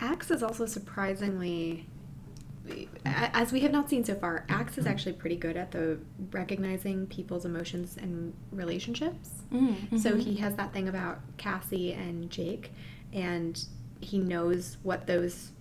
Axe 0.00 0.30
is 0.32 0.42
also 0.42 0.66
surprisingly, 0.66 1.86
as 3.04 3.52
we 3.52 3.60
have 3.60 3.70
not 3.72 3.88
seen 3.90 4.02
so 4.04 4.14
far, 4.14 4.44
Axe 4.48 4.78
is 4.78 4.86
actually 4.86 5.12
pretty 5.12 5.36
good 5.36 5.56
at 5.56 5.70
the 5.70 5.98
recognizing 6.32 7.06
people's 7.06 7.44
emotions 7.44 7.96
and 8.00 8.32
relationships. 8.50 9.28
Mm, 9.52 9.98
So 10.00 10.12
mhm. 10.12 10.20
he 10.20 10.36
has 10.36 10.54
that 10.56 10.72
thing 10.72 10.88
about 10.88 11.20
Cassie 11.36 11.92
and 11.92 12.30
Jake, 12.30 12.72
and 13.12 13.62
he 14.00 14.18
knows 14.18 14.76
what 14.82 15.06
those 15.06 15.52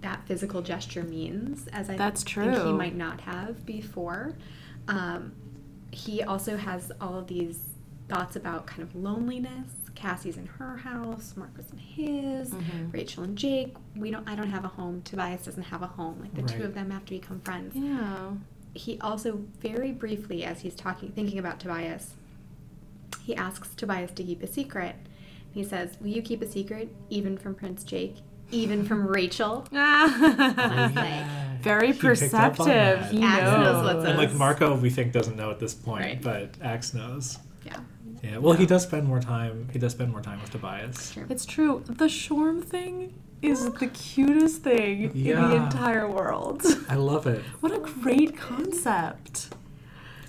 that 0.00 0.26
physical 0.26 0.62
gesture 0.62 1.02
means. 1.02 1.66
As 1.68 1.88
I 1.90 1.96
That's 1.96 2.22
think 2.22 2.54
he 2.56 2.72
might 2.72 2.94
not 2.96 3.20
have 3.22 3.64
before. 3.66 4.34
Um, 4.86 5.32
he 5.90 6.22
also 6.22 6.56
has 6.56 6.92
all 7.00 7.16
of 7.18 7.26
these 7.26 7.60
thoughts 8.08 8.36
about 8.36 8.66
kind 8.66 8.82
of 8.82 8.94
loneliness. 8.94 9.70
Cassie's 9.94 10.36
in 10.36 10.46
her 10.46 10.76
house, 10.76 11.34
Marcus 11.36 11.70
in 11.72 11.78
his, 11.78 12.50
Mhm. 12.50 12.92
Rachel 12.92 13.24
and 13.24 13.36
Jake. 13.36 13.74
We 13.96 14.10
don't. 14.12 14.28
I 14.28 14.36
don't 14.36 14.50
have 14.50 14.64
a 14.64 14.68
home. 14.68 15.02
Tobias 15.02 15.44
doesn't 15.44 15.64
have 15.64 15.82
a 15.82 15.88
home. 15.88 16.20
Like 16.20 16.34
the 16.34 16.42
two 16.42 16.62
of 16.62 16.74
them 16.74 16.90
have 16.90 17.04
to 17.06 17.10
become 17.14 17.40
friends 17.40 17.74
Yeah. 17.74 18.32
he 18.74 18.98
also 19.00 19.40
very 19.60 19.90
briefly 19.90 20.44
as 20.44 20.60
he's 20.60 20.74
talking 20.74 21.10
thinking 21.10 21.38
about 21.38 21.58
tobias 21.58 22.14
he 23.22 23.34
asks 23.34 23.74
tobias 23.74 24.12
to 24.12 24.22
keep 24.22 24.40
a 24.42 24.46
secret 24.46 24.94
he 25.52 25.62
says 25.64 25.96
will 26.00 26.08
you 26.08 26.22
keep 26.22 26.42
a 26.42 26.46
secret 26.46 26.88
even 27.10 27.36
from 27.36 27.54
prince 27.54 27.82
jake 27.84 28.16
even 28.50 28.84
from 28.84 29.06
rachel 29.06 29.66
Ah. 29.74 30.92
like, 30.96 31.62
Very 31.62 31.88
He 31.88 31.92
picked 31.92 32.32
up 32.34 32.58
on 32.60 32.66
perceptive. 32.66 33.10
He 33.10 33.22
Axe 33.22 33.42
knows. 33.42 33.64
knows 33.64 33.84
what's 33.94 34.08
And 34.08 34.16
like 34.16 34.32
Marco, 34.32 34.76
we 34.76 34.90
think 34.90 35.12
doesn't 35.12 35.36
know 35.36 35.50
at 35.50 35.58
this 35.58 35.74
point, 35.74 36.04
Right. 36.04 36.22
but 36.22 36.50
Axe 36.62 36.94
knows. 36.94 37.38
yeah 37.66 37.80
Yeah. 38.22 38.38
Well, 38.38 38.54
he 38.54 38.64
does 38.64 38.84
spend 38.84 39.06
more 39.06 39.20
time. 39.20 39.68
He 39.72 39.78
does 39.78 39.92
spend 39.92 40.12
more 40.12 40.20
time 40.22 40.40
with 40.40 40.50
Tobias. 40.50 41.12
sure. 41.12 41.26
It's 41.28 41.44
true. 41.44 41.82
The 41.86 42.06
Shorm 42.08 42.62
thing 42.64 43.12
is 43.42 43.70
the 43.72 43.88
cutest 43.88 44.62
thing 44.62 45.02
in 45.14 45.36
the 45.50 45.56
entire 45.56 46.08
world. 46.08 46.62
I 46.88 46.94
love 46.96 47.26
it. 47.26 47.42
What 47.60 47.72
a 47.72 47.78
great 47.80 48.36
concept. 48.36 49.48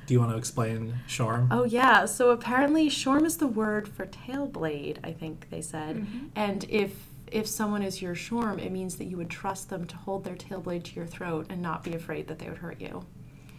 Do 0.09 0.15
you 0.15 0.19
want 0.21 0.31
to 0.31 0.37
explain 0.39 0.95
Shorm? 1.07 1.49
Oh 1.51 1.65
yeah, 1.65 2.05
so 2.05 2.31
apparently 2.31 2.89
shorm 2.89 3.27
is 3.27 3.37
the 3.37 3.45
word 3.45 3.87
for 3.87 4.07
tail 4.07 4.47
blade, 4.47 4.99
I 5.03 5.11
think 5.11 5.51
they 5.51 5.61
said. 5.61 5.97
Mm-hmm. 5.97 6.25
And 6.35 6.65
if 6.67 6.93
if 7.31 7.45
someone 7.45 7.83
is 7.83 8.01
your 8.01 8.15
shorm, 8.15 8.57
it 8.57 8.71
means 8.71 8.95
that 8.95 9.03
you 9.03 9.17
would 9.17 9.29
trust 9.29 9.69
them 9.69 9.85
to 9.85 9.95
hold 9.95 10.23
their 10.23 10.35
tail 10.35 10.61
blade 10.61 10.83
to 10.85 10.95
your 10.95 11.05
throat 11.05 11.45
and 11.51 11.61
not 11.61 11.83
be 11.83 11.93
afraid 11.93 12.27
that 12.27 12.39
they 12.39 12.49
would 12.49 12.57
hurt 12.57 12.81
you. 12.81 13.05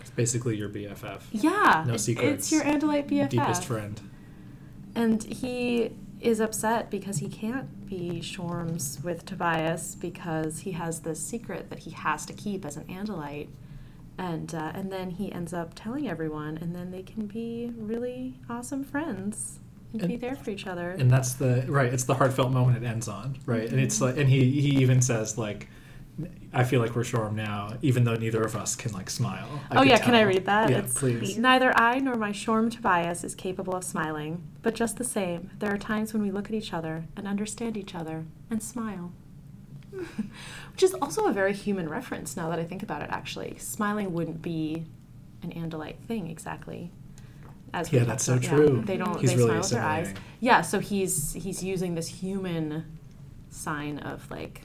It's 0.01 0.11
basically 0.11 0.57
your 0.57 0.69
BFF, 0.69 1.21
Yeah. 1.31 1.85
No 1.87 1.95
it- 1.95 2.01
secrets. 2.01 2.51
It's 2.51 2.51
your 2.51 2.65
Andalite 2.65 3.07
BFF. 3.07 3.29
deepest 3.29 3.65
friend. 3.65 4.01
And 4.97 5.23
he 5.23 5.93
is 6.21 6.41
upset 6.41 6.91
because 6.91 7.19
he 7.19 7.29
can't 7.29 7.87
be 7.87 8.21
Shorms 8.21 8.99
with 9.05 9.25
Tobias 9.25 9.95
because 9.95 10.59
he 10.59 10.73
has 10.73 10.99
this 11.03 11.21
secret 11.21 11.71
that 11.71 11.79
he 11.79 11.93
has 11.93 12.27
to 12.27 12.33
keep 12.33 12.65
as 12.65 12.77
an 12.77 12.87
Andalite. 12.87 13.51
And, 14.21 14.55
uh, 14.55 14.73
and 14.75 14.93
then 14.93 15.11
he 15.11 15.33
ends 15.33 15.55
up 15.55 15.73
telling 15.75 16.07
everyone, 16.07 16.59
and 16.59 16.77
then 16.77 16.91
they 16.91 17.03
can 17.03 17.27
be 17.27 17.73
really 17.75 18.39
awesome 18.51 18.85
friends 18.85 19.61
and, 19.95 20.09
be 20.09 20.17
there 20.17 20.37
for 20.37 20.51
each 20.51 20.67
other. 20.67 20.91
And 20.91 21.11
that's 21.11 21.33
the 21.33 21.65
right. 21.69 21.91
It's 21.93 22.05
the 22.05 22.15
heartfelt 22.15 22.53
moment 22.53 22.77
it 22.77 22.87
ends 22.87 23.09
on, 23.09 23.39
right? 23.47 23.67
And 23.67 23.81
it's 23.81 23.99
like, 23.99 24.19
and 24.19 24.29
he 24.29 24.61
he 24.61 24.77
even 24.83 25.01
says 25.01 25.39
like, 25.39 25.69
I 26.53 26.65
feel 26.65 26.81
like 26.81 26.95
we're 26.95 27.03
Shorm 27.03 27.35
now, 27.35 27.79
even 27.81 28.05
though 28.05 28.15
neither 28.15 28.43
of 28.43 28.55
us 28.57 28.77
can 28.77 28.93
like 28.93 29.09
smile. 29.09 29.49
I 29.71 29.79
oh, 29.79 29.83
yeah, 29.83 29.99
can 29.99 30.15
I 30.15 30.23
read 30.23 30.45
that? 30.45 30.69
Yeah, 30.69 30.79
It's- 30.79 30.99
please. 30.99 31.39
Neither 31.39 31.73
I 31.75 31.99
nor 31.99 32.17
my 32.17 32.31
Shorm 32.31 32.71
Tobias 32.71 33.25
is 33.25 33.35
capable 33.35 33.75
of 33.75 33.85
smiling, 33.85 34.43
but 34.61 34.75
just 34.75 34.99
the 34.99 35.05
same, 35.05 35.51
there 35.61 35.73
are 35.73 35.79
times 35.79 36.13
when 36.13 36.23
we 36.23 36.31
look 36.31 36.47
at 36.47 36.55
each 36.55 36.75
other 36.75 37.07
and 37.17 37.27
understand 37.27 37.77
each 37.77 37.95
other 37.95 38.27
and 38.51 38.63
smile. 38.63 39.13
Which 40.73 40.83
is 40.83 40.95
also 40.95 41.27
a 41.27 41.33
very 41.33 41.53
human 41.53 41.89
reference 41.89 42.37
now 42.37 42.49
that 42.51 42.59
I 42.59 42.65
think 42.65 42.83
about 42.83 43.03
it, 43.03 43.11
actually. 43.11 43.57
Smiling 43.59 44.13
wouldn't 44.13 44.41
be 44.43 44.85
an 45.43 45.51
Andalite 45.53 45.99
thing 46.07 46.29
exactly. 46.31 46.91
As 47.73 47.93
Yeah, 47.93 48.05
that's 48.05 48.25
so 48.25 48.35
about, 48.35 48.45
true. 48.45 48.83
They 48.85 48.97
don't 48.97 49.21
He's 49.21 49.31
they 49.31 49.37
really 49.37 49.49
smile 49.49 49.61
with 49.61 49.71
their 49.71 49.83
eyes. 49.83 50.15
Yeah, 50.41 50.61
so 50.63 50.81
he's 50.81 51.33
he's 51.35 51.63
using 51.63 51.95
this 51.95 52.09
human 52.09 52.85
sign 53.51 53.99
of 53.99 54.29
like 54.31 54.63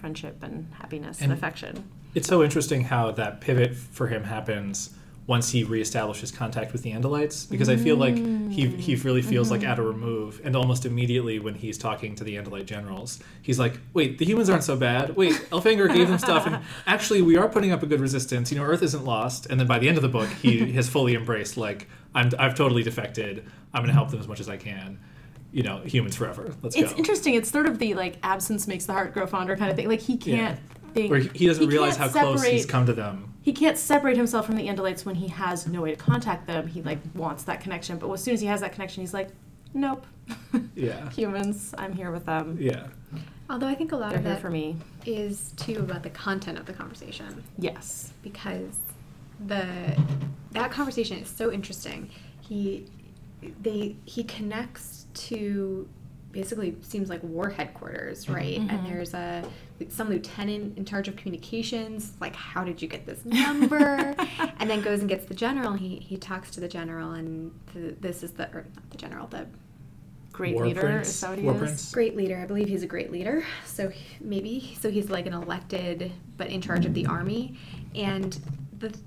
friendship 0.00 0.42
and 0.42 0.72
happiness 0.74 1.20
and, 1.20 1.30
And- 1.30 1.38
affection. 1.38 1.84
It's 2.14 2.28
so 2.28 2.44
interesting 2.44 2.82
how 2.84 3.10
that 3.12 3.40
pivot 3.40 3.74
for 3.74 4.06
him 4.06 4.22
happens 4.24 4.90
once 5.26 5.50
he 5.50 5.64
reestablishes 5.64 6.34
contact 6.34 6.72
with 6.72 6.82
the 6.82 6.92
Andalites, 6.92 7.48
because 7.48 7.70
I 7.70 7.76
feel 7.76 7.96
like 7.96 8.14
he 8.14 8.22
mm. 8.66 8.78
he 8.78 8.94
really 8.96 9.22
feels 9.22 9.50
like 9.50 9.62
mm-hmm. 9.62 9.70
at 9.70 9.78
a 9.78 9.82
remove, 9.82 10.40
and 10.44 10.54
almost 10.54 10.84
immediately 10.84 11.38
when 11.38 11.54
he's 11.54 11.78
talking 11.78 12.14
to 12.16 12.24
the 12.24 12.36
Andalite 12.36 12.66
generals, 12.66 13.20
he's 13.40 13.58
like, 13.58 13.78
"Wait, 13.94 14.18
the 14.18 14.26
humans 14.26 14.50
aren't 14.50 14.64
so 14.64 14.76
bad. 14.76 15.16
Wait, 15.16 15.32
Elfangor 15.50 15.92
gave 15.92 16.08
them 16.08 16.18
stuff, 16.18 16.46
and 16.46 16.58
actually 16.86 17.22
we 17.22 17.38
are 17.38 17.48
putting 17.48 17.72
up 17.72 17.82
a 17.82 17.86
good 17.86 18.00
resistance. 18.00 18.52
You 18.52 18.58
know, 18.58 18.64
Earth 18.64 18.82
isn't 18.82 19.04
lost." 19.04 19.46
And 19.46 19.58
then 19.58 19.66
by 19.66 19.78
the 19.78 19.88
end 19.88 19.96
of 19.96 20.02
the 20.02 20.10
book, 20.10 20.28
he 20.28 20.72
has 20.72 20.90
fully 20.90 21.14
embraced 21.14 21.56
like, 21.56 21.88
"I'm 22.14 22.30
I've 22.38 22.54
totally 22.54 22.82
defected. 22.82 23.44
I'm 23.72 23.80
going 23.80 23.88
to 23.88 23.94
help 23.94 24.10
them 24.10 24.20
as 24.20 24.28
much 24.28 24.40
as 24.40 24.48
I 24.48 24.58
can." 24.58 25.00
You 25.52 25.62
know, 25.62 25.78
humans 25.78 26.16
forever. 26.16 26.52
Let's 26.62 26.76
It's 26.76 26.92
go. 26.92 26.98
interesting. 26.98 27.34
It's 27.34 27.48
sort 27.48 27.66
of 27.66 27.78
the 27.78 27.94
like 27.94 28.16
absence 28.22 28.66
makes 28.66 28.84
the 28.86 28.92
heart 28.92 29.14
grow 29.14 29.26
fonder 29.26 29.56
kind 29.56 29.70
of 29.70 29.76
thing. 29.76 29.88
Like 29.88 30.00
he 30.00 30.18
can't 30.18 30.58
think. 30.94 31.10
Where 31.10 31.20
he 31.20 31.28
he 31.34 31.46
doesn't 31.46 31.66
realize 31.68 31.96
how 31.96 32.08
can't 32.08 32.26
close 32.38 32.44
he's 32.44 32.66
come 32.66 32.86
to 32.86 32.92
them. 32.92 33.34
He 33.42 33.52
can't 33.52 33.76
separate 33.76 34.16
himself 34.16 34.46
from 34.46 34.56
the 34.56 34.66
Andalites 34.68 35.04
when 35.04 35.16
he 35.16 35.28
has 35.28 35.66
no 35.66 35.82
way 35.82 35.90
to 35.90 35.96
contact 35.96 36.46
them. 36.46 36.66
He 36.66 36.82
like 36.82 36.98
wants 37.14 37.44
that 37.44 37.60
connection, 37.60 37.98
but 37.98 38.10
as 38.10 38.22
soon 38.22 38.32
as 38.34 38.40
he 38.40 38.46
has 38.46 38.60
that 38.62 38.72
connection, 38.72 39.02
he's 39.02 39.12
like, 39.14 39.28
nope. 39.74 40.06
Yeah. 40.74 41.10
Humans, 41.10 41.74
I'm 41.76 41.92
here 41.92 42.10
with 42.10 42.24
them. 42.24 42.56
Yeah. 42.60 42.86
although 43.50 43.68
i 43.68 43.74
think 43.74 43.92
a 43.92 43.96
lot 43.96 44.08
They're 44.10 44.18
of 44.20 44.24
here 44.24 44.34
that 44.34 44.40
for 44.40 44.48
me. 44.50 44.76
is 45.04 45.52
too 45.56 45.80
about 45.80 46.02
the 46.02 46.10
content 46.10 46.56
of 46.58 46.64
the 46.64 46.72
conversation 46.72 47.44
Yes. 47.58 48.12
because 48.22 48.76
the 49.46 49.66
that 50.52 50.70
conversation 50.70 51.18
is 51.18 51.28
so 51.28 51.52
interesting. 51.52 52.08
He 52.40 52.86
they 53.60 53.96
he 54.06 54.24
connects 54.24 55.06
to 55.28 55.86
basically 56.38 56.76
seems 56.82 57.08
like 57.08 57.22
war 57.22 57.48
headquarters, 57.48 58.28
right? 58.28 58.58
Mhm. 58.60 58.70
And 58.70 58.86
there's 58.86 59.14
a 59.14 59.42
some 59.88 60.08
lieutenant 60.10 60.76
in 60.76 60.84
charge 60.84 61.08
of 61.08 61.16
communications. 61.16 62.12
Like, 62.20 62.34
how 62.36 62.64
did 62.64 62.82
you 62.82 62.88
get 62.88 63.06
this 63.06 63.24
number? 63.24 64.14
and 64.58 64.68
then 64.68 64.82
goes 64.82 65.00
and 65.00 65.08
gets 65.08 65.24
the 65.26 65.34
general. 65.34 65.72
He 65.74 65.96
he 65.96 66.16
talks 66.16 66.50
to 66.52 66.60
the 66.60 66.68
general, 66.68 67.12
and 67.12 67.52
the, 67.72 67.94
this 68.00 68.22
is 68.22 68.32
the 68.32 68.48
or 68.52 68.66
not 68.74 68.90
the 68.90 68.96
general 68.98 69.26
the 69.28 69.46
great 70.32 70.54
War 70.56 70.66
leader. 70.66 70.80
Prince? 70.80 71.08
Is 71.08 71.20
that 71.20 71.30
what 71.30 71.38
he 71.38 71.44
War 71.44 71.54
is? 71.54 71.60
Prince? 71.60 71.92
Great 71.92 72.16
leader. 72.16 72.36
I 72.38 72.44
believe 72.46 72.68
he's 72.68 72.82
a 72.82 72.88
great 72.88 73.12
leader. 73.12 73.44
So 73.64 73.88
he- 73.88 74.16
maybe 74.20 74.76
so 74.80 74.90
he's 74.90 75.08
like 75.08 75.26
an 75.26 75.32
elected, 75.34 76.10
but 76.36 76.48
in 76.48 76.60
charge 76.60 76.84
of 76.84 76.92
the 76.94 77.06
army, 77.06 77.56
and 77.94 78.38
the 78.80 78.88
th- 78.88 79.00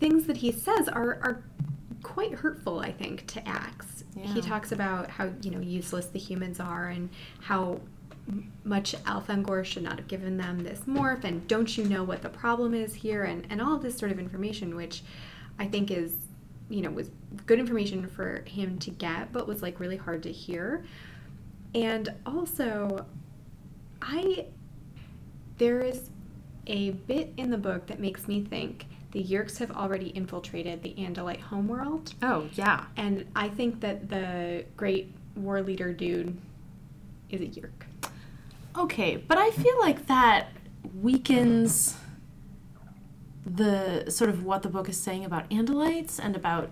things 0.00 0.24
that 0.26 0.38
he 0.38 0.50
says 0.50 0.88
are 0.88 1.18
are 1.22 1.44
quite 2.02 2.32
hurtful. 2.32 2.80
I 2.80 2.92
think 2.92 3.26
to 3.28 3.48
Axe. 3.48 4.04
Yeah. 4.14 4.26
He 4.26 4.40
talks 4.40 4.72
about 4.72 5.10
how 5.10 5.30
you 5.42 5.50
know 5.50 5.60
useless 5.60 6.06
the 6.06 6.18
humans 6.18 6.60
are 6.60 6.88
and 6.88 7.08
how 7.40 7.80
much 8.64 8.94
Elfangor 9.04 9.64
should 9.64 9.82
not 9.82 9.98
have 9.98 10.08
given 10.08 10.36
them 10.36 10.62
this 10.62 10.80
morph, 10.80 11.24
and 11.24 11.46
don't 11.48 11.76
you 11.76 11.84
know 11.84 12.04
what 12.04 12.22
the 12.22 12.28
problem 12.28 12.74
is 12.74 12.94
here, 12.94 13.24
and 13.24 13.46
and 13.50 13.60
all 13.60 13.76
of 13.76 13.82
this 13.82 13.96
sort 13.96 14.12
of 14.12 14.18
information, 14.18 14.76
which 14.76 15.02
I 15.58 15.66
think 15.66 15.90
is 15.90 16.12
you 16.68 16.82
know 16.82 16.90
was 16.90 17.10
good 17.46 17.58
information 17.58 18.06
for 18.08 18.42
him 18.46 18.78
to 18.78 18.90
get, 18.90 19.32
but 19.32 19.46
was 19.46 19.62
like 19.62 19.80
really 19.80 19.96
hard 19.96 20.22
to 20.24 20.32
hear. 20.32 20.84
And 21.74 22.12
also, 22.26 23.06
I 24.02 24.46
there 25.58 25.80
is 25.80 26.10
a 26.66 26.90
bit 26.90 27.32
in 27.36 27.50
the 27.50 27.58
book 27.58 27.86
that 27.86 28.00
makes 28.00 28.26
me 28.26 28.42
think 28.42 28.86
the 29.12 29.22
Yeerks 29.24 29.58
have 29.58 29.70
already 29.72 30.08
infiltrated 30.08 30.82
the 30.82 30.94
Andalite 30.94 31.40
homeworld, 31.40 32.14
Oh 32.22 32.48
yeah. 32.54 32.84
and 32.96 33.26
I 33.34 33.48
think 33.48 33.80
that 33.80 34.08
the 34.08 34.64
great 34.76 35.12
war 35.36 35.62
leader 35.62 35.92
dude 35.92 36.36
is 37.28 37.40
a 37.40 37.46
Yeerk. 37.46 37.86
Okay, 38.76 39.16
but 39.16 39.36
I 39.38 39.50
feel 39.50 39.78
like 39.80 40.06
that 40.06 40.48
weakens 41.00 41.96
the 43.44 44.08
sort 44.10 44.30
of 44.30 44.44
what 44.44 44.62
the 44.62 44.68
book 44.68 44.88
is 44.88 45.00
saying 45.00 45.24
about 45.24 45.48
Andalites 45.50 46.20
and 46.22 46.36
about 46.36 46.70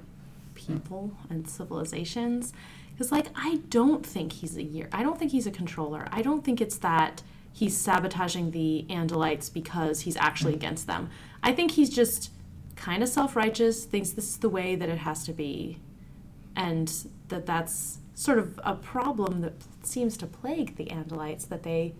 people 0.54 1.12
and 1.30 1.48
civilizations. 1.48 2.52
Because, 2.92 3.12
like, 3.12 3.28
I 3.34 3.60
don't 3.68 4.04
think 4.04 4.32
he's 4.32 4.56
a 4.56 4.62
Yeerk. 4.62 4.88
I 4.92 5.02
don't 5.02 5.18
think 5.18 5.30
he's 5.32 5.46
a 5.46 5.50
controller. 5.52 6.08
I 6.10 6.20
don't 6.22 6.44
think 6.44 6.60
it's 6.60 6.78
that 6.78 7.22
he's 7.52 7.76
sabotaging 7.76 8.50
the 8.50 8.86
Andalites 8.90 9.52
because 9.52 10.00
he's 10.00 10.16
actually 10.16 10.54
against 10.54 10.86
them. 10.86 11.10
I 11.42 11.52
think 11.52 11.72
he's 11.72 11.90
just 11.90 12.30
kind 12.76 13.02
of 13.02 13.08
self 13.08 13.36
righteous, 13.36 13.84
thinks 13.84 14.10
this 14.10 14.28
is 14.28 14.36
the 14.38 14.48
way 14.48 14.74
that 14.76 14.88
it 14.88 14.98
has 14.98 15.24
to 15.24 15.32
be, 15.32 15.78
and 16.56 16.92
that 17.28 17.46
that's 17.46 17.98
sort 18.14 18.38
of 18.38 18.58
a 18.64 18.74
problem 18.74 19.40
that 19.42 19.54
seems 19.82 20.16
to 20.16 20.26
plague 20.26 20.76
the 20.76 20.86
Andalites 20.86 21.48
that 21.48 21.62
they 21.62 21.94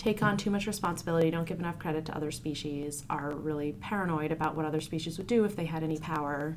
take 0.00 0.22
on 0.22 0.38
too 0.38 0.50
much 0.50 0.66
responsibility, 0.66 1.30
don't 1.30 1.46
give 1.46 1.58
enough 1.58 1.78
credit 1.78 2.06
to 2.06 2.16
other 2.16 2.30
species, 2.30 3.04
are 3.10 3.32
really 3.32 3.72
paranoid 3.72 4.32
about 4.32 4.56
what 4.56 4.64
other 4.64 4.80
species 4.80 5.18
would 5.18 5.26
do 5.26 5.44
if 5.44 5.54
they 5.54 5.66
had 5.66 5.82
any 5.82 5.98
power. 5.98 6.56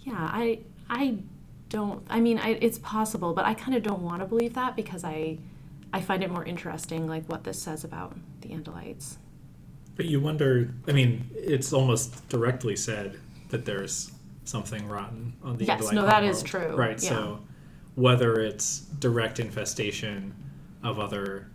Yeah, 0.00 0.12
I 0.18 0.60
I 0.90 1.16
don't 1.70 2.06
I 2.10 2.20
mean 2.20 2.38
I, 2.38 2.50
it's 2.60 2.78
possible, 2.78 3.32
but 3.32 3.46
I 3.46 3.54
kind 3.54 3.74
of 3.74 3.82
don't 3.82 4.02
want 4.02 4.20
to 4.20 4.26
believe 4.26 4.52
that 4.54 4.76
because 4.76 5.02
I 5.02 5.38
I 5.94 6.02
find 6.02 6.22
it 6.22 6.30
more 6.30 6.44
interesting 6.44 7.06
like 7.06 7.26
what 7.26 7.44
this 7.44 7.60
says 7.60 7.84
about 7.84 8.16
the 8.42 8.50
Andalites. 8.50 9.16
But 9.96 10.06
you 10.06 10.20
wonder. 10.20 10.74
I 10.88 10.92
mean, 10.92 11.30
it's 11.34 11.72
almost 11.72 12.28
directly 12.28 12.76
said 12.76 13.18
that 13.50 13.64
there's 13.64 14.10
something 14.44 14.86
rotten 14.88 15.32
on 15.42 15.56
the 15.56 15.64
Yes, 15.64 15.82
Andalite 15.86 15.94
no, 15.94 16.02
that 16.06 16.24
is 16.24 16.42
homeworld. 16.42 16.46
true, 16.46 16.76
Right. 16.76 17.02
yeah. 17.02 17.08
So 17.08 17.40
whether 17.94 18.40
it's 18.40 18.80
direct 18.80 19.38
infestation 19.40 20.34
of 20.82 20.98
other 20.98 21.46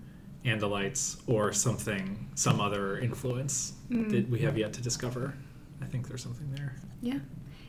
Andalites 0.45 1.17
or 1.27 1.51
something, 1.51 2.27
some 2.35 2.59
other 2.61 2.97
influence 2.97 3.73
Mm. 3.91 4.09
that 4.11 4.29
we 4.29 4.39
have 4.39 4.57
yet 4.57 4.71
to 4.73 4.81
discover, 4.81 5.33
I 5.81 5.85
think 5.85 6.07
there's 6.07 6.23
something 6.23 6.49
there. 6.55 6.75
Yeah, 7.01 7.19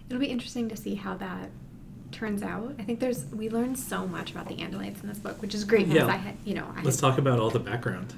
it'll 0.08 0.20
be 0.20 0.26
interesting 0.26 0.68
to 0.68 0.76
see 0.76 0.94
how 0.94 1.16
that 1.16 1.50
turns 2.12 2.42
out. 2.42 2.74
I 2.78 2.82
think 2.82 3.00
there's 3.00 3.26
we 3.26 3.48
learned 3.50 3.78
so 3.78 4.06
much 4.06 4.30
about 4.30 4.48
the 4.48 4.54
Andalites 4.56 5.02
in 5.02 5.08
this 5.08 5.18
book, 5.18 5.42
which 5.42 5.54
is 5.54 5.64
great 5.64 5.86
because 5.88 6.06
Yeah. 6.06 6.14
I 6.14 6.16
had 6.16 6.36
you 6.44 6.54
know 6.54 6.66
I 6.76 6.82
Let's 6.82 7.00
had 7.00 7.08
talk 7.10 7.18
about 7.18 7.40
all 7.40 7.50
the 7.50 7.58
background. 7.60 8.14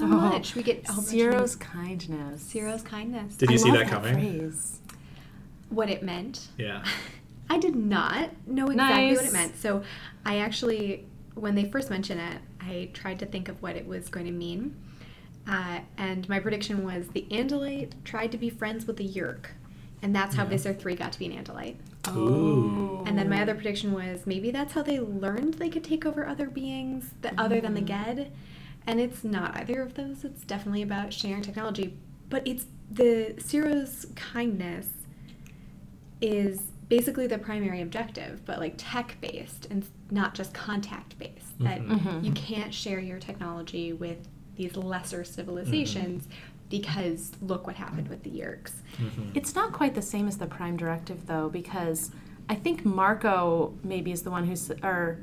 So 0.00 0.06
much. 0.06 0.54
We 0.54 0.62
get 0.62 0.88
a 0.88 0.92
whole 0.92 1.02
bunch 1.02 1.14
Seerow's 1.14 1.56
kindness. 1.56 2.42
Seerow's 2.52 2.82
kindness. 2.82 3.36
Did 3.36 3.50
you 3.50 3.54
I 3.54 3.58
see 3.58 3.70
love 3.70 3.78
that 3.80 3.88
coming? 3.88 4.14
Phrase. 4.14 4.80
what 5.68 5.88
it 5.90 6.02
meant. 6.02 6.48
Yeah. 6.58 6.84
I 7.50 7.58
did 7.58 7.74
not 7.74 8.30
know 8.46 8.66
exactly 8.68 9.16
what 9.16 9.24
it 9.24 9.32
meant. 9.32 9.56
So 9.56 9.82
I 10.24 10.38
actually, 10.38 11.06
when 11.34 11.54
they 11.56 11.64
first 11.64 11.90
mentioned 11.90 12.20
it, 12.20 12.38
I 12.60 12.90
tried 12.94 13.18
to 13.20 13.26
think 13.26 13.48
of 13.48 13.60
what 13.60 13.74
it 13.76 13.86
was 13.86 14.08
going 14.08 14.26
to 14.26 14.32
mean. 14.32 14.76
Uh, 15.48 15.80
and 15.96 16.28
my 16.28 16.38
prediction 16.38 16.84
was 16.84 17.08
the 17.08 17.26
Andalite 17.30 17.92
tried 18.04 18.30
to 18.32 18.38
be 18.38 18.50
friends 18.50 18.86
with 18.86 18.96
the 18.98 19.08
Yeerk. 19.08 19.46
And 20.02 20.14
that's 20.14 20.34
how 20.36 20.44
Yeah. 20.44 20.50
Visser 20.50 20.72
3 20.72 20.94
got 20.94 21.12
to 21.12 21.18
be 21.18 21.26
an 21.26 21.44
Andalite. 21.44 21.76
Ooh. 22.16 23.02
And 23.06 23.18
then 23.18 23.28
my 23.28 23.42
other 23.42 23.54
prediction 23.54 23.92
was 23.92 24.26
maybe 24.26 24.50
that's 24.50 24.72
how 24.72 24.82
they 24.82 25.00
learned 25.00 25.54
they 25.54 25.68
could 25.68 25.84
take 25.84 26.06
over 26.06 26.26
other 26.26 26.48
beings 26.48 27.10
that 27.22 27.34
other 27.36 27.60
than 27.60 27.74
the 27.74 27.80
Ged. 27.80 28.30
And 28.86 29.00
it's 29.00 29.22
not 29.24 29.56
either 29.56 29.82
of 29.82 29.94
those. 29.94 30.24
It's 30.24 30.42
definitely 30.42 30.82
about 30.82 31.12
sharing 31.12 31.42
technology. 31.42 31.96
But 32.28 32.46
it's 32.46 32.66
the 32.90 33.34
Seerow's 33.38 34.06
kindness 34.16 34.88
is 36.20 36.60
basically 36.88 37.26
the 37.26 37.38
primary 37.38 37.80
objective, 37.82 38.44
but 38.44 38.58
like 38.58 38.74
tech 38.76 39.16
based 39.20 39.66
and 39.70 39.86
not 40.10 40.34
just 40.34 40.52
contact 40.52 41.18
based. 41.18 41.58
That 41.60 41.80
Mhm. 41.80 41.98
Mhm. 42.00 42.24
you 42.24 42.32
can't 42.32 42.74
share 42.74 42.98
your 42.98 43.18
technology 43.18 43.92
with 43.92 44.28
these 44.56 44.76
lesser 44.76 45.22
civilizations 45.24 46.26
because 46.68 47.32
look 47.40 47.66
what 47.66 47.76
happened 47.76 48.08
with 48.08 48.22
the 48.22 48.30
Yeerks. 48.30 48.72
Mhm. 48.98 49.30
It's 49.34 49.54
not 49.54 49.72
quite 49.72 49.94
the 49.94 50.02
same 50.02 50.26
as 50.26 50.38
the 50.38 50.46
Prime 50.46 50.76
Directive, 50.76 51.26
though, 51.26 51.48
because 51.48 52.10
I 52.48 52.54
think 52.56 52.84
Marco 52.84 53.74
maybe 53.84 54.10
is 54.10 54.22
the 54.22 54.30
one 54.30 54.46
who's, 54.46 54.70
or 54.82 55.18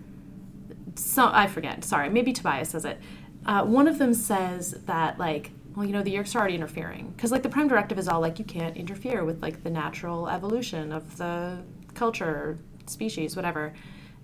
so 0.96 1.30
I 1.32 1.48
forget. 1.48 1.84
Sorry, 1.84 2.10
maybe 2.10 2.32
Tobias 2.34 2.70
says 2.70 2.86
it. 2.86 3.00
Uh, 3.48 3.64
one 3.64 3.88
of 3.88 3.98
them 3.98 4.14
says 4.14 4.72
that 4.86 5.18
like, 5.18 5.52
well, 5.76 5.86
you 5.86 5.94
know, 5.94 6.04
the 6.04 6.14
Yeerks 6.14 6.36
are 6.36 6.40
already 6.40 6.56
interfering 6.56 7.14
because 7.16 7.32
like 7.32 7.44
the 7.44 7.50
Prime 7.50 7.68
Directive 7.68 7.98
is 7.98 8.08
all 8.08 8.20
like 8.20 8.40
you 8.40 8.46
can't 8.46 8.76
interfere 8.76 9.24
with 9.24 9.42
like 9.42 9.64
the 9.64 9.70
natural 9.70 10.28
evolution 10.28 10.92
of 10.92 11.18
the 11.18 11.60
culture, 11.94 12.60
species, 12.88 13.36
whatever. 13.36 13.74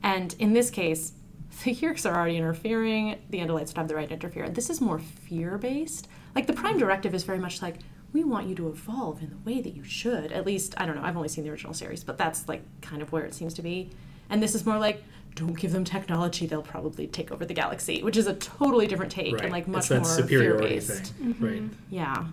And 0.01 0.36
in 0.39 0.53
this 0.53 0.69
case, 0.69 1.13
the 1.63 1.74
Yeerks 1.74 2.09
are 2.09 2.15
already 2.15 2.38
interfering. 2.38 3.19
The 3.30 3.39
Andalites 3.39 3.67
would 3.67 3.78
have 3.78 3.88
the 3.88 3.95
right 3.95 4.07
to 4.09 4.13
interfere. 4.13 4.49
This 4.49 4.69
is 4.69 4.82
more 4.82 4.99
fear 4.99 5.57
based. 5.57 6.09
Like 6.36 6.47
the 6.47 6.53
Prime 6.53 6.78
Directive 6.78 7.13
is 7.13 7.24
very 7.24 7.39
much 7.39 7.61
like 7.61 7.78
we 8.11 8.24
want 8.24 8.47
you 8.47 8.55
to 8.55 8.67
evolve 8.67 9.21
in 9.21 9.30
the 9.30 9.38
way 9.38 9.61
that 9.61 9.76
you 9.76 9.84
should. 9.84 10.32
At 10.32 10.45
least 10.45 10.74
I 10.78 10.86
don't 10.86 10.95
know. 10.95 11.03
I've 11.03 11.15
only 11.15 11.30
seen 11.30 11.43
the 11.45 11.49
original 11.49 11.74
series, 11.74 12.03
but 12.03 12.17
that's 12.17 12.49
like 12.49 12.63
kind 12.82 13.01
of 13.01 13.11
where 13.11 13.24
it 13.24 13.34
seems 13.34 13.53
to 13.55 13.61
be. 13.61 13.89
And 14.30 14.41
this 14.41 14.53
is 14.53 14.65
more 14.65 14.80
like 14.80 15.03
don't 15.36 15.58
give 15.58 15.72
them 15.72 15.84
technology; 15.84 16.46
they'll 16.46 16.62
probably 16.62 17.08
take 17.08 17.32
over 17.32 17.46
the 17.46 17.54
galaxy, 17.54 18.04
which 18.04 18.18
is 18.18 18.28
a 18.28 18.34
totally 18.36 18.88
different 18.88 19.12
take 19.12 19.34
Right. 19.34 19.44
and 19.44 19.52
like 19.52 19.64
it's 19.64 19.72
much 19.72 19.88
that 19.90 20.02
more 20.02 20.06
superiority 20.06 20.80
fear-based. 20.80 21.14
thing. 21.14 21.34
Mm-hmm. 21.34 21.46
Right. 21.46 21.64
Yeah. 21.90 22.26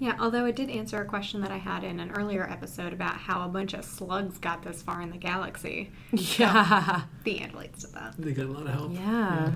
Yeah, 0.00 0.16
although 0.18 0.44
it 0.44 0.56
did 0.56 0.70
answer 0.70 1.00
a 1.00 1.04
question 1.04 1.40
that 1.42 1.52
I 1.52 1.56
had 1.56 1.84
in 1.84 2.00
an 2.00 2.10
earlier 2.10 2.48
episode 2.50 2.92
about 2.92 3.16
how 3.16 3.44
a 3.44 3.48
bunch 3.48 3.74
of 3.74 3.84
slugs 3.84 4.38
got 4.38 4.62
this 4.62 4.82
far 4.82 5.00
in 5.00 5.10
the 5.10 5.16
galaxy. 5.16 5.92
Yeah. 6.12 7.02
The 7.24 7.38
Andalites 7.38 7.80
did 7.82 7.92
that. 7.94 8.14
They 8.18 8.32
got 8.32 8.46
a 8.46 8.52
lot 8.52 8.66
of 8.66 8.72
help. 8.72 8.92
Yeah. 8.92 9.52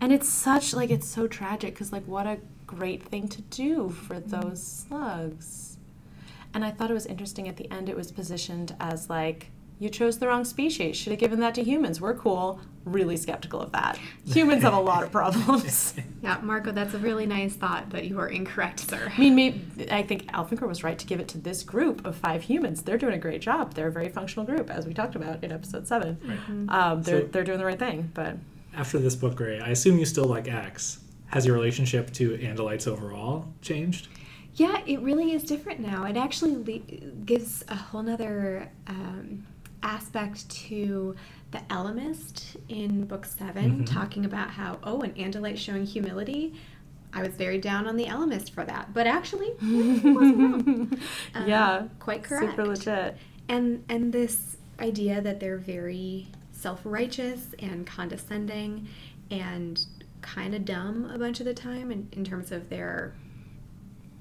And 0.00 0.12
it's 0.12 0.28
such 0.28 0.74
like 0.74 0.90
it's 0.90 1.08
so 1.08 1.26
tragic 1.26 1.74
because 1.74 1.92
like 1.92 2.04
what 2.06 2.26
a 2.26 2.38
great 2.66 3.02
thing 3.02 3.28
to 3.28 3.40
do 3.42 3.88
for 3.88 4.16
mm-hmm. 4.16 4.40
those 4.40 4.62
slugs. 4.62 5.78
And 6.52 6.64
I 6.64 6.70
thought 6.70 6.90
it 6.90 6.94
was 6.94 7.06
interesting 7.06 7.48
at 7.48 7.56
the 7.56 7.70
end 7.70 7.88
it 7.88 7.96
was 7.96 8.12
positioned 8.12 8.74
as 8.80 9.08
like 9.08 9.52
you 9.82 9.90
chose 9.90 10.18
the 10.18 10.28
wrong 10.28 10.44
species. 10.44 10.96
Should 10.96 11.10
have 11.12 11.18
given 11.20 11.40
that 11.40 11.54
to 11.56 11.62
humans. 11.64 12.00
We're 12.00 12.14
cool. 12.14 12.60
Really 12.84 13.16
skeptical 13.16 13.60
of 13.60 13.72
that. 13.72 13.98
Humans 14.26 14.62
have 14.62 14.74
a 14.74 14.80
lot 14.80 15.02
of 15.02 15.10
problems. 15.12 15.94
Yeah, 16.22 16.38
Marco, 16.40 16.70
that's 16.70 16.94
a 16.94 16.98
really 16.98 17.26
nice 17.26 17.54
thought, 17.56 17.90
but 17.90 18.04
you 18.04 18.20
are 18.20 18.28
incorrect, 18.28 18.78
sir. 18.78 19.12
I 19.12 19.20
mean, 19.20 19.34
maybe, 19.34 19.90
I 19.90 20.04
think 20.04 20.26
Elfangor 20.30 20.68
was 20.68 20.84
right 20.84 20.96
to 20.96 21.04
give 21.04 21.18
it 21.18 21.26
to 21.28 21.38
this 21.38 21.64
group 21.64 22.06
of 22.06 22.14
five 22.14 22.42
humans. 22.42 22.82
They're 22.82 22.96
doing 22.96 23.14
a 23.14 23.18
great 23.18 23.40
job. 23.40 23.74
They're 23.74 23.88
a 23.88 23.92
very 23.92 24.08
functional 24.08 24.46
group, 24.46 24.70
as 24.70 24.86
we 24.86 24.94
talked 24.94 25.16
about 25.16 25.42
in 25.42 25.50
episode 25.50 25.88
seven. 25.88 26.18
Right. 26.24 26.68
Um, 26.72 27.02
they're, 27.02 27.22
So- 27.22 27.26
they're 27.26 27.42
doing 27.42 27.58
the 27.58 27.64
right 27.64 27.78
thing, 27.78 28.12
but 28.14 28.36
After 28.72 29.00
this 29.00 29.16
book, 29.16 29.34
Gray, 29.34 29.58
I 29.58 29.70
assume 29.70 29.98
you 29.98 30.06
still 30.06 30.26
like 30.26 30.46
Axe. 30.46 31.00
Has 31.26 31.44
your 31.44 31.56
relationship 31.56 32.12
to 32.12 32.38
Andalites 32.38 32.86
overall 32.86 33.48
changed? 33.60 34.06
Yeah, 34.54 34.80
it 34.86 35.00
really 35.00 35.32
is 35.32 35.42
different 35.42 35.80
now. 35.80 36.04
It 36.04 36.16
actually 36.16 36.54
le- 36.56 36.96
gives 37.24 37.64
a 37.68 37.74
whole 37.74 38.04
nother 38.04 38.70
um, 38.86 39.44
aspect 39.82 40.48
to 40.50 41.14
the 41.50 41.58
Ellimist 41.70 42.56
in 42.68 43.04
book 43.04 43.24
7 43.26 43.80
Mhm. 43.82 43.86
talking 43.92 44.24
about 44.24 44.50
how, 44.50 44.78
oh, 44.82 45.00
an 45.02 45.12
Andalite 45.12 45.58
showing 45.58 45.84
humility. 45.84 46.54
I 47.12 47.20
was 47.22 47.34
very 47.34 47.58
down 47.58 47.86
on 47.86 47.96
the 47.96 48.06
Ellimist 48.06 48.50
for 48.50 48.64
that, 48.64 48.94
but 48.94 49.06
actually. 49.06 49.52
Um, 51.34 51.48
yeah, 51.48 51.88
quite 51.98 52.22
correct. 52.24 52.52
super 52.52 52.66
legit. 52.66 53.16
and 53.48 53.84
and 53.88 54.12
this 54.12 54.56
idea 54.80 55.20
that 55.20 55.40
they're 55.40 55.58
very 55.58 56.28
self-righteous 56.52 57.54
and 57.58 57.86
condescending 57.86 58.88
and 59.30 59.84
kind 60.22 60.54
of 60.54 60.64
dumb 60.64 61.10
a 61.12 61.18
bunch 61.18 61.40
of 61.40 61.46
the 61.46 61.54
time 61.54 61.90
in, 61.90 62.08
in 62.12 62.24
terms 62.24 62.52
of 62.52 62.68
their 62.70 63.12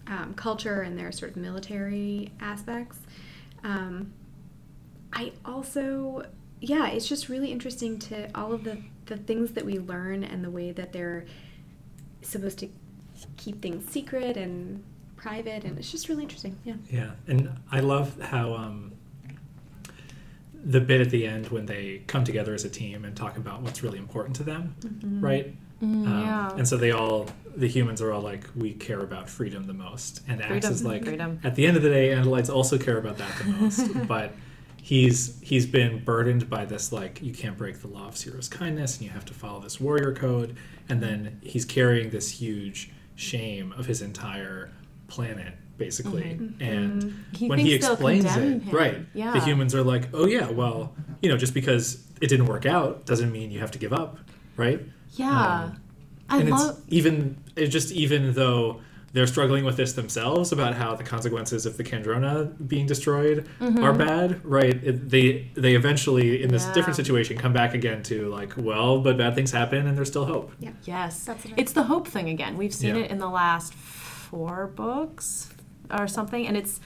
um, 0.07 0.33
culture 0.35 0.81
and 0.81 0.97
their 0.97 1.11
sort 1.11 1.31
of 1.31 1.37
military 1.37 2.31
aspects 2.41 2.99
um, 3.63 4.11
i 5.13 5.31
also 5.45 6.23
yeah, 6.63 6.89
it's 6.89 7.07
just 7.09 7.27
really 7.27 7.51
interesting 7.51 7.97
to 7.97 8.29
all 8.37 8.53
of 8.53 8.63
the 8.63 8.77
the 9.07 9.17
things 9.17 9.53
that 9.53 9.65
we 9.65 9.79
learn 9.79 10.23
and 10.23 10.43
the 10.43 10.49
way 10.51 10.71
that 10.71 10.93
they're 10.93 11.25
supposed 12.21 12.59
to 12.59 12.69
keep 13.35 13.61
things 13.63 13.89
secret 13.91 14.37
and 14.37 14.83
private, 15.15 15.63
and 15.63 15.77
it's 15.79 15.91
just 15.91 16.07
really 16.07 16.21
interesting. 16.21 16.57
Yeah. 16.63 16.75
Yeah, 16.89 17.11
and 17.27 17.49
I 17.71 17.79
love 17.79 18.19
how 18.21 18.53
um, 18.53 18.91
the 20.63 20.79
bit 20.79 21.01
at 21.01 21.09
the 21.09 21.25
end 21.25 21.47
when 21.49 21.65
they 21.65 22.03
come 22.05 22.23
together 22.23 22.53
as 22.53 22.63
a 22.63 22.69
team 22.69 23.05
and 23.05 23.15
talk 23.17 23.37
about 23.37 23.63
what's 23.63 23.81
really 23.81 23.97
important 23.97 24.35
to 24.37 24.43
them, 24.43 24.75
right? 25.19 25.55
Mm, 25.81 26.05
Um, 26.07 26.21
yeah. 26.21 26.51
And 26.55 26.67
so 26.67 26.77
they 26.77 26.91
all, 26.91 27.27
the 27.55 27.67
humans 27.67 28.03
are 28.03 28.11
all 28.11 28.21
like, 28.21 28.45
we 28.55 28.73
care 28.73 28.99
about 28.99 29.27
freedom 29.27 29.65
the 29.65 29.73
most, 29.73 30.21
and 30.27 30.43
Axe 30.43 30.69
is 30.69 30.83
like, 30.85 31.05
freedom. 31.05 31.39
at 31.43 31.55
the 31.55 31.65
end 31.65 31.75
of 31.75 31.81
the 31.81 31.89
day, 31.89 32.09
Andalites 32.09 32.53
also 32.53 32.77
care 32.77 32.99
about 32.99 33.17
that 33.17 33.31
the 33.39 33.45
most, 33.45 34.07
but. 34.07 34.33
He's 34.83 35.39
he's 35.41 35.65
been 35.65 36.03
burdened 36.03 36.49
by 36.49 36.65
this 36.65 36.91
like 36.91 37.21
you 37.21 37.33
can't 37.33 37.57
break 37.57 37.79
the 37.81 37.87
law 37.87 38.07
of 38.07 38.15
Seerow's 38.15 38.49
kindness 38.49 38.95
and 38.97 39.05
you 39.05 39.11
have 39.11 39.25
to 39.25 39.33
follow 39.33 39.59
this 39.59 39.79
warrior 39.79 40.13
code 40.13 40.55
and 40.89 41.01
then 41.01 41.39
he's 41.43 41.65
carrying 41.65 42.09
this 42.09 42.29
huge 42.31 42.91
shame 43.15 43.73
of 43.77 43.85
his 43.85 44.01
entire 44.01 44.71
planet 45.07 45.53
basically 45.77 46.31
and 46.59 47.03
Mm-hmm. 47.03 47.35
He 47.35 47.47
when 47.47 47.59
he 47.59 47.73
explains 47.73 48.25
it 48.25 48.29
him. 48.63 48.69
right 48.71 48.99
Yeah. 49.13 49.33
the 49.33 49.39
humans 49.39 49.73
are 49.75 49.83
like 49.83 50.09
oh 50.13 50.25
yeah 50.25 50.49
well 50.49 50.95
you 51.21 51.29
know 51.29 51.37
just 51.37 51.53
because 51.53 52.03
it 52.21 52.27
didn't 52.27 52.45
work 52.47 52.65
out 52.65 53.05
doesn't 53.05 53.31
mean 53.31 53.51
you 53.51 53.59
have 53.59 53.71
to 53.71 53.79
give 53.79 53.93
up 53.93 54.17
right 54.57 54.79
Yeah. 55.11 55.63
Um, 55.65 55.81
I 56.29 56.39
and 56.39 56.49
love. 56.49 56.77
it's 56.77 56.81
even 56.87 57.37
it's 57.55 57.71
just 57.71 57.91
even 57.91 58.33
though 58.33 58.81
they're 59.13 59.27
struggling 59.27 59.65
with 59.65 59.75
this 59.77 59.93
themselves 59.93 60.51
about 60.53 60.73
how 60.75 60.95
the 60.95 61.03
consequences 61.03 61.65
of 61.65 61.75
the 61.77 61.83
Kandrona 61.83 62.55
being 62.67 62.85
destroyed 62.85 63.47
are 63.59 63.91
bad, 63.93 64.43
right? 64.45 64.81
It, 64.83 65.09
they 65.09 65.49
they 65.55 65.75
eventually 65.75 66.41
in 66.41 66.49
this 66.49 66.61
Mm-hmm. 66.63 66.69
Yeah. 66.69 66.73
different 66.75 66.95
situation 66.95 67.37
come 67.37 67.51
back 67.53 67.73
again 67.73 68.03
to 68.03 68.29
like, 68.29 68.53
well, 68.57 69.01
but 69.01 69.17
bad 69.17 69.35
things 69.35 69.51
happen 69.51 69.85
and 69.87 69.97
there's 69.97 70.07
still 70.09 70.25
hope. 70.25 70.51
Yeah. 70.59 70.71
Yes. 70.83 71.25
That's 71.25 71.43
what 71.45 71.59
It's 71.59 71.73
the 71.73 71.83
hope 71.83 72.07
thing 72.07 72.29
again. 72.29 72.55
We've 72.57 72.73
seen 72.73 72.95
Yeah. 72.95 73.03
it 73.03 73.11
in 73.11 73.17
the 73.19 73.29
last 73.29 73.73
four 73.73 74.67
books 74.67 75.53
or 75.89 76.07
something, 76.07 76.47
and 76.47 76.55
it's 76.55 76.79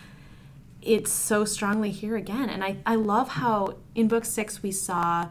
it's 0.82 1.12
so 1.12 1.46
strongly 1.46 1.90
here 1.92 2.16
again. 2.16 2.50
And 2.50 2.64
I, 2.64 2.78
I 2.86 2.96
love 2.96 3.30
how 3.30 3.76
in 3.96 4.08
book 4.08 4.24
six 4.26 4.62
we 4.64 4.72
saw 4.72 5.30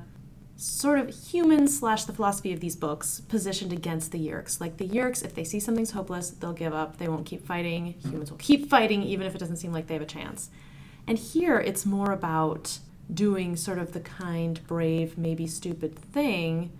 sort 0.57 0.98
of 0.98 1.09
humans 1.11 1.78
slash 1.78 2.05
the 2.05 2.12
philosophy 2.12 2.52
of 2.52 2.61
these 2.61 2.76
books 2.76 3.20
positioned 3.20 3.72
against 3.72 4.12
the 4.12 4.18
Yeerks. 4.18 4.61
Like 4.61 4.76
the 4.76 4.86
Yeerks, 4.86 5.24
if 5.24 5.34
they 5.34 5.44
see 5.44 5.59
something's 5.59 5.90
hopeless, 5.90 6.30
they'll 6.30 6.52
give 6.52 6.72
up. 6.72 6.98
They 6.98 7.09
won't 7.09 7.26
keep 7.26 7.44
fighting. 7.44 7.94
Hmm. 8.02 8.11
Humans 8.11 8.30
will 8.30 8.38
keep 8.38 8.68
fighting 8.70 9.02
even 9.02 9.26
if 9.26 9.34
it 9.34 9.38
doesn't 9.38 9.57
seem 9.57 9.72
like 9.72 9.88
they 9.88 9.94
have 9.94 10.02
a 10.02 10.07
chance. 10.07 10.50
And 11.07 11.18
here 11.18 11.59
it's 11.59 11.84
more 11.84 12.12
about 12.12 12.78
doing 13.12 13.57
sort 13.57 13.78
of 13.78 13.92
the 13.92 14.00
kind, 14.00 14.64
brave, 14.66 15.18
maybe 15.18 15.46
stupid 15.46 15.98
thing 15.98 16.70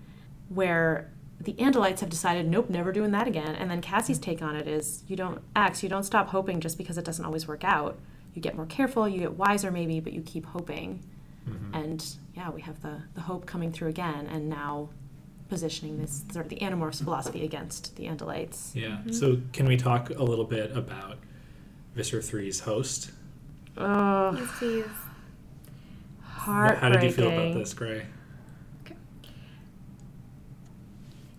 where 0.49 1.11
the 1.41 1.53
Andalites 1.55 2.01
have 2.01 2.09
decided, 2.09 2.47
nope, 2.49 2.71
never 2.71 2.93
doing 2.93 3.11
that 3.11 3.27
again. 3.27 3.55
And 3.55 3.71
then 3.71 3.83
Cassie's 3.83 4.19
take 4.19 4.41
on 4.41 4.57
it 4.57 4.67
is 4.67 5.03
you 5.09 5.17
don't 5.17 5.43
axe, 5.55 5.83
you 5.83 5.89
don't 5.89 6.05
stop 6.05 6.29
hoping 6.29 6.61
just 6.61 6.79
because 6.79 6.97
it 6.97 7.05
doesn't 7.05 7.25
always 7.25 7.47
work 7.47 7.65
out. 7.65 7.99
You 8.35 8.41
get 8.41 8.57
more 8.57 8.67
careful, 8.67 9.09
you 9.09 9.21
get 9.21 9.35
wiser 9.35 9.71
maybe, 9.71 10.01
but 10.01 10.13
you 10.13 10.23
keep 10.23 10.47
hoping. 10.47 11.03
Mm-hmm. 11.49 11.75
And 11.75 12.07
yeah, 12.35 12.51
we 12.51 12.61
have 12.63 12.81
the, 12.83 13.03
the 13.15 13.21
hope 13.23 13.47
coming 13.47 13.73
through 13.73 13.89
again 13.89 14.27
and 14.27 14.49
now 14.49 14.89
positioning 15.49 16.01
this 16.01 16.25
sort 16.33 16.47
of 16.47 16.51
the 16.51 16.57
Animorphs 16.57 17.03
philosophy 17.03 17.45
against 17.45 17.97
the 17.97 18.07
Andalites. 18.07 18.75
Yeah. 18.75 18.89
Mm-hmm. 18.89 19.13
So 19.13 19.39
can 19.53 19.67
we 19.67 19.77
talk 19.77 20.11
a 20.11 20.23
little 20.23 20.45
bit 20.45 20.77
about 20.77 21.19
Visser 21.95 22.19
3's 22.19 22.61
host? 22.61 23.13
Oh, 23.77 24.37
Yes, 24.37 24.49
please. 24.59 24.87
How 26.23 26.91
did 26.91 27.03
you 27.03 27.11
feel 27.11 27.29
about 27.29 27.55
this, 27.55 27.73
Gray? 27.73 28.05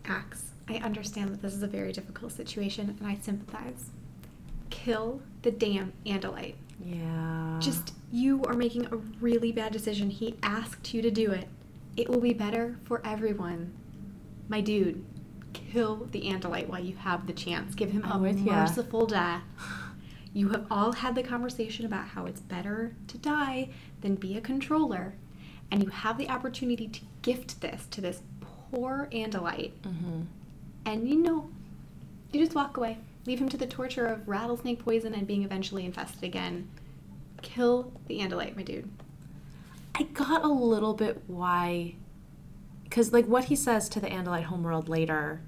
Axe, 0.06 0.52
I 0.68 0.78
understand 0.78 1.32
that 1.32 1.42
this 1.42 1.54
is 1.54 1.62
a 1.62 1.68
very 1.68 1.92
difficult 1.92 2.32
situation, 2.32 2.96
and 3.00 3.08
I 3.08 3.18
sympathize. 3.22 3.92
Kill 4.70 5.22
the 5.44 5.52
damn 5.52 5.94
Andalite. 6.06 6.56
Yeah. 6.84 7.58
Just, 7.60 7.94
you 8.12 8.44
are 8.44 8.54
making 8.54 8.86
a 8.86 8.98
really 9.22 9.52
bad 9.52 9.72
decision. 9.72 10.10
He 10.10 10.36
asked 10.44 10.94
you 10.94 11.02
to 11.02 11.12
do 11.12 11.32
it. 11.32 11.48
It 11.98 12.10
will 12.10 12.22
be 12.22 12.34
better 12.34 12.78
for 12.84 13.02
everyone. 13.06 13.74
My 14.48 14.62
dude, 14.62 15.04
kill 15.54 16.08
the 16.12 16.22
Andalite 16.24 16.68
while 16.68 16.84
you 16.84 16.96
have 16.98 17.28
the 17.28 17.34
chance. 17.34 17.74
Give 17.76 17.92
him 17.92 18.04
a 18.04 18.16
I'm 18.16 18.26
ya. 18.26 18.56
merciful 18.56 19.08
death. 19.08 19.42
You 20.34 20.50
have 20.50 20.66
all 20.70 20.92
had 20.92 21.16
the 21.16 21.24
conversation 21.24 21.86
about 21.86 22.10
how 22.10 22.26
it's 22.26 22.42
better 22.42 22.94
to 23.08 23.18
die 23.18 23.70
than 24.02 24.16
be 24.16 24.38
a 24.38 24.42
controller. 24.42 25.14
And 25.72 25.82
you 25.82 25.90
have 25.90 26.18
the 26.18 26.30
opportunity 26.30 26.90
to 26.90 27.00
gift 27.22 27.62
this 27.62 27.88
to 27.92 28.02
this 28.02 28.22
poor 28.42 29.08
Andalite. 29.14 29.72
Mm-hmm. 29.84 30.22
And 30.86 31.10
you 31.10 31.16
know, 31.16 31.50
you 32.34 32.44
just 32.44 32.54
walk 32.54 32.76
away. 32.76 32.98
Leave 33.26 33.40
him 33.40 33.50
to 33.50 33.58
the 33.58 33.66
torture 33.66 34.06
of 34.06 34.28
rattlesnake 34.28 34.80
poison 34.80 35.14
and 35.14 35.26
being 35.26 35.44
eventually 35.44 35.86
infested 35.86 36.24
again. 36.24 36.70
Kill 37.42 37.92
the 38.08 38.20
Andalite, 38.20 38.56
my 38.56 38.64
dude. 38.64 38.90
I 39.96 40.04
got 40.04 40.44
a 40.44 40.50
little 40.50 40.94
bit 40.94 41.24
why, 41.28 41.96
because 42.84 43.14
like 43.14 43.26
what 43.26 43.46
he 43.46 43.56
says 43.56 43.90
to 43.90 44.00
the 44.00 44.08
Andalite 44.08 44.44
homeworld 44.44 44.90
later, 44.90 45.42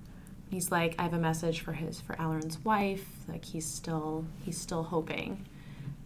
he's 0.49 0.71
like, 0.71 0.95
I 0.97 1.03
have 1.03 1.13
a 1.13 1.19
message 1.19 1.59
for 1.61 1.73
his 1.73 1.99
for 1.99 2.15
Alloran's 2.15 2.63
wife. 2.63 3.05
Like 3.27 3.45
he's 3.45 3.65
still 3.65 4.25
he's 4.43 4.57
still 4.57 4.83
hoping, 4.83 5.45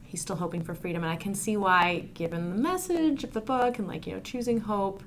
he's 0.03 0.21
still 0.21 0.37
hoping 0.37 0.63
for 0.63 0.73
freedom, 0.73 1.03
and 1.03 1.11
I 1.11 1.17
can 1.17 1.35
see 1.35 1.55
why, 1.55 2.09
given 2.15 2.49
the 2.49 2.61
message 2.61 3.23
of 3.23 3.33
the 3.33 3.41
book 3.41 3.79
and 3.79 3.87
like 3.87 4.07
you 4.07 4.13
know 4.13 4.19
choosing 4.19 4.61
hope, 4.61 5.03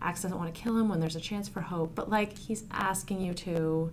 Axe 0.00 0.22
doesn't 0.22 0.38
want 0.38 0.54
to 0.54 0.60
kill 0.60 0.76
him 0.78 0.88
when 0.88 1.00
there's 1.00 1.16
a 1.16 1.20
chance 1.20 1.48
for 1.48 1.60
hope, 1.60 1.94
but 1.94 2.08
like 2.08 2.38
he's 2.38 2.64
asking 2.70 3.20
you 3.20 3.34
to, 3.34 3.92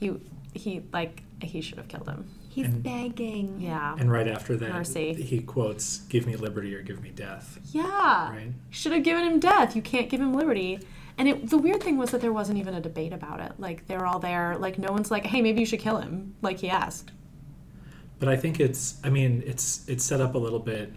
you 0.00 0.20
he 0.54 0.82
like 0.92 1.22
he 1.42 1.60
should 1.60 1.78
have 1.78 1.88
killed 1.88 2.08
him. 2.08 2.30
He's 2.48 2.66
And- 2.66 2.82
begging. 2.82 3.60
Yeah. 3.60 3.96
And 3.98 4.10
right 4.10 4.28
after 4.28 4.56
that, 4.56 4.72
Mercy. 4.72 5.12
he 5.14 5.40
quotes, 5.40 5.98
"Give 6.08 6.26
me 6.26 6.36
liberty 6.36 6.74
or 6.74 6.82
give 6.82 7.02
me 7.02 7.10
death." 7.10 7.58
Yeah. 7.72 8.30
Right. 8.30 8.52
Should 8.70 8.92
have 8.92 9.02
given 9.02 9.24
him 9.24 9.40
death. 9.40 9.74
You 9.76 9.82
can't 9.82 10.08
give 10.08 10.20
him 10.20 10.32
liberty. 10.34 10.78
And 11.18 11.28
it, 11.28 11.50
the 11.50 11.58
weird 11.58 11.82
thing 11.82 11.96
was 11.98 12.10
that 12.10 12.20
there 12.20 12.32
wasn't 12.32 12.58
even 12.58 12.74
a 12.74 12.80
debate 12.80 13.12
about 13.12 13.40
it. 13.40 13.52
Like 13.58 13.86
they're 13.88 14.06
all 14.06 14.18
there. 14.20 14.56
Like 14.58 14.78
no 14.78 14.90
one's 14.92 15.10
like, 15.10 15.26
"Hey, 15.26 15.42
maybe 15.42 15.60
you 15.60 15.66
should 15.66 15.80
kill 15.80 15.98
him." 15.98 16.34
Like 16.42 16.60
he 16.60 16.70
asked. 16.70 17.10
But 18.20 18.28
I 18.28 18.36
think 18.36 18.60
it's. 18.60 18.96
I 19.04 19.10
mean, 19.10 19.42
it's 19.44 19.86
it's 19.88 20.04
set 20.04 20.20
up 20.20 20.34
a 20.34 20.38
little 20.38 20.60
bit. 20.60 20.92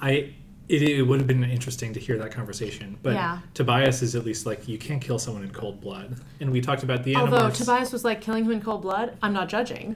I. 0.00 0.34
It, 0.68 0.82
it 0.82 1.02
would 1.02 1.20
have 1.20 1.26
been 1.28 1.44
interesting 1.44 1.92
to 1.92 2.00
hear 2.00 2.18
that 2.18 2.32
conversation, 2.32 2.98
but 3.02 3.14
Yeah. 3.14 3.38
Tobias 3.54 4.02
is 4.02 4.16
at 4.16 4.24
least 4.24 4.46
like 4.46 4.66
you 4.66 4.78
can't 4.78 5.00
kill 5.00 5.18
someone 5.18 5.42
in 5.44 5.50
cold 5.50 5.80
blood, 5.80 6.16
and 6.40 6.50
we 6.50 6.60
talked 6.60 6.82
about 6.82 7.04
the 7.04 7.14
Although 7.16 7.38
Animorphs. 7.50 7.58
Tobias 7.58 7.92
was 7.92 8.04
like 8.04 8.20
killing 8.20 8.44
him 8.44 8.50
in 8.52 8.60
cold 8.60 8.82
blood, 8.82 9.16
I'm 9.22 9.32
not 9.32 9.48
judging. 9.48 9.94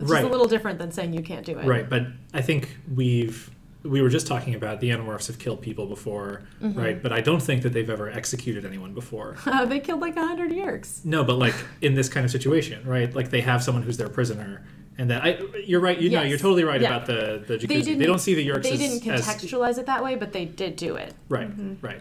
Is 0.00 0.08
Right. 0.10 0.24
a 0.24 0.28
little 0.28 0.46
different 0.46 0.78
than 0.78 0.92
saying 0.92 1.12
you 1.12 1.22
can't 1.22 1.44
do 1.44 1.58
it. 1.58 1.66
Right, 1.66 1.88
but 1.88 2.06
I 2.34 2.40
think 2.40 2.76
we've 2.94 3.50
we 3.84 4.02
were 4.02 4.08
just 4.08 4.26
talking 4.26 4.56
about 4.56 4.80
the 4.80 4.90
Animorphs 4.90 5.28
have 5.28 5.38
killed 5.38 5.62
people 5.62 5.86
before, 5.86 6.42
Mm-hmm. 6.60 6.78
right? 6.78 7.00
But 7.02 7.12
I 7.12 7.20
don't 7.20 7.40
think 7.40 7.62
that 7.62 7.72
they've 7.72 7.88
ever 7.88 8.10
executed 8.10 8.64
anyone 8.64 8.92
before. 8.92 9.36
Uh, 9.46 9.64
they 9.70 9.78
killed 9.78 10.00
like 10.00 10.16
a 10.16 10.26
hundred 10.26 10.50
Yeerks. 10.50 11.04
No, 11.04 11.22
but 11.22 11.38
like 11.38 11.54
in 11.80 11.94
this 11.94 12.08
kind 12.08 12.24
of 12.24 12.32
situation, 12.32 12.84
right? 12.86 13.14
Like 13.14 13.30
they 13.30 13.40
have 13.40 13.62
someone 13.62 13.84
who's 13.84 13.96
their 13.96 14.08
prisoner, 14.08 14.62
and 14.98 15.10
that 15.10 15.22
I 15.24 15.38
you're 15.64 15.80
right. 15.80 15.98
You 15.98 16.10
know, 16.10 16.20
Yes. 16.22 16.28
you're 16.30 16.38
totally 16.38 16.64
right 16.64 16.80
Yeah. 16.80 16.88
about 16.96 17.06
the 17.06 17.42
the 17.46 17.56
They 17.56 17.58
jacuzzi. 17.58 17.68
They, 17.68 17.80
didn't. 17.82 18.06
don't 18.06 18.18
see 18.18 18.34
the 18.34 18.46
Yeerks. 18.46 18.62
They 18.64 18.72
as, 18.72 18.78
didn't 18.78 19.08
as 19.08 19.26
contextualize 19.26 19.78
it 19.78 19.86
that 19.86 20.02
way, 20.04 20.14
but 20.16 20.32
they 20.32 20.44
did 20.44 20.76
do 20.76 20.96
it. 20.96 21.14
right, 21.28 21.48
mm-hmm. 21.48 21.74
right. 21.86 22.00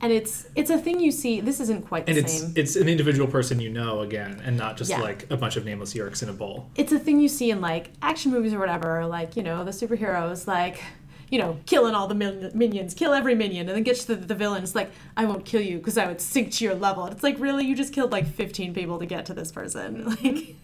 And 0.00 0.12
it's 0.12 0.46
it's 0.54 0.68
a 0.70 0.76
thing 0.78 1.00
you 1.00 1.10
see. 1.10 1.40
This 1.40 1.60
isn't 1.60 1.86
quite 1.88 2.04
the 2.04 2.10
And 2.10 2.18
it's 2.18 2.40
same. 2.40 2.52
it's 2.56 2.76
an 2.76 2.88
individual 2.88 3.26
person 3.26 3.58
you 3.60 3.70
know 3.70 4.00
again, 4.00 4.42
and 4.44 4.56
not 4.56 4.76
just 4.76 4.90
Yeah. 4.90 5.00
like 5.00 5.30
a 5.30 5.36
bunch 5.36 5.56
of 5.56 5.64
nameless 5.64 5.94
Yeerks 5.94 6.22
in 6.22 6.28
a 6.28 6.32
bowl. 6.34 6.68
it's 6.76 6.92
a 6.92 6.98
thing 6.98 7.20
you 7.20 7.28
see 7.28 7.50
in 7.50 7.60
like 7.62 7.90
action 8.02 8.30
movies 8.30 8.52
or 8.52 8.58
whatever, 8.58 9.00
or, 9.00 9.06
like 9.06 9.36
you 9.36 9.42
know 9.42 9.64
the 9.64 9.70
superheroes 9.70 10.46
like 10.46 10.82
you 11.30 11.38
know 11.38 11.56
killing 11.64 11.94
all 11.94 12.06
the 12.06 12.14
min- 12.14 12.50
minions, 12.54 12.92
kill 12.92 13.14
every 13.14 13.34
minion, 13.34 13.66
and 13.68 13.76
then 13.76 13.82
get 13.82 13.96
to 13.96 14.08
the, 14.08 14.16
the 14.16 14.34
villains 14.34 14.74
like 14.74 14.90
I 15.16 15.24
won't 15.24 15.46
kill 15.46 15.62
you 15.62 15.78
because 15.78 15.96
I 15.96 16.06
would 16.06 16.20
sink 16.20 16.52
to 16.54 16.64
your 16.64 16.74
level. 16.74 17.04
And 17.04 17.14
it's 17.14 17.22
like 17.22 17.38
really 17.40 17.64
you 17.64 17.74
just 17.74 17.94
killed 17.94 18.12
like 18.12 18.26
15 18.26 18.74
people 18.74 18.98
to 18.98 19.06
get 19.06 19.24
to 19.26 19.32
this 19.34 19.50
person. 19.52 20.04
Like 20.22 20.56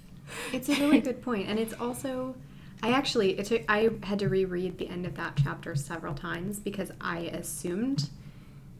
It's 0.52 0.68
a 0.68 0.74
really 0.76 1.00
good 1.00 1.22
point, 1.22 1.48
and 1.48 1.58
it's 1.58 1.74
also. 1.80 2.34
I 2.82 2.92
actually, 2.92 3.38
it 3.38 3.44
took, 3.44 3.62
I 3.68 3.90
had 4.04 4.18
to 4.20 4.28
reread 4.30 4.78
the 4.78 4.88
end 4.88 5.04
of 5.04 5.14
that 5.16 5.38
chapter 5.44 5.74
several 5.74 6.14
times 6.14 6.58
because 6.58 6.90
I 6.98 7.18
assumed 7.18 8.08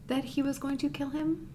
that 0.07 0.23
he 0.23 0.41
was 0.41 0.57
going 0.57 0.77
to 0.79 0.89
kill 0.89 1.09
him. 1.09 1.49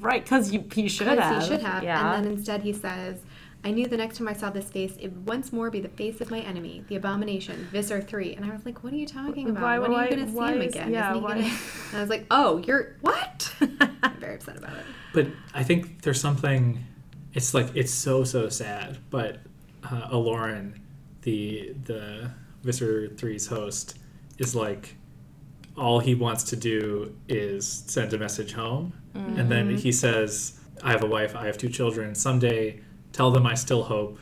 right 0.00 0.24
because 0.24 0.50
he 0.50 0.88
should 0.88 1.06
have 1.06 1.42
He 1.42 1.48
should 1.48 1.62
have. 1.62 1.84
yeah. 1.84 2.16
And 2.16 2.24
then 2.26 2.32
instead 2.32 2.62
he 2.62 2.72
says, 2.72 3.20
I 3.64 3.70
knew 3.70 3.86
the 3.86 3.96
next 3.96 4.18
time 4.18 4.26
I 4.26 4.32
saw 4.32 4.50
this 4.50 4.68
face, 4.68 4.96
it 4.96 5.12
would 5.12 5.26
once 5.28 5.52
more 5.52 5.70
be 5.70 5.78
the 5.80 5.88
face 5.88 6.20
of 6.20 6.28
my 6.28 6.40
enemy, 6.40 6.84
the 6.88 6.96
abomination, 6.96 7.68
Visser 7.70 8.00
3. 8.00 8.34
And 8.34 8.44
I 8.44 8.50
was 8.50 8.64
like, 8.66 8.82
what 8.82 8.92
are 8.92 8.96
you 8.96 9.06
talking 9.06 9.48
about? 9.50 9.62
Why- 9.62 9.78
when 9.78 9.92
why- 9.92 10.06
are 10.06 10.10
you 10.10 10.16
going 10.16 10.26
to 10.26 10.32
see 10.32 10.38
him 10.54 10.62
is- 10.62 10.74
again? 10.74 10.92
yeah, 10.92 11.10
Isn't 11.12 11.20
he 11.20 11.24
why- 11.24 11.34
gonna... 11.34 11.46
And 11.90 11.96
I 11.98 12.00
was 12.00 12.10
like, 12.10 12.26
oh, 12.32 12.58
you're, 12.66 12.96
what? 13.00 13.54
I'm 14.02 14.16
very 14.18 14.34
upset 14.34 14.56
about 14.56 14.72
it. 14.76 14.84
But 15.14 15.28
I 15.54 15.62
think 15.62 16.02
there's 16.02 16.20
something. 16.20 16.84
It's 17.36 17.54
like 17.54 17.68
it's 17.74 17.92
so 17.92 18.24
so 18.24 18.48
sad. 18.48 18.98
But 19.10 19.40
uh, 19.84 20.08
Alloran, 20.08 20.80
the 21.22 21.74
the 21.84 22.30
Visser 22.62 23.08
3's 23.08 23.46
host, 23.46 23.98
is 24.38 24.54
like 24.54 24.96
all 25.76 26.00
he 26.00 26.14
wants 26.14 26.42
to 26.44 26.56
do 26.56 27.14
is 27.28 27.84
send 27.86 28.12
a 28.14 28.18
message 28.18 28.52
home. 28.52 28.92
And 29.14 29.50
then 29.50 29.76
he 29.76 29.92
says, 29.92 30.58
I 30.82 30.90
have 30.90 31.02
a 31.02 31.06
wife, 31.06 31.34
I 31.34 31.46
have 31.46 31.56
two 31.56 31.68
children. 31.70 32.14
Someday, 32.14 32.80
tell 33.12 33.30
them 33.30 33.46
I 33.46 33.54
still 33.54 33.82
hope. 33.82 34.18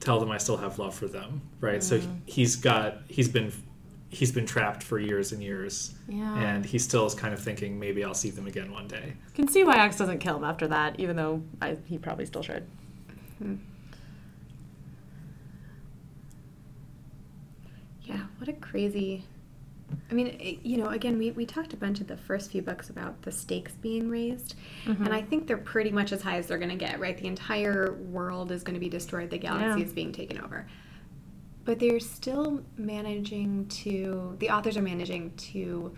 Tell 0.00 0.18
them 0.18 0.30
I 0.30 0.38
still 0.38 0.56
have 0.56 0.78
love 0.78 0.94
for 0.94 1.06
them. 1.06 1.42
Right? 1.60 1.82
So 1.82 2.00
he's 2.26 2.56
got, 2.56 2.98
he's 3.08 3.28
been. 3.28 3.52
He's 4.12 4.32
been 4.32 4.44
trapped 4.44 4.82
for 4.82 4.98
years 4.98 5.30
and 5.32 5.40
years, 5.42 5.94
Yeah. 6.08 6.34
and 6.36 6.66
he 6.66 6.78
still 6.80 7.06
is 7.06 7.14
kind 7.14 7.32
of 7.32 7.40
thinking 7.40 7.78
maybe 7.78 8.02
I'll 8.04 8.12
see 8.12 8.30
them 8.30 8.46
again 8.48 8.72
one 8.72 8.88
day. 8.88 9.14
can 9.34 9.46
see 9.46 9.62
why 9.62 9.76
Axe 9.76 9.96
doesn't 9.96 10.18
kill 10.18 10.36
him 10.36 10.42
after 10.44 10.66
that, 10.68 10.98
even 10.98 11.14
though 11.16 11.42
I, 11.62 11.76
he 11.86 11.96
probably 11.96 12.26
still 12.26 12.42
should. 12.42 12.66
Yeah, 18.02 18.22
what 18.38 18.48
a 18.48 18.52
crazy. 18.54 19.24
I 20.10 20.14
mean, 20.14 20.28
it, 20.28 20.60
you 20.64 20.76
know, 20.76 20.88
again, 20.88 21.18
we, 21.18 21.32
we 21.32 21.44
talked 21.44 21.72
a 21.72 21.76
bunch 21.76 22.00
of 22.00 22.06
the 22.06 22.16
first 22.16 22.50
few 22.52 22.62
books 22.62 22.90
about 22.90 23.22
the 23.22 23.32
stakes 23.32 23.72
being 23.72 24.08
raised, 24.08 24.54
Mm-hmm. 24.86 25.04
and 25.04 25.14
I 25.14 25.20
think 25.22 25.46
they're 25.46 25.56
pretty 25.56 25.90
much 25.90 26.10
as 26.12 26.22
high 26.22 26.36
as 26.38 26.46
they're 26.46 26.58
going 26.58 26.70
to 26.70 26.76
get, 26.76 26.98
right? 27.00 27.16
The 27.18 27.26
entire 27.26 27.92
world 27.94 28.50
is 28.52 28.62
going 28.62 28.74
to 28.74 28.80
be 28.80 28.88
destroyed, 28.88 29.30
the 29.30 29.38
galaxy 29.38 29.80
Yeah. 29.80 29.86
is 29.86 29.92
being 29.92 30.12
taken 30.12 30.40
over. 30.40 30.66
But 31.70 31.78
they're 31.78 32.00
still 32.00 32.64
managing 32.76 33.66
to, 33.68 34.34
the 34.40 34.50
authors 34.50 34.76
are 34.76 34.82
managing 34.82 35.30
to 35.52 35.96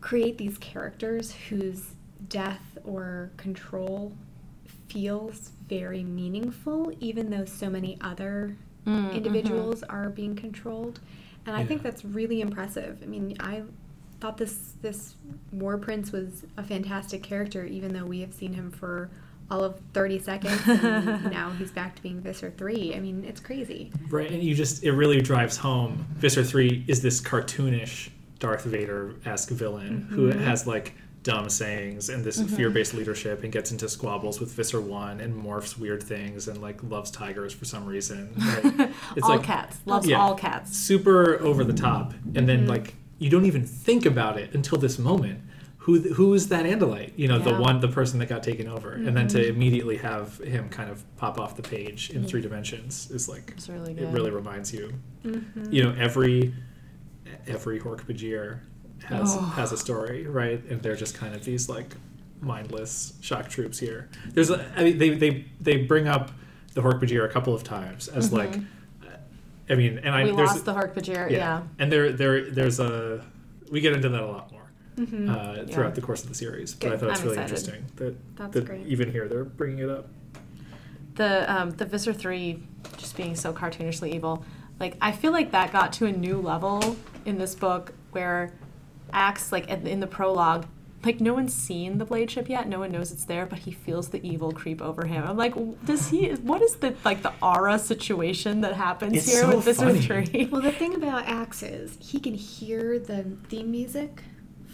create 0.00 0.38
these 0.38 0.56
characters 0.56 1.30
whose 1.50 1.90
death 2.30 2.78
or 2.84 3.30
control 3.36 4.16
feels 4.88 5.50
very 5.68 6.02
meaningful, 6.02 6.90
even 7.00 7.28
though 7.28 7.44
so 7.44 7.68
many 7.68 7.98
other 8.00 8.56
Mm, 8.86 9.12
individuals 9.12 9.82
are 9.82 10.08
being 10.08 10.34
controlled. 10.34 11.00
And 11.44 11.54
I 11.54 11.60
Yeah. 11.60 11.66
think 11.66 11.82
that's 11.82 12.02
really 12.02 12.40
impressive. 12.40 13.00
I 13.02 13.06
mean, 13.06 13.36
I 13.40 13.64
thought 14.20 14.38
this 14.38 14.72
this 14.80 15.16
War 15.52 15.76
Prince 15.76 16.12
was 16.12 16.46
a 16.56 16.62
fantastic 16.62 17.22
character, 17.22 17.66
even 17.66 17.92
though 17.92 18.06
we 18.06 18.20
have 18.20 18.32
seen 18.32 18.54
him 18.54 18.70
for 18.70 19.10
all 19.50 19.64
of 19.64 19.80
30 19.94 20.18
seconds 20.18 20.60
and 20.66 21.30
now 21.30 21.50
he's 21.58 21.70
back 21.70 21.96
to 21.96 22.02
being 22.02 22.20
Visser 22.20 22.52
3. 22.56 22.94
I 22.94 23.00
mean, 23.00 23.24
it's 23.24 23.40
crazy. 23.40 23.90
Right, 24.10 24.30
and 24.30 24.42
you 24.42 24.54
just 24.54 24.84
it 24.84 24.92
really 24.92 25.20
drives 25.20 25.56
home. 25.56 26.06
Visser 26.16 26.44
three 26.44 26.84
is 26.86 27.02
this 27.02 27.20
cartoonish 27.20 28.10
Darth 28.38 28.64
Vader 28.64 29.14
esque 29.24 29.50
villain 29.50 30.06
who 30.10 30.30
mm-hmm. 30.30 30.40
has 30.40 30.66
like 30.66 30.94
dumb 31.22 31.48
sayings 31.48 32.08
and 32.08 32.24
this 32.24 32.40
mm-hmm. 32.40 32.54
fear 32.54 32.70
based 32.70 32.94
leadership 32.94 33.42
and 33.42 33.52
gets 33.52 33.70
into 33.72 33.88
squabbles 33.88 34.40
with 34.40 34.52
Visser 34.52 34.80
one 34.80 35.20
and 35.20 35.34
morphs 35.34 35.78
weird 35.78 36.02
things 36.02 36.48
and 36.48 36.62
like 36.62 36.82
loves 36.82 37.10
tigers 37.10 37.52
for 37.52 37.64
some 37.64 37.84
reason. 37.86 38.34
Right? 38.38 38.90
It's 39.16 39.24
all 39.24 39.36
like 39.36 39.42
cats. 39.42 39.78
Loves 39.84 40.06
Yeah. 40.06 40.20
all 40.20 40.34
cats. 40.34 40.76
super 40.76 41.40
over 41.40 41.64
the 41.64 41.72
top, 41.72 42.12
and 42.34 42.48
then 42.48 42.60
mm-hmm. 42.60 42.70
like 42.70 42.94
you 43.18 43.30
don't 43.30 43.46
even 43.46 43.64
think 43.64 44.06
about 44.06 44.38
it 44.38 44.54
until 44.54 44.78
this 44.78 44.98
moment. 44.98 45.40
Who 45.88 46.00
who 46.00 46.34
is 46.34 46.48
that 46.48 46.66
Andalite? 46.66 47.12
You 47.16 47.28
know, 47.28 47.38
the 47.38 47.54
one 47.54 47.80
the 47.80 47.88
person 47.88 48.18
that 48.18 48.28
got 48.28 48.42
taken 48.42 48.68
over, 48.68 48.92
and 48.92 49.16
then 49.16 49.26
to 49.28 49.38
mm-hmm. 49.38 49.56
immediately 49.56 49.96
have 49.96 50.36
him 50.36 50.68
kind 50.68 50.90
of 50.90 51.02
pop 51.16 51.40
off 51.40 51.56
the 51.56 51.62
page 51.62 52.10
in 52.10 52.18
mm-hmm. 52.18 52.26
three 52.26 52.42
dimensions 52.42 53.10
is 53.10 53.26
like 53.26 53.54
really 53.70 53.94
it 53.94 54.12
really 54.12 54.30
reminds 54.30 54.70
you. 54.70 54.92
Mm-hmm. 55.24 55.72
You 55.72 55.84
know, 55.84 55.96
every 55.98 56.52
every 57.46 57.80
Hork-Bajir 57.80 58.58
has 59.04 59.34
Oh. 59.34 59.40
has 59.56 59.72
a 59.72 59.78
story, 59.78 60.26
right? 60.26 60.62
And 60.68 60.82
they're 60.82 60.94
just 60.94 61.14
kind 61.14 61.34
of 61.34 61.42
these 61.42 61.70
like 61.70 61.94
mindless 62.42 63.14
shock 63.22 63.48
troops 63.48 63.78
here. 63.78 64.10
There's 64.34 64.50
a, 64.50 64.70
I 64.76 64.84
mean, 64.84 64.98
they 64.98 65.08
they 65.14 65.46
they 65.58 65.78
bring 65.78 66.06
up 66.06 66.32
the 66.74 66.82
Hork-Bajir 66.82 67.24
a 67.24 67.30
couple 67.30 67.54
of 67.54 67.64
times 67.64 68.08
as 68.08 68.30
like. 68.30 68.58
Uh, 69.02 69.16
I 69.70 69.74
mean, 69.74 70.00
and 70.04 70.14
I 70.14 70.24
Mm-hmm. 70.24 70.30
we 70.32 70.36
there's 70.36 70.50
lost 70.50 70.66
the 70.66 70.74
Hork-Bajir, 70.74 71.30
yeah. 71.30 71.62
and 71.78 71.90
there 71.90 72.12
there 72.12 72.50
there's 72.50 72.78
a 72.78 73.24
we 73.70 73.80
get 73.80 73.94
into 73.94 74.10
that 74.10 74.20
a 74.20 74.26
lot 74.26 74.52
more 74.52 74.57
uh, 74.98 75.04
throughout 75.66 75.68
Yeah. 75.68 75.90
the 75.90 76.00
course 76.00 76.22
of 76.22 76.28
the 76.28 76.34
series. 76.34 76.74
But 76.74 76.92
I 76.92 76.96
thought 76.96 77.10
it's 77.10 77.20
I'm 77.20 77.26
really 77.28 77.38
excited. 77.42 77.68
interesting 77.68 77.84
that, 77.96 78.36
That's 78.36 78.54
that 78.54 78.64
great. 78.64 78.86
even 78.86 79.10
here 79.12 79.28
they're 79.28 79.44
bringing 79.44 79.78
it 79.80 79.90
up. 79.90 80.08
the 81.16 81.50
um, 81.52 81.70
the 81.72 81.84
Visser 81.84 82.12
three 82.12 82.62
just 82.96 83.16
being 83.16 83.34
so 83.36 83.52
cartoonishly 83.52 84.12
evil. 84.14 84.44
Like 84.80 84.96
I 85.00 85.12
feel 85.12 85.32
like 85.32 85.50
that 85.52 85.72
got 85.72 85.92
to 85.94 86.06
a 86.06 86.12
new 86.12 86.40
level 86.40 86.96
in 87.24 87.38
this 87.38 87.54
book 87.54 87.92
where 88.12 88.52
Axe 89.12 89.52
like 89.52 89.68
in 89.68 89.86
in 89.86 90.00
the 90.00 90.06
prologue, 90.06 90.66
like 91.04 91.20
no 91.20 91.32
one's 91.34 91.54
seen 91.54 91.98
the 91.98 92.04
blade 92.04 92.30
ship 92.30 92.48
yet. 92.48 92.68
No 92.68 92.78
one 92.78 92.92
knows 92.92 93.10
it's 93.10 93.24
there, 93.24 93.46
but 93.46 93.60
he 93.60 93.72
feels 93.72 94.08
the 94.10 94.24
evil 94.24 94.52
creep 94.52 94.80
over 94.82 95.06
him. 95.06 95.24
I'm 95.24 95.36
like, 95.36 95.54
does 95.84 96.10
he? 96.10 96.28
What 96.34 96.62
is 96.62 96.76
the 96.76 96.94
like 97.04 97.22
the 97.22 97.32
aura 97.42 97.78
situation 97.80 98.60
that 98.60 98.74
happens 98.74 99.14
It's 99.16 99.32
here 99.32 99.40
so 99.42 99.56
with 99.56 99.64
Visser 99.64 99.86
funny. 99.86 100.00
three? 100.00 100.48
Well, 100.52 100.60
the 100.60 100.70
thing 100.72 100.94
about 100.94 101.26
Axe 101.26 101.62
is 101.64 101.96
he 102.00 102.20
can 102.20 102.34
hear 102.34 102.98
the 102.98 103.24
theme 103.48 103.70
music 103.72 104.22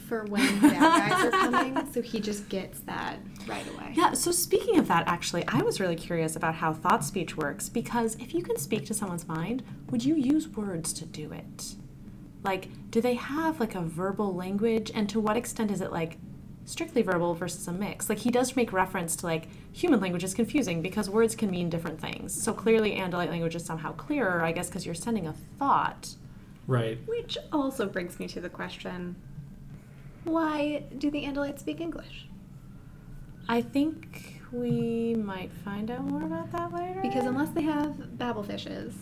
for 0.04 0.24
when 0.24 0.60
bad 0.60 1.10
guys 1.10 1.24
are 1.24 1.30
coming, 1.30 1.92
so 1.92 2.02
he 2.02 2.20
just 2.20 2.48
gets 2.48 2.80
that 2.80 3.18
right 3.46 3.66
away. 3.74 3.92
Yeah, 3.94 4.12
so 4.12 4.30
speaking 4.30 4.78
of 4.78 4.88
that, 4.88 5.08
actually, 5.08 5.46
I 5.48 5.62
was 5.62 5.80
really 5.80 5.96
curious 5.96 6.36
about 6.36 6.54
how 6.54 6.72
thought 6.72 7.04
speech 7.04 7.36
works 7.36 7.68
because 7.68 8.14
if 8.16 8.34
you 8.34 8.42
can 8.42 8.56
speak 8.58 8.86
to 8.86 8.94
someone's 8.94 9.26
mind, 9.26 9.62
would 9.90 10.04
you 10.04 10.14
use 10.14 10.48
words 10.48 10.92
to 10.94 11.06
do 11.06 11.32
it? 11.32 11.74
Like, 12.42 12.68
do 12.90 13.00
they 13.00 13.14
have 13.14 13.60
like 13.60 13.74
a 13.74 13.80
verbal 13.80 14.34
language, 14.34 14.90
and 14.94 15.08
to 15.08 15.20
what 15.20 15.36
extent 15.36 15.70
is 15.70 15.80
it 15.80 15.90
like 15.90 16.18
strictly 16.66 17.02
verbal 17.02 17.34
versus 17.34 17.66
a 17.68 17.72
mix? 17.72 18.08
Like, 18.08 18.18
he 18.18 18.30
does 18.30 18.56
make 18.56 18.72
reference 18.72 19.16
to 19.16 19.26
like 19.26 19.48
human 19.72 20.00
language 20.00 20.24
is 20.24 20.34
confusing 20.34 20.82
because 20.82 21.08
words 21.08 21.34
can 21.34 21.50
mean 21.50 21.70
different 21.70 22.00
things. 22.00 22.34
So 22.34 22.52
clearly, 22.52 22.96
Andalite 22.96 23.30
language 23.30 23.56
is 23.56 23.64
somehow 23.64 23.92
clearer, 23.92 24.42
I 24.42 24.52
guess, 24.52 24.68
because 24.68 24.84
you're 24.84 24.94
sending 24.94 25.26
a 25.26 25.32
thought. 25.58 26.14
Right. 26.66 26.98
Which 27.06 27.36
also 27.52 27.86
brings 27.86 28.18
me 28.18 28.26
to 28.28 28.40
the 28.40 28.48
question 28.48 29.16
why 30.24 30.84
do 30.98 31.10
the 31.10 31.24
Andalites 31.24 31.60
speak 31.60 31.80
English? 31.80 32.28
I 33.48 33.60
think 33.60 34.40
we 34.52 35.14
might 35.16 35.52
find 35.64 35.90
out 35.90 36.04
more 36.04 36.22
about 36.22 36.50
that 36.52 36.72
later. 36.72 37.00
Because 37.02 37.26
unless 37.26 37.50
they 37.50 37.62
have 37.62 37.92
babblefishes, 38.16 38.92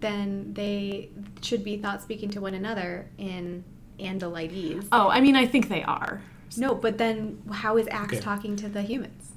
then 0.00 0.52
they 0.54 1.10
should 1.40 1.62
be 1.62 1.76
thought 1.76 2.02
speaking 2.02 2.30
to 2.30 2.40
one 2.40 2.54
another 2.54 3.08
in 3.18 3.62
Andalitese. 4.00 4.86
oh, 4.92 5.08
I 5.08 5.20
mean, 5.20 5.36
I 5.36 5.46
think 5.46 5.68
they 5.68 5.82
are. 5.84 6.22
No, 6.56 6.74
but 6.74 6.98
then 6.98 7.40
how 7.50 7.76
is 7.76 7.86
Axe 7.88 8.14
Okay. 8.14 8.20
talking 8.20 8.56
to 8.56 8.68
the 8.68 8.82
humans? 8.82 9.32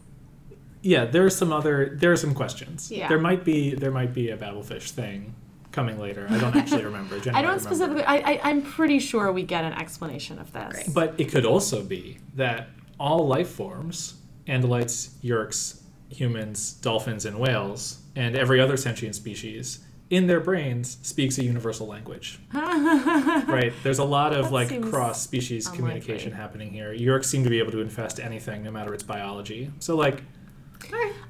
Yeah, 0.81 1.05
there 1.05 1.25
are 1.25 1.29
some 1.29 1.51
other 1.53 1.95
there 1.95 2.11
are 2.11 2.17
some 2.17 2.33
questions. 2.35 2.91
Yeah. 2.91 3.07
There 3.07 3.19
might 3.19 3.43
be 3.43 3.73
there 3.73 3.91
might 3.91 4.13
be 4.13 4.29
a 4.29 4.37
battlefish 4.37 4.91
thing 4.91 5.33
coming 5.75 5.99
later. 5.99 6.25
I 6.29 6.39
don't 6.39 6.55
actually 6.55 6.83
remember. 6.91 7.19
Jen 7.19 7.35
I 7.35 7.41
don't 7.41 7.51
remember. 7.51 7.69
specifically. 7.69 8.03
I, 8.03 8.15
I 8.15 8.39
I'm 8.43 8.61
pretty 8.61 8.97
sure 8.99 9.31
we 9.31 9.43
get 9.43 9.63
an 9.65 9.73
explanation 9.73 10.39
of 10.39 10.51
this. 10.53 10.73
Great. 10.73 10.93
But 10.93 11.13
it 11.19 11.25
could 11.25 11.45
also 11.45 11.83
be 11.83 12.17
that 12.35 12.69
all 12.99 13.27
life 13.27 13.49
forms, 13.49 14.15
Andalites, 14.47 15.09
Yeerks, 15.23 15.81
humans, 16.09 16.73
dolphins, 16.73 17.25
and 17.25 17.37
whales, 17.39 17.99
and 18.15 18.35
every 18.37 18.59
other 18.61 18.77
sentient 18.77 19.15
species, 19.15 19.79
in 20.09 20.27
their 20.27 20.39
brains 20.39 20.97
speaks 21.01 21.37
a 21.39 21.43
universal 21.43 21.87
language. 21.87 22.39
right? 22.53 23.73
There's 23.83 23.99
a 23.99 24.03
lot 24.03 24.33
of 24.33 24.45
That 24.45 24.51
like 24.53 24.81
cross 24.89 25.21
species 25.21 25.65
unlikely. 25.65 25.77
communication 25.83 26.31
happening 26.31 26.71
here. 26.71 26.93
Yeerks 26.93 27.25
seem 27.25 27.43
to 27.43 27.49
be 27.49 27.59
able 27.59 27.71
to 27.71 27.81
infest 27.81 28.19
anything, 28.19 28.63
no 28.63 28.71
matter 28.71 28.93
its 28.93 29.03
biology. 29.03 29.71
So 29.79 29.95
like, 29.97 30.21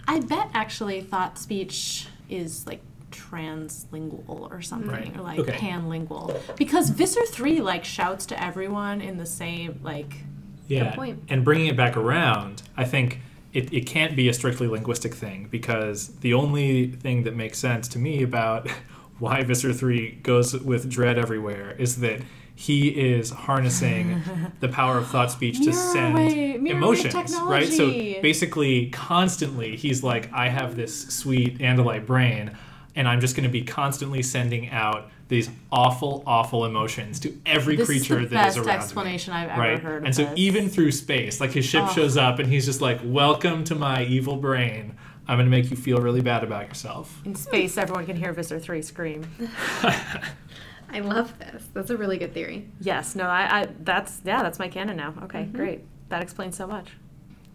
I 0.08 0.20
bet 0.20 0.50
actually 0.54 1.02
thought 1.02 1.38
speech 1.39 2.08
is 2.30 2.68
like 2.68 2.82
translingual 3.12 4.28
or 4.51 4.62
something, 4.62 4.89
Right. 4.89 5.16
or 5.18 5.22
like 5.22 5.39
Okay. 5.39 5.53
panlingual. 5.53 6.36
Because 6.58 6.89
Visser 6.89 7.26
three 7.26 7.62
like 7.62 7.86
shouts 7.86 8.26
to 8.28 8.43
everyone 8.43 9.01
in 9.01 9.18
the 9.18 9.26
same 9.26 9.80
like. 9.84 10.14
yeah, 10.68 10.95
point. 10.95 11.22
and 11.30 11.43
bringing 11.43 11.68
it 11.68 11.78
back 11.78 11.95
around, 11.97 12.64
I 12.78 12.86
think. 12.86 13.20
It, 13.53 13.72
it 13.72 13.86
can't 13.86 14.18
be 14.18 14.28
a 14.28 14.34
strictly 14.34 14.68
linguistic 14.68 15.14
thing 15.14 15.47
because 15.49 16.10
the 16.20 16.34
only 16.34 16.88
thing 16.88 17.24
that 17.24 17.38
makes 17.38 17.58
sense 17.58 17.88
to 17.89 17.97
me 17.99 18.22
about 18.22 18.70
why 19.20 19.43
Visser 19.43 19.72
3 19.72 20.20
goes 20.24 20.53
with 20.53 20.89
Dread 20.89 21.18
everywhere 21.18 21.74
is 21.78 22.01
that 22.01 22.20
he 22.53 22.89
is 22.89 23.30
harnessing 23.30 24.22
the 24.60 24.68
power 24.68 24.97
of 24.97 25.08
thought 25.08 25.32
speech 25.32 25.62
to 25.64 25.72
send 25.72 26.16
wave 26.16 26.66
emotions, 26.66 27.34
right? 27.43 27.70
So 27.72 27.89
basically, 28.22 28.89
constantly, 28.89 29.78
he's 29.78 30.03
like, 30.03 30.30
I 30.34 30.49
have 30.49 30.76
this 30.76 31.08
sweet 31.08 31.60
Andalite 31.60 32.06
brain, 32.06 32.58
and 32.96 33.08
I'm 33.08 33.20
just 33.20 33.36
going 33.36 33.43
to 33.43 33.50
be 33.52 33.64
constantly 33.64 34.22
sending 34.24 34.70
out 34.70 35.10
these 35.28 35.50
awful, 35.72 36.24
awful 36.28 36.66
emotions 36.66 37.20
to 37.22 37.34
every 37.46 37.76
This 37.76 37.89
is 37.89 38.06
creature 38.08 38.22
the 38.22 38.28
that 38.36 38.50
is 38.50 38.56
best 38.56 38.68
around 38.68 38.78
explanation 38.78 39.34
me. 39.34 39.39
I've 39.39 39.50
ever 39.50 39.60
right? 39.62 39.80
heard 39.80 39.98
of 40.04 40.06
And 40.06 40.16
so 40.16 40.24
this. 40.26 40.34
even 40.36 40.70
through 40.70 40.91
space, 40.91 41.41
like 41.41 41.52
his 41.52 41.66
ship 41.66 41.84
Oh. 41.88 41.93
shows 41.93 42.16
up, 42.16 42.39
and 42.39 42.48
he's 42.48 42.66
just 42.66 42.80
like, 42.82 43.00
"Welcome 43.04 43.64
to 43.66 43.76
my 43.76 44.04
evil 44.06 44.36
brain. 44.38 44.96
I'm 45.28 45.38
going 45.38 45.48
to 45.48 45.52
make 45.52 45.72
you 45.72 45.78
feel 45.78 45.98
really 45.98 46.22
bad 46.22 46.43
about 46.43 46.68
yourself." 46.68 47.22
In 47.26 47.34
space, 47.36 47.78
everyone 47.78 48.06
can 48.06 48.16
hear 48.16 48.32
Visser 48.34 48.60
three 48.60 48.84
scream. 48.84 49.26
I 50.89 51.00
love 51.00 51.38
this. 51.39 51.68
That's 51.74 51.89
a 51.89 51.98
really 51.98 52.18
good 52.18 52.34
theory. 52.34 52.70
Yes, 52.80 53.16
no, 53.16 53.24
I, 53.26 53.62
I 53.62 53.68
that's 53.84 54.22
yeah, 54.24 54.43
that's 54.43 54.60
my 54.60 54.68
canon 54.70 54.98
now. 54.98 55.16
Okay, 55.24 55.43
mm-hmm. 55.43 55.58
great. 55.58 55.82
That 56.10 56.22
explains 56.22 56.56
so 56.56 56.68
much. 56.68 56.91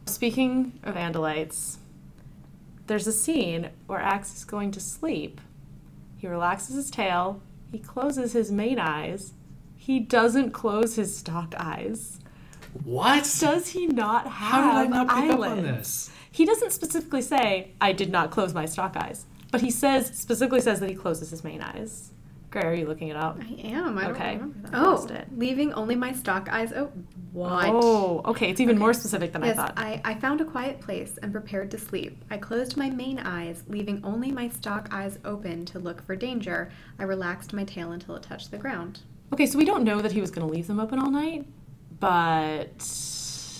Speaking 0.07 0.73
of 0.83 0.97
Andalites, 0.97 1.77
there's 2.91 3.07
a 3.07 3.13
scene 3.13 3.71
where 3.87 4.01
Axe 4.01 4.35
is 4.35 4.45
going 4.45 4.73
to 4.73 4.81
sleep. 4.81 5.41
He 6.17 6.27
relaxes 6.27 6.75
his 6.75 6.91
tail, 6.91 7.41
he 7.71 7.79
closes 7.79 8.33
his 8.33 8.51
main 8.51 8.81
eyes, 8.81 9.33
He 9.77 10.01
doesn't 10.01 10.51
close 10.51 10.97
his 10.97 11.17
stalk 11.17 11.55
eyes. 11.57 12.19
What? 12.83 13.33
Does 13.39 13.69
he 13.69 13.87
not 13.87 14.25
have 14.27 14.33
How 14.33 14.83
did 14.83 14.93
I 14.93 14.97
not 15.05 15.07
pick 15.07 15.17
eyelids? 15.17 15.53
up 15.53 15.59
on 15.59 15.63
this? 15.63 16.11
He 16.33 16.45
doesn't 16.45 16.73
specifically 16.73 17.23
say, 17.23 17.75
I 17.81 17.93
did 17.93 18.11
not 18.11 18.33
close 18.33 18.53
my 18.53 18.67
stalk 18.67 18.97
eyes. 18.97 19.25
But 19.53 19.61
he 19.61 19.71
says 19.71 20.19
specifically 20.19 20.61
says 20.61 20.81
that 20.81 20.91
he 20.91 20.97
closes 20.97 21.31
his 21.31 21.45
main 21.45 21.63
eyes. 21.63 22.11
Gray, 22.51 22.63
are 22.63 22.75
you 22.75 22.87
looking 22.87 23.09
it 23.09 23.17
up? 23.17 23.39
I 23.41 23.61
am. 23.69 23.97
I 23.97 24.11
Okay. 24.11 24.33
don't 24.37 24.51
remember 24.51 24.69
that. 24.71 24.81
Oh, 24.81 24.91
lost 24.91 25.11
it. 25.13 25.29
leaving 25.37 25.73
only 25.75 25.95
my 25.95 26.13
stalk 26.13 26.49
eyes 26.51 26.73
open. 26.73 27.07
What? 27.33 27.69
Oh, 27.69 28.23
okay. 28.25 28.51
It's 28.51 28.61
even 28.61 28.75
Okay. 28.75 28.81
more 28.81 28.93
specific 28.93 29.33
than 29.33 29.45
Yes, 29.45 29.57
I 29.57 29.67
thought. 29.67 29.75
I, 29.77 30.01
I 30.05 30.15
found 30.15 30.41
a 30.41 30.45
quiet 30.45 30.81
place 30.81 31.17
and 31.23 31.31
prepared 31.31 31.71
to 31.71 31.79
sleep. 31.79 32.25
I 32.29 32.39
closed 32.39 32.77
my 32.77 32.91
main 32.91 33.21
eyes, 33.21 33.63
leaving 33.69 34.01
only 34.03 34.33
my 34.33 34.49
stalk 34.49 34.89
eyes 34.91 35.21
open 35.25 35.65
to 35.67 35.79
look 35.79 36.05
for 36.05 36.17
danger. 36.17 36.71
I 36.99 37.05
relaxed 37.05 37.53
my 37.53 37.63
tail 37.63 37.93
until 37.93 38.17
it 38.17 38.25
touched 38.25 38.51
the 38.51 38.59
ground. 38.59 39.01
Okay, 39.33 39.47
so 39.47 39.57
we 39.57 39.65
don't 39.65 39.85
know 39.85 40.01
that 40.01 40.11
he 40.11 40.21
was 40.21 40.33
going 40.33 40.45
to 40.45 40.53
leave 40.53 40.67
them 40.67 40.81
open 40.81 40.99
all 40.99 41.11
night, 41.11 41.47
but 42.01 42.83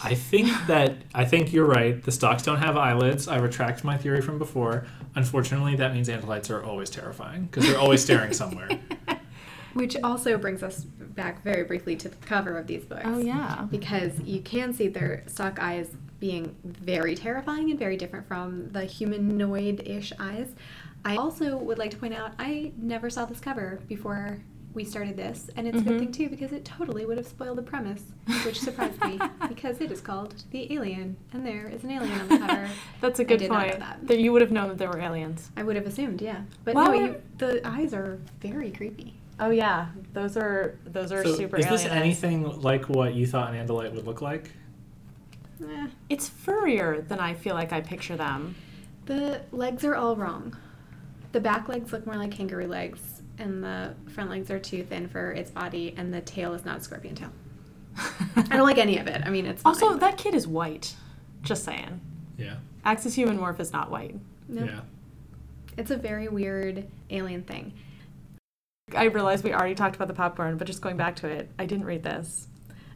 I 0.03 0.15
think 0.17 0.49
that 0.67 0.97
I 1.15 1.25
think 1.25 1.53
you're 1.53 1.65
right. 1.67 2.03
The 2.03 2.11
stalks 2.11 2.43
don't 2.43 2.59
have 2.59 2.77
eyelids. 2.77 3.29
I 3.29 3.37
retract 3.39 3.85
my 3.85 3.97
theory 3.97 4.21
from 4.21 4.37
before. 4.41 4.87
Unfortunately, 5.21 5.77
that 5.77 5.93
means 5.93 6.09
andalites 6.09 6.49
are 6.49 6.65
always 6.65 6.89
terrifying 6.89 7.45
because 7.45 7.67
they're 7.67 7.79
always 7.79 8.03
staring 8.03 8.33
somewhere. 8.33 8.71
Which 9.75 9.95
also 10.03 10.39
brings 10.39 10.63
us 10.63 10.85
back 10.85 11.45
very 11.45 11.63
briefly 11.63 11.95
to 11.97 12.09
the 12.09 12.17
cover 12.17 12.57
of 12.57 12.67
these 12.67 12.85
books. 12.87 13.03
oh 13.05 13.19
yeah, 13.19 13.67
Because 13.71 14.19
you 14.21 14.41
can 14.41 14.73
see 14.73 14.89
their 14.89 15.23
stalk 15.27 15.61
eyes 15.61 15.91
being 16.21 16.57
very 16.65 17.15
terrifying 17.15 17.71
and 17.71 17.79
very 17.79 17.97
different 17.99 18.27
from 18.27 18.71
the 18.71 18.85
humanoid 18.85 19.83
ish 19.87 20.13
eyes. 20.19 20.55
I 21.05 21.17
also 21.17 21.57
would 21.59 21.79
like 21.79 21.91
to 21.93 21.97
point 21.99 22.15
out 22.15 22.33
I 22.39 22.73
never 22.79 23.11
saw 23.11 23.27
this 23.27 23.41
cover 23.41 23.81
before 23.89 24.39
we 24.73 24.85
started 24.85 25.17
this, 25.17 25.51
and 25.57 25.67
it's 25.67 25.79
a 25.79 25.81
good 25.81 25.99
thing 25.99 26.13
too 26.13 26.29
because 26.29 26.53
it 26.53 26.65
totally 26.65 27.05
would 27.05 27.17
have 27.19 27.27
spoiled 27.27 27.59
the 27.59 27.63
premise, 27.63 28.03
which 28.45 28.61
surprised 28.61 29.03
me 29.05 29.19
because 29.49 29.81
it 29.81 29.91
is 29.91 30.01
called 30.01 30.35
The 30.53 30.73
Alien, 30.73 31.17
and 31.33 31.45
there 31.45 31.69
is 31.69 31.83
an 31.83 31.91
alien 31.91 32.21
on 32.21 32.29
the 32.29 32.39
cover. 32.39 32.69
that's 33.01 33.19
a 33.19 33.25
good 33.25 33.41
did 33.41 33.51
not 33.51 33.63
know 33.67 33.69
point. 33.73 33.81
that. 33.81 34.07
That 34.07 34.19
you 34.21 34.33
would 34.33 34.43
have 34.43 34.53
known 34.53 34.69
that 34.69 34.79
there 34.79 34.89
were 34.89 35.01
aliens. 35.01 35.51
I 35.57 35.65
would 35.65 35.75
have 35.77 35.87
assumed, 35.87 36.23
yeah. 36.23 36.43
But 36.65 36.75
Why 36.77 36.85
no, 36.85 36.93
you, 36.93 37.23
the 37.39 37.67
eyes 37.67 37.93
are 37.93 38.19
very 38.41 38.71
creepy. 38.71 39.15
Oh 39.41 39.51
yeah, 39.51 39.89
those 40.13 40.37
are 40.37 40.79
those 40.85 41.11
are 41.13 41.25
So 41.25 41.35
super. 41.35 41.57
is 41.57 41.67
this 41.67 41.83
alien 41.85 41.97
eyes. 41.99 42.03
anything 42.05 42.61
like 42.61 42.89
what 42.89 43.15
you 43.15 43.27
thought 43.27 43.53
an 43.53 43.67
andalite 43.67 43.93
would 43.95 44.07
look 44.07 44.21
like? 44.23 44.51
Eh. 45.63 45.89
It's 46.09 46.29
furrier 46.29 47.01
than 47.09 47.19
I 47.19 47.35
feel 47.35 47.55
like 47.55 47.73
I 47.73 47.81
picture 47.81 48.17
them. 48.17 48.55
The 49.07 49.43
legs 49.51 49.85
are 49.85 49.95
all 49.97 50.15
wrong. 50.15 50.57
The 51.33 51.41
back 51.41 51.69
legs 51.69 51.93
look 51.93 52.07
more 52.07 52.17
like 52.17 52.33
kangaroo 52.33 52.67
legs, 52.67 53.20
and 53.41 53.65
the 53.65 53.95
front 54.13 54.31
legs 54.31 54.51
are 54.51 54.59
too 54.59 54.85
thin 54.85 55.09
for 55.09 55.33
its 55.33 55.51
body, 55.51 55.95
and 55.97 56.13
the 56.15 56.21
tail 56.21 56.55
is 56.55 56.65
not 56.65 56.79
a 56.79 56.81
scorpion 56.83 57.15
tail. 57.17 57.31
I 57.97 58.57
don't 58.57 58.67
like 58.67 58.79
any 58.79 58.99
of 58.99 59.07
it. 59.09 59.23
I 59.25 59.31
mean, 59.31 59.47
it's 59.47 59.63
Also, 59.65 59.89
fine. 59.91 59.99
that 59.99 60.17
kid 60.17 60.35
is 60.35 60.47
white. 60.47 60.95
Just 61.43 61.65
saying. 61.65 62.01
Yeah. 62.39 62.57
Axis 62.85 63.15
human 63.15 63.39
morph 63.39 63.59
is 63.61 63.73
not 63.73 63.91
white. 63.91 64.15
no, 64.49 64.65
Yeah. 64.65 64.81
it's 65.77 65.91
a 65.91 65.97
very 65.97 66.29
weird 66.29 66.87
alien 67.11 67.43
thing. 67.43 67.73
I 68.97 69.05
realized 69.05 69.45
we 69.45 69.53
already 69.55 69.75
talked 69.75 69.97
about 69.97 70.09
the 70.09 70.15
popcorn, 70.15 70.57
but 70.57 70.67
just 70.67 70.81
going 70.83 70.97
back 70.97 71.17
to 71.17 71.29
it, 71.29 71.51
I 71.59 71.67
didn't 71.67 71.85
read 71.87 72.03
this. 72.03 72.49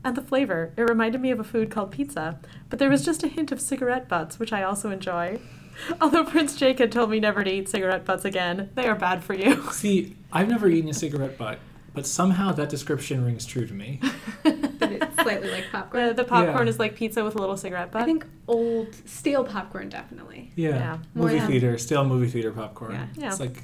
And 0.05 0.17
the 0.17 0.23
flavor, 0.23 0.73
it 0.77 0.83
reminded 0.83 1.21
me 1.21 1.31
of 1.31 1.41
a 1.41 1.45
food 1.45 1.71
called 1.71 1.91
pizza, 1.93 2.39
but 2.69 2.79
there 2.79 2.91
was 2.91 3.05
just 3.05 3.23
a 3.23 3.29
hint 3.29 3.53
of 3.53 3.61
cigarette 3.61 4.09
butts, 4.09 4.39
which 4.39 4.53
I 4.53 4.63
also 4.63 4.91
enjoy. 4.91 5.39
Although 6.01 6.25
Prince 6.25 6.57
Jake 6.57 6.79
had 6.79 6.93
told 6.93 7.11
me 7.11 7.21
never 7.21 7.43
to 7.45 7.51
eat 7.51 7.69
cigarette 7.69 8.05
butts 8.05 8.25
again, 8.25 8.71
they 8.75 8.87
are 8.87 8.95
bad 8.95 9.23
for 9.25 9.35
you. 9.35 9.63
See, 9.73 10.17
I've 10.33 10.49
never 10.49 10.69
eaten 10.69 10.89
a 10.91 10.95
cigarette 10.95 11.37
butt, 11.39 11.59
but 11.95 12.07
somehow 12.07 12.53
that 12.53 12.69
description 12.69 13.25
rings 13.25 13.45
true 13.47 13.67
to 13.67 13.75
me. 13.75 14.01
But 14.43 14.93
it's 14.93 15.15
slightly 15.23 15.51
like 15.51 15.65
popcorn. 15.73 16.09
The, 16.09 16.15
the 16.15 16.25
popcorn 16.25 16.67
Yeah. 16.67 16.71
is 16.71 16.79
like 16.79 16.95
pizza 16.95 17.25
with 17.25 17.37
a 17.37 17.39
little 17.39 17.57
cigarette 17.57 17.91
butt. 17.91 18.03
I 18.03 18.05
think 18.05 18.27
old 18.47 18.95
stale 19.09 19.43
popcorn 19.43 19.89
definitely. 19.89 20.53
Yeah. 20.57 20.69
Yeah. 20.71 20.99
More 21.15 21.29
Movie 21.29 21.39
than- 21.39 21.49
theater, 21.49 21.79
stale 21.79 22.05
movie 22.05 22.29
theater 22.29 22.53
popcorn. 22.53 22.93
Yeah. 22.93 23.07
Yeah. 23.17 23.29
It's 23.29 23.41
like 23.41 23.63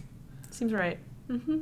Seems 0.51 0.73
right. 0.73 0.99
Mm-hmm. 1.29 1.59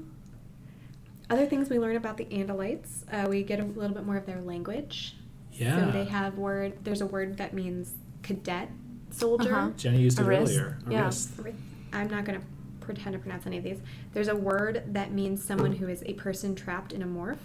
Other 1.31 1.47
things 1.47 1.69
we 1.69 1.79
learn 1.79 1.97
about 1.97 2.17
the 2.17 2.25
Andalites, 2.27 3.03
uh, 3.13 3.29
we 3.29 3.43
get 3.43 3.61
a 3.61 3.65
little 3.65 3.95
bit 3.95 4.07
more 4.07 4.17
of 4.17 4.27
their 4.27 4.41
language. 4.41 5.17
yeah. 5.53 5.87
So 5.87 5.91
they 5.91 6.05
have 6.05 6.39
word. 6.39 6.79
There's 6.85 7.01
a 7.01 7.07
word 7.07 7.37
that 7.39 7.53
means 7.53 7.95
cadet 8.23 8.71
soldier. 9.11 9.55
Uh-huh. 9.55 9.71
Jenny 9.77 10.03
used 10.03 10.19
A 10.19 10.23
it 10.23 10.27
wrist, 10.27 10.53
earlier. 10.53 10.79
A 10.87 10.93
yeah. 10.93 11.11
I'm 11.93 12.09
not 12.09 12.25
going 12.25 12.41
to 12.41 12.47
pretend 12.81 13.13
to 13.15 13.19
pronounce 13.19 13.47
any 13.47 13.59
of 13.59 13.65
these. 13.65 13.81
There's 14.13 14.29
a 14.29 14.37
word 14.37 14.83
that 14.89 15.13
means 15.13 15.45
someone 15.45 15.73
who 15.73 15.89
is 15.89 16.03
a 16.07 16.15
person 16.15 16.55
trapped 16.55 16.93
in 16.93 17.03
a 17.03 17.07
morph. 17.07 17.39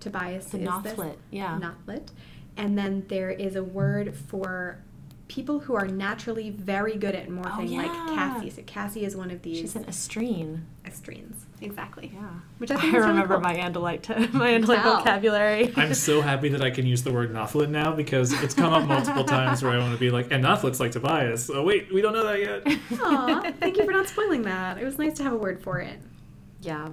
Tobias 0.00 0.46
The 0.46 0.60
is 0.60 0.82
this. 0.82 0.94
Nothlit, 0.94 1.16
yeah. 1.30 1.60
Nothlit. 1.60 2.08
And 2.56 2.76
then 2.76 3.04
there 3.08 3.30
is 3.30 3.54
a 3.54 3.62
word 3.62 4.16
for 4.16 4.82
people 5.30 5.60
who 5.60 5.76
are 5.76 5.86
naturally 5.86 6.50
very 6.50 6.96
good 6.96 7.14
at 7.14 7.28
morphing, 7.28 7.70
oh, 7.72 7.76
like 7.76 7.88
Oh, 7.88 8.06
yeah. 8.08 8.14
Cassie. 8.16 8.50
So 8.50 8.62
Cassie 8.66 9.04
is 9.04 9.14
one 9.14 9.30
of 9.30 9.42
these 9.42 9.58
She's 9.58 9.76
an 9.76 9.84
estreen. 9.84 10.66
estreens. 10.84 11.44
Exactly. 11.60 12.10
Yeah. 12.12 12.20
Which 12.58 12.72
I 12.72 12.74
I, 12.74 12.80
think 12.80 12.94
is 12.94 12.98
really 12.98 13.08
remember 13.10 13.34
cool. 13.34 13.42
my 13.42 13.54
Andalite, 13.56 14.02
t- 14.02 14.14
my 14.36 14.50
Andalite 14.50 14.84
Wow. 14.84 14.98
vocabulary. 14.98 15.72
I'm 15.76 15.94
so 15.94 16.20
happy 16.20 16.48
that 16.48 16.62
I 16.62 16.70
can 16.70 16.84
use 16.84 17.04
the 17.04 17.12
word 17.12 17.32
Nothlit 17.32 17.68
now 17.68 17.92
because 17.94 18.32
it's 18.42 18.54
come 18.54 18.72
up 18.72 18.88
multiple 18.88 19.22
times 19.36 19.62
where 19.62 19.70
I 19.72 19.78
want 19.78 19.92
to 19.94 20.00
be 20.00 20.10
like, 20.10 20.32
and 20.32 20.42
Nothlit's 20.44 20.80
like 20.80 20.90
Tobias. 20.90 21.48
Oh 21.48 21.62
wait, 21.62 21.94
we 21.94 22.02
don't 22.02 22.12
know 22.12 22.24
that 22.24 22.40
yet. 22.40 22.78
Aw, 23.00 23.52
thank 23.60 23.76
you 23.76 23.84
for 23.84 23.92
not 23.92 24.08
spoiling 24.08 24.42
that. 24.42 24.78
It 24.78 24.84
was 24.84 24.98
nice 24.98 25.14
to 25.18 25.22
have 25.22 25.32
a 25.32 25.36
word 25.38 25.62
for 25.62 25.78
it. 25.78 26.00
Yeah. 26.60 26.88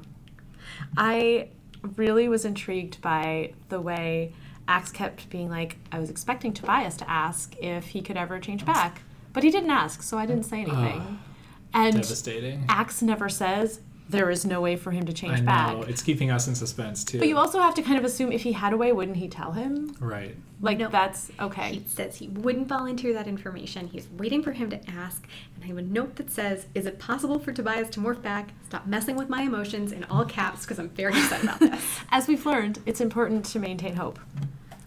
I 0.96 1.50
really 1.96 2.28
was 2.30 2.46
intrigued 2.46 3.02
by 3.02 3.54
the 3.70 3.82
way 3.82 4.34
Axe 4.68 4.92
kept 4.92 5.30
being 5.30 5.50
like, 5.50 5.78
I 5.92 6.00
was 6.00 6.10
expecting 6.10 6.54
Tobias 6.54 6.98
to 6.98 7.10
ask 7.10 7.56
if 7.58 7.88
he 7.88 8.02
could 8.02 8.18
ever 8.18 8.40
change 8.40 8.66
back, 8.66 9.02
but 9.34 9.44
he 9.44 9.52
didn't 9.52 9.72
ask, 9.72 10.02
so 10.04 10.18
I 10.18 10.26
didn't 10.26 10.44
say 10.44 10.66
ah. 10.68 10.72
anything. 10.72 11.20
and 11.74 11.94
Devastating. 11.94 12.66
Axe 12.68 13.02
never 13.02 13.30
says 13.30 13.82
there 14.10 14.30
is 14.30 14.46
no 14.46 14.62
way 14.62 14.76
for 14.76 14.92
him 14.92 15.06
to 15.06 15.14
change 15.14 15.40
I 15.40 15.42
back. 15.42 15.74
know. 15.78 15.84
It's 15.84 16.02
keeping 16.02 16.32
us 16.32 16.48
in 16.48 16.56
suspense 16.56 17.04
too. 17.04 17.20
But 17.20 17.28
you 17.28 17.38
also 17.38 17.60
have 17.60 17.76
to 17.76 17.82
kind 17.82 17.98
of 17.98 18.06
assume 18.06 18.32
if 18.32 18.42
he 18.44 18.54
had 18.54 18.72
a 18.74 18.78
way, 18.78 18.92
wouldn't 18.94 19.18
he 19.18 19.28
tell 19.28 19.52
him? 19.52 19.96
right. 20.00 20.36
Like 20.60 20.80
No. 20.80 20.90
that's 20.90 21.30
okay. 21.40 21.74
He 21.76 21.84
says 21.88 22.16
he 22.16 22.30
wouldn't 22.30 22.68
volunteer 22.68 23.14
that 23.14 23.28
information. 23.28 23.88
He's 23.88 24.08
waiting 24.18 24.42
for 24.42 24.54
him 24.54 24.72
to 24.72 24.80
ask, 24.90 25.28
and 25.56 25.64
I 25.64 25.68
have 25.68 25.78
a 25.78 25.84
note 25.84 26.16
that 26.16 26.32
says, 26.32 26.66
"Is 26.74 26.88
it 26.88 26.98
possible 26.98 27.38
for 27.38 27.52
Tobias 27.52 27.90
to 27.90 28.00
morph 28.00 28.24
back? 28.24 28.50
Stop 28.68 28.88
messing 28.88 29.16
with 29.18 29.30
my 29.30 29.44
emotions." 29.44 29.92
In 29.92 30.04
all 30.06 30.26
caps, 30.26 30.62
because 30.62 30.80
I'm 30.80 30.90
very 30.90 31.14
upset 31.14 31.44
about 31.44 31.60
this. 31.60 32.00
As 32.12 32.28
we've 32.28 32.44
learned, 32.44 32.80
it's 32.88 33.00
important 33.02 33.46
to 33.46 33.60
maintain 33.60 33.98
hope. 33.98 34.20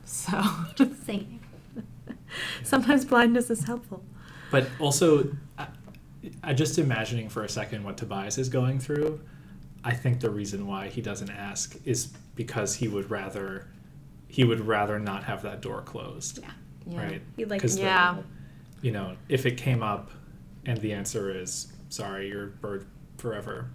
So 0.04 0.42
Just 0.74 1.06
saying. 1.06 1.38
sometimes 2.64 3.04
blindness 3.04 3.50
is 3.50 3.64
helpful. 3.64 4.02
But 4.50 4.66
also, 4.80 5.36
I, 6.24 6.50
I 6.50 6.54
just 6.54 6.78
imagining 6.78 7.28
for 7.28 7.44
a 7.44 7.48
second 7.48 7.84
what 7.84 7.96
Tobias 7.96 8.38
is 8.38 8.48
going 8.48 8.78
through. 8.80 9.20
I 9.84 9.92
think 9.94 10.20
the 10.20 10.30
reason 10.30 10.66
why 10.66 10.88
he 10.88 11.00
doesn't 11.00 11.30
ask 11.30 11.76
is 11.84 12.12
because 12.34 12.74
he 12.74 12.88
would 12.88 13.10
rather 13.10 13.66
he 14.28 14.44
would 14.44 14.60
rather 14.60 14.98
not 15.00 15.24
have 15.24 15.42
that 15.42 15.60
door 15.60 15.82
closed, 15.82 16.38
Yeah. 16.38 16.50
Yeah. 16.86 17.02
right? 17.02 17.22
He'd 17.36 17.50
like 17.50 17.60
'Cause 17.60 17.74
the- 17.76 17.82
Yeah. 17.82 18.18
you 18.80 18.92
know, 18.92 19.16
if 19.28 19.44
it 19.44 19.56
came 19.56 19.82
up 19.82 20.10
and 20.66 20.78
the 20.80 20.92
answer 20.92 21.34
is 21.36 21.72
sorry, 21.88 22.28
you're 22.28 22.46
bird 22.46 22.86
forever, 23.18 23.66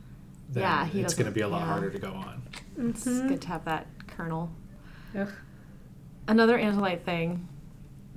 then 0.50 0.64
Yeah, 0.64 0.86
he 0.86 1.02
it's 1.02 1.14
going 1.14 1.26
to 1.26 1.32
be 1.34 1.42
a 1.42 1.48
lot 1.48 1.60
yeah. 1.60 1.66
harder 1.66 1.90
to 1.90 2.00
go 2.00 2.14
on. 2.14 2.42
Mm-hmm. 2.78 2.90
It's 2.92 3.04
good 3.04 3.42
to 3.42 3.48
have 3.50 3.66
that 3.66 3.88
kernel. 4.08 4.50
Ugh. 5.18 5.30
Another 6.28 6.58
Andalite 6.58 7.02
thing. 7.02 7.48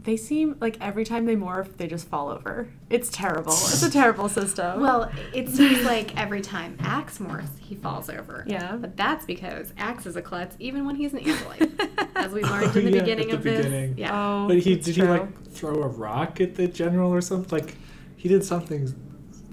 They 0.00 0.16
seem 0.16 0.56
like 0.60 0.76
every 0.80 1.04
time 1.04 1.26
they 1.26 1.34
morph, 1.36 1.76
they 1.76 1.86
just 1.88 2.08
fall 2.08 2.28
over. 2.30 2.68
It's 2.88 3.10
terrible. 3.10 3.52
It's 3.52 3.82
a 3.82 3.90
terrible 3.90 4.28
system. 4.28 4.80
Well, 4.88 5.10
it 5.34 5.48
seems 5.48 5.84
like 5.84 6.16
every 6.16 6.40
time 6.40 6.76
Axe 6.80 7.18
morphs, 7.18 7.58
he 7.58 7.74
falls 7.74 8.08
over. 8.08 8.44
Yeah. 8.46 8.76
But 8.76 8.96
that's 8.96 9.24
because 9.26 9.72
Axe 9.76 10.06
is 10.06 10.16
a 10.16 10.22
klutz 10.22 10.56
even 10.60 10.86
when 10.86 10.94
he's 10.96 11.12
an 11.12 11.18
android. 11.28 11.80
As 12.14 12.32
we 12.32 12.42
learned 12.42 12.70
Oh, 12.74 12.78
in 12.78 12.84
the 12.86 12.90
yeah, 12.92 13.00
beginning 13.00 13.30
at 13.30 13.36
of 13.36 13.42
the 13.42 13.50
this. 13.50 13.66
beginning. 13.66 13.98
Yeah. 13.98 14.10
oh, 14.44 14.48
But 14.48 14.58
he 14.58 14.72
it's 14.74 14.86
did 14.86 14.96
he 14.96 15.02
like 15.02 15.50
throw 15.52 15.82
a 15.82 15.88
rock 15.88 16.40
at 16.40 16.54
the 16.54 16.68
general 16.68 17.12
or 17.12 17.20
something? 17.20 17.58
Like 17.58 17.74
he 18.16 18.28
did 18.28 18.44
something 18.44 18.94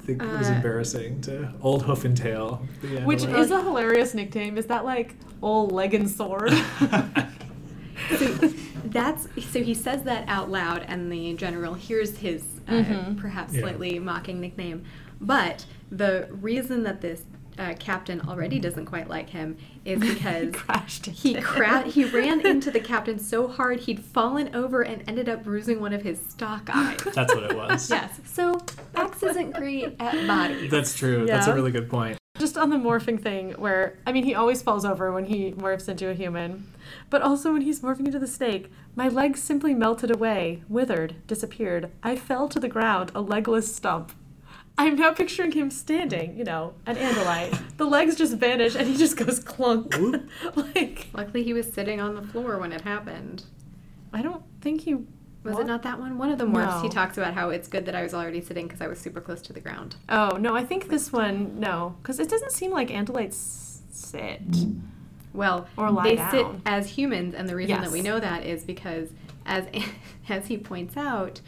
that 0.05 0.21
was 0.37 0.49
Uh, 0.49 0.53
embarrassing 0.53 1.21
to 1.21 1.51
old 1.61 1.83
Hoof 1.83 2.05
and 2.05 2.15
Tail. 2.15 2.61
Which 3.03 3.23
is 3.23 3.49
a 3.49 3.61
hilarious 3.63 4.13
nickname. 4.13 4.57
Is 4.59 4.67
that 4.67 4.85
like 4.85 5.15
old 5.41 5.71
leg 5.71 5.95
and 5.95 6.07
sword? 6.09 6.53
So 8.17 8.25
that's 8.85 9.27
so 9.49 9.61
he 9.63 9.73
says 9.73 10.03
that 10.03 10.27
out 10.27 10.49
loud 10.49 10.83
and 10.87 11.11
the 11.11 11.33
general 11.33 11.73
hears 11.73 12.17
his 12.17 12.43
uh, 12.67 12.71
Mhm. 12.71 13.17
perhaps 13.17 13.53
Yeah. 13.53 13.61
slightly 13.61 13.99
mocking 13.99 14.39
nickname 14.41 14.83
but 15.21 15.65
the 15.91 16.27
reason 16.31 16.83
that 16.83 17.01
this 17.01 17.23
uh, 17.57 17.73
captain 17.79 18.19
already 18.27 18.59
doesn't 18.59 18.85
quite 18.85 19.07
like 19.09 19.29
him 19.29 19.55
is 19.85 19.99
because 20.13 20.53
crashed 20.53 21.05
he 21.05 21.35
into 21.35 21.41
cra- 21.47 21.83
he 21.83 22.03
ran 22.03 22.45
into 22.45 22.69
the 22.69 22.79
captain 22.81 23.17
so 23.17 23.47
hard 23.47 23.79
he'd 23.81 23.99
fallen 24.03 24.53
over 24.53 24.81
and 24.81 25.03
ended 25.07 25.29
up 25.29 25.43
bruising 25.43 25.79
one 25.79 25.93
of 25.93 26.01
his 26.01 26.19
stalk 26.29 26.69
eyes 26.73 26.99
That's 27.13 27.33
what 27.33 27.43
it 27.49 27.55
was. 27.55 27.89
yes 27.89 28.19
so 28.25 28.59
axe 28.95 29.23
isn't 29.23 29.51
great 29.51 29.95
at 29.99 30.27
bodies 30.27 30.69
That's 30.69 30.93
true. 30.95 31.25
That's 31.25 31.47
a 31.47 31.53
really 31.55 31.71
good 31.71 31.89
point. 31.89 32.17
Just 32.37 32.57
on 32.57 32.69
the 32.69 32.75
morphing 32.75 33.21
thing, 33.21 33.51
where 33.53 33.97
I 34.05 34.11
mean, 34.11 34.25
he 34.25 34.35
always 34.35 34.61
falls 34.61 34.83
over 34.83 35.11
when 35.11 35.25
he 35.25 35.53
morphs 35.53 35.87
into 35.87 36.09
a 36.09 36.13
human, 36.13 36.67
but 37.09 37.21
also 37.21 37.53
when 37.53 37.61
he's 37.61 37.79
morphing 37.79 38.05
into 38.05 38.19
the 38.19 38.27
snake, 38.27 38.71
my 38.95 39.07
legs 39.07 39.41
simply 39.41 39.73
melted 39.73 40.11
away, 40.11 40.63
withered, 40.67 41.15
disappeared. 41.27 41.91
I 42.03 42.15
fell 42.17 42.49
to 42.49 42.59
the 42.59 42.67
ground, 42.67 43.11
a 43.15 43.21
legless 43.21 43.73
stump. 43.73 44.11
I'm 44.77 44.97
now 44.97 45.13
picturing 45.13 45.53
him 45.53 45.71
standing, 45.71 46.37
you 46.37 46.43
know, 46.43 46.73
an 46.85 46.97
Andalite. 46.97 47.77
The 47.77 47.85
legs 47.85 48.15
just 48.15 48.35
vanish, 48.35 48.75
and 48.75 48.87
he 48.87 48.97
just 48.97 49.15
goes 49.15 49.39
clunk. 49.39 49.95
Like 50.55 51.07
Luckily, 51.13 51.43
he 51.43 51.53
was 51.53 51.71
sitting 51.71 52.01
on 52.01 52.15
the 52.15 52.21
floor 52.21 52.57
when 52.57 52.73
it 52.73 52.81
happened. 52.81 53.43
I 54.11 54.21
don't 54.21 54.43
think 54.59 54.81
he 54.81 54.97
Was 55.45 55.53
What? 55.53 55.61
it 55.61 55.67
not 55.67 55.83
that 55.83 55.99
one? 55.99 56.17
One 56.17 56.31
of 56.31 56.37
the 56.39 56.45
morphs, 56.45 56.81
he 56.81 56.89
talks 56.89 57.17
about 57.17 57.33
how 57.35 57.49
it's 57.51 57.67
good 57.67 57.85
that 57.85 57.95
I 57.95 58.01
was 58.03 58.13
already 58.13 58.41
sitting 58.41 58.65
because 58.67 58.81
I 58.81 58.87
was 58.87 58.99
super 58.99 59.21
close 59.21 59.41
to 59.43 59.53
the 59.53 59.59
ground. 59.61 59.95
Oh 60.09 60.37
no, 60.37 60.55
I 60.55 60.65
think 60.65 60.89
this 60.89 61.13
one 61.13 61.59
no, 61.59 61.95
because 62.01 62.19
it 62.19 62.29
doesn't 62.29 62.51
seem 62.51 62.71
like 62.71 62.89
Andalites 62.89 63.79
sit. 63.91 64.41
Well, 65.33 65.67
Or 65.77 65.91
lie 65.91 66.03
they 66.03 66.15
down. 66.15 66.31
sit 66.31 66.47
as 66.65 66.89
humans, 66.91 67.35
and 67.35 67.47
the 67.47 67.55
reason 67.55 67.79
that 67.81 67.91
we 67.91 68.01
know 68.01 68.19
that 68.19 68.45
is 68.45 68.63
because, 68.63 69.09
as 69.45 69.65
as 70.29 70.47
he 70.47 70.57
points 70.57 70.97
out, 70.97 71.41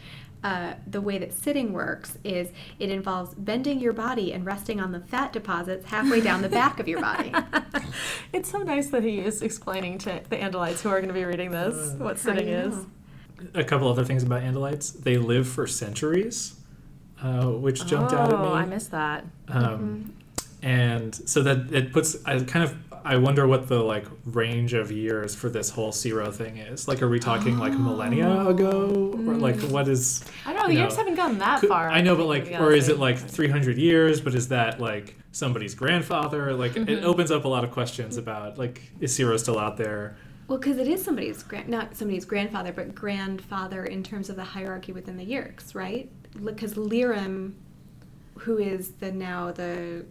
uh, 0.44 0.74
the 0.86 1.00
way 1.00 1.18
that 1.18 1.32
sitting 1.32 1.72
works 1.72 2.16
is 2.22 2.50
it 2.78 2.90
involves 2.90 3.34
bending 3.34 3.80
your 3.80 3.92
body 3.92 4.32
and 4.32 4.46
resting 4.46 4.78
on 4.80 4.92
the 4.92 5.00
fat 5.00 5.32
deposits 5.32 5.86
halfway 5.86 6.20
down 6.20 6.42
the 6.42 6.48
back 6.48 6.78
of 6.78 6.86
your 6.86 7.00
body. 7.00 7.32
it's 8.32 8.48
so 8.50 8.58
nice 8.58 8.88
that 8.90 9.02
he 9.02 9.18
is 9.18 9.42
explaining 9.42 9.98
to 9.98 10.20
the 10.30 10.36
Andalites 10.36 10.80
who 10.82 10.90
are 10.90 10.98
going 11.00 11.08
to 11.08 11.14
be 11.14 11.24
reading 11.24 11.50
this 11.50 11.94
what 11.94 12.18
sitting 12.18 12.46
is. 12.48 12.86
Know. 13.40 13.60
A 13.60 13.64
couple 13.64 13.88
other 13.88 14.04
things 14.04 14.22
about 14.22 14.42
Andalites. 14.42 14.92
They 15.02 15.16
live 15.16 15.48
for 15.48 15.66
centuries, 15.66 16.54
uh, 17.22 17.46
which 17.46 17.86
jumped 17.86 18.12
out 18.12 18.32
at 18.32 18.38
me. 18.40 18.46
Oh, 18.46 18.52
I 18.54 18.64
missed 18.64 18.90
that. 18.90 19.24
Um, 19.48 20.12
and 20.62 21.14
so 21.14 21.42
that 21.42 21.72
it 21.72 21.92
puts 21.92 22.16
I 22.26 22.40
kind 22.40 22.64
of 22.64 22.74
I 23.04 23.16
wonder 23.16 23.46
what 23.46 23.68
the 23.68 23.78
like 23.80 24.06
range 24.26 24.74
of 24.74 24.90
years 24.90 25.34
for 25.34 25.48
this 25.48 25.70
whole 25.70 25.92
Seerow 25.92 26.34
thing 26.34 26.58
is. 26.58 26.88
Like, 26.88 27.00
are 27.00 27.08
we 27.08 27.20
talking 27.20 27.56
like 27.56 27.72
millennia 27.72 28.46
ago, 28.46 29.14
or 29.26 29.34
like 29.34 29.58
what 29.70 29.86
is? 29.88 30.24
I 30.44 30.52
don't 30.52 30.62
know. 30.62 30.66
The 30.68 30.74
you 30.74 30.80
years 30.80 30.96
haven't 30.96 31.14
gone 31.14 31.38
that 31.38 31.60
could- 31.60 31.68
far. 31.68 31.88
I 31.88 32.00
know, 32.00 32.16
but 32.16 32.26
like, 32.26 32.52
or 32.60 32.72
is 32.72 32.88
it 32.88 32.98
like 32.98 33.16
300 33.18 33.78
years? 33.78 34.20
But 34.20 34.34
is 34.34 34.48
that 34.48 34.80
like 34.80 35.16
somebody's 35.32 35.74
grandfather? 35.74 36.52
Like, 36.54 36.72
Mm-hmm. 36.72 36.88
it 36.90 37.04
opens 37.04 37.30
up 37.30 37.44
a 37.44 37.48
lot 37.48 37.62
of 37.64 37.70
questions 37.70 38.16
about 38.16 38.58
like, 38.58 38.82
is 39.00 39.16
Seerow 39.16 39.38
still 39.38 39.58
out 39.60 39.76
there? 39.76 40.16
Well, 40.48 40.58
because 40.58 40.78
it 40.78 40.88
is 40.88 41.04
somebody's 41.04 41.42
grand, 41.42 41.68
not 41.68 41.94
somebody's 41.94 42.24
grandfather, 42.24 42.72
but 42.72 42.94
grandfather 42.94 43.84
in 43.84 44.02
terms 44.02 44.30
of 44.30 44.36
the 44.36 44.44
hierarchy 44.44 44.92
within 44.92 45.16
the 45.18 45.26
Yeerks, 45.26 45.74
right? 45.74 46.10
Because 46.42 46.74
Lirim, 46.74 47.52
who 48.38 48.56
is 48.58 48.92
the 48.92 49.12
now 49.12 49.52
the 49.52 50.06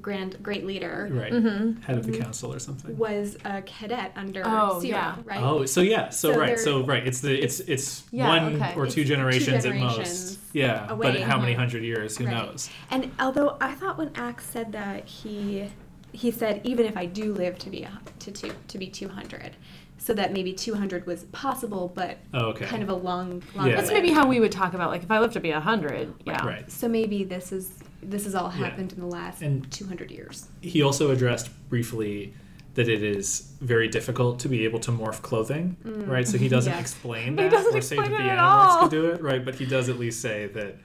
grand 0.00 0.40
great 0.42 0.64
leader, 0.66 1.08
Right, 1.12 1.32
Mhm. 1.32 1.82
head 1.82 1.98
of 1.98 2.06
the 2.06 2.16
council 2.18 2.52
or 2.52 2.58
something. 2.58 2.96
was 2.96 3.36
a 3.44 3.62
cadet 3.62 4.12
under 4.16 4.42
Oh, 4.44 4.80
Seerow, 4.82 4.84
yeah. 4.88 5.14
right? 5.24 5.42
Oh, 5.42 5.64
so 5.64 5.80
yeah, 5.80 6.08
so, 6.10 6.32
So 6.32 6.38
right, 6.40 6.58
so 6.58 6.84
right, 6.84 7.06
it's 7.06 7.20
the 7.20 7.36
it's 7.36 7.60
it's 7.60 8.04
Yeah, 8.10 8.26
one 8.28 8.54
okay. 8.56 8.74
or 8.76 8.84
It's 8.86 8.94
two 8.94 9.02
two 9.02 9.08
generations, 9.08 9.64
at 9.64 9.74
most. 9.76 10.38
Yeah, 10.52 10.90
away. 10.90 11.12
but 11.12 11.20
how 11.22 11.38
many 11.40 11.54
hundred 11.54 11.82
years? 11.84 12.16
Who 12.16 12.26
Right. 12.26 12.34
knows? 12.34 12.68
And 12.90 13.10
although 13.20 13.56
I 13.60 13.74
thought 13.74 13.96
when 13.98 14.10
Axe 14.16 14.44
said 14.46 14.72
that 14.72 15.04
he 15.06 15.68
he 16.16 16.30
said 16.30 16.60
even 16.64 16.86
if 16.86 16.96
I 16.96 17.06
do 17.06 17.34
live 17.34 17.58
to 17.60 17.70
be 17.70 17.82
a, 17.82 18.00
to 18.20 18.30
two, 18.32 18.50
to 18.68 18.78
be 18.78 18.86
200, 18.88 19.52
so 19.98 20.14
that 20.14 20.32
maybe 20.32 20.52
200 20.52 21.06
was 21.06 21.24
possible, 21.24 21.92
but 21.94 22.18
Oh, 22.32 22.46
okay. 22.46 22.64
kind 22.66 22.82
of 22.82 22.88
a 22.88 22.94
long 22.94 23.42
long. 23.54 23.68
Yeah. 23.68 23.76
That's 23.76 23.90
maybe 23.90 24.10
how 24.12 24.26
we 24.26 24.40
would 24.40 24.52
talk 24.52 24.72
about 24.74 24.90
like 24.90 25.02
if 25.02 25.10
I 25.10 25.18
live 25.18 25.32
to 25.32 25.40
be 25.40 25.50
a 25.50 25.60
hundred. 25.60 26.12
Yeah. 26.26 26.44
Right. 26.46 26.70
So 26.70 26.88
maybe 26.88 27.24
this 27.24 27.52
is 27.52 27.72
this 28.02 28.24
has 28.24 28.34
all 28.34 28.50
Yeah. 28.50 28.64
happened 28.66 28.92
in 28.92 29.00
the 29.00 29.06
last 29.06 29.42
And- 29.42 29.70
200 29.70 30.10
years. 30.10 30.46
He 30.60 30.82
also 30.82 31.10
addressed 31.10 31.48
briefly 31.68 32.32
that 32.74 32.88
it 32.88 33.02
is 33.02 33.52
very 33.60 33.88
difficult 33.88 34.38
to 34.40 34.48
be 34.48 34.64
able 34.64 34.78
to 34.80 34.90
morph 34.92 35.22
clothing, 35.22 35.76
mm. 35.84 36.06
right? 36.08 36.28
So 36.28 36.36
he 36.38 36.48
doesn't 36.48 36.72
Yeah. 36.76 36.78
explain 36.80 37.34
But 37.34 37.44
he 37.44 37.48
that 37.48 37.56
doesn't 37.56 37.76
or 37.76 37.80
say 37.80 37.96
that 37.96 38.08
the 38.08 38.16
animals 38.16 38.66
all. 38.74 38.80
can 38.82 38.88
do 38.90 39.06
it, 39.06 39.22
right? 39.22 39.42
But 39.44 39.54
he 39.56 39.64
does 39.66 39.88
at 39.88 39.98
least 39.98 40.20
say 40.20 40.46
that 40.48 40.76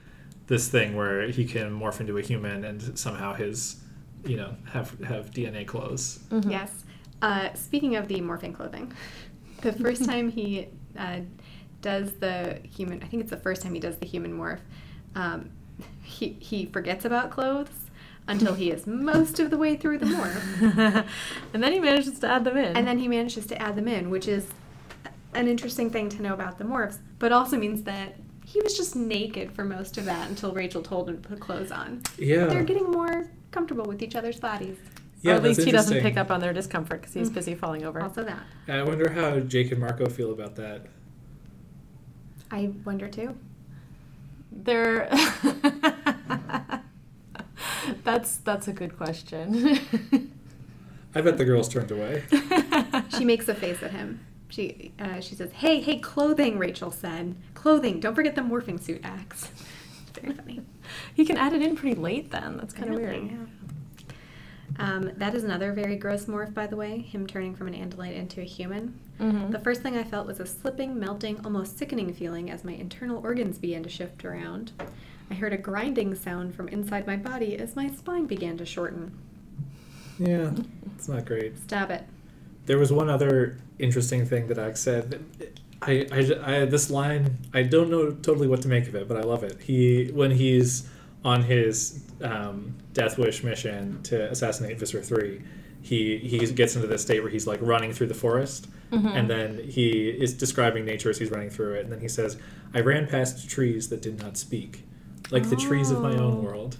this 0.46 0.68
thing 0.68 0.96
where 0.96 1.28
he 1.28 1.44
can 1.44 1.70
morph 1.78 2.00
into 2.00 2.16
a 2.18 2.22
human 2.22 2.64
and 2.64 2.98
somehow 2.98 3.34
his, 3.34 3.76
you 4.24 4.36
know, 4.36 4.54
have 4.64 4.98
have 5.00 5.30
DNA 5.30 5.66
clothes. 5.66 6.20
Mhm. 6.30 6.50
Yes. 6.50 6.84
Uh, 7.20 7.52
speaking 7.54 7.96
of 7.96 8.08
the 8.08 8.20
morphing 8.20 8.54
clothing, 8.54 8.92
the 9.62 9.72
first 9.72 10.04
time 10.04 10.30
he 10.30 10.68
uh, 10.98 11.20
does 11.80 12.12
the 12.14 12.60
human, 12.68 13.02
I 13.02 13.06
think 13.06 13.22
it's 13.22 13.30
the 13.30 13.36
first 13.36 13.62
time 13.62 13.74
he 13.74 13.80
does 13.80 13.96
the 13.96 14.06
human 14.06 14.32
morph, 14.36 14.60
um, 15.14 15.50
he, 16.02 16.36
he 16.40 16.66
forgets 16.66 17.04
about 17.04 17.30
clothes 17.30 17.70
until 18.28 18.54
he 18.54 18.70
is 18.70 18.86
most 18.86 19.40
of 19.40 19.50
the 19.50 19.58
way 19.58 19.76
through 19.76 19.98
the 19.98 20.06
morph. 20.06 21.06
and 21.54 21.62
then 21.62 21.72
he 21.72 21.80
manages 21.80 22.18
to 22.20 22.28
add 22.28 22.44
them 22.44 22.56
in. 22.56 22.76
And 22.76 22.86
then 22.86 22.98
he 22.98 23.08
manages 23.08 23.46
to 23.46 23.60
add 23.60 23.76
them 23.76 23.88
in, 23.88 24.10
which 24.10 24.28
is 24.28 24.48
an 25.34 25.48
interesting 25.48 25.90
thing 25.90 26.08
to 26.10 26.22
know 26.22 26.34
about 26.34 26.58
the 26.58 26.64
morphs, 26.64 26.98
but 27.18 27.32
also 27.32 27.56
means 27.56 27.82
that 27.82 28.16
he 28.52 28.60
was 28.60 28.76
just 28.76 28.94
naked 28.94 29.50
for 29.52 29.64
most 29.64 29.96
of 29.96 30.04
that 30.04 30.28
until 30.28 30.52
Rachel 30.52 30.82
told 30.82 31.08
him 31.08 31.22
to 31.22 31.28
put 31.28 31.40
clothes 31.40 31.72
on. 31.72 32.02
Yeah. 32.18 32.44
They're 32.46 32.64
getting 32.64 32.90
more 32.90 33.30
comfortable 33.50 33.86
with 33.86 34.02
each 34.02 34.14
other's 34.14 34.38
bodies. 34.38 34.76
or 35.24 35.32
at 35.32 35.42
least 35.42 35.62
he 35.62 35.70
doesn't 35.70 36.02
pick 36.02 36.18
up 36.18 36.30
on 36.30 36.40
their 36.40 36.52
discomfort 36.52 37.00
because 37.00 37.14
he's 37.14 37.30
mm. 37.30 37.34
busy 37.34 37.54
falling 37.54 37.84
over. 37.84 38.02
Also, 38.02 38.22
that. 38.24 38.42
I 38.68 38.82
wonder 38.82 39.10
how 39.10 39.40
Jake 39.40 39.72
and 39.72 39.80
Marco 39.80 40.06
feel 40.06 40.32
about 40.32 40.56
that. 40.56 40.82
I 42.50 42.72
wonder 42.84 43.08
too. 43.08 43.34
They're 44.50 45.08
that's 48.04 48.36
that's 48.38 48.68
a 48.68 48.72
good 48.74 48.98
question. 48.98 49.80
I 51.14 51.22
bet 51.22 51.38
the 51.38 51.46
girls 51.46 51.70
turned 51.70 51.90
away. 51.90 52.24
She 53.16 53.24
makes 53.26 53.48
a 53.48 53.54
face 53.54 53.82
at 53.82 53.90
him. 53.90 54.20
She 54.52 54.92
uh, 54.98 55.20
she 55.20 55.34
says, 55.34 55.50
"Hey, 55.52 55.80
hey, 55.80 55.98
clothing." 55.98 56.58
Rachel 56.58 56.90
said, 56.90 57.36
"Clothing. 57.54 58.00
Don't 58.00 58.14
forget 58.14 58.34
the 58.34 58.42
morphing 58.42 58.78
suit 58.78 59.00
axe." 59.02 59.50
Very 60.20 60.34
funny. 60.34 60.60
he 61.14 61.24
can 61.24 61.38
add 61.38 61.54
it 61.54 61.62
in 61.62 61.74
pretty 61.74 61.98
late 61.98 62.30
then. 62.30 62.58
That's 62.58 62.74
kind 62.74 62.90
of 62.92 62.96
weird. 63.00 63.30
yeah. 63.30 63.36
Um, 64.78 65.10
that 65.16 65.34
is 65.34 65.44
another 65.44 65.72
very 65.72 65.96
gross 65.96 66.24
morph, 66.26 66.52
by 66.54 66.66
the 66.66 66.76
way. 66.76 66.98
Him 67.00 67.26
turning 67.26 67.54
from 67.54 67.68
an 67.68 67.74
andalite 67.74 68.14
into 68.14 68.40
a 68.40 68.44
human. 68.44 68.98
Mhm. 69.20 69.50
The 69.52 69.58
first 69.58 69.82
thing 69.82 69.96
I 69.96 70.04
felt 70.04 70.26
was 70.26 70.38
a 70.40 70.46
slipping, 70.46 70.98
melting, 70.98 71.40
almost 71.44 71.78
sickening 71.78 72.12
feeling 72.12 72.50
as 72.50 72.62
my 72.64 72.72
internal 72.72 73.22
organs 73.22 73.58
began 73.58 73.82
to 73.84 73.88
shift 73.88 74.22
around. 74.24 74.72
I 75.30 75.34
heard 75.34 75.52
a 75.54 75.58
grinding 75.58 76.14
sound 76.14 76.54
from 76.54 76.68
inside 76.68 77.06
my 77.06 77.16
body 77.16 77.56
as 77.56 77.74
my 77.76 77.88
spine 77.90 78.26
began 78.26 78.56
to 78.58 78.66
shorten. 78.66 79.12
Yeah, 80.18 80.52
it's 80.94 81.08
not 81.08 81.24
great. 81.26 81.58
Stop 81.58 81.90
it. 81.90 82.04
There 82.66 82.78
was 82.78 82.92
one 82.92 83.10
other 83.10 83.58
interesting 83.78 84.26
thing 84.26 84.46
that 84.48 84.58
Alex 84.58 84.80
said. 84.80 85.24
I, 85.80 86.06
I, 86.12 86.60
I, 86.60 86.64
this 86.64 86.90
line, 86.90 87.38
I 87.52 87.64
don't 87.64 87.90
know 87.90 88.12
totally 88.12 88.46
what 88.46 88.62
to 88.62 88.68
make 88.68 88.86
of 88.86 88.94
it, 88.94 89.08
but 89.08 89.16
I 89.16 89.22
love 89.22 89.42
it. 89.42 89.60
He, 89.62 90.10
when 90.12 90.30
he's 90.30 90.88
on 91.24 91.42
his 91.42 92.04
um, 92.22 92.76
Death 92.92 93.18
Wish 93.18 93.42
mission 93.42 94.00
to 94.04 94.30
assassinate 94.30 94.78
Visser 94.78 95.02
Three, 95.02 95.42
he 95.80 96.18
he 96.18 96.38
gets 96.52 96.76
into 96.76 96.86
this 96.86 97.02
state 97.02 97.20
where 97.20 97.30
he's 97.30 97.48
like 97.48 97.58
running 97.60 97.92
through 97.92 98.06
the 98.08 98.14
forest, 98.14 98.68
and 98.92 99.28
then 99.28 99.58
he 99.68 100.08
is 100.10 100.32
describing 100.34 100.84
nature 100.84 101.10
as 101.10 101.18
he's 101.18 101.30
running 101.32 101.50
through 101.50 101.74
it, 101.74 101.80
and 101.84 101.90
then 101.92 102.00
he 102.00 102.08
says, 102.08 102.36
"I 102.72 102.80
ran 102.80 103.08
past 103.08 103.50
trees 103.50 103.88
that 103.88 104.00
did 104.02 104.20
not 104.22 104.36
speak, 104.36 104.84
like 105.32 105.48
the 105.50 105.56
trees 105.56 105.90
of 105.90 106.00
my 106.00 106.14
Oh. 106.14 106.26
own 106.26 106.44
world." 106.44 106.76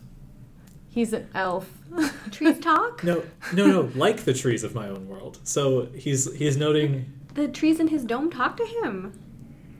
He's 0.93 1.13
an 1.13 1.29
elf. 1.35 1.71
Trees 2.31 2.59
talk? 2.61 3.03
No, 3.03 3.25
no, 3.55 3.67
no, 3.67 3.91
like 3.95 4.25
the 4.25 4.35
trees 4.35 4.63
of 4.63 4.75
my 4.75 4.89
own 4.89 5.09
world. 5.09 5.39
So 5.45 5.87
he's 5.95 6.33
he's 6.35 6.57
noting 6.57 7.11
The 7.35 7.49
trees 7.49 7.81
in 7.81 7.89
his 7.89 8.05
dome 8.05 8.31
talk 8.31 8.57
to 8.59 8.65
him. 8.65 9.19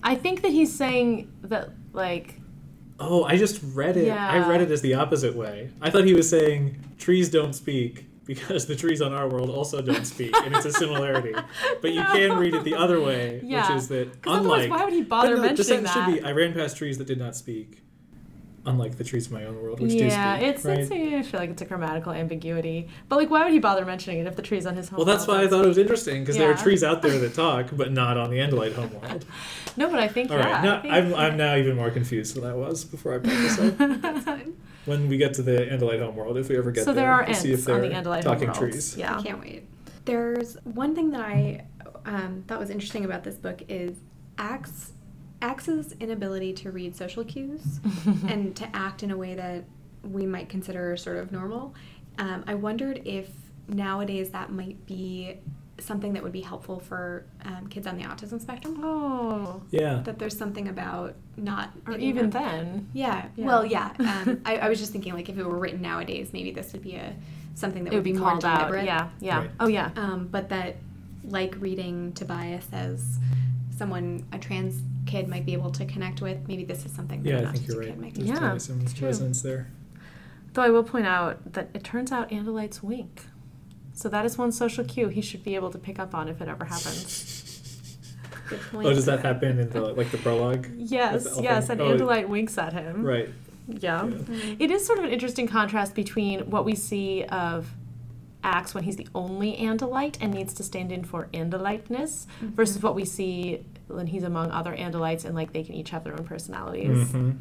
I 0.03 0.15
think 0.15 0.43
that 0.43 0.51
he's 0.53 0.75
saying 0.75 1.31
that 1.43 1.71
like 1.93 2.41
Oh, 2.99 3.25
I 3.25 3.37
just 3.37 3.61
read 3.75 3.97
it. 3.97 4.07
Yeah. 4.07 4.29
I 4.31 4.49
read 4.49 4.61
it 4.63 4.71
as 4.71 4.81
the 4.81 4.95
opposite 4.95 5.35
way. 5.35 5.71
I 5.81 5.91
thought 5.91 6.05
he 6.05 6.15
was 6.15 6.29
saying 6.31 6.79
trees 6.99 7.29
don't 7.29 7.53
speak 7.53 8.07
because 8.25 8.67
the 8.67 8.77
trees 8.77 9.03
on 9.03 9.13
our 9.13 9.29
world 9.29 9.51
also 9.51 9.83
don't 9.83 10.05
speak, 10.07 10.33
and 10.45 10.55
it's 10.55 10.65
a 10.65 10.73
similarity. 10.73 11.35
But 11.83 11.93
you 11.93 12.01
No. 12.03 12.13
can 12.13 12.39
read 12.39 12.55
it 12.55 12.63
the 12.65 12.75
other 12.77 13.01
way, 13.01 13.41
Yeah. 13.45 13.67
which 13.69 13.77
is 13.79 13.89
that 13.89 14.09
unlike 14.25 14.71
why 14.71 14.85
would 14.85 14.93
he 14.95 15.03
bother 15.03 15.31
but 15.31 15.35
no, 15.35 15.41
the 15.43 15.47
mentioning 15.49 15.87
sentence 15.87 15.93
should 15.93 16.07
be? 16.15 16.23
I 16.23 16.31
ran 16.33 16.53
past 16.55 16.77
trees 16.77 16.99
that 16.99 17.07
did 17.09 17.19
not 17.19 17.35
speak, 17.35 17.82
unlike 18.65 18.97
the 18.97 19.05
trees 19.05 19.27
of 19.27 19.33
my 19.33 19.45
own 19.45 19.61
world, 19.61 19.81
which 19.81 19.93
yeah, 19.93 20.37
do 20.39 20.43
speak. 20.43 20.55
it's, 20.55 20.65
right? 20.65 20.79
it's 20.79 20.91
I 21.29 21.31
feel 21.31 21.41
like 21.41 21.51
it's 21.51 21.63
a 21.63 21.65
grammatical 21.65 22.13
ambiguity. 22.13 22.89
But 23.09 23.17
like, 23.17 23.31
why 23.31 23.45
would 23.45 23.53
he 23.53 23.59
bother 23.59 23.85
mentioning 23.85 24.21
it 24.21 24.27
if 24.27 24.37
the 24.37 24.43
tree's 24.43 24.67
on 24.67 24.77
his 24.77 24.89
home? 24.89 24.99
well, 24.99 25.07
that's 25.07 25.27
why 25.27 25.43
I 25.43 25.49
thought 25.49 25.65
it 25.65 25.69
was 25.69 25.79
interesting 25.79 26.23
because 26.23 26.37
there 26.37 26.51
are 26.51 26.57
trees 26.57 26.85
out 26.85 27.03
there 27.03 27.19
that 27.19 27.35
talk, 27.47 27.69
but 27.73 27.93
not 27.93 28.17
on 28.17 28.31
the 28.31 28.37
Andalite 28.39 28.75
homeworld. 28.75 29.25
No, 29.75 29.89
but 29.89 30.01
I 30.01 30.09
think 30.09 30.31
All 30.31 30.37
yeah. 30.37 30.45
right, 30.53 30.55
I 30.57 30.63
now 30.63 30.83
think- 30.83 30.93
I'm, 30.93 31.15
I'm 31.15 31.37
now 31.39 31.57
even 31.57 31.77
more 31.77 31.91
confused 31.91 32.37
than 32.37 32.45
I 32.45 32.53
was 32.53 32.85
before 32.85 33.15
I 33.15 33.19
brought 33.19 33.39
this 33.39 33.59
up. 33.59 33.79
That's 34.03 34.23
fine. 34.23 34.55
when 34.85 35.09
we 35.09 35.17
get 35.17 35.33
to 35.35 35.43
the 35.43 35.53
Andalite 35.53 36.01
homeworld, 36.01 36.37
if 36.37 36.51
we 36.51 36.59
ever 36.59 36.71
get 36.71 36.85
so 36.85 36.93
there, 36.93 37.05
there 37.05 37.13
are 37.13 37.25
we'll 37.25 37.35
see 37.35 37.53
if 37.53 37.61
ants 37.61 37.69
on 37.71 37.81
the 37.81 37.89
they're 37.89 38.03
Andalite 38.03 38.21
talking 38.23 38.49
homeworld. 38.49 38.73
trees. 38.73 38.97
Yeah. 38.99 39.17
I 39.17 39.23
can't 39.23 39.41
wait. 39.41 39.67
There's 40.05 40.57
one 40.65 40.95
thing 40.95 41.11
that 41.13 41.23
I 41.23 41.65
um, 42.05 42.45
thought 42.47 42.59
was 42.61 42.69
interesting 42.69 43.07
about 43.07 43.25
this 43.25 43.37
book 43.37 43.63
is 43.69 43.97
Axe 44.37 44.93
Axe's 45.43 45.93
inability 46.01 46.53
to 46.55 46.71
read 46.71 46.97
social 46.97 47.25
cues 47.25 47.81
and 48.29 48.55
to 48.57 48.69
act 48.75 49.03
in 49.03 49.11
a 49.11 49.17
way 49.17 49.35
that 49.35 49.65
we 50.03 50.25
might 50.27 50.49
consider 50.49 50.97
sort 50.97 51.17
of 51.19 51.31
normal 51.33 51.75
Um, 52.19 52.45
I 52.47 52.55
wondered 52.55 53.03
if 53.05 53.29
nowadays 53.69 54.31
that 54.31 54.51
might 54.51 54.85
be 54.87 55.39
something 55.79 56.13
that 56.13 56.23
would 56.23 56.33
be 56.33 56.43
helpful 56.43 56.79
for 56.79 57.25
um, 57.45 57.67
kids 57.69 57.87
on 57.87 57.97
the 57.97 58.05
autism 58.05 58.41
spectrum. 58.41 58.79
Oh. 58.85 59.63
Yeah. 59.71 60.03
That 60.05 60.19
there's 60.19 60.37
something 60.37 60.69
about 60.69 61.15
not 61.37 61.71
Or 61.87 61.97
even 61.97 62.31
that- 62.31 62.51
then. 62.53 62.89
Yeah. 62.93 63.27
Yeah. 63.37 63.47
Well, 63.47 63.65
yeah. 63.67 63.93
Um, 63.99 64.41
I, 64.45 64.57
I 64.59 64.69
was 64.69 64.79
just 64.79 64.93
thinking, 64.93 65.15
like, 65.15 65.29
if 65.29 65.39
it 65.39 65.45
were 65.45 65.57
written 65.59 65.81
nowadays, 65.83 66.31
maybe 66.33 66.51
this 66.53 66.73
would 66.73 66.83
be 66.83 66.95
a 66.97 67.15
something 67.55 67.85
that 67.85 67.93
It 67.93 67.97
would 67.97 68.05
be 68.05 68.13
more 68.13 68.31
called 68.31 68.45
out. 68.45 68.59
deliberate. 68.61 68.85
Yeah. 68.85 69.09
Yeah. 69.21 69.39
Right. 69.39 69.51
Oh 69.61 69.67
yeah. 69.69 69.91
Um, 69.97 70.29
but 70.31 70.49
that, 70.51 70.77
like 71.25 71.55
reading 71.59 72.13
Tobias 72.13 72.67
as 72.73 73.19
someone 73.77 74.25
a 74.33 74.39
trans 74.39 74.83
kid 75.07 75.29
might 75.29 75.45
be 75.45 75.53
able 75.53 75.71
to 75.71 75.85
connect 75.85 76.21
with, 76.21 76.47
maybe 76.49 76.65
this 76.65 76.85
is 76.85 76.93
something 76.93 77.23
that 77.23 77.29
Yeah, 77.29 77.49
I 77.49 77.53
think 77.53 77.67
you're 77.67 77.83
kid 77.83 77.91
right. 77.91 78.01
might 78.01 78.15
There's 78.15 78.29
Yeah, 78.29 78.35
totally 78.35 78.59
some 78.61 78.81
it's 78.81 78.93
true. 78.93 79.09
resonance 79.09 79.43
there. 79.43 79.69
Though 80.55 80.63
I 80.63 80.71
will 80.71 80.85
point 80.85 81.07
out 81.07 81.53
that 81.55 81.71
it 81.75 81.83
turns 81.83 82.13
out 82.13 82.31
Andalites 82.31 82.83
wink. 82.83 83.27
So 83.95 84.09
that 84.09 84.25
is 84.25 84.39
one 84.39 84.53
social 84.53 84.85
cue 84.85 85.09
he 85.09 85.21
should 85.21 85.45
be 85.45 85.55
able 85.55 85.71
to 85.71 85.79
pick 85.79 85.99
up 85.99 86.15
on 86.15 86.29
if 86.29 86.41
it 86.41 86.49
ever 86.49 86.65
happens. 86.65 87.39
Good 88.49 88.61
oh, 88.69 88.73
point. 88.73 88.87
Oh, 88.89 88.95
does 88.95 89.07
that 89.07 89.21
happen 89.21 89.59
in 89.59 89.71
the 89.71 89.81
like 89.81 90.11
the 90.11 90.19
prologue? 90.19 90.69
Yes, 90.77 91.25
the 91.25 91.43
yes, 91.43 91.69
an 91.69 91.81
elephant? 91.81 92.03
Oh, 92.03 92.07
Andalite 92.07 92.29
winks 92.29 92.59
at 92.59 92.73
him. 92.73 93.03
Right. 93.03 93.29
Yeah. 93.69 94.05
Yeah. 94.05 94.11
Mm-hmm. 94.11 94.63
It 94.63 94.71
is 94.71 94.85
sort 94.85 94.99
of 94.99 95.05
an 95.05 95.11
interesting 95.11 95.47
contrast 95.47 95.95
between 95.95 96.51
what 96.51 96.65
we 96.65 96.75
see 96.75 97.25
of 97.25 97.71
Axe 98.45 98.75
when 98.75 98.85
he's 98.85 98.97
the 98.97 99.07
only 99.15 99.57
Andalite 99.57 100.17
and 100.21 100.35
needs 100.35 100.53
to 100.55 100.63
stand 100.63 100.91
in 100.91 101.05
for 101.05 101.29
Andaliteness 101.33 102.27
mm-hmm. 102.27 102.49
versus 102.49 102.83
what 102.83 102.95
we 102.95 103.05
see 103.05 103.65
when 103.95 104.07
he's 104.07 104.23
among 104.23 104.51
other 104.51 104.75
Andalites 104.77 105.25
and 105.25 105.35
like 105.35 105.53
they 105.53 105.63
can 105.63 105.75
each 105.75 105.91
have 105.91 106.05
their 106.05 106.15
own 106.15 106.25
personalities. 106.25 107.11
hmm 107.13 107.33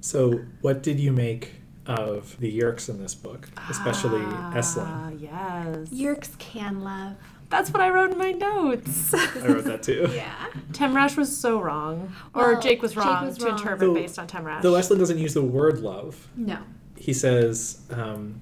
So, 0.00 0.40
what 0.60 0.82
did 0.82 1.00
you 1.00 1.12
make 1.12 1.52
of 1.86 2.38
the 2.40 2.58
Yeerks 2.58 2.88
in 2.88 2.98
this 3.02 3.14
book, 3.14 3.48
especially 3.70 4.20
Ah, 4.24 4.52
Esplin? 4.54 5.20
Yes. 5.20 5.88
Yeerks 5.90 6.38
can 6.38 6.82
love. 6.82 7.14
That's 7.50 7.70
what 7.70 7.82
I 7.82 7.90
wrote 7.90 8.10
in 8.12 8.18
my 8.18 8.32
notes. 8.32 9.12
I 9.14 9.46
wrote 9.46 9.64
that 9.64 9.82
too. 9.82 10.08
Yeah. 10.14 10.32
Temrash 10.72 11.16
was 11.16 11.36
so 11.36 11.60
wrong. 11.60 12.12
Or 12.34 12.52
Well, 12.52 12.60
Jake 12.60 12.82
was 12.82 12.92
Jake 12.94 13.04
wrong 13.04 13.26
was 13.26 13.38
to 13.38 13.44
wrong. 13.46 13.58
interpret 13.58 13.80
Though- 13.80 13.94
based 13.94 14.18
on 14.18 14.26
Temrash. 14.26 14.62
Though 14.62 14.72
Esplin 14.72 14.98
doesn't 14.98 15.18
use 15.18 15.34
the 15.34 15.42
word 15.42 15.80
love, 15.80 16.28
No. 16.36 16.58
he 16.96 17.12
says, 17.12 17.80
um, 17.90 18.40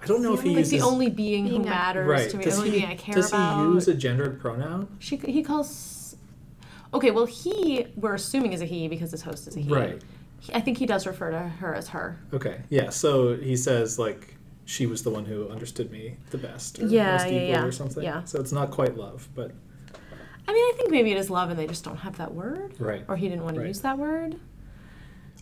I 0.00 0.06
don't 0.06 0.22
know 0.22 0.34
if 0.34 0.42
he 0.42 0.50
like 0.50 0.58
uses. 0.58 0.72
the 0.72 0.80
only 0.82 1.08
being, 1.10 1.44
who 1.44 1.50
being 1.50 1.66
a- 1.66 1.70
matters 1.70 2.08
right. 2.08 2.28
to 2.30 2.36
me, 2.36 2.44
Does 2.44 2.54
the 2.54 2.58
only 2.60 2.70
he, 2.72 2.78
being 2.80 2.90
I 2.90 2.96
care 2.96 3.14
does 3.14 3.28
about. 3.30 3.66
he 3.68 3.74
use 3.74 3.88
a 3.88 3.94
gendered 3.94 4.40
pronoun? 4.40 4.88
She 4.98 5.16
he 5.16 5.42
calls. 5.42 5.98
Okay, 6.94 7.10
well, 7.10 7.26
he 7.26 7.86
we're 7.96 8.14
assuming 8.14 8.52
is 8.52 8.60
a 8.60 8.64
he 8.64 8.88
because 8.88 9.10
his 9.10 9.22
host 9.22 9.48
is 9.48 9.56
a 9.56 9.60
he. 9.60 9.72
Right. 9.72 10.02
He- 10.40 10.54
I 10.54 10.60
think 10.60 10.78
he 10.78 10.86
does 10.86 11.06
refer 11.06 11.30
to 11.30 11.38
her 11.38 11.74
as 11.74 11.88
her. 11.88 12.18
Okay. 12.32 12.62
Yeah. 12.68 12.90
So 12.90 13.36
he 13.36 13.56
says 13.56 13.98
like 13.98 14.36
she 14.64 14.86
was 14.86 15.02
the 15.02 15.10
one 15.10 15.24
who 15.24 15.48
understood 15.48 15.90
me 15.90 16.16
the 16.30 16.38
best, 16.38 16.78
or 16.78 16.86
Yeah, 16.86 17.12
most 17.12 17.24
yeah, 17.26 17.30
deeply, 17.30 17.48
yeah. 17.50 17.64
or 17.64 17.72
something. 17.72 18.02
Yeah. 18.02 18.24
So 18.24 18.40
it's 18.40 18.52
not 18.52 18.70
quite 18.70 18.96
love, 18.96 19.28
but 19.34 19.52
I 20.48 20.52
mean, 20.52 20.62
I 20.62 20.72
think 20.76 20.90
maybe 20.90 21.12
it 21.12 21.18
is 21.18 21.30
love, 21.30 21.50
and 21.50 21.58
they 21.58 21.66
just 21.66 21.84
don't 21.84 21.98
have 21.98 22.18
that 22.18 22.34
word, 22.34 22.74
right. 22.80 23.04
or 23.06 23.16
he 23.16 23.28
didn't 23.28 23.44
want 23.44 23.56
to 23.56 23.66
use 23.66 23.80
that 23.80 23.96
word. 23.96 24.40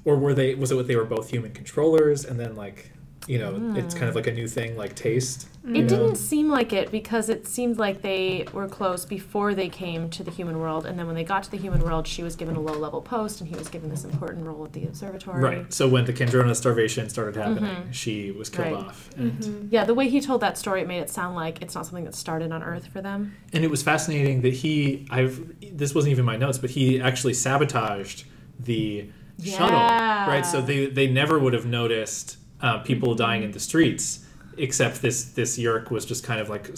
Or 0.04 0.16
were 0.16 0.34
they? 0.34 0.54
Was 0.54 0.70
it 0.70 0.74
what 0.74 0.86
they 0.86 0.96
were 0.96 1.04
both 1.04 1.30
human 1.30 1.52
controllers, 1.52 2.24
and 2.24 2.38
then 2.38 2.54
like 2.56 2.92
you 3.26 3.38
know, 3.38 3.74
it's 3.76 3.94
hmm. 3.94 4.00
kind 4.00 4.08
of 4.08 4.14
like 4.14 4.26
a 4.26 4.32
new 4.32 4.48
thing, 4.48 4.76
like 4.76 4.94
taste. 4.94 5.48
It 5.62 5.76
you 5.76 5.82
know? 5.82 5.88
didn't 5.88 6.16
seem 6.16 6.48
like 6.48 6.72
it 6.72 6.90
because 6.90 7.28
it 7.28 7.46
seemed 7.46 7.76
like 7.78 8.00
they 8.00 8.46
were 8.54 8.66
close 8.66 9.04
before 9.04 9.54
they 9.54 9.68
came 9.68 10.08
to 10.08 10.24
the 10.24 10.30
human 10.30 10.58
world, 10.58 10.86
and 10.86 10.98
then 10.98 11.06
when 11.06 11.14
they 11.14 11.22
got 11.22 11.42
to 11.42 11.50
the 11.50 11.58
human 11.58 11.82
world, 11.84 12.06
she 12.08 12.22
was 12.22 12.34
given 12.34 12.56
a 12.56 12.60
low-level 12.60 13.02
post, 13.02 13.40
and 13.42 13.48
he 13.50 13.54
was 13.56 13.68
given 13.68 13.90
this 13.90 14.04
important 14.04 14.46
role 14.46 14.64
at 14.64 14.72
the 14.72 14.84
observatory. 14.86 15.42
Right. 15.42 15.70
So 15.72 15.86
when 15.86 16.06
the 16.06 16.14
Kandrona 16.14 16.56
starvation 16.56 17.10
started 17.10 17.36
happening, 17.36 17.88
she 17.92 18.30
was 18.30 18.48
killed 18.48 18.72
Right. 18.72 18.74
off, 18.86 19.10
and 19.16 19.32
Mm-hmm. 19.32 19.66
Yeah, 19.70 19.84
the 19.84 19.92
way 19.92 20.08
he 20.08 20.22
told 20.22 20.40
that 20.40 20.56
story, 20.56 20.80
it 20.80 20.88
made 20.88 21.00
it 21.00 21.10
sound 21.10 21.36
like 21.36 21.60
it's 21.60 21.74
not 21.74 21.84
something 21.84 22.04
that 22.04 22.14
started 22.14 22.52
on 22.52 22.62
Earth 22.62 22.86
for 22.86 23.02
them. 23.02 23.34
and 23.52 23.62
it 23.62 23.70
was 23.70 23.82
fascinating 23.82 24.40
that 24.40 24.54
he. 24.54 25.06
I've 25.10 25.34
this 25.76 25.94
wasn't 25.94 26.12
even 26.12 26.24
my 26.24 26.36
notes, 26.36 26.56
but 26.56 26.70
he 26.70 27.00
actually 27.02 27.34
sabotaged 27.34 28.24
the 28.58 29.10
shuttle. 29.44 29.78
Right. 29.78 30.44
So 30.46 30.62
they 30.62 30.86
they 30.86 31.06
never 31.06 31.38
would 31.38 31.52
have 31.52 31.66
noticed 31.66 32.38
uh, 32.62 32.78
people 32.78 33.14
dying 33.14 33.42
in 33.42 33.52
the 33.52 33.60
streets, 33.60 34.24
except 34.56 35.02
this 35.02 35.24
this 35.24 35.58
Yeerk 35.58 35.90
was 35.90 36.04
just 36.04 36.24
kind 36.24 36.40
of 36.40 36.48
like 36.48 36.68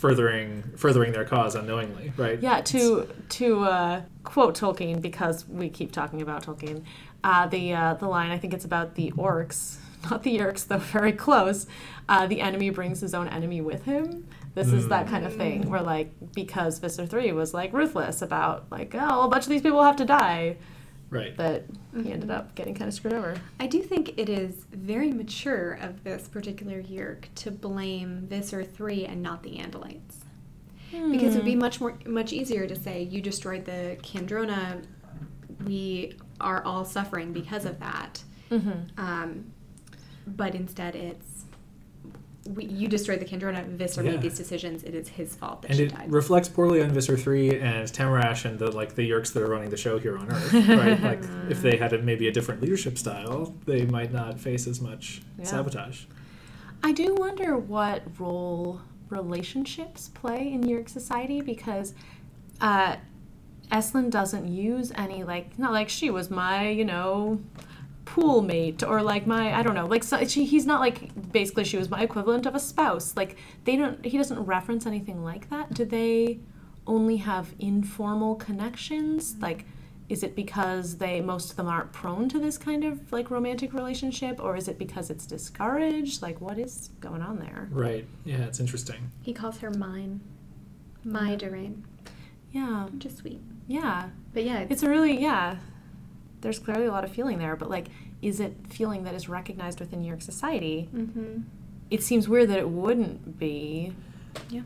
furthering 0.00 0.62
furthering 0.76 1.12
their 1.12 1.24
cause 1.24 1.54
unknowingly. 1.54 2.12
Right. 2.16 2.40
Yeah, 2.40 2.60
to 2.62 3.08
to 3.30 3.64
uh, 3.64 4.02
quote 4.24 4.58
Tolkien 4.58 5.00
because 5.02 5.46
we 5.46 5.68
keep 5.68 5.92
talking 5.92 6.22
about 6.22 6.44
Tolkien. 6.44 6.84
Uh, 7.22 7.46
the 7.46 7.74
uh, 7.74 7.94
the 7.94 8.08
line 8.08 8.30
I 8.30 8.38
think 8.38 8.54
it's 8.54 8.64
about 8.64 8.94
the 8.94 9.12
orcs, 9.12 9.76
not 10.10 10.22
the 10.22 10.38
Yeerks, 10.38 10.66
though 10.66 10.78
very 10.78 11.12
close. 11.12 11.66
Uh, 12.08 12.26
the 12.26 12.40
enemy 12.40 12.70
brings 12.70 13.00
his 13.00 13.14
own 13.14 13.28
enemy 13.28 13.60
with 13.60 13.84
him. 13.84 14.26
This 14.54 14.72
is 14.72 14.88
that 14.88 15.06
kind 15.06 15.24
of 15.24 15.36
thing 15.36 15.70
where 15.70 15.80
like 15.80 16.12
because 16.34 16.80
Visser 16.80 17.06
Three 17.06 17.30
was 17.30 17.54
like 17.54 17.72
ruthless 17.72 18.20
about 18.20 18.66
like 18.70 18.94
oh 18.98 19.22
a 19.22 19.28
bunch 19.28 19.44
of 19.44 19.50
these 19.50 19.62
people 19.62 19.82
have 19.82 19.96
to 19.96 20.04
die 20.04 20.56
Right. 21.10 21.36
that 21.36 21.64
he 22.02 22.12
ended 22.12 22.30
up 22.30 22.54
getting 22.54 22.74
kind 22.74 22.88
of 22.88 22.94
screwed 22.94 23.14
over. 23.14 23.36
I 23.58 23.66
do 23.66 23.82
think 23.82 24.16
it 24.16 24.28
is 24.28 24.64
very 24.70 25.10
mature 25.12 25.72
of 25.80 26.04
this 26.04 26.28
particular 26.28 26.80
Yeerk 26.80 27.24
to 27.36 27.50
blame 27.50 28.26
Visser 28.28 28.62
3 28.62 29.06
and 29.06 29.22
not 29.22 29.42
the 29.42 29.56
Andalites. 29.56 30.24
Because 30.92 31.34
it 31.34 31.38
would 31.38 31.44
be 31.44 31.54
much 31.54 31.80
more 31.80 31.96
much 32.04 32.32
easier 32.32 32.66
to 32.66 32.74
say 32.74 33.02
you 33.02 33.20
destroyed 33.20 33.64
the 33.64 33.96
Kandrona, 34.02 34.84
we 35.64 36.16
are 36.40 36.64
all 36.64 36.84
suffering 36.84 37.32
because 37.32 37.64
of 37.64 37.78
that. 37.78 38.22
Mm-hmm. 38.50 38.98
Um, 38.98 39.52
but 40.26 40.54
instead 40.56 40.96
it's 40.96 41.29
we, 42.54 42.64
you 42.66 42.88
destroyed 42.88 43.20
the 43.20 43.24
Kandrona, 43.24 43.64
Visser 43.66 44.02
Yeah. 44.02 44.12
made 44.12 44.22
these 44.22 44.36
decisions, 44.36 44.82
it 44.82 44.94
is 44.94 45.08
his 45.08 45.34
fault 45.36 45.62
that 45.62 45.68
and 45.70 45.76
she 45.78 45.84
it 45.84 45.94
died. 45.94 46.12
reflects 46.12 46.48
poorly 46.48 46.82
on 46.82 46.90
Visser 46.90 47.16
Three 47.16 47.50
and 47.58 47.86
Tamarash 47.88 48.44
and 48.44 48.58
the 48.58 48.70
like 48.70 48.94
the 48.94 49.08
Yeerks 49.08 49.32
that 49.32 49.42
are 49.42 49.48
running 49.48 49.70
the 49.70 49.76
show 49.76 49.98
here 49.98 50.16
on 50.18 50.30
Earth, 50.30 50.52
right? 50.52 51.02
like 51.10 51.22
if 51.48 51.62
they 51.62 51.76
had 51.76 51.92
a, 51.92 51.98
maybe 52.02 52.28
a 52.28 52.32
different 52.32 52.60
leadership 52.62 52.98
style, 52.98 53.54
they 53.66 53.84
might 53.86 54.12
not 54.12 54.38
face 54.40 54.66
as 54.66 54.80
much 54.80 55.22
Yeah. 55.38 55.44
sabotage. 55.44 56.04
I 56.82 56.92
do 56.92 57.14
wonder 57.14 57.56
what 57.58 58.02
role 58.18 58.80
relationships 59.10 60.08
play 60.14 60.52
in 60.52 60.62
Yeerk 60.62 60.88
society 60.88 61.40
because 61.40 61.94
uh, 62.60 62.96
Estlin 63.70 64.10
doesn't 64.10 64.48
use 64.48 64.90
any 64.96 65.22
like 65.24 65.58
not 65.58 65.72
like 65.72 65.88
she 65.88 66.10
was 66.10 66.30
my 66.30 66.68
you 66.68 66.84
know 66.84 67.40
pool 68.10 68.42
mate 68.42 68.82
or 68.82 69.02
like 69.02 69.24
my 69.24 69.54
I 69.54 69.62
don't 69.62 69.76
know 69.76 69.86
like 69.86 70.02
so, 70.02 70.24
she, 70.24 70.44
he's 70.44 70.66
not 70.66 70.80
like 70.80 70.98
basically 71.32 71.62
she 71.62 71.76
was 71.76 71.88
my 71.88 72.02
equivalent 72.02 72.44
of 72.44 72.56
a 72.56 72.58
spouse 72.60 73.16
like 73.16 73.36
they 73.64 73.76
don't 73.76 74.04
he 74.04 74.18
doesn't 74.18 74.40
reference 74.46 74.84
anything 74.84 75.22
like 75.22 75.48
that 75.50 75.72
do 75.72 75.84
they 75.84 76.40
only 76.88 77.18
have 77.18 77.54
informal 77.60 78.34
connections 78.34 79.36
like 79.40 79.64
is 80.08 80.24
it 80.24 80.34
because 80.34 80.96
they 80.96 81.20
most 81.20 81.50
of 81.50 81.56
them 81.56 81.68
aren't 81.68 81.92
prone 81.92 82.28
to 82.28 82.40
this 82.40 82.58
kind 82.58 82.82
of 82.82 83.12
like 83.12 83.30
romantic 83.30 83.72
relationship 83.72 84.40
or 84.42 84.56
is 84.56 84.66
it 84.66 84.76
because 84.76 85.08
it's 85.08 85.24
discouraged 85.24 86.20
like 86.20 86.40
what 86.40 86.58
is 86.58 86.90
going 86.98 87.22
on 87.22 87.38
there 87.38 87.68
Right. 87.70 88.04
Yeah, 88.24 88.42
it's 88.42 88.58
interesting. 88.58 89.12
he 89.22 89.32
calls 89.32 89.58
her 89.58 89.70
mine. 89.70 90.20
My 91.04 91.36
mm-hmm. 91.36 91.54
Durain. 91.54 91.82
yeah 92.50 92.88
just 92.98 93.18
sweet. 93.18 93.40
yeah 93.68 94.08
But 94.34 94.42
yeah, 94.42 94.66
it's 94.68 94.82
a 94.82 94.90
really 94.90 95.16
yeah 95.20 95.58
there's 96.40 96.58
clearly 96.58 96.86
a 96.86 96.90
lot 96.90 97.04
of 97.04 97.10
feeling 97.12 97.38
there 97.38 97.56
but 97.56 97.68
like 97.70 97.88
is 98.22 98.40
it 98.40 98.54
feeling 98.68 99.04
that 99.04 99.14
is 99.14 99.28
recognized 99.28 99.80
within 99.80 100.02
Yeerk 100.02 100.22
society 100.22 100.88
mm-hmm. 100.94 101.38
it 101.90 102.02
seems 102.02 102.28
weird 102.28 102.48
that 102.50 102.58
it 102.58 102.68
wouldn't 102.68 103.38
be 103.38 103.92
Yeah. 104.50 104.62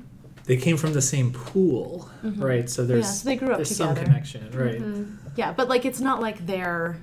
They 0.46 0.58
came 0.58 0.76
from 0.76 0.92
the 0.92 1.00
same 1.00 1.32
pool, 1.32 2.10
right? 2.22 2.68
So 2.68 2.84
there's 2.84 3.06
Mm-hmm. 3.06 3.14
so 3.14 3.28
they 3.30 3.36
grew 3.36 3.50
up 3.52 3.56
there's 3.56 3.74
some 3.74 3.94
connection, 3.96 4.50
right? 4.52 4.78
Mm-hmm. 4.80 5.16
yeah 5.36 5.52
but 5.52 5.68
like 5.68 5.84
it's 5.86 6.00
not 6.00 6.20
like 6.20 6.44
they're 6.46 6.98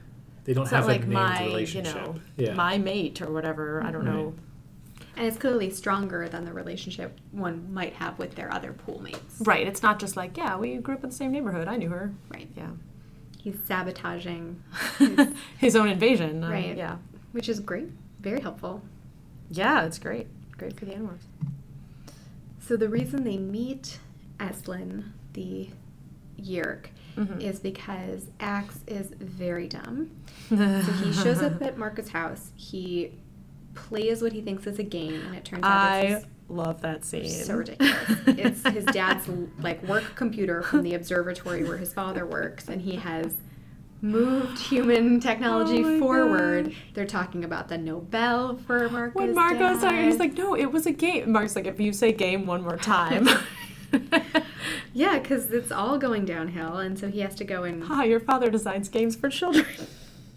They 0.45 0.53
don't 0.53 0.69
have 0.69 0.86
like 0.88 0.97
a 1.03 1.07
named 1.07 1.13
my 1.13 1.47
you 1.59 1.82
know 1.82 2.15
yeah. 2.38 2.53
my 2.53 2.78
mate 2.78 3.22
or 3.22 3.32
whatever 3.32 3.84
i 3.84 3.91
don't 3.91 4.05
Right. 4.05 4.13
know 4.15 4.34
And 5.17 5.26
it's 5.28 5.38
clearly 5.38 5.69
stronger 5.72 6.30
than 6.30 6.45
the 6.45 6.53
relationship 6.53 7.19
one 7.32 7.74
might 7.74 7.93
have 7.93 8.17
with 8.19 8.36
their 8.36 8.51
other 8.53 8.74
pool 8.74 9.01
mates. 9.01 9.41
right 9.41 9.65
it's 9.67 9.82
not 9.82 9.99
just 9.99 10.15
like 10.15 10.38
yeah 10.38 10.55
we 10.57 10.78
grew 10.78 10.95
up 10.95 11.03
in 11.03 11.09
the 11.09 11.15
same 11.15 11.32
neighborhood 11.32 11.67
i 11.67 11.76
knew 11.78 11.89
her 11.89 12.13
Right. 12.30 12.49
yeah 12.55 12.69
He's 13.44 13.58
sabotaging, 13.66 14.62
his 15.58 15.76
own 15.76 15.89
invasion 15.89 16.44
uh, 16.44 16.50
Right. 16.52 16.78
yeah 16.78 16.98
which 17.32 17.48
is 17.50 17.60
great. 17.60 17.88
Very 18.20 18.39
helpful. 18.42 18.82
yeah 19.50 19.84
it's 19.86 19.98
great 20.00 20.28
great 20.58 20.78
for 20.78 20.86
the 20.86 20.94
animals 20.94 21.22
So 22.60 22.78
the 22.78 22.88
reason 22.89 23.24
they 23.24 23.38
meet 23.38 24.00
Eslin, 24.39 25.04
the 25.34 25.70
Yeerk, 26.39 26.86
Mhm. 27.18 27.42
is 27.42 27.60
because 27.60 28.28
Ax 28.39 28.80
is 28.88 29.08
very 29.20 29.68
dumb. 29.68 30.12
So 30.50 30.56
he 31.04 31.12
shows 31.12 31.42
up 31.42 31.62
at 31.62 31.78
Marco's 31.78 32.10
house. 32.10 32.52
He 32.56 33.12
plays 33.76 34.22
what 34.22 34.32
he 34.34 34.42
thinks 34.42 34.66
is 34.68 34.80
a 34.80 34.84
game, 34.84 35.20
and 35.28 35.36
it 35.36 35.44
turns 35.46 35.64
out 35.64 35.72
i 35.72 36.00
it's 36.02 36.26
love 36.52 36.82
that 36.82 37.04
scene 37.06 37.30
so 37.30 37.56
ridiculous. 37.56 37.95
it's 38.28 38.68
his 38.68 38.86
dad's 38.93 39.28
like 39.60 39.82
work 39.84 40.16
computer 40.16 40.62
from 40.62 40.84
the 40.84 40.93
observatory 40.93 41.64
where 41.64 41.78
his 41.78 41.93
father 41.93 42.26
works, 42.26 42.68
and 42.68 42.82
he 42.82 42.97
has 42.97 43.36
moved 44.04 44.58
human 44.60 45.20
technology 45.20 45.84
Oh 45.84 45.99
forward. 45.99 46.66
God. 46.66 46.76
They're 46.93 47.06
talking 47.06 47.43
about 47.43 47.68
the 47.68 47.78
Nobel 47.78 48.58
for 48.66 48.89
Marco's 48.89 49.16
when 49.16 49.36
Marco's 49.36 49.82
dad. 49.82 49.89
talking, 49.89 50.06
he's 50.06 50.20
like, 50.20 50.34
no, 50.34 50.56
it 50.56 50.72
was 50.72 50.86
a 50.86 50.91
game. 50.91 51.32
Mark's 51.32 51.56
like, 51.56 51.68
if 51.68 51.80
you 51.80 51.93
say 51.93 52.12
game 52.12 52.45
one 52.47 52.64
more 52.64 52.78
time. 52.78 53.28
yeah, 54.93 55.20
because 55.20 55.52
it's 55.52 55.72
all 55.72 55.97
going 55.97 56.26
downhill, 56.26 56.78
and 56.78 56.97
so 56.97 57.10
he 57.10 57.20
has 57.22 57.36
to 57.36 57.43
go 57.43 57.64
and 57.64 57.84
Hi, 57.84 58.06
your 58.06 58.20
father 58.20 58.49
designs 58.49 58.89
games 58.89 59.16
for 59.16 59.30
children. 59.30 59.66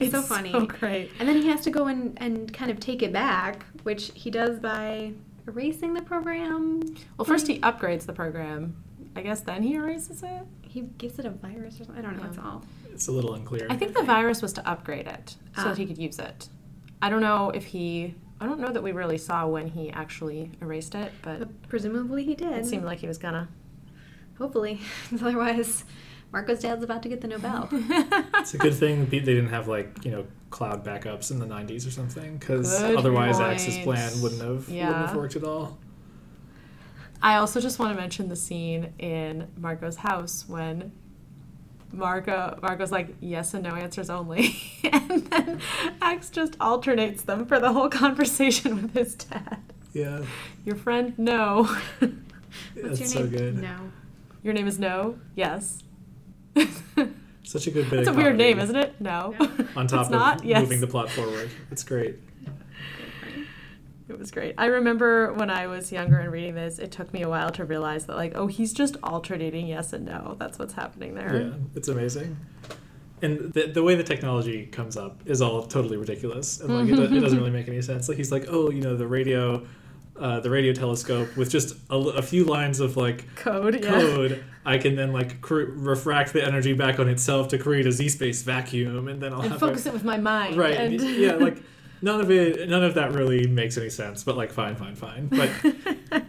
It's 0.01 0.11
so 0.11 0.23
funny. 0.23 0.51
So 0.51 0.67
great. 0.67 1.13
and 1.21 1.29
then 1.29 1.41
he 1.41 1.47
has 1.47 1.61
to 1.63 1.71
go 1.71 1.87
and, 1.87 2.19
and 2.21 2.53
kind 2.53 2.69
of 2.69 2.81
take 2.81 3.01
it 3.01 3.13
back, 3.13 3.65
which 3.85 4.11
he 4.15 4.29
does 4.29 4.59
by 4.59 5.13
erasing 5.47 5.95
the 5.95 6.03
program. 6.03 6.81
Well, 7.17 7.25
first 7.25 7.47
he 7.47 7.59
upgrades 7.61 8.07
the 8.07 8.13
program. 8.13 8.83
I 9.17 9.23
guess 9.23 9.41
then 9.41 9.63
he 9.63 9.75
erases 9.75 10.23
it. 10.23 10.43
He 10.63 10.83
gives 10.99 11.19
it 11.19 11.27
a 11.27 11.31
virus 11.31 11.81
or 11.81 11.85
something. 11.85 12.05
I 12.05 12.09
don't 12.09 12.21
know. 12.21 12.27
It's 12.29 12.37
Yeah. 12.37 12.45
all. 12.45 12.65
It's 12.93 13.07
a 13.09 13.13
little 13.13 13.35
unclear. 13.35 13.67
I 13.71 13.77
think 13.77 13.95
the 13.97 14.03
virus 14.03 14.43
was 14.43 14.53
to 14.55 14.69
upgrade 14.69 15.07
it 15.07 15.37
so 15.57 15.63
Ah. 15.63 15.65
that 15.69 15.79
he 15.79 15.87
could 15.87 15.99
use 15.99 16.19
it. 16.19 16.49
I 17.03 17.11
don't 17.11 17.21
know 17.21 17.51
if 17.51 17.67
he. 17.67 18.15
I 18.41 18.47
don't 18.47 18.59
know 18.61 18.73
that 18.73 18.83
we 18.83 18.91
really 18.93 19.19
saw 19.19 19.47
when 19.47 19.69
he 19.69 19.91
actually 19.91 20.51
erased 20.61 20.95
it, 20.95 21.13
but 21.23 21.39
But 21.39 21.69
presumably 21.69 22.25
he 22.25 22.35
did. 22.35 22.53
it 22.53 22.67
seemed 22.67 22.85
like 22.85 22.99
he 22.99 23.07
was 23.07 23.19
gonna. 23.19 23.49
Hopefully, 24.39 24.81
otherwise, 25.13 25.85
Marco's 26.35 26.59
dad's 26.59 26.83
about 26.83 27.01
to 27.05 27.09
get 27.09 27.21
the 27.21 27.29
Nobel. 27.29 27.69
It's 28.41 28.55
a 28.55 28.59
good 28.59 28.75
thing 28.75 29.07
they 29.07 29.21
didn't 29.21 29.51
have 29.51 29.69
like 29.69 30.05
you 30.05 30.11
know 30.11 30.27
cloud 30.51 30.85
backups 30.85 31.31
in 31.31 31.39
the 31.39 31.47
90s 31.47 31.87
or 31.87 31.93
something 31.93 32.37
because 32.37 32.77
Good 32.81 32.97
otherwise 32.97 33.39
Ax's 33.39 33.79
plan 33.79 34.11
wouldn't 34.21 34.43
have 34.43 34.69
wouldn't 34.69 34.97
have 34.97 35.15
worked 35.15 35.37
at 35.37 35.45
all. 35.45 35.79
I 37.23 37.37
also 37.37 37.61
just 37.61 37.79
want 37.79 37.95
to 37.95 38.01
mention 38.01 38.29
the 38.29 38.37
scene 38.37 38.93
in 38.99 39.47
Marco's 39.57 39.97
house 39.97 40.45
when 40.49 40.91
Marco 41.93 42.59
Marco's 42.61 42.91
like 42.91 43.15
yes 43.21 43.55
and 43.55 43.63
no 43.63 43.77
answers 43.77 44.11
only, 44.11 44.57
and 44.93 45.25
then 45.29 45.61
Ax 46.03 46.31
just 46.31 46.57
alternates 46.61 47.23
them 47.23 47.47
for 47.47 47.61
the 47.61 47.73
whole 47.73 47.89
conversation 47.89 48.75
with 48.83 48.93
his 48.93 49.15
dad. 49.15 49.61
Yeah, 49.93 50.25
Your 50.65 50.75
friend, 50.75 51.17
no. 51.17 51.63
What's 52.01 52.13
that's 52.75 52.99
your 52.99 53.09
so 53.09 53.21
name? 53.21 53.29
good. 53.31 53.63
No. 53.63 53.77
Your 54.43 54.53
name 54.53 54.67
is 54.67 54.81
No. 54.81 55.17
Yes. 55.37 55.85
Such 57.45 57.67
a 57.67 57.71
good 57.71 57.91
bit. 57.91 58.01
It's 58.01 58.09
a 58.09 58.11
of 58.11 58.17
weird 58.17 58.37
name, 58.37 58.59
isn't 58.59 58.77
it? 58.77 59.01
No. 59.01 59.35
No. 59.39 59.47
On 59.77 59.87
top 59.87 60.01
it's 60.01 60.09
of 60.09 60.11
not. 60.11 60.45
Yes. 60.45 60.63
moving 60.63 60.81
the 60.81 60.87
plot 60.87 61.11
forward, 61.11 61.51
it's 61.71 61.85
great. 61.85 62.17
It 64.09 64.19
was 64.19 64.31
great. 64.31 64.55
I 64.59 64.67
remember 64.67 65.33
when 65.33 65.49
I 65.49 65.67
was 65.67 65.91
younger 65.91 66.19
and 66.19 66.31
reading 66.31 66.55
this, 66.55 66.79
it 66.79 66.93
took 66.93 67.13
me 67.13 67.23
a 67.23 67.29
while 67.29 67.49
to 67.51 67.65
realize 67.65 68.05
that, 68.07 68.17
like, 68.17 68.33
oh, 68.35 68.47
he's 68.47 68.73
just 68.73 68.97
alternating 69.03 69.67
yes 69.67 69.95
and 69.95 70.05
no. 70.05 70.37
That's 70.39 70.59
what's 70.59 70.75
happening 70.75 71.15
there. 71.15 71.41
Yeah, 71.41 71.53
it's 71.75 71.89
amazing. 71.89 72.37
And 73.23 73.53
the, 73.55 73.69
the 73.69 73.83
way 73.83 73.95
the 73.95 74.05
technology 74.05 74.67
comes 74.67 74.99
up 74.99 75.23
is 75.25 75.41
all 75.41 75.63
totally 75.63 75.97
ridiculous, 75.97 76.61
and 76.61 76.75
like 76.75 76.89
it, 76.89 77.13
it 77.13 77.21
doesn't 77.21 77.39
really 77.41 77.51
make 77.51 77.69
any 77.69 77.81
sense. 77.81 78.09
Like 78.09 78.19
he's 78.19 78.31
like, 78.31 78.45
oh, 78.49 78.71
you 78.71 78.83
know, 78.83 78.95
the 78.95 79.07
radio, 79.07 79.67
uh, 80.19 80.39
the 80.41 80.49
radio 80.51 80.73
telescope 80.73 81.37
with 81.37 81.51
just 81.51 81.77
a 81.91 82.23
few 82.23 82.45
lines 82.45 82.81
of 82.81 82.97
like 82.97 83.35
Code, 83.35 83.83
yeah. 83.83 83.91
code, 83.91 84.45
I 84.65 84.79
can 84.79 84.95
then 84.95 85.13
like 85.13 85.41
cr- 85.41 85.65
refract 85.75 86.33
the 86.33 86.45
energy 86.45 86.73
back 86.73 86.99
on 87.01 87.09
itself 87.09 87.49
to 87.49 87.59
create 87.59 87.87
a 87.87 87.93
z-space 87.93 88.43
vacuum, 88.43 89.09
and 89.09 89.21
then 89.21 89.33
I'll 89.33 89.43
And 89.43 89.59
focus 89.59 89.87
a, 89.87 89.89
it 89.89 89.93
with 89.93 90.05
my 90.05 90.17
mind. 90.19 90.57
right, 90.57 90.77
And 90.77 91.01
yeah, 91.01 91.35
like 91.35 91.59
none 92.01 92.21
of 92.21 92.31
it, 92.31 92.69
none 92.69 92.85
of 92.85 92.95
that 92.95 93.13
really 93.13 93.47
makes 93.49 93.77
any 93.77 93.91
sense. 93.91 94.23
But 94.23 94.37
like, 94.37 94.53
fine, 94.53 94.77
fine, 94.77 94.95
fine. 94.95 95.27
But 95.27 95.51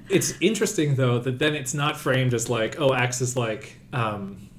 it's 0.10 0.34
interesting 0.42 0.96
though 0.96 1.20
that 1.20 1.38
then 1.38 1.54
it's 1.56 1.74
not 1.76 1.96
framed 1.96 2.34
as 2.34 2.50
like, 2.50 2.80
oh, 2.82 2.92
Ax 2.94 3.22
is 3.22 3.38
like 3.38 3.78
um, 3.94 4.50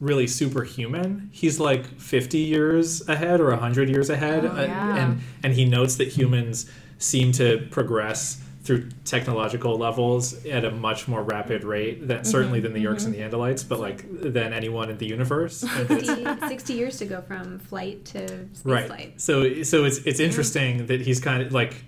really 0.00 0.28
superhuman. 0.28 1.28
He's 1.32 1.58
like 1.58 1.86
fifty 1.98 2.38
years 2.38 3.06
ahead 3.08 3.40
or 3.40 3.50
hundred 3.56 3.88
years 3.88 4.10
ahead, 4.10 4.44
Oh, 4.44 4.54
yeah. 4.62 4.96
and 4.96 5.20
and 5.42 5.52
he 5.54 5.64
notes 5.64 5.96
that 5.96 6.08
humans 6.08 6.70
seem 6.98 7.32
to 7.32 7.66
progress 7.70 8.40
through 8.62 8.88
technological 9.04 9.78
levels 9.78 10.44
at 10.44 10.64
a 10.64 10.70
much 10.70 11.08
more 11.08 11.22
rapid 11.22 11.64
rate 11.64 12.06
than 12.06 12.18
mm-hmm. 12.18 12.26
certainly 12.26 12.60
than 12.60 12.74
the 12.74 12.84
Yeerks 12.84 13.06
and 13.06 13.14
mm-hmm. 13.14 13.30
the 13.30 13.36
Andalites, 13.36 13.66
but 13.66 13.80
like 13.80 14.04
than 14.10 14.52
anyone 14.52 14.90
in 14.90 14.98
the 14.98 15.06
universe. 15.06 15.64
And 15.70 15.88
that 15.88 16.02
it's- 16.02 16.40
60, 16.40 16.48
60 16.48 16.72
years 16.74 16.98
to 16.98 17.06
go 17.06 17.22
from 17.22 17.58
flight 17.58 18.04
to 18.06 18.26
space 18.28 18.64
right 18.64 18.86
flight. 18.86 19.20
so 19.20 19.62
so 19.62 19.84
it's 19.84 19.98
it's 19.98 20.20
interesting 20.20 20.86
that 20.86 21.00
he's 21.00 21.20
kind 21.20 21.42
of 21.42 21.52
like 21.52 21.84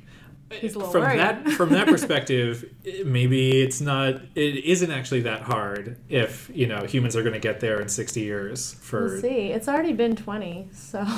He's 0.60 0.74
a 0.74 0.78
little 0.78 0.92
from 0.92 1.02
worried. 1.02 1.18
that 1.18 1.48
from 1.58 1.70
that 1.70 1.86
perspective 1.86 2.64
maybe 3.04 3.60
it's 3.62 3.80
not 3.80 4.16
it 4.34 4.64
isn't 4.64 4.90
actually 4.90 5.22
that 5.22 5.42
hard 5.42 5.96
if 6.08 6.50
you 6.54 6.66
know 6.66 6.84
humans 6.84 7.16
are 7.16 7.22
going 7.22 7.32
to 7.32 7.38
get 7.40 7.60
there 7.60 7.80
in 7.80 7.88
60 7.88 8.20
years 8.20 8.74
for 8.74 9.04
We'll 9.04 9.20
see. 9.20 9.52
It's 9.52 9.68
already 9.68 9.92
been 9.92 10.14
20, 10.16 10.68
so. 10.72 11.00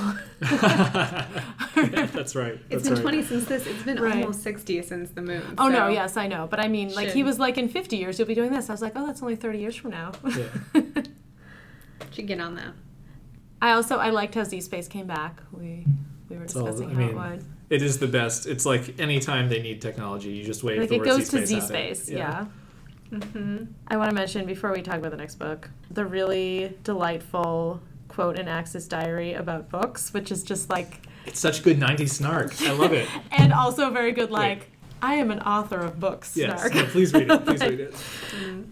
Yeah, 1.76 2.06
that's 2.06 2.34
right 2.36 2.58
It's 2.70 2.88
that's 2.88 2.88
been 2.88 2.94
right 2.94 3.02
20 3.02 3.22
since 3.24 3.44
this. 3.46 3.66
It's 3.66 3.82
been 3.82 4.00
Right. 4.00 4.16
almost 4.16 4.42
60 4.42 4.82
since 4.82 5.10
the 5.10 5.22
moon. 5.22 5.42
Oh, 5.58 5.68
no, 5.68 5.88
yes, 5.88 6.16
I 6.16 6.26
know. 6.28 6.46
But 6.48 6.60
I 6.60 6.68
mean, 6.68 6.92
like, 6.94 7.10
he 7.10 7.22
was 7.22 7.38
like, 7.38 7.58
in 7.58 7.68
50 7.68 7.96
years, 7.96 8.18
you'll 8.18 8.28
be 8.28 8.34
doing 8.34 8.50
this. 8.52 8.68
I 8.68 8.72
was 8.72 8.82
like, 8.82 8.92
oh, 8.96 9.06
that's 9.06 9.22
only 9.22 9.36
30 9.36 9.58
years 9.58 9.76
from 9.76 9.90
now. 9.90 10.12
Yeah. 10.36 10.44
Should 12.12 12.26
get 12.26 12.40
on 12.40 12.54
that. 12.56 12.72
I 13.62 13.72
also, 13.72 13.96
I 13.98 14.10
liked 14.10 14.34
how 14.34 14.44
Z 14.44 14.60
Space 14.60 14.88
came 14.88 15.06
back. 15.06 15.40
We, 15.52 15.86
we 16.28 16.36
were 16.36 16.44
It's 16.44 16.54
all- 16.56 16.66
discussing 16.66 16.90
I 16.90 16.92
how 16.94 16.98
mean, 16.98 17.08
it 17.10 17.14
would. 17.14 17.44
It 17.74 17.82
is 17.82 17.98
the 17.98 18.06
best 18.06 18.46
it's 18.46 18.64
like 18.64 19.00
anytime 19.00 19.48
they 19.48 19.60
need 19.60 19.80
technology 19.82 20.30
you 20.30 20.44
just 20.44 20.62
wave 20.62 20.78
Like, 20.80 20.88
the 20.88 20.96
it 20.96 21.04
goes 21.04 21.28
to 21.30 21.46
Z. 21.46 21.60
Space, 21.60 22.08
yeah. 22.08 22.46
Mm-hmm. 23.10 23.64
I 23.88 23.96
want 23.96 24.10
to 24.10 24.14
mention 24.14 24.46
before 24.46 24.72
we 24.72 24.80
talk 24.82 24.96
about 24.96 25.10
the 25.10 25.16
next 25.16 25.36
book 25.36 25.70
the 25.90 26.04
really 26.04 26.76
delightful 26.84 27.80
quote 28.08 28.38
in 28.38 28.46
Ax's 28.46 28.86
Diary 28.86 29.34
about 29.34 29.70
books, 29.70 30.14
which 30.14 30.30
is 30.30 30.44
just 30.44 30.70
like, 30.70 31.00
it's 31.26 31.40
such 31.40 31.62
good 31.64 31.80
90s 31.80 32.10
snark 32.10 32.60
i 32.62 32.70
love 32.70 32.92
it 32.92 33.08
and 33.32 33.52
also 33.52 33.90
very 33.90 34.12
good, 34.12 34.30
like, 34.30 34.70
I 35.02 35.14
am 35.14 35.30
an 35.30 35.40
author 35.40 35.80
of 35.80 35.98
books. 35.98 36.36
yes 36.36 36.60
snark. 36.60 36.74
no, 36.74 36.84
please 36.86 37.12
read 37.12 37.30
it 37.30 37.44
please 37.46 37.60
read 37.60 37.80
it 37.80 37.94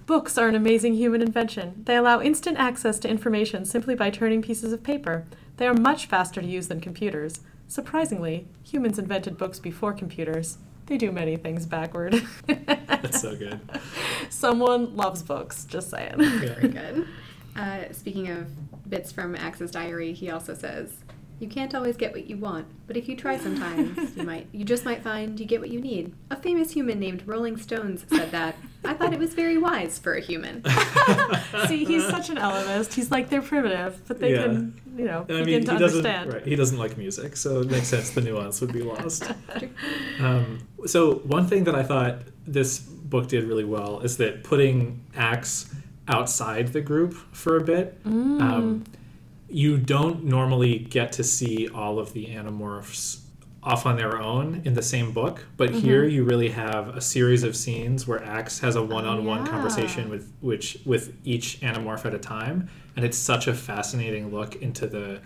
Books 0.07 0.39
are 0.39 0.49
an 0.49 0.55
amazing 0.55 0.95
human 0.95 1.23
invention. 1.23 1.83
They 1.87 1.97
allow 1.97 2.21
instant 2.21 2.59
access 2.59 2.99
to 3.01 3.09
information 3.09 3.65
simply 3.65 3.95
by 3.95 4.11
turning 4.11 4.43
pieces 4.43 4.73
of 4.73 4.83
paper. 4.83 5.25
They 5.57 5.67
are 5.67 5.75
much 5.75 6.07
faster 6.07 6.41
to 6.43 6.47
use 6.47 6.69
than 6.69 6.81
computers. 6.81 7.41
Surprisingly, 7.73 8.47
humans 8.63 8.99
invented 8.99 9.39
books 9.39 9.59
before 9.59 9.95
computers. 9.95 10.59
They 10.85 10.99
do 10.99 11.11
many 11.11 11.39
things 11.39 11.65
backward. 11.65 12.23
that's 12.47 13.23
so 13.23 13.35
good 13.35 13.59
Someone 14.29 14.95
loves 14.95 15.23
books, 15.23 15.65
just 15.65 15.89
saying. 15.89 16.17
Very 16.19 16.69
good. 16.69 17.09
Uh, 17.57 17.85
speaking 17.91 18.29
of 18.29 18.47
bits 18.91 19.11
from 19.11 19.35
Ax's 19.35 19.71
diary, 19.71 20.13
he 20.13 20.29
also 20.31 20.53
says, 20.53 20.93
"You 21.41 21.49
can't 21.49 21.75
always 21.75 21.97
get 21.97 22.13
what 22.13 22.27
you 22.27 22.37
want, 22.37 22.67
but 22.87 22.97
if 22.97 23.09
you 23.09 23.17
try 23.17 23.37
sometimes, 23.39 24.17
you 24.17 24.23
might. 24.23 24.47
You 24.53 24.65
just 24.65 24.85
might 24.85 25.03
find 25.03 25.39
you 25.41 25.47
get 25.47 25.61
what 25.61 25.71
you 25.71 25.81
need." 25.81 26.13
A 26.31 26.37
famous 26.37 26.73
human 26.73 26.99
named 26.99 27.23
Rolling 27.27 27.57
Stones 27.57 28.05
said 28.09 28.31
that. 28.31 28.57
I 28.85 28.95
thought 28.95 29.13
it 29.13 29.19
was 29.19 29.35
very 29.35 29.59
wise 29.59 29.99
for 29.99 30.15
a 30.15 30.21
human. 30.21 30.65
See, 31.69 31.85
he's 31.85 32.05
such 32.09 32.31
an 32.31 32.37
Ellimist. 32.37 32.95
He's 32.95 33.13
like, 33.13 33.31
they're 33.31 33.41
primitive, 33.41 34.03
but 34.09 34.19
they 34.19 34.33
Yeah. 34.35 34.43
can, 34.43 34.81
you 34.97 35.05
know, 35.05 35.25
And 35.29 35.39
I 35.39 35.45
begin 35.45 35.61
mean, 35.61 35.67
to 35.67 35.73
understand. 35.75 36.33
Right, 36.33 36.45
he 36.45 36.57
doesn't 36.57 36.79
like 36.79 36.99
music, 36.99 37.37
so 37.37 37.61
it 37.61 37.71
makes 37.71 37.87
sense 37.87 38.11
the 38.11 38.21
nuance 38.23 38.61
would 38.61 38.73
be 38.73 38.83
lost. 38.83 39.31
Um, 40.21 40.67
so 40.87 41.17
one 41.25 41.47
thing 41.47 41.65
that 41.65 41.75
I 41.77 41.83
thought 41.85 42.23
this 42.47 42.79
book 42.81 43.29
did 43.29 43.45
really 43.45 43.65
well 43.65 44.01
is 44.01 44.17
that 44.17 44.43
putting 44.45 45.05
Ax 45.17 45.73
outside 46.09 46.73
the 46.73 46.81
group 46.81 47.15
for 47.33 47.57
a 47.57 47.61
bit. 47.63 48.03
Mm. 48.05 48.41
Um, 48.43 48.85
you 49.49 49.77
don't 49.79 50.25
normally 50.25 50.79
get 50.79 51.13
to 51.13 51.25
see 51.25 51.69
all 51.69 51.99
of 51.99 52.13
the 52.13 52.27
animorphs 52.27 53.21
off 53.63 53.87
on 53.87 53.97
their 53.97 54.19
own 54.21 54.61
in 54.65 54.75
the 54.75 54.83
same 54.83 55.13
book, 55.13 55.45
but 55.57 55.71
Mm-hmm. 55.71 55.79
here 55.81 56.05
you 56.05 56.25
really 56.25 56.49
have 56.51 56.89
a 56.97 57.01
series 57.01 57.45
of 57.45 57.55
scenes 57.55 58.09
where 58.09 58.23
Axe 58.25 58.59
has 58.61 58.75
a 58.77 58.83
one-on-one 58.83 59.45
yeah. 59.47 59.53
conversation 59.53 60.09
with 60.11 60.33
which 60.41 60.79
with 60.85 61.15
each 61.25 61.61
animorph 61.61 62.05
at 62.05 62.13
a 62.15 62.19
time, 62.19 62.69
and 62.97 63.05
it's 63.05 63.17
such 63.19 63.47
a 63.47 63.55
fascinating 63.55 64.31
look 64.33 64.57
into 64.57 64.87
the 64.89 65.21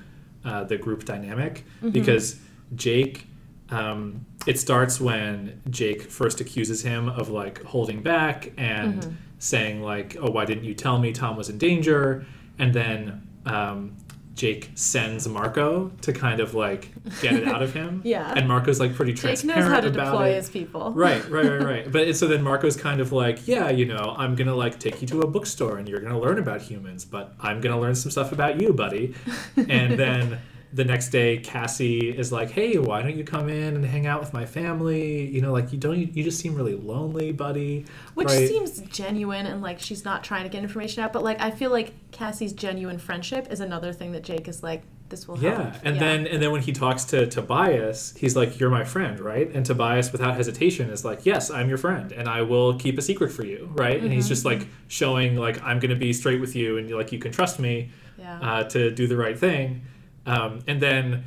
uh, 0.45 0.65
the 0.65 0.77
group 0.77 1.05
dynamic 1.05 1.65
Mm-hmm. 1.79 1.91
because 1.91 2.39
Jake. 2.75 3.27
Um, 3.69 4.25
it 4.47 4.61
starts 4.61 5.01
when 5.01 5.61
Jake 5.71 6.03
first 6.03 6.41
accuses 6.41 6.83
him 6.83 7.09
of 7.09 7.31
like 7.31 7.61
holding 7.65 8.01
back 8.01 8.53
and 8.57 9.03
Mm-hmm. 9.03 9.11
saying 9.41 9.83
like, 9.83 10.17
"Oh, 10.21 10.31
why 10.31 10.45
didn't 10.45 10.63
you 10.65 10.75
tell 10.75 10.99
me 11.01 11.11
Tom 11.13 11.37
was 11.37 11.49
in 11.49 11.59
danger?" 11.59 12.25
And 12.61 12.73
then 12.73 13.27
um, 13.45 13.97
Jake 14.37 14.71
sends 14.75 15.27
Marco 15.27 15.91
to 16.03 16.13
kind 16.13 16.41
of 16.41 16.55
like 16.55 16.91
get 17.23 17.35
it 17.35 17.49
out 17.49 17.63
of 17.63 17.73
him. 17.73 18.03
Yeah. 18.05 18.33
And 18.37 18.47
Marco's 18.47 18.79
like 18.79 18.95
pretty 18.95 19.15
transparent 19.15 19.57
Jake 19.57 19.65
knows 19.65 19.75
how 19.75 19.81
to 19.81 19.91
deploy 19.91 20.29
it. 20.29 20.37
his 20.37 20.51
people. 20.51 20.93
Right, 20.95 21.29
right, 21.31 21.45
right, 21.47 21.63
right. 21.63 21.91
But 21.93 22.15
so 22.17 22.27
then 22.29 22.43
Marco's 22.43 22.77
kind 22.77 23.01
of 23.01 23.11
like, 23.11 23.49
yeah, 23.49 23.71
you 23.71 23.87
know, 23.87 24.15
I'm 24.17 24.35
gonna 24.37 24.55
like 24.55 24.79
take 24.79 25.01
you 25.01 25.09
to 25.09 25.23
a 25.23 25.27
bookstore 25.27 25.79
and 25.79 25.89
you're 25.89 26.01
gonna 26.01 26.21
learn 26.21 26.39
about 26.39 26.61
humans, 26.61 27.05
but 27.05 27.35
I'm 27.41 27.61
gonna 27.61 27.81
learn 27.81 27.95
some 27.95 28.11
stuff 28.11 28.31
about 28.33 28.61
you, 28.61 28.73
buddy. 28.73 29.15
And 29.57 29.99
then 29.99 30.39
the 30.73 30.85
next 30.85 31.11
day 31.11 31.39
Cassie 31.39 32.11
is 32.11 32.33
like, 32.33 32.51
"Hey, 32.51 32.79
why 32.79 33.03
don't 33.03 33.17
you 33.17 33.25
come 33.25 33.49
in 33.49 33.77
and 33.77 33.85
hang 33.85 34.07
out 34.07 34.21
with 34.21 34.33
my 34.33 34.45
family? 34.45 35.27
You 35.27 35.41
know, 35.41 35.53
like 35.53 35.73
you 35.73 35.79
don't 35.79 35.99
you, 35.99 36.09
you 36.13 36.25
just 36.25 36.41
seem 36.41 36.55
really 36.55 36.75
lonely, 36.75 37.33
buddy." 37.33 37.87
Which 38.15 38.29
right? 38.29 38.49
seems 38.49 38.81
genuine 38.81 39.47
and 39.47 39.63
like 39.63 39.79
she's 39.81 40.05
not 40.05 40.25
trying 40.25 40.43
to 40.45 40.49
get 40.49 40.63
information 40.63 41.03
out, 41.03 41.13
but 41.13 41.23
like 41.23 41.41
I 41.41 41.51
feel 41.51 41.71
like 41.71 41.93
Cassie's 42.11 42.53
genuine 42.53 42.99
friendship 42.99 43.49
is 43.51 43.61
another 43.61 43.93
thing 43.93 44.13
that 44.13 44.23
Jake 44.23 44.49
is 44.49 44.63
like, 44.63 44.83
this 45.09 45.29
will 45.29 45.37
help. 45.37 45.59
Yeah, 45.59 45.79
and 45.85 46.01
then 46.01 46.27
and 46.27 46.43
then 46.43 46.51
when 46.51 46.63
he 46.63 46.73
talks 46.73 47.05
to 47.07 47.27
Tobias, 47.27 48.15
he's 48.17 48.35
like, 48.35 48.59
"You're 48.59 48.71
my 48.71 48.85
friend, 48.85 49.21
right?" 49.21 49.51
And 49.55 49.65
Tobias, 49.65 50.11
without 50.13 50.35
hesitation, 50.37 50.91
is 50.91 51.05
like, 51.05 51.25
"Yes, 51.25 51.51
I'm 51.51 51.69
your 51.69 51.79
friend, 51.79 52.13
and 52.13 52.29
I 52.29 52.43
will 52.43 52.79
keep 52.79 52.99
a 52.99 53.03
secret 53.03 53.31
for 53.31 53.45
you, 53.45 53.71
right?" 53.75 54.03
And 54.03 54.13
he's 54.13 54.29
just 54.29 54.45
like 54.45 54.67
showing 54.89 55.37
like 55.37 55.63
I'm 55.63 55.79
gonna 55.79 55.95
be 55.97 56.13
straight 56.13 56.41
with 56.41 56.57
you, 56.57 56.79
and 56.79 56.91
like 56.91 57.13
you 57.13 57.19
can 57.19 57.31
trust 57.31 57.61
me 57.61 57.91
Yeah. 58.19 58.41
uh, 58.41 58.65
to 58.65 58.91
do 58.91 59.07
the 59.07 59.17
right 59.17 59.39
thing. 59.39 59.83
Um, 60.27 60.61
and 60.67 60.81
then 60.83 61.25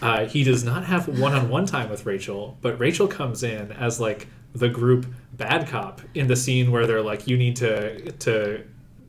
uh, 0.00 0.26
he 0.26 0.44
does 0.44 0.64
not 0.64 0.84
have 0.84 1.06
one-on-one 1.20 1.66
time 1.66 1.90
with 1.90 2.06
Rachel, 2.06 2.56
but 2.62 2.78
Rachel 2.78 3.06
comes 3.08 3.42
in 3.42 3.72
as 3.72 4.00
like 4.00 4.28
the 4.54 4.68
group 4.68 5.06
bad 5.32 5.68
cop 5.68 6.00
in 6.14 6.26
the 6.28 6.36
scene 6.36 6.70
where 6.72 6.86
they're 6.86 7.02
like, 7.02 7.26
"You 7.26 7.36
need 7.36 7.56
to 7.56 8.10
to." 8.12 8.64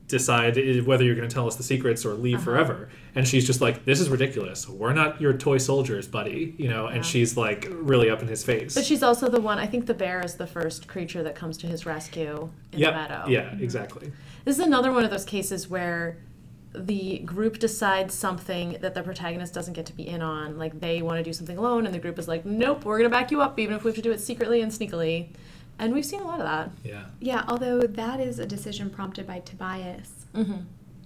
decide 0.07 0.55
whether 0.85 1.03
you're 1.03 1.15
going 1.15 1.27
to 1.27 1.33
tell 1.33 1.47
us 1.47 1.55
the 1.55 1.63
secrets 1.63 2.05
or 2.05 2.13
leave 2.13 2.39
forever 2.39 2.89
and 3.15 3.27
she's 3.27 3.43
just 3.43 3.59
like 3.59 3.85
this 3.85 3.99
is 3.99 4.07
ridiculous 4.07 4.69
we're 4.69 4.93
not 4.93 5.19
your 5.19 5.33
toy 5.33 5.57
soldiers 5.57 6.07
buddy 6.07 6.53
you 6.59 6.69
know 6.69 6.85
and 6.85 7.03
she's 7.03 7.35
like 7.35 7.67
really 7.71 8.07
up 8.07 8.21
in 8.21 8.27
his 8.27 8.43
face 8.43 8.75
But 8.75 8.85
she's 8.85 9.01
also 9.01 9.29
the 9.29 9.41
one. 9.41 9.57
I 9.57 9.65
think 9.65 9.87
the 9.87 9.95
bear 9.95 10.23
is 10.23 10.35
the 10.35 10.45
first 10.45 10.87
creature 10.87 11.23
that 11.23 11.33
comes 11.33 11.57
to 11.57 11.65
his 11.65 11.87
rescue 11.87 12.51
in 12.71 12.79
Yep. 12.81 12.93
the 12.93 12.97
meadow. 12.99 13.27
yeah 13.27 13.55
exactly 13.59 14.11
This 14.43 14.59
is 14.59 14.63
another 14.67 14.91
one 14.91 15.03
of 15.05 15.09
those 15.09 15.25
cases 15.25 15.67
where 15.71 16.17
the 16.77 17.19
group 17.19 17.59
decides 17.59 18.13
something 18.13 18.77
that 18.81 18.93
the 18.93 19.03
protagonist 19.03 19.53
doesn't 19.53 19.73
get 19.73 19.85
to 19.87 19.93
be 19.93 20.07
in 20.07 20.21
on. 20.21 20.57
Like 20.57 20.79
they 20.79 21.01
want 21.01 21.17
to 21.19 21.23
do 21.23 21.33
something 21.33 21.57
alone, 21.57 21.85
and 21.85 21.93
the 21.93 21.99
group 21.99 22.17
is 22.19 22.27
like, 22.27 22.45
"Nope, 22.45 22.85
we're 22.85 22.97
gonna 22.97 23.09
back 23.09 23.31
you 23.31 23.41
up, 23.41 23.57
even 23.59 23.75
if 23.75 23.83
we 23.83 23.89
have 23.89 23.95
to 23.95 24.01
do 24.01 24.11
it 24.11 24.19
secretly 24.19 24.61
and 24.61 24.71
sneakily." 24.71 25.29
And 25.77 25.93
we've 25.93 26.05
seen 26.05 26.21
a 26.21 26.25
lot 26.25 26.39
of 26.39 26.45
that. 26.45 26.71
yeah 26.85 27.05
Yeah, 27.19 27.43
although 27.49 27.81
that 27.81 28.19
is 28.21 28.39
a 28.39 28.45
decision 28.45 28.89
prompted 28.89 29.27
by 29.27 29.39
Tobias, 29.39 30.25
Mm-hmm. 30.33 30.61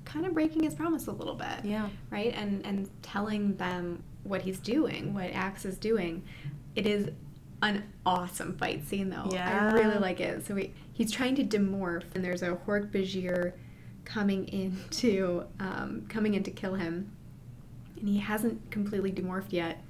kind 0.06 0.26
of 0.26 0.34
breaking 0.34 0.64
his 0.64 0.76
promise 0.76 1.08
a 1.08 1.12
little 1.12 1.36
bit. 1.36 1.64
Yeah. 1.64 1.90
Right? 2.12 2.34
And 2.36 2.66
and 2.66 2.90
telling 3.02 3.56
them 3.58 4.04
what 4.24 4.42
he's 4.44 4.60
doing, 4.60 5.14
what 5.14 5.32
Ax 5.32 5.66
is 5.66 5.78
doing. 5.78 6.24
It 6.76 6.86
is 6.86 7.10
an 7.62 7.84
awesome 8.06 8.56
fight 8.58 8.88
scene 8.88 9.10
though. 9.10 9.28
Yeah. 9.32 9.72
I 9.72 9.74
really 9.74 9.98
like 10.00 10.20
it. 10.20 10.46
So 10.46 10.56
he, 10.56 10.72
he's 10.94 11.12
trying 11.12 11.36
to 11.36 11.44
demorph 11.44 12.04
and 12.16 12.24
there's 12.24 12.42
a 12.44 12.52
Hork 12.68 12.92
Bajir 12.92 13.54
coming 14.10 14.48
in 14.48 14.78
to 14.90 15.46
um, 15.60 16.06
coming 16.10 16.34
in 16.34 16.44
to 16.44 16.52
kill 16.52 16.76
him. 16.76 17.12
And 18.00 18.10
he 18.10 18.20
hasn't 18.20 18.72
completely 18.72 19.12
demorphed 19.12 19.52
yet. 19.52 19.82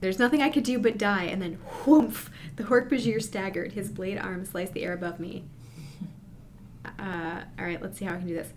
There's 0.00 0.18
nothing 0.18 0.42
I 0.42 0.48
could 0.48 0.64
do 0.64 0.78
but 0.78 0.96
die, 0.96 1.24
and 1.24 1.42
then 1.42 1.54
whoomph! 1.84 2.30
The 2.56 2.64
Hork 2.64 2.88
Bajir 2.88 3.22
staggered. 3.22 3.72
His 3.72 3.90
blade 3.90 4.16
arm 4.16 4.44
sliced 4.44 4.72
the 4.72 4.84
air 4.84 4.92
above 4.92 5.18
me. 5.18 5.44
Uh, 6.98 7.42
all 7.58 7.64
right, 7.64 7.82
let's 7.82 7.98
see 7.98 8.04
how 8.04 8.14
I 8.14 8.18
can 8.18 8.28
do 8.28 8.34
this. 8.34 8.52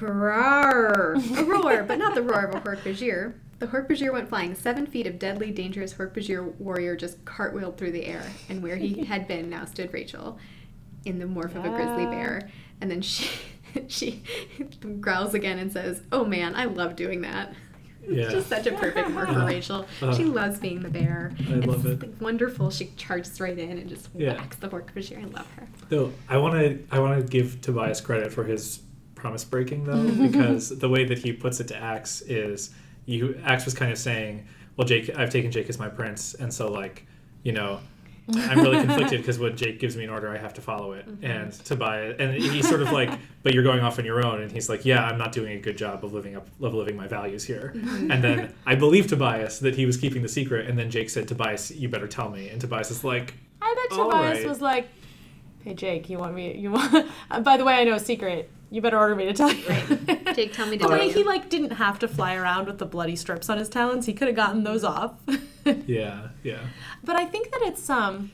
Roar! 0.00 1.14
A 1.14 1.44
roar, 1.44 1.82
but 1.82 1.98
not 1.98 2.14
the 2.14 2.22
roar 2.22 2.44
of 2.44 2.54
a 2.54 2.60
Hork 2.60 2.82
Bajir. 2.82 3.34
The 3.58 3.66
Hork 3.66 3.88
Bajir 3.88 4.12
went 4.12 4.28
flying. 4.28 4.54
Seven 4.54 4.86
feet 4.86 5.08
of 5.08 5.18
deadly, 5.18 5.50
dangerous 5.50 5.94
Hork 5.94 6.14
Bajir 6.14 6.54
warrior 6.56 6.94
just 6.94 7.24
cartwheeled 7.24 7.76
through 7.76 7.92
the 7.92 8.06
air, 8.06 8.24
and 8.48 8.62
where 8.62 8.76
he 8.76 9.04
had 9.06 9.26
been 9.26 9.50
now 9.50 9.64
stood 9.64 9.92
Rachel, 9.92 10.38
in 11.04 11.18
the 11.18 11.24
morph 11.24 11.56
of 11.56 11.64
a 11.64 11.70
grizzly 11.70 12.06
bear. 12.06 12.48
And 12.80 12.88
then 12.88 13.02
she 13.02 13.28
she 13.88 14.22
growls 15.00 15.34
again 15.34 15.58
and 15.58 15.72
says, 15.72 16.02
"Oh 16.12 16.24
man, 16.24 16.54
I 16.54 16.64
love 16.66 16.96
doing 16.96 17.22
that." 17.22 17.52
Yeah. 18.08 18.22
It's 18.24 18.32
just 18.32 18.48
such 18.48 18.66
a 18.66 18.72
perfect 18.72 19.10
morph 19.10 19.34
for 19.34 19.44
Rachel. 19.46 19.86
Uh, 20.00 20.14
she 20.14 20.24
loves 20.24 20.58
being 20.58 20.80
the 20.80 20.88
bear. 20.88 21.32
I 21.48 21.54
love 21.54 21.84
it's 21.84 22.02
it. 22.02 22.20
wonderful. 22.22 22.70
She 22.70 22.86
charges 22.96 23.38
right 23.40 23.58
in 23.58 23.76
and 23.78 23.88
just 23.88 24.08
Yeah. 24.14 24.34
whacks 24.36 24.56
the 24.56 24.68
Bajir. 24.68 25.22
I 25.22 25.26
love 25.26 25.46
her. 25.56 25.68
Though 25.90 26.12
I 26.28 26.38
want 26.38 26.54
to, 26.54 26.82
I 26.90 27.00
want 27.00 27.20
to 27.20 27.26
give 27.26 27.60
Tobias 27.60 28.00
credit 28.00 28.32
for 28.32 28.44
his 28.44 28.80
promise 29.14 29.44
breaking 29.44 29.84
though, 29.84 30.10
because 30.26 30.70
the 30.78 30.88
way 30.88 31.04
that 31.04 31.18
he 31.18 31.32
puts 31.32 31.60
it 31.60 31.68
to 31.68 31.76
Ax 31.76 32.22
is, 32.22 32.70
you 33.04 33.38
Ax 33.44 33.64
was 33.66 33.74
kind 33.74 33.92
of 33.92 33.98
saying, 33.98 34.46
"Well, 34.76 34.86
Jake, 34.86 35.10
I've 35.14 35.30
taken 35.30 35.50
Jake 35.50 35.68
as 35.68 35.78
my 35.78 35.88
prince, 35.88 36.32
and 36.34 36.52
so 36.54 36.70
like, 36.70 37.04
you 37.42 37.52
know, 37.52 37.80
I'm 38.36 38.60
really 38.60 38.80
conflicted 38.80 39.20
because 39.20 39.38
when 39.38 39.56
Jake 39.56 39.80
gives 39.80 39.96
me 39.96 40.04
an 40.04 40.10
order, 40.10 40.28
I 40.28 40.36
have 40.38 40.54
to 40.54 40.60
follow 40.60 40.92
it." 40.92 41.06
And 41.22 41.52
Tobias, 41.52 42.16
and 42.18 42.34
he's 42.34 42.68
sort 42.68 42.82
of 42.82 42.92
like, 42.92 43.10
"But 43.42 43.54
you're 43.54 43.62
going 43.62 43.80
off 43.80 43.98
on 43.98 44.04
your 44.04 44.24
own," 44.24 44.42
and 44.42 44.52
he's 44.52 44.68
like, 44.68 44.84
"Yeah, 44.84 45.04
I'm 45.04 45.18
not 45.18 45.32
doing 45.32 45.52
a 45.56 45.60
good 45.60 45.78
job 45.78 46.04
of 46.04 46.12
living 46.12 46.36
up, 46.36 46.46
of 46.60 46.74
living 46.74 46.96
my 46.96 47.06
values 47.06 47.44
here." 47.44 47.72
And 47.74 48.22
then 48.22 48.52
I 48.66 48.74
believe 48.74 49.06
Tobias 49.06 49.58
that 49.60 49.76
he 49.76 49.86
was 49.86 49.96
keeping 49.96 50.22
the 50.22 50.28
secret, 50.28 50.68
and 50.68 50.78
then 50.78 50.90
Jake 50.90 51.10
said, 51.10 51.28
"Tobias, 51.28 51.70
you 51.70 51.88
better 51.88 52.08
tell 52.08 52.30
me," 52.30 52.48
and 52.48 52.60
Tobias 52.60 52.90
is 52.90 53.04
like. 53.04 53.34
I 53.60 53.74
bet 53.74 53.98
Tobias 53.98 54.38
right. 54.38 54.48
was 54.48 54.60
like, 54.60 54.88
"Hey 55.64 55.74
Jake, 55.74 56.08
you 56.10 56.18
want 56.18 56.34
me? 56.34 56.56
You 56.56 56.72
want? 56.72 57.06
uh, 57.30 57.40
by 57.40 57.56
the 57.56 57.64
way, 57.64 57.74
I 57.74 57.84
know 57.84 57.94
a 57.94 58.00
secret. 58.00 58.50
You 58.70 58.82
better 58.82 58.98
order 58.98 59.14
me 59.14 59.24
to 59.24 59.32
tell 59.32 59.52
you." 59.52 59.64
Jake, 60.34 60.52
tell 60.52 60.66
me 60.66 60.76
to 60.78 60.84
the 60.84 60.88
tell 60.88 60.90
way 60.90 61.10
he 61.10 61.24
like 61.24 61.48
didn't 61.48 61.72
have 61.72 61.98
to 62.00 62.08
fly 62.08 62.34
around 62.34 62.66
with 62.66 62.78
the 62.78 62.86
bloody 62.86 63.16
strips 63.16 63.48
on 63.48 63.58
his 63.58 63.68
talons. 63.68 64.06
He 64.06 64.12
could 64.12 64.28
have 64.28 64.36
gotten 64.36 64.64
those 64.64 64.84
off. 64.84 65.14
Yeah, 65.86 66.28
yeah. 66.42 66.60
But 67.04 67.16
I 67.16 67.24
think 67.26 67.50
that 67.52 67.62
it's 67.62 67.88
um 67.90 68.30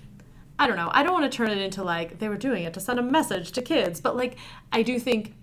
I 0.58 0.66
don't 0.66 0.76
know. 0.76 0.90
I 0.92 1.02
don't 1.02 1.12
want 1.12 1.30
to 1.30 1.36
turn 1.36 1.50
it 1.50 1.58
into 1.58 1.82
like 1.82 2.18
they 2.18 2.28
were 2.28 2.36
doing 2.36 2.64
it 2.64 2.74
to 2.74 2.80
send 2.80 2.98
a 2.98 3.02
message 3.02 3.52
to 3.52 3.62
kids, 3.62 4.00
but 4.00 4.16
like 4.16 4.36
I 4.72 4.82
do 4.82 4.98
think 4.98 5.34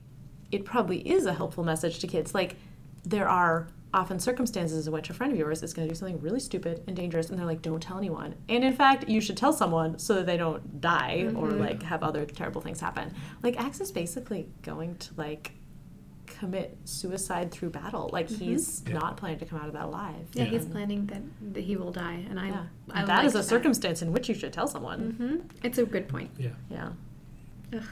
it 0.51 0.65
probably 0.65 0.99
is 0.99 1.25
a 1.25 1.33
helpful 1.33 1.63
message 1.63 1.99
to 1.99 2.07
kids. 2.07 2.33
Like 2.33 2.55
there 3.03 3.27
are 3.27 3.67
often 3.93 4.19
circumstances 4.19 4.87
in 4.87 4.93
which 4.93 5.09
a 5.09 5.13
friend 5.13 5.33
of 5.33 5.37
yours 5.37 5.61
is 5.63 5.73
going 5.73 5.85
to 5.85 5.93
do 5.93 5.97
something 5.97 6.19
really 6.21 6.39
stupid 6.39 6.81
and 6.87 6.95
dangerous 6.95 7.29
and 7.29 7.37
they're 7.37 7.45
like 7.45 7.61
don't 7.61 7.81
tell 7.83 7.97
anyone. 7.97 8.35
And 8.47 8.63
in 8.63 8.73
fact, 8.73 9.09
you 9.09 9.19
should 9.19 9.35
tell 9.35 9.51
someone 9.51 9.99
so 9.99 10.15
that 10.15 10.25
they 10.25 10.37
don't 10.37 10.79
die 10.79 11.29
or 11.35 11.51
like 11.51 11.83
have 11.83 12.03
other 12.03 12.25
terrible 12.25 12.61
things 12.61 12.79
happen. 12.79 13.13
Like 13.43 13.59
Ax 13.59 13.81
is 13.81 13.91
basically 13.91 14.47
going 14.61 14.95
to 14.97 15.13
like 15.17 15.51
commit 16.41 16.75
suicide 16.85 17.51
through 17.51 17.69
battle. 17.69 18.09
Like 18.11 18.27
he's 18.27 18.81
Yeah. 18.87 18.95
not 18.95 19.15
planning 19.17 19.37
to 19.39 19.45
come 19.45 19.59
out 19.59 19.67
of 19.67 19.73
that 19.73 19.85
alive. 19.85 20.15
yeah, 20.33 20.43
Yeah. 20.43 20.49
he's 20.49 20.65
planning 20.65 21.05
that, 21.07 21.21
that 21.53 21.61
he 21.63 21.75
will 21.77 21.91
die, 21.91 22.25
and 22.29 22.39
I. 22.39 22.47
Yeah. 22.49 22.63
I 22.91 23.05
that 23.05 23.25
is 23.25 23.35
a 23.35 23.37
liked 23.37 23.49
circumstance 23.49 24.01
in 24.01 24.11
which 24.11 24.27
you 24.27 24.33
should 24.33 24.51
tell 24.51 24.67
someone. 24.67 24.99
hmm 25.19 25.35
It's 25.63 25.77
a 25.77 25.85
good 25.85 26.07
point. 26.07 26.31
Yeah. 26.39 26.49
Yeah. 26.69 26.89
Ugh, 27.75 27.83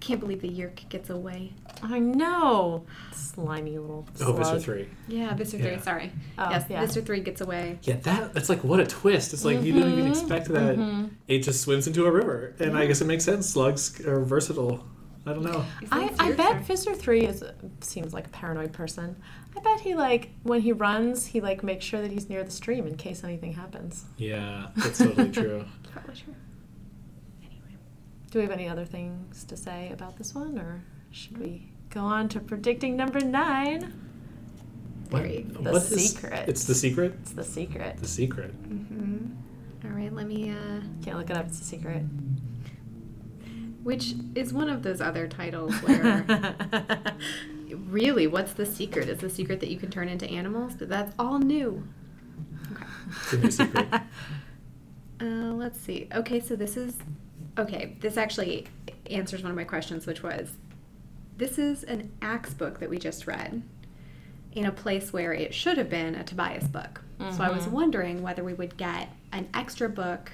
can't 0.00 0.20
believe 0.20 0.42
the 0.42 0.50
Yeerk 0.50 0.86
gets 0.90 1.08
away. 1.08 1.54
I 1.82 1.98
know. 1.98 2.84
Slimy 3.12 3.78
little 3.78 4.06
Oh, 4.20 4.32
Visser 4.34 4.60
three. 4.60 4.88
Yeah, 5.08 5.34
Visser 5.34 5.56
Yeah. 5.56 5.62
three. 5.64 5.78
Sorry. 5.82 6.12
Oh, 6.38 6.50
yes, 6.50 6.66
yeah. 6.68 6.82
Visser 6.84 7.00
three 7.00 7.20
gets 7.20 7.40
away. 7.40 7.78
Yeah, 7.84 7.96
that 8.02 8.34
that's 8.34 8.50
like 8.50 8.62
what 8.62 8.80
a 8.80 8.86
twist. 8.86 9.32
It's 9.32 9.46
like 9.46 9.62
you 9.62 9.72
didn't 9.72 9.92
even 9.94 10.06
expect 10.08 10.48
that. 10.48 10.76
Mhm. 10.76 11.08
It 11.26 11.38
just 11.42 11.62
swims 11.62 11.86
into 11.86 12.04
a 12.04 12.12
river, 12.12 12.54
and 12.58 12.76
I 12.76 12.84
guess 12.86 13.00
it 13.00 13.06
makes 13.06 13.24
sense. 13.24 13.48
Slugs 13.48 13.98
are 14.06 14.20
versatile. 14.20 14.84
I 15.26 15.32
don't 15.32 15.42
know. 15.44 15.64
I, 15.90 16.10
I 16.18 16.32
bet 16.32 16.56
are- 16.70 16.94
three 16.94 17.22
is 17.26 17.42
seems 17.80 18.12
like 18.12 18.26
a 18.26 18.30
paranoid 18.30 18.72
person. 18.72 19.16
I 19.56 19.60
bet 19.60 19.80
he 19.80 19.94
like 19.94 20.30
when 20.42 20.60
he 20.60 20.72
runs, 20.72 21.26
he 21.26 21.40
like 21.40 21.62
makes 21.62 21.84
sure 21.84 22.02
that 22.02 22.10
he's 22.10 22.28
near 22.28 22.44
the 22.44 22.50
stream 22.50 22.86
in 22.86 22.96
case 22.96 23.24
anything 23.24 23.52
happens. 23.54 24.04
Yeah, 24.18 24.68
that's 24.76 24.98
totally 24.98 25.30
true. 25.32 25.64
Probably 25.92 26.14
true. 26.14 26.34
Anyway. 27.42 27.76
Do 28.30 28.38
we 28.38 28.42
have 28.42 28.50
any 28.52 28.68
other 28.68 28.84
things 28.84 29.44
to 29.44 29.56
say 29.56 29.90
about 29.92 30.16
this 30.18 30.34
one, 30.34 30.58
or 30.58 30.82
should 31.10 31.38
we 31.38 31.70
go 31.90 32.00
on 32.00 32.28
to 32.30 32.40
predicting 32.40 32.96
number 32.96 33.20
nine? 33.20 33.92
Very. 35.08 35.42
The 35.48 35.62
What 35.72 35.82
is- 35.82 36.10
secret. 36.12 36.48
It's 36.48 36.64
the 36.64 36.74
secret. 36.74 37.14
It's 37.22 37.32
the 37.32 37.44
secret. 37.44 37.96
The 37.98 38.08
secret. 38.08 38.50
hmm 38.50 39.26
All 39.84 39.90
right, 39.90 40.12
let 40.12 40.26
me. 40.26 40.50
Uh, 40.50 40.80
Can't 41.02 41.16
look 41.18 41.30
it 41.30 41.36
up. 41.36 41.46
It's 41.46 41.60
a 41.60 41.64
secret. 41.64 42.02
Which 43.84 44.14
is 44.34 44.52
one 44.52 44.68
of 44.68 44.82
those 44.82 45.00
other 45.00 45.28
titles 45.28 45.72
where 45.82 46.24
really, 47.88 48.26
what's 48.26 48.52
the 48.54 48.66
secret? 48.66 49.08
Is 49.08 49.18
the 49.18 49.30
secret 49.30 49.60
that 49.60 49.68
you 49.70 49.78
can 49.78 49.90
turn 49.90 50.08
into 50.08 50.26
animals? 50.28 50.72
But 50.76 50.88
that's 50.88 51.14
all 51.18 51.38
new. 51.38 51.86
Okay. 52.72 52.84
It's 53.10 53.32
a 53.32 53.36
new 53.38 53.50
secret. 53.50 53.88
Uh, 55.20 55.52
let's 55.54 55.78
see. 55.80 56.08
Okay, 56.12 56.40
so 56.40 56.56
this 56.56 56.76
is 56.76 56.96
okay. 57.56 57.96
This 58.00 58.16
actually 58.16 58.66
answers 59.08 59.42
one 59.44 59.50
of 59.50 59.56
my 59.56 59.62
questions, 59.62 60.06
which 60.06 60.24
was 60.24 60.50
this 61.38 61.56
is 61.56 61.84
an 61.84 62.10
Ax 62.20 62.52
book 62.52 62.80
that 62.80 62.90
we 62.90 62.98
just 62.98 63.28
read 63.28 63.62
in 64.52 64.66
a 64.66 64.72
place 64.72 65.12
where 65.12 65.32
it 65.32 65.54
should 65.54 65.78
have 65.78 65.88
been 65.88 66.16
a 66.16 66.24
Tobias 66.24 66.66
book. 66.66 67.00
So 67.30 67.44
I 67.44 67.48
was 67.50 67.66
Mhm. 67.66 67.70
wondering 67.70 68.22
whether 68.22 68.42
we 68.42 68.54
would 68.54 68.76
get 68.76 69.08
an 69.32 69.48
extra 69.54 69.88
book 69.88 70.32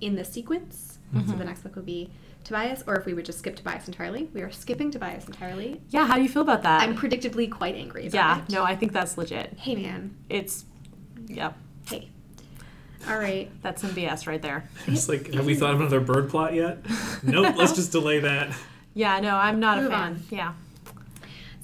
in 0.00 0.14
the 0.14 0.24
sequence. 0.24 1.00
So 1.12 1.18
Mhm. 1.18 1.38
the 1.38 1.44
next 1.44 1.62
book 1.64 1.74
would 1.74 1.84
be 1.84 2.08
Tobias, 2.44 2.84
or 2.86 2.96
if 2.96 3.06
we 3.06 3.14
would 3.14 3.24
just 3.24 3.38
skip 3.38 3.56
Tobias 3.56 3.88
entirely. 3.88 4.28
We 4.34 4.42
are 4.42 4.50
skipping 4.50 4.90
Tobias 4.90 5.26
entirely. 5.26 5.80
yeah, 5.88 6.06
how 6.06 6.16
do 6.16 6.22
you 6.22 6.28
feel 6.28 6.42
about 6.42 6.62
that? 6.62 6.82
I'm 6.82 6.96
predictably 6.96 7.50
quite 7.50 7.74
angry 7.74 8.06
about 8.06 8.14
yeah, 8.14 8.42
it. 8.42 8.50
no, 8.50 8.62
I 8.62 8.76
think 8.76 8.92
that's 8.92 9.16
legit. 9.18 9.54
Hey 9.58 9.74
man. 9.76 10.16
It's, 10.28 10.64
yep, 11.26 11.56
Hey. 11.86 12.10
All 13.08 13.18
right. 13.18 13.50
that's 13.62 13.82
some 13.82 13.90
BS 13.90 14.26
right 14.26 14.40
there. 14.40 14.68
It's 14.86 15.08
like, 15.08 15.32
have 15.34 15.46
we 15.46 15.54
thought 15.54 15.74
of 15.74 15.80
another 15.80 16.00
bird 16.00 16.30
plot 16.30 16.54
yet? 16.54 16.78
Nope. 17.22 17.56
Let's 17.56 17.72
just 17.72 17.92
delay 17.92 18.20
that. 18.20 18.54
Yeah, 18.96 19.18
no, 19.18 19.34
I'm 19.34 19.58
not 19.58 19.78
a 19.78 19.88
fan. 19.88 19.92
on. 19.92 20.22
Yeah. 20.30 20.52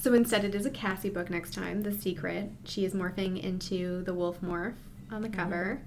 So 0.00 0.14
instead, 0.14 0.44
it 0.44 0.52
is 0.52 0.66
a 0.66 0.70
Cassie 0.70 1.10
book 1.10 1.30
next 1.30 1.54
time, 1.54 1.84
The 1.84 1.92
Secret. 1.92 2.50
She 2.64 2.84
is 2.84 2.92
morphing 2.92 3.40
into 3.40 4.02
the 4.02 4.12
wolf 4.12 4.40
morph 4.40 4.74
on 5.12 5.22
the 5.22 5.28
mm-hmm. 5.28 5.40
cover. 5.40 5.82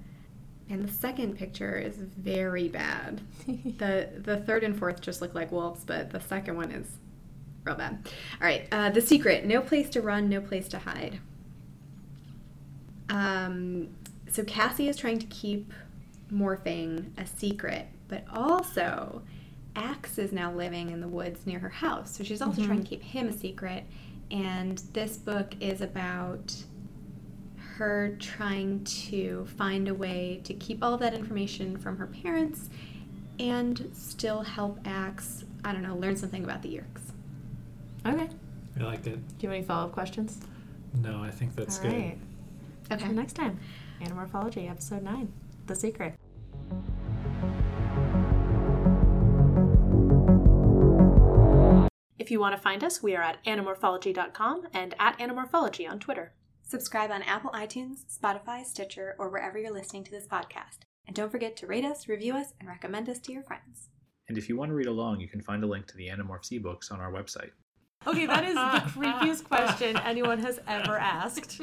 And 0.70 0.86
the 0.86 0.92
second 0.92 1.36
picture 1.36 1.76
is 1.76 1.96
very 1.96 2.68
bad. 2.68 3.20
the 3.46 4.08
The 4.16 4.38
third 4.38 4.64
and 4.64 4.78
fourth 4.78 5.00
just 5.00 5.20
look 5.20 5.34
like 5.34 5.52
wolves, 5.52 5.84
but 5.84 6.10
the 6.10 6.20
second 6.20 6.56
one 6.56 6.70
is 6.70 6.86
real 7.64 7.76
bad. 7.76 8.08
All 8.40 8.46
right, 8.46 8.66
uh, 8.72 8.90
The 8.90 9.00
Secret. 9.00 9.44
No 9.44 9.60
place 9.60 9.90
to 9.90 10.00
run, 10.00 10.28
no 10.28 10.40
place 10.40 10.68
to 10.68 10.78
hide. 10.78 11.20
Um, 13.10 13.88
so 14.30 14.42
Cassie 14.44 14.88
is 14.88 14.96
trying 14.96 15.18
to 15.18 15.26
keep 15.26 15.72
morphing 16.32 17.06
a 17.18 17.26
secret, 17.26 17.86
but 18.08 18.24
also 18.32 19.22
Ax 19.76 20.18
is 20.18 20.32
now 20.32 20.52
living 20.52 20.90
in 20.90 21.00
the 21.00 21.08
woods 21.08 21.46
near 21.46 21.58
her 21.58 21.68
house. 21.68 22.16
So 22.16 22.24
she's 22.24 22.42
also 22.42 22.64
trying 22.64 22.82
to 22.82 22.88
keep 22.88 23.02
him 23.02 23.28
a 23.28 23.32
secret. 23.32 23.84
And 24.30 24.78
this 24.92 25.16
book 25.16 25.54
is 25.60 25.80
about 25.80 26.54
her 27.76 28.16
trying 28.20 28.84
to 28.84 29.46
find 29.56 29.88
a 29.88 29.94
way 29.94 30.40
to 30.44 30.54
keep 30.54 30.82
all 30.82 30.94
of 30.94 31.00
that 31.00 31.12
information 31.14 31.76
from 31.76 31.96
her 31.98 32.06
parents 32.06 32.70
and 33.38 33.90
still 33.92 34.42
help 34.42 34.78
Ax, 34.84 35.44
I 35.64 35.72
don't 35.72 35.82
know, 35.82 35.96
learn 35.96 36.16
something 36.16 36.44
about 36.44 36.62
the 36.62 36.68
Yeerks. 36.68 37.10
Okay. 38.06 38.28
I 38.78 38.82
liked 38.82 39.06
it. 39.06 39.16
Do 39.38 39.46
you 39.46 39.48
have 39.48 39.56
any 39.56 39.64
follow 39.64 39.86
up 39.86 39.92
questions? 39.92 40.40
No, 41.00 41.22
I 41.22 41.30
think 41.30 41.56
that's 41.56 41.78
All 41.78 41.84
good. 41.84 41.92
right. 41.92 42.18
Okay. 42.92 43.02
Until 43.04 43.12
next 43.12 43.32
time, 43.32 43.58
Animorphology, 44.00 44.70
episode 44.70 45.02
9 45.02 45.32
The 45.66 45.74
Secret. 45.74 46.14
If 52.18 52.30
you 52.30 52.40
want 52.40 52.54
to 52.54 52.60
find 52.60 52.82
us, 52.84 53.02
we 53.02 53.14
are 53.16 53.22
at 53.22 53.44
animorphology.com 53.44 54.68
and 54.72 54.94
at 54.98 55.18
animorphology 55.18 55.88
on 55.90 55.98
Twitter. 55.98 56.32
Subscribe 56.66 57.10
on 57.10 57.22
Apple 57.22 57.50
iTunes, 57.50 58.04
Spotify, 58.18 58.64
Stitcher, 58.64 59.14
or 59.18 59.28
wherever 59.28 59.58
you're 59.58 59.70
listening 59.70 60.02
to 60.04 60.10
this 60.10 60.26
podcast. 60.26 60.78
And 61.06 61.14
don't 61.14 61.30
forget 61.30 61.56
to 61.58 61.66
rate 61.66 61.84
us, 61.84 62.08
review 62.08 62.34
us, 62.34 62.54
and 62.58 62.68
recommend 62.68 63.08
us 63.10 63.18
to 63.20 63.32
your 63.32 63.42
friends. 63.42 63.90
And 64.28 64.38
if 64.38 64.48
you 64.48 64.56
want 64.56 64.70
to 64.70 64.74
read 64.74 64.86
along, 64.86 65.20
you 65.20 65.28
can 65.28 65.42
find 65.42 65.62
a 65.62 65.66
link 65.66 65.86
to 65.88 65.96
the 65.96 66.08
Animorphs 66.08 66.50
ebooks 66.50 66.90
on 66.90 67.00
our 67.00 67.12
website. 67.12 67.50
Okay, 68.06 68.24
that 68.26 68.44
is 68.44 68.54
the 68.54 68.60
creepiest 69.00 69.44
question 69.44 69.98
anyone 69.98 70.38
has 70.38 70.58
ever 70.66 70.98
asked. 70.98 71.60